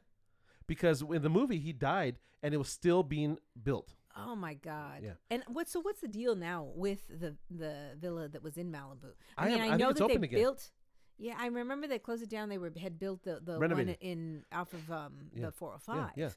Because 0.66 1.02
in 1.02 1.22
the 1.22 1.28
movie, 1.30 1.58
he 1.58 1.72
died 1.72 2.18
and 2.42 2.54
it 2.54 2.56
was 2.56 2.68
still 2.68 3.02
being 3.02 3.38
built. 3.62 3.94
Oh 4.20 4.34
my 4.34 4.54
god! 4.54 5.02
Yeah. 5.04 5.12
And 5.30 5.44
what? 5.46 5.68
So 5.68 5.78
what's 5.80 6.00
the 6.00 6.08
deal 6.08 6.34
now 6.34 6.66
with 6.74 7.06
the 7.08 7.36
the 7.50 7.90
villa 8.00 8.28
that 8.28 8.42
was 8.42 8.56
in 8.56 8.72
Malibu? 8.72 9.12
I 9.36 9.44
I, 9.44 9.48
mean, 9.48 9.58
have- 9.58 9.70
I, 9.70 9.74
I 9.74 9.76
know 9.76 9.92
that 9.92 10.08
they 10.08 10.14
again. 10.14 10.30
built. 10.40 10.70
Yeah, 11.18 11.34
I 11.38 11.46
remember 11.46 11.86
they 11.86 11.98
closed 12.00 12.22
it 12.24 12.28
down. 12.30 12.48
They 12.48 12.58
were 12.58 12.72
had 12.80 12.98
built 12.98 13.22
the 13.22 13.40
the 13.42 13.58
one 13.60 13.88
in 14.00 14.44
off 14.52 14.72
of 14.72 14.90
um 14.90 15.12
Yeah. 15.34 15.46
the 15.46 15.52
405. 15.52 16.10
yeah. 16.16 16.30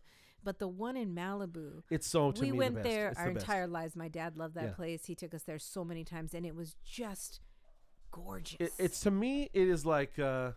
But 0.44 0.60
the 0.60 0.68
one 0.68 0.98
in 0.98 1.14
Malibu, 1.14 1.84
It's 1.90 2.08
so 2.08 2.32
to 2.32 2.42
we 2.42 2.52
went 2.52 2.76
the 2.76 2.82
there 2.82 3.10
It's 3.10 3.20
our 3.20 3.26
the 3.32 3.40
entire 3.40 3.68
lives. 3.68 3.96
My 3.96 4.08
dad 4.08 4.38
loved 4.38 4.56
that 4.56 4.64
Yeah. 4.64 4.74
place. 4.74 5.06
He 5.06 5.16
took 5.16 5.34
us 5.34 5.44
there 5.44 5.60
so 5.60 5.84
many 5.86 6.04
times, 6.04 6.34
and 6.34 6.46
it 6.46 6.56
was 6.56 6.76
just 6.84 7.40
gorgeous. 8.12 8.58
It, 8.60 8.74
it's 8.80 9.00
to 9.02 9.12
me, 9.12 9.50
it 9.54 9.68
is 9.68 9.86
like 9.86 10.18
uh, 10.18 10.52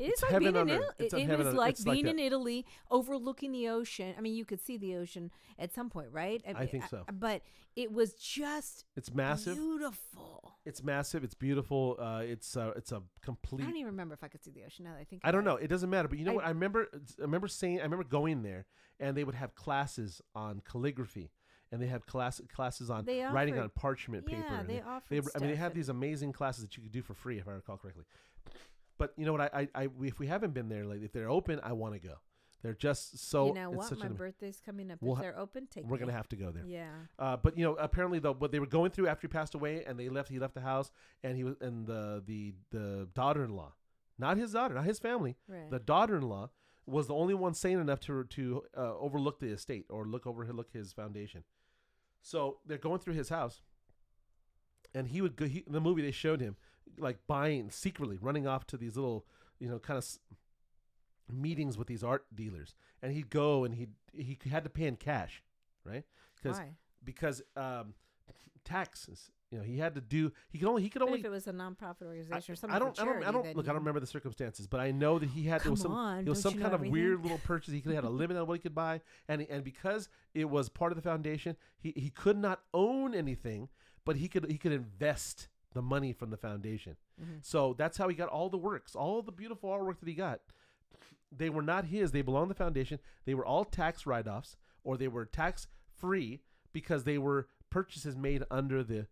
It 0.00 0.08
It's 0.08 0.22
like 0.22 0.38
being 0.38 0.56
in 0.56 0.68
Italy. 0.68 0.86
It, 0.98 1.12
it 1.12 1.38
was 1.38 1.54
like 1.54 1.76
being 1.84 2.06
in 2.06 2.18
Italy, 2.18 2.66
overlooking 2.90 3.52
the 3.52 3.68
ocean. 3.68 4.14
I 4.16 4.20
mean, 4.20 4.34
you 4.34 4.44
could 4.44 4.60
see 4.64 4.76
the 4.76 4.96
ocean 4.96 5.30
at 5.58 5.72
some 5.72 5.90
point, 5.90 6.08
right? 6.12 6.42
I 6.56 6.66
think 6.66 6.84
so. 6.88 7.04
But 7.12 7.42
it 7.76 7.92
was 7.92 8.14
just 8.14 8.84
It's 8.96 9.12
massive. 9.14 9.56
beautiful. 9.56 10.58
It's 10.64 10.82
massive. 10.82 11.24
It's 11.24 11.34
beautiful. 11.34 11.96
Uh, 11.98 12.22
it's 12.24 12.56
uh, 12.56 12.72
it's 12.76 12.92
a 12.92 12.96
I 12.96 13.00
complete. 13.22 13.62
I 13.62 13.66
don't 13.66 13.76
even 13.76 13.86
remember 13.92 14.14
if 14.14 14.22
I 14.24 14.28
could 14.28 14.42
see 14.42 14.50
the 14.50 14.64
ocean 14.64 14.84
now. 14.84 14.92
That 14.94 15.00
I 15.00 15.04
think 15.04 15.22
I 15.24 15.30
don't 15.30 15.42
about 15.42 15.58
know. 15.60 15.64
It 15.64 15.68
doesn't 15.68 15.88
matter. 15.90 16.08
But 16.08 16.18
you 16.18 16.24
know 16.24 16.32
I- 16.32 16.36
what? 16.36 16.44
I 16.46 16.48
remember. 16.48 16.88
I 16.92 17.22
remember 17.22 17.48
saying. 17.48 17.80
I 17.80 17.84
remember 17.84 18.04
going 18.04 18.42
there, 18.42 18.66
and 18.98 19.16
they 19.16 19.24
would 19.24 19.34
have 19.34 19.54
classes 19.54 20.20
on 20.34 20.60
calligraphy, 20.68 21.30
and 21.72 21.80
they 21.80 21.86
have 21.86 22.04
class 22.06 22.40
classes 22.54 22.90
on 22.90 23.04
They 23.04 23.22
writing 23.22 23.58
on 23.58 23.70
parchment 23.70 24.26
paper. 24.26 24.42
Yeah, 24.48 24.62
they 24.64 24.74
they, 24.74 24.80
offered. 24.80 25.30
I 25.34 25.38
mean, 25.38 25.50
they 25.50 25.56
have 25.56 25.74
these 25.74 25.88
amazing 25.88 26.32
classes 26.32 26.62
that 26.64 26.76
you 26.76 26.82
could 26.82 26.92
do 26.92 27.02
for 27.02 27.14
free, 27.14 27.38
if 27.38 27.48
I 27.48 27.52
recall 27.52 27.76
correctly. 27.78 28.04
But 29.00 29.14
you 29.16 29.24
know 29.26 29.32
what? 29.32 29.40
I, 29.40 29.68
I, 29.74 29.82
I 29.84 29.88
if 30.02 30.18
we 30.20 30.26
haven't 30.28 30.52
been 30.54 30.68
there, 30.68 30.84
like 30.84 31.02
if 31.02 31.10
they're 31.12 31.30
open, 31.30 31.58
I 31.64 31.72
want 31.72 31.94
to 31.94 31.98
go. 32.00 32.14
They're 32.62 32.74
just 32.74 33.30
so. 33.30 33.46
you 33.46 33.54
know 33.54 33.70
what? 33.70 33.98
My 33.98 34.06
an- 34.06 34.12
birthday's 34.14 34.60
coming 34.64 34.90
up. 34.90 34.98
We'll 35.00 35.14
if 35.16 35.22
they're 35.22 35.38
open, 35.38 35.66
take 35.66 35.86
we're 35.86 35.96
me. 35.96 36.00
gonna 36.00 36.12
have 36.12 36.28
to 36.28 36.36
go 36.36 36.50
there. 36.52 36.64
Yeah. 36.66 36.90
Uh, 37.18 37.38
but 37.38 37.56
you 37.56 37.64
know, 37.64 37.74
apparently 37.76 38.18
though, 38.18 38.34
what 38.34 38.52
they 38.52 38.58
were 38.60 38.66
going 38.66 38.90
through 38.90 39.08
after 39.08 39.26
he 39.26 39.32
passed 39.32 39.54
away, 39.54 39.82
and 39.86 39.98
they 39.98 40.10
left. 40.10 40.28
He 40.28 40.38
left 40.38 40.52
the 40.54 40.60
house, 40.60 40.90
and 41.24 41.36
he 41.38 41.44
was, 41.44 41.54
and 41.62 41.86
the 41.86 42.22
the 42.26 42.52
the 42.70 43.08
daughter-in-law, 43.14 43.72
not 44.18 44.36
his 44.36 44.52
daughter, 44.52 44.74
not 44.74 44.84
his 44.84 44.98
family, 44.98 45.36
Right. 45.48 45.70
the 45.70 45.78
daughter-in-law 45.78 46.50
was 46.84 47.06
the 47.06 47.14
only 47.14 47.32
one 47.32 47.54
sane 47.54 47.78
enough 47.80 48.00
to 48.00 48.24
to 48.24 48.62
uh, 48.76 48.94
overlook 48.98 49.40
the 49.40 49.48
estate 49.48 49.86
or 49.88 50.04
look 50.04 50.26
over 50.26 50.44
look 50.52 50.70
his 50.74 50.92
foundation. 50.92 51.44
So 52.20 52.58
they're 52.66 52.76
going 52.76 52.98
through 53.00 53.14
his 53.14 53.30
house, 53.30 53.62
and 54.94 55.08
he 55.08 55.22
would 55.22 55.36
go. 55.36 55.46
He, 55.46 55.64
in 55.66 55.72
the 55.72 55.80
movie 55.80 56.02
they 56.02 56.10
showed 56.10 56.40
him 56.42 56.56
like 56.98 57.18
buying 57.26 57.70
secretly, 57.70 58.18
running 58.20 58.46
off 58.46 58.66
to 58.68 58.76
these 58.76 58.96
little, 58.96 59.26
you 59.58 59.68
know, 59.68 59.78
kind 59.78 59.98
of 59.98 60.06
meetings 61.32 61.78
with 61.78 61.88
these 61.88 62.02
art 62.02 62.24
dealers, 62.34 62.74
and 63.02 63.12
he'd 63.12 63.30
go 63.30 63.64
and 63.64 63.74
he 63.74 63.88
he 64.12 64.38
had 64.50 64.64
to 64.64 64.70
pay 64.70 64.84
in 64.84 64.96
cash, 64.96 65.42
right? 65.84 66.04
Because 66.36 66.60
because 67.04 67.42
um, 67.56 67.94
taxes. 68.64 69.30
You 69.50 69.58
know, 69.58 69.64
he 69.64 69.78
had 69.78 69.96
to 69.96 70.00
do. 70.00 70.30
He 70.48 70.58
could 70.58 70.68
only. 70.68 70.80
He 70.80 70.88
could 70.88 71.00
But 71.00 71.08
only. 71.08 71.18
if 71.18 71.26
it 71.26 71.30
was 71.30 71.48
a 71.48 71.52
nonprofit 71.52 72.02
I, 72.02 72.06
organization 72.06 72.52
or 72.52 72.56
something, 72.56 72.76
I 72.76 72.78
don't. 72.78 73.00
I 73.00 73.04
don't. 73.04 73.24
I 73.24 73.32
don't. 73.32 73.56
Look, 73.56 73.66
I 73.66 73.70
don't 73.70 73.80
remember 73.80 73.98
the 73.98 74.06
circumstances, 74.06 74.68
but 74.68 74.78
I 74.78 74.92
know 74.92 75.18
that 75.18 75.28
he 75.28 75.42
had. 75.42 75.60
Come 75.60 75.74
some. 75.74 75.90
on, 75.90 76.24
was 76.24 76.40
some 76.40 76.52
kind 76.52 76.66
of 76.66 76.74
everything? 76.74 76.92
weird 76.92 77.22
little 77.22 77.38
purchase. 77.38 77.74
He 77.74 77.80
could 77.80 77.92
had 77.92 78.04
a 78.04 78.08
limit 78.08 78.36
on 78.36 78.46
what 78.46 78.54
he 78.54 78.60
could 78.60 78.76
buy, 78.76 79.00
and 79.28 79.44
and 79.50 79.64
because 79.64 80.08
it 80.34 80.48
was 80.48 80.68
part 80.68 80.92
of 80.92 80.96
the 80.96 81.02
foundation, 81.02 81.56
he 81.80 81.92
he 81.96 82.10
could 82.10 82.38
not 82.38 82.60
own 82.72 83.12
anything, 83.12 83.68
but 84.04 84.14
he 84.16 84.28
could 84.28 84.48
he 84.48 84.56
could 84.56 84.70
invest 84.70 85.48
the 85.72 85.82
money 85.82 86.12
from 86.12 86.30
the 86.30 86.36
foundation. 86.36 86.96
Mhm. 87.20 87.44
So 87.44 87.74
that's 87.74 87.96
how 87.96 88.08
he 88.08 88.14
got 88.14 88.28
all 88.28 88.48
the 88.48 88.58
works, 88.58 88.96
all 88.96 89.22
the 89.22 89.32
beautiful 89.32 89.70
artwork 89.70 90.00
that 90.00 90.08
he 90.08 90.14
got. 90.14 90.40
They 91.30 91.48
were 91.48 91.62
not 91.62 91.84
his. 91.86 92.10
They 92.10 92.22
belonged 92.22 92.48
to 92.48 92.54
the 92.54 92.58
foundation. 92.58 92.98
They 93.24 93.34
were 93.34 93.46
all 93.46 93.64
tax 93.64 94.04
write-offs, 94.04 94.56
or 94.82 94.96
they 94.96 95.08
were 95.08 95.24
tax 95.24 95.68
free 95.96 96.40
because 96.72 97.04
they 97.04 97.18
were 97.18 97.48
purchases 97.70 98.16
made 98.16 98.44
under 98.50 98.82
the 98.82 99.06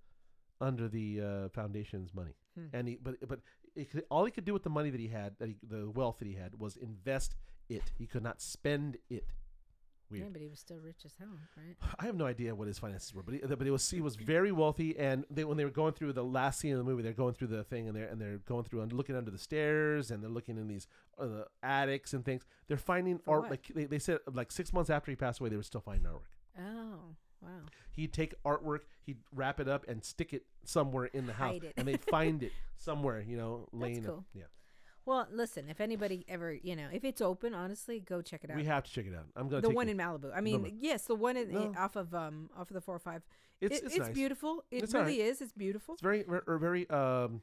under 0.61 0.89
the 0.89 1.21
uh, 1.21 1.49
foundation's 1.51 2.13
money. 2.13 2.35
Hmm. 2.57 2.67
And 2.73 2.89
he, 2.89 2.99
but 3.01 3.17
but 3.29 3.41
it 3.77 3.91
could, 3.91 4.05
all 4.11 4.25
he 4.25 4.33
could 4.33 4.45
do 4.45 4.53
with 4.53 4.65
the 4.65 4.71
money 4.71 4.91
that 4.91 5.01
he 5.01 5.09
had, 5.09 5.39
that 5.39 5.49
he, 5.49 5.57
the 5.63 5.89
wealth 5.89 6.19
that 6.19 6.27
he 6.27 6.35
had, 6.35 6.59
was 6.59 6.77
invest 6.77 7.37
it. 7.69 7.93
He 7.97 8.07
could 8.07 8.25
not 8.25 8.41
spend 8.41 8.97
it. 9.09 9.33
Yeah, 10.11 10.25
but 10.33 10.41
he 10.41 10.49
was 10.49 10.59
still 10.59 10.79
rich 10.79 11.05
as 11.05 11.15
hell, 11.19 11.29
right? 11.57 11.77
I 11.99 12.07
have 12.07 12.17
no 12.17 12.27
idea 12.27 12.55
what 12.55 12.67
his 12.69 12.79
finances 12.79 13.15
were, 13.15 13.23
but 13.23 13.35
he, 13.35 13.41
but 13.41 13.67
it 13.67 13.71
was 13.71 13.89
he 13.91 14.01
was 14.01 14.17
very 14.17 14.53
wealthy. 14.53 14.99
And 14.99 15.25
they, 15.31 15.45
when 15.45 15.57
they 15.57 15.65
were 15.65 15.71
going 15.71 15.93
through 15.93 16.13
the 16.15 16.25
last 16.25 16.61
scene 16.61 16.73
of 16.73 16.79
the 16.79 16.85
movie, 16.85 17.03
they're 17.03 17.13
going 17.13 17.35
through 17.35 17.49
the 17.49 17.65
thing, 17.65 17.89
and 17.89 17.97
they're 17.97 18.07
and 18.09 18.21
they're 18.21 18.39
going 18.39 18.65
through 18.65 18.81
and 18.83 18.93
looking 18.93 19.17
under 19.17 19.31
the 19.31 19.39
stairs, 19.39 20.11
and 20.11 20.23
they're 20.23 20.31
looking 20.31 20.57
in 20.57 20.67
these 20.69 20.87
uh, 21.21 21.45
attics 21.63 22.15
and 22.15 22.25
things. 22.25 22.43
They're 22.69 22.77
finding 22.77 23.19
For 23.19 23.33
art. 23.33 23.41
what? 23.43 23.51
Like 23.51 23.67
they, 23.75 23.85
they 23.85 23.99
said, 23.99 24.21
like 24.33 24.51
six 24.53 24.73
months 24.73 24.91
after 24.91 25.11
he 25.11 25.17
passed 25.17 25.41
away, 25.41 25.51
they 25.51 25.57
were 25.57 25.63
still 25.63 25.81
finding 25.83 26.05
artwork. 26.11 26.23
Oh, 26.59 27.15
wow. 27.43 27.49
He'd 27.93 28.13
take 28.13 28.35
artwork, 28.45 28.81
he'd 29.03 29.19
wrap 29.35 29.61
it 29.61 29.69
up 29.69 29.85
and 29.89 30.05
stick 30.05 30.33
it 30.33 30.45
somewhere 30.65 31.07
in 31.07 31.27
the 31.27 31.33
house, 31.33 31.53
Hide 31.55 31.65
it. 31.65 31.75
and 31.77 31.87
they'd 31.87 32.03
find 32.05 32.43
it 32.45 32.53
somewhere, 32.77 33.21
you 33.27 33.37
know, 33.37 33.69
That's 33.73 33.83
laying. 33.83 34.05
cool. 34.05 34.25
Yeah, 34.35 34.45
Well, 35.09 35.27
listen, 35.33 35.71
if 35.71 35.81
anybody 35.81 36.27
ever, 36.29 36.53
you 36.53 36.77
know, 36.77 36.89
if 36.93 37.03
it's 37.03 37.23
open, 37.23 37.55
honestly, 37.55 37.99
go 37.99 38.21
check 38.21 38.45
it 38.45 38.51
out. 38.51 38.57
we 38.59 38.65
have 38.65 38.85
to 38.85 38.93
check 38.93 39.07
it 39.07 39.15
out. 39.15 39.25
I'm 39.37 39.49
gonna 39.49 39.63
the 39.63 39.69
take 39.69 39.77
one 39.77 39.87
you- 39.89 39.93
in 39.93 39.97
Malibu. 39.99 40.31
I 40.37 40.43
mean, 40.43 40.63
no. 40.65 40.71
yes, 40.79 41.07
the 41.07 41.15
one 41.15 41.39
in, 41.39 41.51
No. 41.51 41.75
off 41.79 41.97
of 41.97 42.15
um 42.15 42.51
off 42.55 42.69
of 42.71 42.75
the 42.75 42.83
four 42.83 42.95
or 42.97 42.99
five. 42.99 43.23
It's 43.59 43.79
It- 43.79 43.85
it's, 43.87 43.97
nice. 43.97 44.15
beautiful. 44.15 44.63
It 44.71 44.83
It's 44.83 44.93
really 44.93 45.23
is. 45.23 45.41
It's 45.41 45.53
beautiful. 45.55 45.95
It's 45.95 46.03
very 46.03 46.25
ver- 46.25 46.45
or 46.47 46.59
very 46.59 46.89
um, 46.91 47.41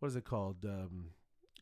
what 0.00 0.08
is 0.08 0.16
it 0.16 0.24
called? 0.24 0.64
Um, 0.64 1.10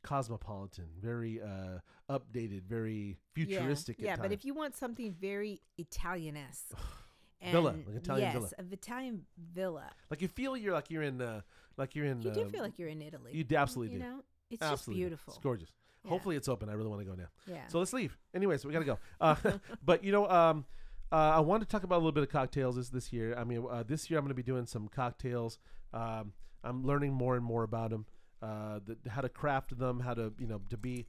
cosmopolitan, 0.03 0.89
very 1.01 1.41
uh, 1.41 1.79
updated, 2.11 2.63
very 2.63 3.19
futuristic. 3.35 3.97
Yeah, 4.01 4.07
yeah 4.07 4.17
but 4.17 4.33
if 4.33 4.45
you 4.47 4.55
want 4.55 4.75
something 4.75 5.13
very 5.13 5.61
Italian-esque, 5.79 6.73
Villa, 7.53 7.69
like 7.87 7.97
Italian 7.97 8.25
yes, 8.33 8.35
villa. 8.35 8.51
a 8.59 8.73
Italian 8.73 9.27
villa. 9.37 9.91
like 10.11 10.23
you 10.23 10.29
feel 10.29 10.57
you're 10.57 10.73
like 10.73 10.91
you're 10.91 11.03
in 11.03 11.21
uh, 11.21 11.43
like 11.77 11.95
you're 11.95 12.07
in. 12.07 12.23
You 12.23 12.31
do 12.31 12.43
um, 12.43 12.51
feel 12.51 12.63
like 12.63 12.79
you're 12.79 12.89
in 12.89 13.03
Italy. 13.03 13.33
you 13.35 13.45
d- 13.45 13.55
absolutely 13.57 13.95
you 13.95 14.01
do. 14.01 14.09
know, 14.09 14.25
it's 14.53 14.63
absolutely 14.63 15.03
just 15.03 15.09
beautiful. 15.09 15.33
It's 15.35 15.43
gorgeous. 15.43 15.71
Yeah. 16.05 16.11
Hopefully 16.11 16.37
it's 16.37 16.49
open. 16.49 16.69
I 16.69 16.73
really 16.73 16.89
want 16.89 17.01
to 17.01 17.07
go 17.07 17.15
now. 17.15 17.29
yeah. 17.47 17.67
So 17.69 17.79
let's 17.79 17.93
leave. 17.93 18.17
Anyways, 18.35 18.65
we 18.65 18.73
gotta 18.73 18.85
go. 18.85 18.99
Uh, 19.21 19.37
but 19.85 20.03
you 20.05 20.13
know, 20.13 20.29
um, 20.29 20.65
uh, 21.13 21.33
I 21.37 21.41
wanted 21.41 21.67
to 21.67 21.71
talk 21.71 21.85
about 21.85 21.97
a 21.97 21.99
little 21.99 22.13
bit 22.13 22.23
of 22.23 22.31
cocktails 22.31 22.77
this 22.77 22.89
this 22.89 23.13
year. 23.13 23.37
I 23.37 23.45
mean, 23.45 23.65
uh, 23.71 23.85
this 23.87 24.11
year 24.11 24.19
I'm 24.19 24.25
going 24.25 24.31
to 24.31 24.35
be 24.35 24.43
doing 24.43 24.67
some 24.67 24.89
cocktails. 24.89 25.59
Um, 25.93 26.33
I'm 26.65 26.85
learning 26.85 27.13
more 27.13 27.37
and 27.37 27.45
more 27.45 27.65
about 27.65 27.91
them, 27.91 28.07
uh, 28.41 28.81
the, 28.85 29.11
how 29.11 29.21
to 29.21 29.29
craft 29.29 29.79
them, 29.79 30.01
how 30.01 30.15
to 30.15 30.33
you 30.39 30.47
know 30.47 30.61
to 30.71 30.77
be 30.77 31.07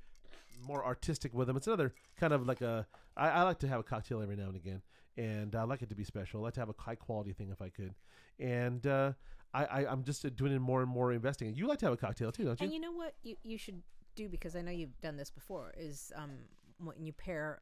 more 0.68 0.86
artistic 0.86 1.34
with 1.34 1.48
them. 1.48 1.58
It's 1.58 1.68
another 1.68 1.94
kind 2.20 2.34
of 2.34 2.46
like 2.46 2.62
a. 2.62 2.86
I, 3.16 3.30
I 3.30 3.44
like 3.44 3.60
to 3.60 3.68
have 3.68 3.80
a 3.80 3.84
cocktail 3.84 4.22
every 4.22 4.36
now 4.36 4.48
and 4.48 4.56
again, 4.56 4.82
and 5.18 5.56
I 5.56 5.64
like 5.64 5.82
it 5.82 5.90
to 5.90 5.96
be 5.96 6.04
special. 6.04 6.42
I 6.42 6.44
like 6.44 6.54
to 6.56 6.60
have 6.62 6.70
a 6.70 6.76
high 6.78 6.96
quality 6.96 7.32
thing 7.32 7.50
if 7.50 7.62
I 7.62 7.70
could, 7.70 7.94
and 8.40 8.86
uh, 8.86 9.14
I, 9.54 9.66
I 9.66 9.92
I'm 9.92 10.04
just 10.04 10.36
doing 10.36 10.60
more 10.60 10.82
and 10.82 10.90
more 10.90 11.12
investing. 11.12 11.54
You 11.56 11.68
like 11.68 11.80
to 11.80 11.86
have 11.88 11.94
a 11.94 11.98
cocktail 11.98 12.32
too, 12.32 12.46
don't 12.46 12.60
you? 12.60 12.66
And 12.66 12.74
you 12.74 12.80
know 12.80 12.92
what 12.92 13.16
you 13.24 13.36
you 13.44 13.58
should 13.58 13.82
do 14.16 14.30
because 14.30 14.56
I 14.56 14.62
know 14.62 14.72
you've 14.72 15.00
done 15.02 15.18
this 15.18 15.32
before 15.32 15.74
is 15.78 16.12
um 16.16 16.32
when 16.78 17.04
you 17.04 17.14
pair 17.14 17.62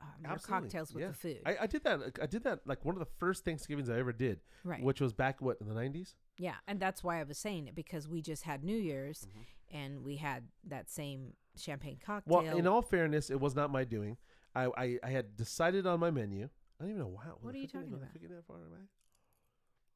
um, 0.00 0.08
your 0.22 0.32
Absolutely, 0.32 0.68
cocktails 0.68 0.92
with 0.92 1.02
yeah. 1.02 1.08
the 1.08 1.14
food. 1.14 1.38
I, 1.46 1.56
I 1.62 1.66
did 1.66 1.82
that. 1.84 2.00
I 2.20 2.26
did 2.26 2.44
that 2.44 2.60
like 2.66 2.84
one 2.84 2.94
of 2.94 2.98
the 2.98 3.08
first 3.18 3.44
Thanksgivings 3.44 3.88
I 3.88 3.98
ever 3.98 4.12
did, 4.12 4.40
right. 4.62 4.82
which 4.82 5.00
was 5.00 5.12
back 5.12 5.40
what 5.40 5.56
in 5.60 5.68
the 5.68 5.74
nineties. 5.74 6.14
yeah, 6.38 6.56
and 6.68 6.78
that's 6.78 7.02
why 7.02 7.18
I 7.18 7.22
was 7.22 7.38
saying 7.38 7.66
it 7.68 7.74
because 7.74 8.06
we 8.06 8.20
just 8.20 8.42
had 8.42 8.62
New 8.62 8.76
Year's 8.76 9.26
Mm-hmm. 9.26 9.76
and 9.76 10.04
we 10.04 10.16
had 10.16 10.44
that 10.68 10.90
same 10.90 11.32
champagne 11.56 11.98
cocktail. 12.04 12.42
Well, 12.42 12.56
in 12.56 12.66
all 12.66 12.82
fairness, 12.82 13.30
it 13.30 13.40
was 13.40 13.54
not 13.54 13.70
my 13.70 13.84
doing. 13.84 14.18
I, 14.54 14.68
I, 14.76 14.98
I 15.02 15.08
had 15.08 15.36
decided 15.36 15.86
on 15.86 15.98
my 16.00 16.10
menu. 16.10 16.48
I 16.78 16.84
don't 16.84 16.90
even 16.90 17.00
know 17.00 17.08
wow. 17.08 17.22
What 17.40 17.44
was 17.44 17.54
are 17.54 17.58
you 17.58 17.66
talking 17.66 17.94
about? 17.94 18.12
cooking 18.12 18.28
that 18.28 18.46
far 18.46 18.58
back? 18.58 18.88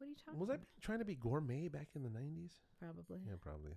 What 0.01 0.07
are 0.07 0.11
you 0.11 0.17
talking 0.25 0.41
Was 0.41 0.51
I 0.51 0.57
trying 0.81 0.99
to 0.99 1.05
be 1.05 1.15
gourmet 1.15 1.69
back 1.69 1.89
in 1.95 2.03
the 2.03 2.11
nineties? 2.11 2.53
Probably. 2.79 3.21
Yeah, 3.27 3.35
probably. 3.41 3.73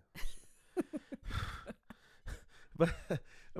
but 2.77 2.89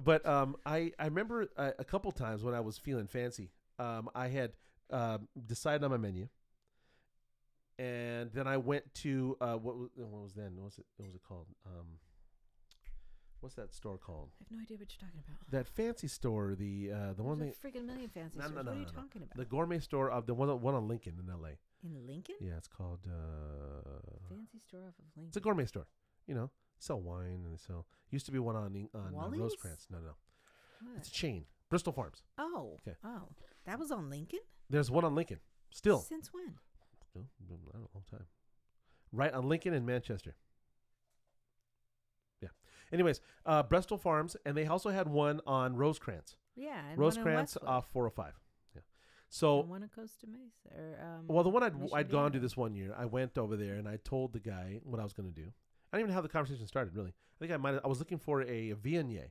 but 0.03 0.25
um, 0.25 0.55
I 0.65 0.91
I 0.97 1.05
remember 1.05 1.47
a, 1.57 1.73
a 1.79 1.83
couple 1.83 2.11
times 2.11 2.43
when 2.43 2.53
I 2.55 2.59
was 2.61 2.77
feeling 2.77 3.07
fancy. 3.07 3.51
Um, 3.79 4.09
I 4.15 4.27
had 4.29 4.51
um, 4.91 5.27
decided 5.45 5.83
on 5.83 5.91
my 5.91 5.97
menu, 5.97 6.27
and 7.77 8.31
then 8.33 8.47
I 8.47 8.57
went 8.57 8.93
to 8.95 9.37
uh, 9.41 9.53
what 9.55 9.77
was, 9.77 9.89
what 9.95 10.21
was 10.23 10.33
then? 10.33 10.55
What 10.55 10.65
was 10.65 10.77
it? 10.79 10.85
What 10.97 11.07
was 11.07 11.15
it 11.15 11.21
called? 11.27 11.47
Um, 11.65 11.85
what's 13.41 13.55
that 13.55 13.73
store 13.73 13.97
called? 13.97 14.29
I 14.39 14.43
have 14.45 14.51
no 14.57 14.61
idea 14.63 14.77
what 14.77 14.87
you're 14.91 15.07
talking 15.09 15.21
about. 15.27 15.39
That 15.51 15.67
fancy 15.67 16.07
store, 16.07 16.55
the 16.55 16.91
uh, 16.93 17.13
the 17.13 17.23
one 17.23 17.39
There's 17.39 17.55
a 17.63 17.67
freaking 17.67 17.85
million 17.85 18.09
fancy 18.09 18.39
No, 18.39 18.45
no, 18.45 18.51
stores. 18.51 18.65
no, 18.65 18.71
what 18.71 18.77
are 18.77 18.79
you 18.79 18.85
no, 18.85 18.91
no. 18.91 19.01
talking 19.01 19.21
about? 19.23 19.37
the 19.37 19.45
gourmet 19.45 19.79
store 19.79 20.09
of 20.09 20.25
the 20.25 20.33
one 20.33 20.49
one 20.61 20.73
on 20.75 20.87
Lincoln 20.87 21.15
in 21.23 21.29
L.A. 21.31 21.57
in 21.83 22.07
Lincoln? 22.07 22.35
Yeah, 22.39 22.57
it's 22.57 22.67
called. 22.67 22.99
Uh, 23.07 23.99
Fancy 24.29 24.59
store 24.59 24.81
off 24.81 24.93
of 24.99 25.05
Lincoln. 25.15 25.27
it's 25.29 25.37
a 25.37 25.41
gourmet 25.41 25.65
store. 25.65 25.87
You 26.27 26.35
know, 26.35 26.49
sell 26.79 27.01
wine 27.01 27.41
and 27.45 27.53
they 27.53 27.57
sell. 27.57 27.85
Used 28.09 28.25
to 28.27 28.31
be 28.31 28.39
one 28.39 28.55
on 28.55 28.87
on 28.93 29.01
uh, 29.01 29.11
Wally's? 29.11 29.41
Rosecrans. 29.41 29.87
No, 29.91 29.97
no, 29.99 30.11
What? 30.81 30.97
it's 30.97 31.09
a 31.09 31.11
chain. 31.11 31.45
Bristol 31.69 31.91
Farms. 31.93 32.23
Oh. 32.37 32.77
Okay. 32.87 32.95
oh, 33.03 33.29
that 33.65 33.79
was 33.79 33.91
on 33.91 34.09
Lincoln. 34.09 34.39
There's 34.69 34.89
one 34.91 35.03
on 35.03 35.15
Lincoln. 35.15 35.39
Still, 35.71 35.99
Since 35.99 36.31
when? 36.33 36.53
No, 37.15 37.21
no, 37.49 37.55
I 37.69 37.73
don't 37.73 37.81
know, 37.81 37.89
long 37.93 38.03
time. 38.09 38.25
Right 39.11 39.33
on 39.33 39.47
Lincoln 39.49 39.73
and 39.73 39.85
Manchester. 39.85 40.35
Yeah. 42.41 42.49
Anyways, 42.91 43.21
uh, 43.45 43.63
Bristol 43.63 43.97
Farms, 43.97 44.35
and 44.45 44.55
they 44.55 44.65
also 44.65 44.89
had 44.89 45.07
one 45.07 45.41
on 45.47 45.75
Rosecrans. 45.75 46.35
Yeah, 46.55 46.77
and 46.77 46.85
one 46.85 46.91
in 46.91 46.99
Rosecrans 46.99 47.55
Westwood, 47.55 47.69
off 47.69 47.87
405. 47.91 48.33
Yeah. 49.33 49.39
So, 49.39 49.59
and 49.61 49.69
one 49.69 49.83
at 49.83 49.95
Costa 49.95 50.27
Mesa. 50.27 50.77
Or, 50.77 50.99
um, 51.01 51.25
well, 51.27 51.43
the 51.43 51.49
one 51.49 51.63
I'd, 51.63 51.73
I'd 51.93 52.09
gone 52.11 52.31
to 52.33 52.39
this 52.39 52.55
one 52.55 52.75
year, 52.75 52.93
I 52.97 53.05
went 53.05 53.37
over 53.37 53.55
there 53.55 53.75
and 53.75 53.87
I 53.87 53.97
told 54.03 54.33
the 54.33 54.39
guy 54.39 54.79
what 54.83 54.99
I 54.99 55.03
was 55.03 55.13
going 55.13 55.27
to 55.27 55.35
do. 55.35 55.47
I 55.91 55.97
didn't 55.97 56.05
even 56.05 56.09
know 56.09 56.15
how 56.15 56.21
the 56.21 56.29
conversation 56.29 56.67
started, 56.67 56.95
really. 56.95 57.09
I 57.11 57.37
think 57.39 57.51
I 57.51 57.57
might. 57.57 57.79
I 57.83 57.87
was 57.87 57.99
looking 57.99 58.19
for 58.19 58.41
a 58.41 58.73
Viognier 58.73 59.29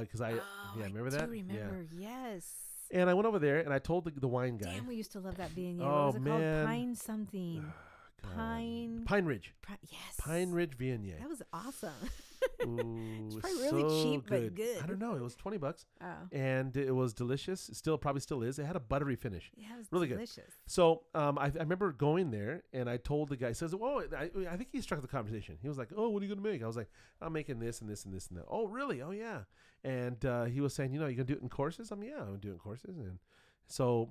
because 0.00 0.20
I 0.20 0.32
oh, 0.32 0.78
yeah 0.78 0.84
remember 0.86 1.10
that 1.10 1.22
I 1.22 1.26
do 1.26 1.42
that 1.42 1.48
remember, 1.48 1.86
yes. 1.96 2.44
And 2.90 3.08
I 3.10 3.14
went 3.14 3.26
over 3.26 3.38
there 3.38 3.60
and 3.60 3.72
I 3.72 3.78
told 3.78 4.04
the, 4.04 4.12
the 4.12 4.28
wine 4.28 4.56
guy. 4.56 4.74
Damn, 4.74 4.86
we 4.86 4.94
used 4.94 5.12
to 5.12 5.20
love 5.20 5.36
that 5.36 5.54
being 5.54 5.80
Oh, 5.80 5.86
what 5.86 6.06
was 6.06 6.14
it 6.16 6.20
man. 6.20 6.54
called? 6.54 6.66
Pine 6.66 6.94
something. 6.94 7.72
Pine. 8.36 9.02
Pine 9.04 9.24
Ridge. 9.26 9.54
Yes. 9.90 10.16
Pine 10.18 10.50
Ridge 10.52 10.76
Viognier. 10.78 11.18
That 11.18 11.28
was 11.28 11.42
awesome. 11.52 11.92
Ooh, 12.62 13.26
It's 13.26 13.34
probably 13.36 13.62
really 13.62 13.82
so 13.82 14.02
cheap, 14.02 14.24
but 14.28 14.54
good. 14.54 14.82
I 14.82 14.86
don't 14.86 14.98
know. 14.98 15.14
It 15.14 15.22
was 15.22 15.34
twenty 15.34 15.56
bucks, 15.58 15.86
Oh, 16.02 16.06
and 16.32 16.76
it 16.76 16.92
was 16.94 17.12
delicious. 17.14 17.68
It 17.68 17.76
Still, 17.76 17.98
probably 17.98 18.20
still 18.20 18.42
is. 18.42 18.58
It 18.58 18.64
had 18.66 18.76
a 18.76 18.80
buttery 18.80 19.16
finish. 19.16 19.50
yeah, 19.56 19.74
it 19.74 19.78
was 19.78 19.86
Really 19.90 20.06
good. 20.06 20.28
So 20.66 21.02
um, 21.14 21.38
I, 21.38 21.46
I 21.46 21.48
remember 21.60 21.92
going 21.92 22.30
there, 22.30 22.62
and 22.72 22.88
I 22.88 22.96
told 22.96 23.28
the 23.28 23.36
guy. 23.36 23.48
He 23.48 23.54
says, 23.54 23.74
"Oh, 23.74 24.02
I, 24.16 24.30
I 24.50 24.56
think 24.56 24.68
he 24.72 24.80
struck 24.80 25.00
the 25.02 25.08
conversation." 25.08 25.56
He 25.60 25.68
was 25.68 25.78
like, 25.78 25.88
"Oh, 25.96 26.08
what 26.10 26.22
are 26.22 26.26
you 26.26 26.34
gonna 26.34 26.46
make?" 26.48 26.62
I 26.62 26.66
was 26.66 26.76
like, 26.76 26.90
"I'm 27.20 27.32
making 27.32 27.58
this 27.58 27.80
and 27.80 27.88
this 27.90 28.04
and 28.04 28.14
this 28.14 28.28
and 28.28 28.38
that." 28.38 28.44
Oh, 28.48 28.66
really? 28.66 29.02
Oh, 29.02 29.10
yeah. 29.10 29.40
And 29.82 30.24
uh, 30.24 30.44
he 30.44 30.60
was 30.60 30.74
saying, 30.74 30.92
"You 30.92 31.00
know, 31.00 31.06
you 31.06 31.16
gonna 31.16 31.26
do 31.26 31.34
it 31.34 31.42
in 31.42 31.48
courses?" 31.48 31.90
I'm, 31.90 32.02
"Yeah, 32.02 32.20
I'm 32.22 32.38
doing 32.38 32.58
courses." 32.58 32.96
And 32.98 33.18
so 33.66 34.10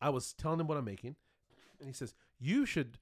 I 0.00 0.10
was 0.10 0.32
telling 0.34 0.60
him 0.60 0.66
what 0.66 0.76
I'm 0.78 0.84
making, 0.84 1.16
and 1.80 1.88
he 1.88 1.92
says, 1.94 2.14
"You 2.38 2.66
should 2.66 2.98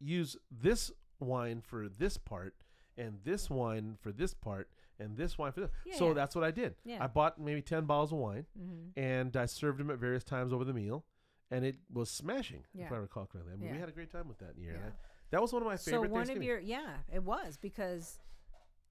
use 0.00 0.36
this 0.50 0.90
wine 1.20 1.62
for 1.62 1.88
this 1.88 2.16
part, 2.18 2.54
and 2.96 3.18
this 3.24 3.50
wine 3.50 3.96
for 4.00 4.12
this 4.12 4.34
part." 4.34 4.68
And 5.00 5.16
this 5.16 5.36
wine 5.36 5.50
for 5.50 5.62
this. 5.62 5.70
Yeah, 5.84 5.96
so 5.96 6.08
yeah. 6.08 6.14
that's 6.14 6.36
what 6.36 6.44
I 6.44 6.52
did. 6.52 6.76
Yeah. 6.84 7.02
I 7.02 7.08
bought 7.08 7.40
maybe 7.40 7.60
10 7.60 7.84
bottles 7.84 8.12
of 8.12 8.18
wine 8.18 8.46
hmm 8.56 8.90
and 8.96 9.36
I 9.36 9.46
served 9.46 9.80
them 9.80 9.90
at 9.90 9.98
various 9.98 10.22
times 10.22 10.52
over 10.52 10.64
the 10.64 10.72
meal, 10.72 11.04
and 11.50 11.64
it 11.64 11.78
was 11.92 12.10
smashing, 12.10 12.62
if 12.78 12.92
I 12.92 12.96
recall 12.96 13.26
correctly. 13.26 13.54
I 13.54 13.56
mean, 13.56 13.72
we 13.72 13.78
had 13.80 13.88
a 13.88 13.92
great 13.92 14.12
time 14.12 14.28
with 14.28 14.38
that 14.38 14.56
year. 14.56 14.80
I- 14.86 14.92
that 15.30 15.42
was 15.42 15.52
one 15.52 15.62
of 15.62 15.66
my 15.66 15.76
favorite 15.76 16.08
So 16.08 16.12
one 16.12 16.30
of 16.30 16.40
your 16.44 16.60
yeah, 16.60 16.98
it 17.12 17.24
was 17.24 17.56
because 17.56 18.20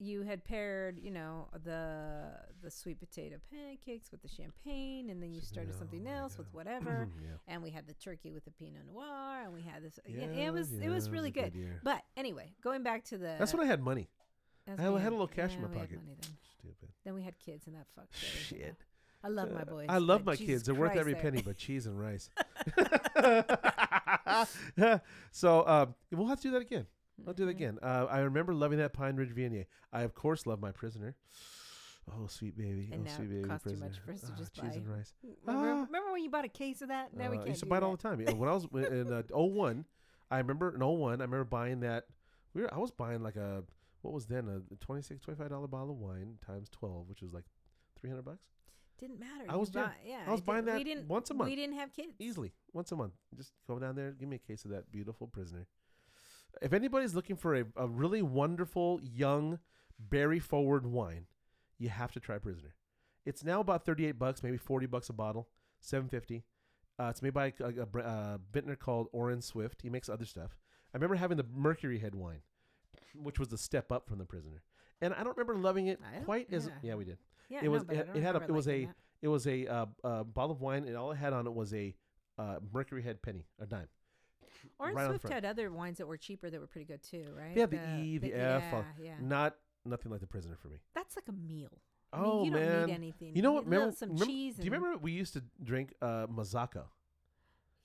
you 0.04 0.22
had 0.24 0.44
paired, 0.44 1.00
you 1.02 1.12
know, 1.12 1.48
the 1.64 2.32
the 2.62 2.70
sweet 2.72 3.00
potato 3.00 3.38
pancakes 3.52 4.12
with 4.12 4.22
the 4.22 4.28
champagne, 4.28 5.10
and 5.10 5.22
then 5.22 5.34
you 5.34 5.42
started 5.42 5.74
Oh 5.76 5.80
something 5.80 6.06
else 6.08 6.34
God. 6.36 6.40
with 6.40 6.54
whatever, 6.54 7.10
yeah. 7.22 7.30
and 7.48 7.64
we 7.64 7.70
had 7.72 7.88
the 7.88 7.94
turkey 7.94 8.32
with 8.32 8.46
the 8.46 8.52
Pinot 8.52 8.84
Noir, 8.92 9.42
and 9.44 9.54
we 9.54 9.62
had 9.62 9.84
this. 9.84 10.00
Yeah, 10.08 10.26
Yeah, 10.34 10.48
it 10.48 10.54
was 10.54 10.72
yeah, 10.72 10.88
it 10.88 10.90
was 10.90 11.10
really 11.10 11.32
good. 11.32 11.54
year. 11.56 11.80
But 11.84 12.02
anyway, 12.18 12.54
going 12.64 12.84
back 12.84 13.04
to 13.06 13.18
the 13.18 13.36
That's 13.40 13.54
when 13.54 13.64
I 13.64 13.70
had 13.70 13.82
money. 13.82 14.10
I 14.68 14.90
we 14.90 15.02
had 15.02 15.10
a 15.10 15.16
little 15.16 15.28
cash 15.28 15.56
in 15.56 15.62
my 15.62 15.68
pocket. 15.68 15.98
money 16.02 16.16
then. 16.22 16.32
Stupid. 16.60 16.90
Then 17.04 17.14
we 17.16 17.22
had 17.24 17.38
kids, 17.38 17.68
and 17.68 17.76
that 17.76 17.86
fucked. 17.96 18.16
Shit. 18.16 18.76
I 19.26 19.30
love 19.30 19.52
my 19.52 19.62
Uh, 19.62 19.66
boys. 19.66 19.86
I 19.90 19.98
love 20.00 20.26
my 20.26 20.36
Jesus 20.36 20.48
kids. 20.48 20.64
They're 20.64 20.76
worth 20.76 20.96
every 20.98 21.16
penny, 21.16 21.42
but 21.46 21.58
cheese 21.58 21.86
and 21.86 22.00
rice. 22.00 22.30
so 25.32 25.68
um, 25.68 25.96
we'll 26.12 26.28
have 26.28 26.40
to 26.42 26.48
do 26.48 26.52
that 26.52 26.62
again. 26.62 26.86
I'll 27.28 27.34
do 27.34 27.46
that 27.46 27.52
Mhm. 27.54 27.56
again. 27.56 27.80
Uh, 27.82 28.06
I 28.10 28.20
remember 28.20 28.54
loving 28.54 28.80
that 28.80 28.94
Pine 28.94 29.16
Ridge 29.16 29.34
Viognier. 29.36 29.66
I 29.92 30.02
of 30.02 30.14
course 30.14 30.46
love 30.46 30.60
my 30.60 30.72
prisoner. 30.72 31.16
Oh 32.12 32.28
sweet 32.28 32.58
baby, 32.58 32.90
And 32.92 33.02
oh 33.02 33.10
now 33.10 33.16
sweet 33.16 33.30
baby, 33.30 33.42
it 33.42 33.48
costs 33.48 33.64
too 33.64 33.70
prisoner. 33.70 33.88
much 33.90 34.00
for 34.00 34.12
us 34.12 34.22
to 34.22 34.32
Ah, 34.34 34.36
just 34.36 34.54
cheese 34.54 34.64
buy. 34.72 34.76
and 34.76 34.88
rice. 34.90 35.14
Remember, 35.46 35.70
Ah. 35.70 35.86
remember 35.86 36.12
when 36.12 36.24
you 36.24 36.30
bought 36.30 36.44
a 36.46 36.50
case 36.50 36.82
of 36.82 36.90
that? 36.90 37.14
Now 37.14 37.30
we 37.32 37.38
Uh, 37.38 37.40
can't 37.40 37.48
I 37.48 37.50
used 37.52 37.60
to 37.62 37.66
buy 37.66 37.78
it 37.78 37.84
all 37.84 37.92
the 37.96 37.98
time. 38.02 38.20
Yeah, 38.28 38.34
When 38.34 38.50
I 38.50 38.54
was 38.54 38.66
in 38.66 39.14
uh, 39.14 39.24
01, 39.32 39.86
I 40.30 40.38
remember 40.40 40.76
in 40.76 40.82
01, 40.82 41.22
I 41.22 41.24
remember 41.24 41.46
buying 41.46 41.80
that. 41.82 42.08
We 42.54 42.62
were, 42.64 42.74
I 42.74 42.78
was 42.78 42.92
buying 42.92 43.24
like 43.24 43.36
a 43.38 43.64
what 44.02 44.14
was 44.14 44.26
then 44.28 44.50
a 44.50 44.76
26 44.82 45.22
25 45.22 45.50
dollar 45.50 45.68
bottle 45.68 45.92
of 45.92 45.98
wine 45.98 46.40
times 46.42 46.68
12, 46.70 47.08
which 47.08 47.22
was 47.22 47.32
like 47.34 47.46
300 47.96 48.24
bucks 48.24 48.44
Didn't 48.98 49.18
matter. 49.20 49.46
I 49.50 49.56
was- 49.56 49.72
buy- 49.72 49.96
yeah. 50.04 50.26
I 50.28 50.32
was 50.32 50.42
it 50.42 50.46
buying 50.46 50.66
that 50.66 50.76
we 50.78 50.84
didn't, 50.84 51.08
once 51.08 51.32
a 51.32 51.34
month. 51.34 51.50
We 51.50 51.56
didn't 51.56 51.76
have 51.76 51.94
kids. 51.94 52.16
easily 52.20 52.54
once 52.74 52.92
a 52.92 52.98
month. 52.98 53.14
Just 53.34 53.54
go 53.66 53.80
down 53.80 53.96
there, 53.96 54.12
give 54.12 54.28
me 54.28 54.36
a 54.36 54.40
case 54.40 54.66
of 54.66 54.72
that 54.72 54.92
beautiful 54.92 55.28
prisoner. 55.28 55.68
If 56.62 56.74
anybody's 56.74 57.16
looking 57.16 57.36
for 57.36 57.56
a, 57.56 57.66
a 57.76 57.88
really 57.88 58.22
wonderful 58.22 59.00
young 59.04 59.60
berry 60.00 60.40
forward 60.40 60.86
wine, 60.86 61.26
you 61.78 61.90
have 61.90 62.12
to 62.14 62.20
try 62.20 62.38
Prisoner. 62.38 62.76
It's 63.26 63.44
now 63.44 63.60
about 63.62 63.86
38 63.86 64.20
bucks, 64.20 64.44
maybe 64.44 64.58
40 64.58 64.86
bucks 64.88 65.10
a 65.10 65.14
bottle, 65.14 65.48
750. 65.80 66.44
Uh, 67.00 67.06
it's 67.10 67.22
made 67.22 67.34
by 67.34 67.54
a, 67.60 67.82
a, 67.82 67.86
br- 67.86 68.02
uh 68.02 68.38
vintner 68.52 68.76
called 68.76 69.08
Orin 69.12 69.42
Swift. 69.42 69.82
He 69.82 69.90
makes 69.90 70.10
other 70.10 70.26
stuff. 70.26 70.56
I 70.94 70.98
remember 70.98 71.16
having 71.16 71.38
the 71.38 71.46
Mercury 71.56 71.98
Head 72.00 72.14
wine, 72.14 72.42
which 73.16 73.40
was 73.40 73.48
the 73.48 73.58
step 73.58 73.92
up 73.92 74.08
from 74.08 74.20
the 74.20 74.26
Prisoner. 74.26 74.62
And 75.02 75.14
I 75.14 75.24
don't 75.24 75.36
remember 75.36 75.56
loving 75.58 75.88
it 75.88 76.00
quite 76.24 76.54
as 76.54 76.70
yeah. 76.84 76.96
we 76.96 77.04
did. 77.06 77.18
Yeah, 77.50 77.62
it 77.64 77.68
was- 77.70 77.86
no, 77.88 77.94
it- 77.96 78.10
it 78.14 78.22
had 78.24 78.36
a- 78.36 78.44
it 78.44 78.52
was 78.52 78.68
a- 78.68 78.90
It 79.22 79.28
was 79.30 79.48
a 79.48 79.66
uh, 79.68 79.86
uh, 80.04 80.24
bottle 80.24 80.52
of 80.52 80.60
wine, 80.62 80.84
and 80.84 80.98
all 80.98 81.12
it 81.12 81.16
had 81.16 81.32
on 81.32 81.48
it 81.48 81.54
was 81.54 81.74
a 81.74 81.96
uh, 82.38 82.58
Mercury 82.74 83.02
Head 83.02 83.22
penny, 83.22 83.46
a 83.58 83.66
dime. 83.66 83.88
Orange 84.80 84.96
right 84.98 85.08
Swift 85.10 85.30
had 85.30 85.46
other 85.46 85.72
wines 85.72 85.98
that 86.00 86.08
were 86.08 86.18
cheaper 86.18 86.50
that 86.50 86.60
were 86.60 86.68
pretty 86.68 86.86
good 86.86 87.04
too, 87.04 87.28
right? 87.38 87.56
Yeah, 87.56 87.62
had 87.62 87.72
the 87.72 88.00
E, 88.04 88.18
the 88.18 88.34
F, 88.34 88.64
Yeah, 88.72 88.78
uh, 88.80 88.84
yeah. 89.02 89.14
Not 89.22 89.56
nothing 89.86 90.12
like 90.12 90.22
the 90.22 90.28
Prisoner 90.28 90.56
for 90.56 90.68
me. 90.70 90.78
That's 90.96 91.16
like 91.16 91.28
a 91.28 91.32
meal. 91.32 91.70
I 92.12 92.18
mean, 92.18 92.26
Oh 92.28 92.44
you 92.44 92.52
don't 92.52 92.60
man, 92.62 92.86
need 92.88 92.94
anything. 92.94 93.36
you 93.36 93.42
know 93.42 93.54
what? 93.54 93.66
Remember, 93.66 93.92
some 93.96 94.10
remember- 94.10 94.26
cheese. 94.26 94.56
do 94.56 94.64
you 94.66 94.72
remember 94.72 94.98
we 94.98 95.12
used 95.12 95.34
to 95.34 95.44
drink 95.64 95.94
uh? 96.02 96.28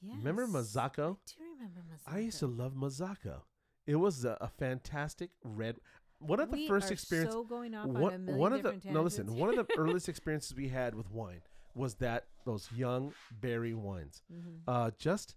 Remember 0.03 0.43
Yes, 0.43 0.51
Mazzocco? 0.51 1.17
I 1.17 1.33
do 1.37 1.45
remember 1.57 1.81
Mazzocco. 1.93 2.15
I 2.15 2.19
used 2.21 2.39
to 2.41 2.47
love 2.47 2.75
Mazzocco. 2.75 3.41
It 3.87 3.97
was 3.97 4.25
a, 4.25 4.37
a 4.41 4.49
fantastic 4.49 5.31
red. 5.43 5.77
One 6.21 6.41
of 6.41 6.51
the 6.51 6.57
we 6.57 6.69
first 6.69 6.91
experiences. 6.91 7.35
So 7.35 7.45
going 7.45 7.75
off 7.75 7.87
one, 7.87 8.03
on 8.03 8.13
a 8.15 8.19
million 8.19 8.39
one 8.39 8.53
of 8.53 8.63
the 8.63 8.81
no 8.93 9.03
listen. 9.03 9.35
One 9.37 9.49
of 9.57 9.57
the 9.67 9.67
earliest 9.79 10.09
experiences 10.09 10.55
we 10.55 10.69
had 10.69 10.95
with 10.95 11.11
wine 11.11 11.41
was 11.75 11.95
that 11.97 12.27
those 12.45 12.69
young 12.77 13.13
berry 13.41 13.75
wines. 13.75 14.23
Mhm. 14.33 14.59
Uh, 14.67 14.91
just 14.99 15.37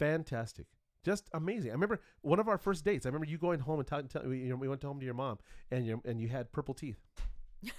fantastic, 0.00 0.66
just 1.04 1.28
amazing. 1.32 1.70
I 1.70 1.74
remember 1.74 2.00
one 2.22 2.40
of 2.40 2.48
our 2.48 2.58
first 2.58 2.84
dates. 2.84 3.06
I 3.06 3.08
remember 3.10 3.26
you 3.26 3.38
going 3.38 3.60
home 3.60 3.78
and 3.78 3.86
telling, 3.86 4.08
tell, 4.08 4.24
you 4.32 4.48
know, 4.48 4.56
we 4.56 4.68
went 4.68 4.82
home 4.82 4.98
to 4.98 5.04
your 5.04 5.14
mom, 5.14 5.38
and 5.70 5.86
your 5.86 6.00
and 6.04 6.20
you 6.20 6.28
had 6.28 6.50
purple 6.52 6.74
teeth. 6.74 6.98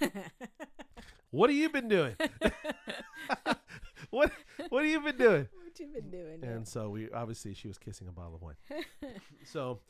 What 1.32 1.48
have 1.48 1.58
you 1.58 1.70
been 1.70 1.88
doing? 1.88 2.14
what 4.10 4.30
What 4.68 4.84
have 4.84 4.92
you 4.92 5.00
been 5.00 5.16
doing? 5.16 5.48
what 5.64 5.80
you 5.80 5.86
been 5.86 6.10
doing? 6.10 6.44
And 6.44 6.68
so 6.68 6.90
we 6.90 7.10
obviously 7.10 7.54
she 7.54 7.68
was 7.68 7.78
kissing 7.78 8.06
a 8.06 8.12
bottle 8.12 8.34
of 8.34 8.42
wine. 8.42 8.56
so, 9.42 9.80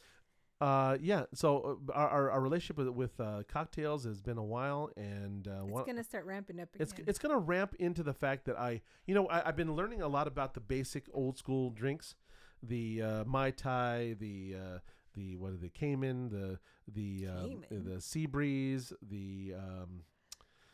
uh, 0.60 0.98
yeah. 1.00 1.24
So 1.34 1.80
uh, 1.88 1.92
our, 1.92 2.08
our 2.08 2.30
our 2.30 2.40
relationship 2.40 2.78
with 2.78 2.88
with 2.90 3.18
uh, 3.18 3.42
cocktails 3.48 4.04
has 4.04 4.20
been 4.20 4.38
a 4.38 4.44
while, 4.44 4.90
and 4.96 5.48
uh, 5.48 5.64
it's 5.66 5.82
gonna 5.84 6.04
start 6.04 6.26
ramping 6.26 6.60
up 6.60 6.72
again. 6.76 6.86
it's 6.86 7.08
it's 7.08 7.18
gonna 7.18 7.38
ramp 7.38 7.74
into 7.80 8.04
the 8.04 8.14
fact 8.14 8.44
that 8.44 8.56
I, 8.56 8.80
you 9.06 9.14
know, 9.16 9.26
I, 9.26 9.48
I've 9.48 9.56
been 9.56 9.74
learning 9.74 10.00
a 10.00 10.08
lot 10.08 10.28
about 10.28 10.54
the 10.54 10.60
basic 10.60 11.08
old 11.12 11.38
school 11.38 11.70
drinks, 11.70 12.14
the 12.62 13.02
uh, 13.02 13.24
mai 13.24 13.50
tai, 13.50 14.16
the 14.18 14.54
uh, 14.56 14.78
the 15.14 15.36
what 15.36 15.52
are 15.52 15.56
the 15.56 15.68
Cayman, 15.68 16.28
the 16.30 16.58
the 16.92 17.28
um, 17.28 17.62
Cayman? 17.68 17.84
the 17.94 18.00
sea 18.00 18.26
breeze, 18.26 18.92
the 19.02 19.54
um, 19.56 20.02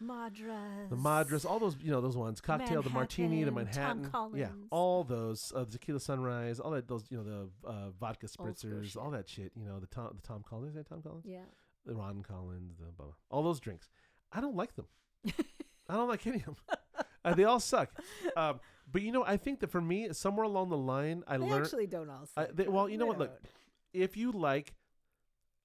Madras. 0.01 0.91
the 0.91 0.97
Madras, 0.97 1.45
all 1.45 1.59
those 1.59 1.77
you 1.83 1.91
know 1.91 2.01
those 2.01 2.17
ones, 2.17 2.41
cocktail, 2.41 2.83
the 2.83 2.91
martini, 2.91 3.43
the 3.43 3.51
Manhattan, 3.51 4.03
Manhattan, 4.03 4.11
Tom 4.13 4.37
yeah, 4.37 4.47
Collins. 4.47 4.69
all 4.71 5.05
those, 5.05 5.53
uh, 5.57 5.65
tequila 5.65 5.99
sunrise, 5.99 6.61
all 6.61 6.71
that 6.71 6.87
those 6.87 7.05
you 7.11 7.17
know 7.17 7.25
the 7.25 7.69
uh, 7.69 7.91
vodka 7.99 8.27
spritzers, 8.27 8.97
all 8.97 9.11
that 9.11 9.29
shit, 9.29 9.51
you 9.57 9.65
know 9.67 9.81
the 9.81 9.87
Tom 9.89 10.11
the 10.15 10.23
Tom 10.27 10.45
Collins, 10.49 10.71
is 10.71 10.75
that 10.77 10.89
Tom 10.89 11.03
Collins, 11.03 11.25
Yeah. 11.27 11.41
the 11.85 11.95
Ron 11.95 12.23
Collins, 12.23 12.77
the 12.79 12.85
blah, 12.93 13.07
blah, 13.07 13.15
all 13.31 13.43
those 13.43 13.59
drinks. 13.61 13.89
I 14.33 14.41
don't 14.41 14.57
like 14.57 14.77
them. 14.77 14.87
I 15.89 15.95
don't 15.95 16.09
like 16.09 16.27
any 16.27 16.45
of 16.47 16.61
them. 16.67 16.77
Uh, 17.25 17.35
they 17.35 17.45
all 17.45 17.59
suck. 17.61 17.91
Um, 18.37 18.61
but 18.91 19.03
you 19.03 19.13
know, 19.13 19.25
I 19.25 19.37
think 19.37 19.61
that 19.61 19.71
for 19.71 19.81
me, 19.81 20.13
somewhere 20.13 20.45
along 20.45 20.71
the 20.71 20.77
line, 20.79 21.23
I 21.27 21.37
They 21.37 21.45
learned 21.45 21.65
actually 21.67 21.87
don't 21.87 22.09
all. 22.11 22.29
I- 22.37 22.47
they- 22.47 22.69
well, 22.69 22.89
you 22.89 22.99
know 22.99 23.07
what, 23.07 23.19
look, 23.19 23.41
if 23.93 24.17
you 24.17 24.33
like 24.33 24.75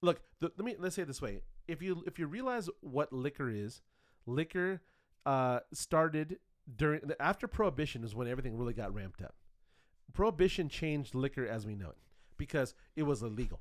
look 0.02 0.20
the, 0.40 0.52
let 0.56 0.64
me 0.64 0.76
let's 0.78 0.94
say 0.96 1.02
it 1.02 1.06
this 1.08 1.22
way. 1.22 1.40
If 1.66 1.80
you 1.82 2.02
if 2.06 2.18
you 2.18 2.26
realize 2.26 2.68
what 2.80 3.12
liquor 3.12 3.48
is 3.50 3.80
liquor 4.26 4.82
uh 5.26 5.60
started 5.72 6.38
during 6.76 7.00
after 7.20 7.46
prohibition 7.48 8.04
is 8.04 8.14
when 8.14 8.28
everything 8.28 8.56
really 8.56 8.74
got 8.74 8.94
ramped 8.94 9.22
up. 9.22 9.34
Prohibition 10.12 10.68
changed 10.68 11.14
liquor 11.14 11.46
as 11.46 11.66
we 11.66 11.74
know 11.74 11.90
it 11.90 11.96
because 12.36 12.74
it 12.96 13.02
was 13.04 13.22
illegal 13.22 13.60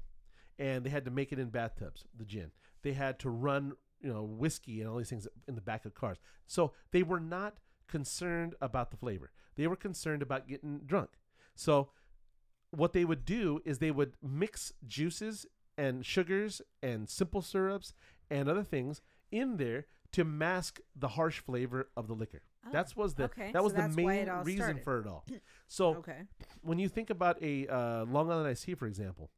and 0.59 0.85
they 0.85 0.89
had 0.89 1.05
to 1.05 1.11
make 1.11 1.31
it 1.31 1.39
in 1.39 1.49
bathtubs 1.49 2.05
the 2.17 2.25
gin. 2.25 2.51
They 2.81 2.93
had 2.93 3.19
to 3.19 3.29
run 3.29 3.73
you 4.01 4.11
know 4.11 4.23
whiskey 4.23 4.81
and 4.81 4.89
all 4.89 4.97
these 4.97 5.09
things 5.09 5.27
in 5.47 5.55
the 5.55 5.61
back 5.61 5.85
of 5.85 5.93
cars. 5.93 6.17
So 6.45 6.73
they 6.91 7.03
were 7.03 7.19
not 7.21 7.59
concerned 7.87 8.55
about 8.61 8.91
the 8.91 8.97
flavor 8.97 9.31
they 9.55 9.67
were 9.67 9.75
concerned 9.75 10.21
about 10.21 10.47
getting 10.47 10.79
drunk 10.85 11.11
so 11.55 11.89
what 12.71 12.93
they 12.93 13.05
would 13.05 13.25
do 13.25 13.59
is 13.65 13.79
they 13.79 13.91
would 13.91 14.13
mix 14.21 14.73
juices 14.87 15.45
and 15.77 16.05
sugars 16.05 16.61
and 16.81 17.09
simple 17.09 17.41
syrups 17.41 17.93
and 18.29 18.49
other 18.49 18.63
things 18.63 19.01
in 19.31 19.57
there 19.57 19.85
to 20.11 20.23
mask 20.23 20.79
the 20.95 21.09
harsh 21.09 21.39
flavor 21.39 21.89
of 21.97 22.07
the 22.07 22.13
liquor. 22.13 22.43
Oh, 22.65 22.69
That's 22.71 22.95
was 22.95 23.15
the 23.15 23.25
okay, 23.25 23.51
that 23.51 23.63
was 23.63 23.73
so 23.73 23.81
the 23.81 23.89
main 23.89 24.29
reason 24.43 24.63
started. 24.63 24.83
for 24.83 25.01
it 25.01 25.07
all. 25.07 25.25
So 25.67 25.95
okay. 25.95 26.21
when 26.61 26.77
you 26.77 26.87
think 26.87 27.09
about 27.09 27.41
a 27.41 27.67
uh, 27.67 28.05
Long 28.05 28.29
Island 28.31 28.47
iced 28.47 28.63
tea, 28.63 28.75
for 28.75 28.85
example, 28.85 29.31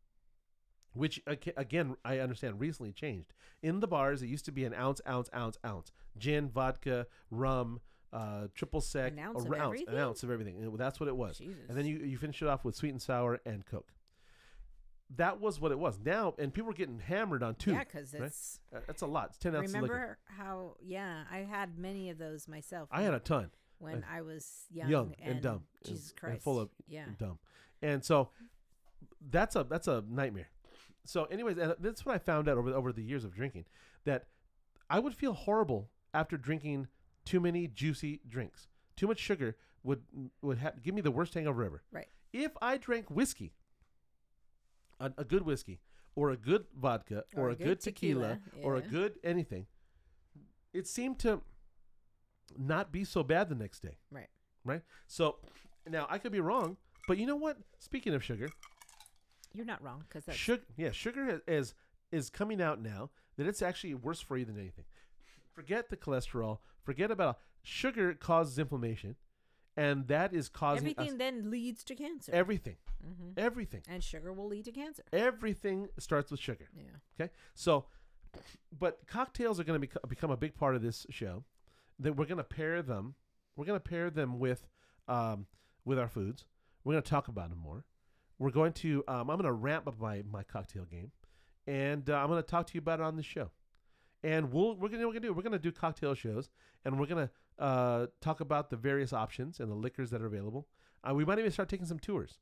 which 0.93 1.21
again 1.55 1.95
I 2.03 2.19
understand 2.19 2.59
recently 2.59 2.91
changed 2.91 3.33
in 3.63 3.79
the 3.79 3.87
bars, 3.87 4.21
it 4.21 4.27
used 4.27 4.45
to 4.45 4.51
be 4.51 4.65
an 4.65 4.73
ounce, 4.73 4.99
ounce, 5.07 5.29
ounce, 5.33 5.57
ounce, 5.65 5.91
gin, 6.17 6.49
vodka, 6.49 7.07
rum, 7.31 7.79
uh, 8.15 8.47
triple 8.55 8.79
sec, 8.81 9.11
An 9.11 9.19
ounce 9.19 9.43
a 9.43 9.45
of 9.45 9.51
r- 9.51 9.57
ounce, 9.57 9.79
an 9.79 9.83
everything? 9.87 9.99
ounce 9.99 10.23
of 10.23 10.31
everything. 10.31 10.55
And 10.63 10.77
that's 10.77 10.99
what 10.99 11.09
it 11.09 11.15
was. 11.15 11.37
Jesus. 11.39 11.55
And 11.69 11.77
then 11.77 11.85
you 11.85 11.97
you 11.99 12.17
finish 12.17 12.41
it 12.41 12.47
off 12.47 12.63
with 12.63 12.75
sweet 12.75 12.91
and 12.91 13.01
sour 13.01 13.39
and 13.45 13.65
Coke. 13.65 13.91
That 15.17 15.39
was 15.39 15.59
what 15.61 15.71
it 15.71 15.77
was. 15.77 15.99
Now, 16.03 16.33
and 16.39 16.51
people 16.53 16.67
were 16.67 16.73
getting 16.73 16.99
hammered 16.99 17.43
on 17.43 17.55
two. 17.55 17.73
yeah, 17.73 17.83
because 17.83 18.13
it's. 18.13 18.59
Uh, 18.75 18.79
That's 18.87 19.03
a 19.03 19.05
lot. 19.05 19.27
It's 19.29 19.37
ten 19.37 19.55
ounces. 19.55 19.73
Remember 19.75 20.17
how? 20.25 20.77
Yeah, 20.81 21.23
I 21.31 21.39
had 21.39 21.77
many 21.77 22.09
of 22.09 22.17
those 22.17 22.47
myself. 22.47 22.89
I 22.91 23.03
had 23.03 23.13
a 23.13 23.19
ton. 23.19 23.51
when 23.77 24.03
I 24.11 24.21
was 24.21 24.65
young, 24.71 24.89
young 24.89 25.15
and 25.21 25.41
dumb 25.41 25.63
and- 25.83 25.93
Jesus 25.93 26.09
and 26.11 26.19
Christ, 26.19 26.43
full 26.43 26.59
of 26.59 26.69
yeah. 26.87 27.05
dumb. 27.19 27.37
And 27.83 28.03
so 28.03 28.29
that's 29.29 29.55
a 29.55 29.63
that's 29.63 29.87
a 29.87 30.03
nightmare. 30.09 30.49
so, 31.05 31.25
anyways, 31.25 31.57
and 31.59 31.75
that's 31.79 32.03
what 32.05 32.15
I 32.15 32.17
found 32.17 32.47
out 32.49 32.57
over 32.57 32.69
over 32.73 32.91
the 32.91 33.03
years 33.03 33.23
of 33.25 33.35
drinking 33.35 33.65
that 34.05 34.25
I 34.89 34.97
would 34.99 35.13
feel 35.13 35.33
horrible 35.33 35.89
after 36.15 36.35
drinking 36.37 36.87
too 37.25 37.39
many 37.39 37.67
juicy 37.67 38.21
drinks. 38.27 38.67
Too 38.95 39.07
much 39.07 39.19
sugar 39.19 39.57
would 39.83 40.01
would 40.41 40.59
ha- 40.59 40.71
give 40.81 40.95
me 40.95 41.01
the 41.01 41.11
worst 41.11 41.33
hangover 41.33 41.63
ever. 41.63 41.83
Right. 41.91 42.07
If 42.33 42.51
I 42.61 42.77
drank 42.77 43.09
whiskey, 43.09 43.53
a, 44.99 45.11
a 45.17 45.23
good 45.23 45.43
whiskey, 45.43 45.79
or 46.15 46.31
a 46.31 46.37
good 46.37 46.65
vodka, 46.77 47.23
or, 47.35 47.49
a, 47.49 47.55
good, 47.55 47.79
tequila, 47.79 48.39
or 48.61 48.75
a 48.75 48.81
good 48.81 49.13
anything, 49.23 49.67
it 50.73 50.87
seemed 50.87 51.19
to 51.19 51.41
not 52.57 52.91
be 52.91 53.03
so 53.03 53.23
bad 53.23 53.49
the 53.49 53.55
next 53.55 53.81
day. 53.81 53.97
Right. 54.11 54.27
Right. 54.63 54.81
So 55.07 55.37
now 55.89 56.07
I 56.09 56.17
could 56.17 56.31
be 56.31 56.39
wrong, 56.39 56.77
but 57.07 57.17
you 57.17 57.25
know 57.25 57.35
what? 57.35 57.57
Speaking 57.79 58.13
of 58.13 58.23
sugar, 58.23 58.49
You're 59.53 59.65
not 59.65 59.81
wrong 59.81 60.03
because 60.07 60.35
sugar, 60.35 60.63
yeah, 60.77 60.91
sugar 60.91 61.41
is 61.47 61.73
is 62.11 62.29
coming 62.29 62.61
out 62.61 62.81
now 62.81 63.09
that 63.37 63.47
it's 63.47 63.61
actually 63.61 63.93
worse 63.93 64.19
for 64.21 64.37
you 64.37 64.45
than 64.45 64.57
anything. 64.57 64.85
Forget 65.55 65.89
the 65.89 65.97
cholesterol. 65.97 66.59
Forget 66.83 67.09
about 67.11 67.39
sugar 67.63 68.13
causes 68.13 68.59
inflammation, 68.59 69.15
and 69.77 70.07
that 70.07 70.33
is 70.33 70.49
causing 70.49 70.79
everything 70.89 71.13
us 71.13 71.17
then 71.17 71.49
leads 71.49 71.83
to 71.85 71.95
cancer. 71.95 72.31
everything, 72.33 72.75
hmm 73.03 73.31
everything, 73.37 73.81
And 73.89 74.03
sugar 74.03 74.33
will 74.33 74.47
lead 74.47 74.65
to 74.65 74.71
cancer. 74.71 75.03
everything 75.13 75.87
starts 75.97 76.29
with 76.29 76.39
sugar. 76.39 76.67
Yeah. 76.75 76.83
Okay, 77.19 77.31
so, 77.53 77.85
but 78.77 78.99
cocktails 79.07 79.59
are 79.59 79.63
going 79.63 79.81
to 79.81 79.87
bec- 79.87 80.09
become 80.09 80.29
a 80.31 80.37
big 80.37 80.55
part 80.55 80.75
of 80.75 80.81
this 80.81 81.05
show. 81.09 81.43
That 81.99 82.17
we're 82.17 82.25
going 82.25 82.37
to 82.39 82.43
pair 82.43 82.81
them. 82.81 83.15
We're 83.55 83.65
going 83.65 83.79
to 83.79 83.89
pair 83.89 84.09
them 84.09 84.37
with, 84.37 84.67
um, 85.07 85.47
with 85.85 85.97
our 85.97 86.09
foods. 86.09 86.43
We're 86.83 86.91
going 86.93 87.03
to 87.03 87.09
talk 87.09 87.29
about 87.29 87.49
them 87.49 87.59
more. 87.59 87.85
We're 88.37 88.51
going 88.51 88.73
to. 88.73 89.01
Um, 89.07 89.29
I'm 89.29 89.37
going 89.37 89.43
to 89.45 89.53
ramp 89.53 89.87
up 89.87 89.97
my 89.97 90.21
my 90.29 90.43
cocktail 90.43 90.83
game, 90.83 91.11
and 91.65 92.09
uh, 92.09 92.15
I'm 92.17 92.27
going 92.27 92.43
to 92.43 92.47
talk 92.47 92.67
to 92.67 92.73
you 92.73 92.79
about 92.79 92.99
it 92.99 93.03
on 93.03 93.15
the 93.15 93.23
show. 93.23 93.49
And 94.25 94.51
we'll 94.51 94.75
we're 94.75 94.89
gonna 94.89 95.05
we're 95.07 95.13
gonna 95.13 95.27
do 95.27 95.33
we're 95.33 95.43
gonna 95.43 95.59
do 95.59 95.71
cocktail 95.71 96.15
shows, 96.15 96.49
and 96.83 96.99
we're 96.99 97.05
gonna 97.05 97.29
uh, 97.59 98.07
talk 98.21 98.39
about 98.39 98.69
the 98.71 98.75
various 98.75 99.13
options 99.13 99.59
and 99.59 99.69
the 99.69 99.75
liquors 99.75 100.09
that 100.09 100.21
are 100.21 100.25
available. 100.25 100.67
Uh, 101.07 101.13
we 101.13 101.23
might 101.23 101.37
even 101.37 101.51
start 101.51 101.69
taking 101.69 101.85
some 101.85 101.99
tours. 101.99 102.39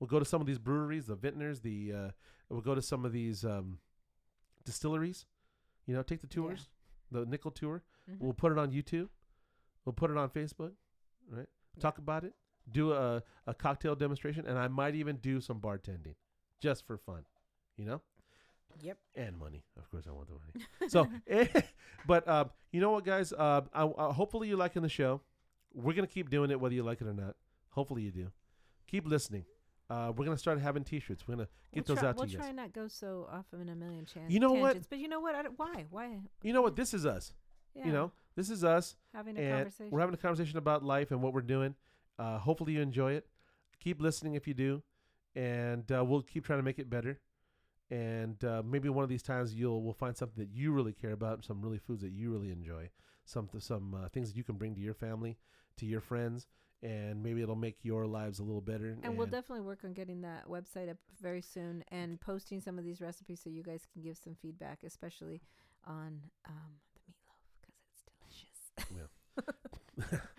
We'll 0.00 0.08
go 0.08 0.18
to 0.18 0.24
some 0.24 0.40
of 0.40 0.46
these 0.48 0.58
breweries, 0.58 1.06
the 1.06 1.14
vintners, 1.14 1.60
the 1.60 1.92
uh, 1.92 2.10
we'll 2.48 2.62
go 2.62 2.74
to 2.74 2.82
some 2.82 3.04
of 3.04 3.12
these 3.12 3.44
um, 3.44 3.78
distilleries. 4.64 5.26
You 5.86 5.94
know, 5.94 6.02
take 6.02 6.20
the 6.20 6.26
Yeah. 6.28 6.34
tours, 6.42 6.68
the 7.12 7.24
nickel 7.26 7.52
tour. 7.52 7.82
Mhm. 8.10 8.18
We'll 8.18 8.32
put 8.34 8.50
it 8.52 8.58
on 8.58 8.72
YouTube. 8.72 9.08
We'll 9.84 9.92
put 9.92 10.10
it 10.10 10.16
on 10.16 10.30
Facebook. 10.30 10.72
Right. 11.28 11.48
Yeah. 11.76 11.80
Talk 11.80 11.98
about 11.98 12.24
it. 12.24 12.34
Do 12.70 12.92
a, 12.92 13.22
a 13.46 13.54
cocktail 13.54 13.94
demonstration, 13.94 14.46
and 14.46 14.58
I 14.58 14.68
might 14.68 14.94
even 14.96 15.16
do 15.16 15.40
some 15.40 15.60
bartending, 15.60 16.16
just 16.60 16.86
for 16.86 16.96
fun. 16.98 17.24
You 17.76 17.84
know, 17.86 18.02
Yep. 18.82 18.98
and 19.16 19.38
money. 19.38 19.62
Of 19.78 19.90
course, 19.90 20.04
I 20.08 20.12
want 20.12 20.28
the 20.28 20.34
money. 20.34 20.88
So, 20.88 21.08
but 22.06 22.26
uh, 22.26 22.44
you 22.72 22.80
know 22.80 22.92
what, 22.92 23.04
guys? 23.04 23.32
Uh, 23.32 23.62
I, 23.74 23.84
I, 23.84 24.12
hopefully 24.12 24.48
you're 24.48 24.58
liking 24.58 24.82
the 24.82 24.88
show. 24.88 25.20
We're 25.74 25.94
gonna 25.94 26.06
keep 26.06 26.30
doing 26.30 26.50
it, 26.50 26.60
whether 26.60 26.74
you 26.74 26.82
like 26.82 27.00
it 27.00 27.06
or 27.06 27.14
not. 27.14 27.36
Hopefully 27.70 28.02
you 28.02 28.10
do. 28.10 28.28
Keep 28.88 29.06
listening. 29.06 29.44
Uh, 29.88 30.12
we're 30.16 30.24
gonna 30.24 30.38
start 30.38 30.60
having 30.60 30.84
T-shirts. 30.84 31.26
We're 31.26 31.34
gonna 31.34 31.48
get 31.74 31.88
we'll 31.88 31.96
those 31.96 32.00
try, 32.00 32.08
out 32.08 32.16
we'll 32.16 32.26
to 32.26 32.32
you 32.32 32.38
try 32.38 32.52
not 32.52 32.72
go 32.72 32.86
so 32.88 33.28
off 33.30 33.46
in 33.52 33.68
a 33.68 33.74
million 33.74 34.04
chan- 34.04 34.30
You 34.30 34.40
know 34.40 34.52
what? 34.52 34.88
But 34.88 34.98
you 34.98 35.08
know 35.08 35.20
what? 35.20 35.34
Why? 35.56 35.86
Why? 35.90 36.20
You 36.42 36.52
know 36.52 36.62
what? 36.62 36.76
This 36.76 36.94
is 36.94 37.04
us. 37.04 37.34
Yeah. 37.74 37.86
You 37.86 37.92
know, 37.92 38.12
this 38.36 38.50
is 38.50 38.64
us, 38.64 38.96
having 39.14 39.36
a 39.36 39.40
and 39.40 39.54
conversation. 39.54 39.90
we're 39.90 40.00
having 40.00 40.14
a 40.14 40.18
conversation 40.18 40.58
about 40.58 40.84
life 40.84 41.10
and 41.10 41.22
what 41.22 41.32
we're 41.32 41.40
doing. 41.40 41.74
Uh, 42.18 42.38
hopefully 42.38 42.74
you 42.74 42.80
enjoy 42.80 43.12
it. 43.12 43.26
Keep 43.78 44.00
listening 44.00 44.34
if 44.34 44.46
you 44.46 44.54
do, 44.54 44.82
and 45.34 45.90
uh, 45.92 46.04
we'll 46.04 46.22
keep 46.22 46.44
trying 46.44 46.58
to 46.58 46.62
make 46.64 46.78
it 46.78 46.90
better. 46.90 47.18
And 47.90 48.42
uh, 48.44 48.62
maybe 48.64 48.88
one 48.88 49.02
of 49.02 49.08
these 49.08 49.22
times 49.22 49.54
you'll 49.54 49.82
we'll 49.82 49.92
find 49.92 50.16
something 50.16 50.42
that 50.42 50.54
you 50.54 50.72
really 50.72 50.92
care 50.92 51.12
about, 51.12 51.44
some 51.44 51.60
really 51.60 51.78
foods 51.78 52.02
that 52.02 52.12
you 52.12 52.30
really 52.30 52.52
enjoy, 52.52 52.90
some 53.24 53.48
some 53.58 53.94
uh, 53.94 54.08
things 54.08 54.30
that 54.30 54.36
you 54.36 54.44
can 54.44 54.56
bring 54.56 54.74
to 54.76 54.80
your 54.80 54.94
family, 54.94 55.36
to 55.76 55.86
your 55.86 56.00
friends, 56.00 56.46
and 56.82 57.22
maybe 57.22 57.42
it'll 57.42 57.56
make 57.56 57.78
your 57.82 58.06
lives 58.06 58.38
a 58.38 58.42
little 58.42 58.60
better. 58.60 58.96
and 59.02 59.16
we'll 59.16 59.26
definitely 59.26 59.64
work 59.64 59.80
on 59.84 59.92
getting 59.92 60.20
that 60.22 60.48
website 60.48 60.88
up 60.88 60.96
very 61.20 61.42
soon 61.42 61.84
and 61.88 62.20
posting 62.20 62.60
some 62.60 62.78
of 62.78 62.84
these 62.84 63.00
recipes 63.00 63.40
so 63.42 63.50
you 63.50 63.62
guys 63.62 63.86
can 63.92 64.02
give 64.02 64.16
some 64.16 64.36
feedback, 64.40 64.82
especially 64.84 65.42
on 65.84 66.20
um, 66.48 66.78
the 66.94 67.00
meatloaf 67.12 67.42
because 67.60 67.74
it's 67.90 68.86
delicious. 68.86 70.20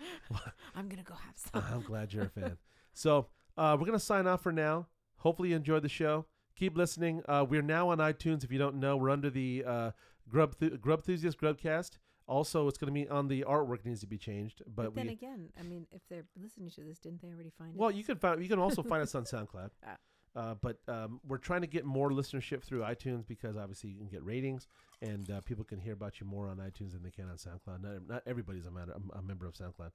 I'm 0.74 0.88
gonna 0.88 1.02
go 1.02 1.14
have 1.14 1.36
some. 1.36 1.62
I'm 1.70 1.82
glad 1.82 2.12
you're 2.12 2.24
a 2.24 2.28
fan. 2.28 2.56
So 2.94 3.26
uh, 3.56 3.76
we're 3.78 3.86
gonna 3.86 3.98
sign 3.98 4.26
off 4.26 4.42
for 4.42 4.52
now. 4.52 4.86
Hopefully 5.16 5.50
you 5.50 5.56
enjoyed 5.56 5.82
the 5.82 5.88
show. 5.88 6.26
Keep 6.54 6.76
listening. 6.76 7.22
Uh, 7.28 7.44
we're 7.48 7.62
now 7.62 7.88
on 7.90 7.98
iTunes. 7.98 8.44
If 8.44 8.52
you 8.52 8.58
don't 8.58 8.76
know, 8.76 8.96
we're 8.96 9.10
under 9.10 9.30
the 9.30 9.64
uh, 9.66 9.90
Grub 10.28 10.54
Thu- 10.56 10.76
Grub 10.78 11.00
Enthusiast 11.00 11.38
Grubcast. 11.38 11.98
Also, 12.28 12.68
it's 12.68 12.78
going 12.78 12.92
to 12.92 12.92
be 12.92 13.08
on 13.08 13.28
the 13.28 13.44
artwork 13.48 13.84
needs 13.84 14.00
to 14.00 14.06
be 14.06 14.16
changed. 14.16 14.62
But, 14.66 14.84
But 14.86 14.94
then 14.94 15.06
we 15.08 15.12
again, 15.12 15.48
I 15.58 15.62
mean, 15.62 15.86
if 15.90 16.02
they're 16.08 16.24
listening 16.40 16.70
to 16.70 16.82
this, 16.82 16.98
didn't 16.98 17.20
they 17.20 17.28
already 17.28 17.50
find 17.58 17.74
it? 17.74 17.78
well, 17.78 17.90
you 17.90 18.04
can 18.04 18.16
find 18.16 18.42
you 18.42 18.48
can 18.48 18.58
also 18.58 18.82
find 18.82 19.02
us 19.02 19.14
on 19.14 19.24
SoundCloud. 19.24 19.70
Ah. 19.86 19.96
Uh, 20.34 20.54
but 20.62 20.78
um, 20.88 21.20
we're 21.28 21.36
trying 21.36 21.60
to 21.60 21.66
get 21.66 21.84
more 21.84 22.10
listenership 22.10 22.62
through 22.62 22.80
iTunes 22.80 23.26
because 23.26 23.54
obviously 23.56 23.90
you 23.90 23.98
can 23.98 24.08
get 24.08 24.24
ratings 24.24 24.66
and 25.02 25.30
uh, 25.30 25.42
people 25.42 25.62
can 25.62 25.78
hear 25.78 25.92
about 25.92 26.20
you 26.20 26.26
more 26.26 26.48
on 26.48 26.56
iTunes 26.56 26.92
than 26.92 27.02
they 27.02 27.10
can 27.10 27.28
on 27.28 27.36
SoundCloud. 27.36 27.82
Not, 27.82 28.08
not 28.08 28.22
everybody's 28.26 28.64
a, 28.64 28.70
matter, 28.70 28.92
a, 28.92 29.18
a 29.18 29.22
member 29.22 29.46
of 29.46 29.52
SoundCloud. 29.52 29.90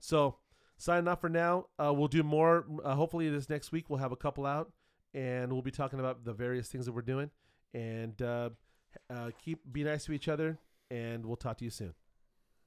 So 0.00 0.38
signing 0.76 1.06
off 1.06 1.20
for 1.20 1.28
now. 1.28 1.66
Uh, 1.78 1.92
we'll 1.92 2.08
do 2.08 2.24
more. 2.24 2.64
Uh, 2.82 2.96
hopefully 2.96 3.28
this 3.28 3.48
next 3.48 3.70
week 3.70 3.88
we'll 3.88 4.00
have 4.00 4.10
a 4.10 4.16
couple 4.16 4.44
out 4.44 4.72
and 5.14 5.52
we'll 5.52 5.62
be 5.62 5.70
talking 5.70 6.00
about 6.00 6.24
the 6.24 6.32
various 6.32 6.68
things 6.68 6.86
that 6.86 6.92
we're 6.92 7.02
doing. 7.02 7.30
And 7.74 8.20
uh, 8.20 8.50
uh, 9.08 9.30
keep 9.44 9.60
be 9.70 9.84
nice 9.84 10.04
to 10.06 10.12
each 10.12 10.28
other. 10.28 10.58
And 10.90 11.24
we'll 11.24 11.36
talk 11.36 11.58
to 11.58 11.64
you 11.64 11.70
soon. 11.70 11.94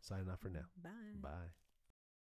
Signing 0.02 0.30
off 0.30 0.40
for 0.40 0.50
now. 0.50 0.66
Bye. 0.82 0.90
Bye. 1.22 1.63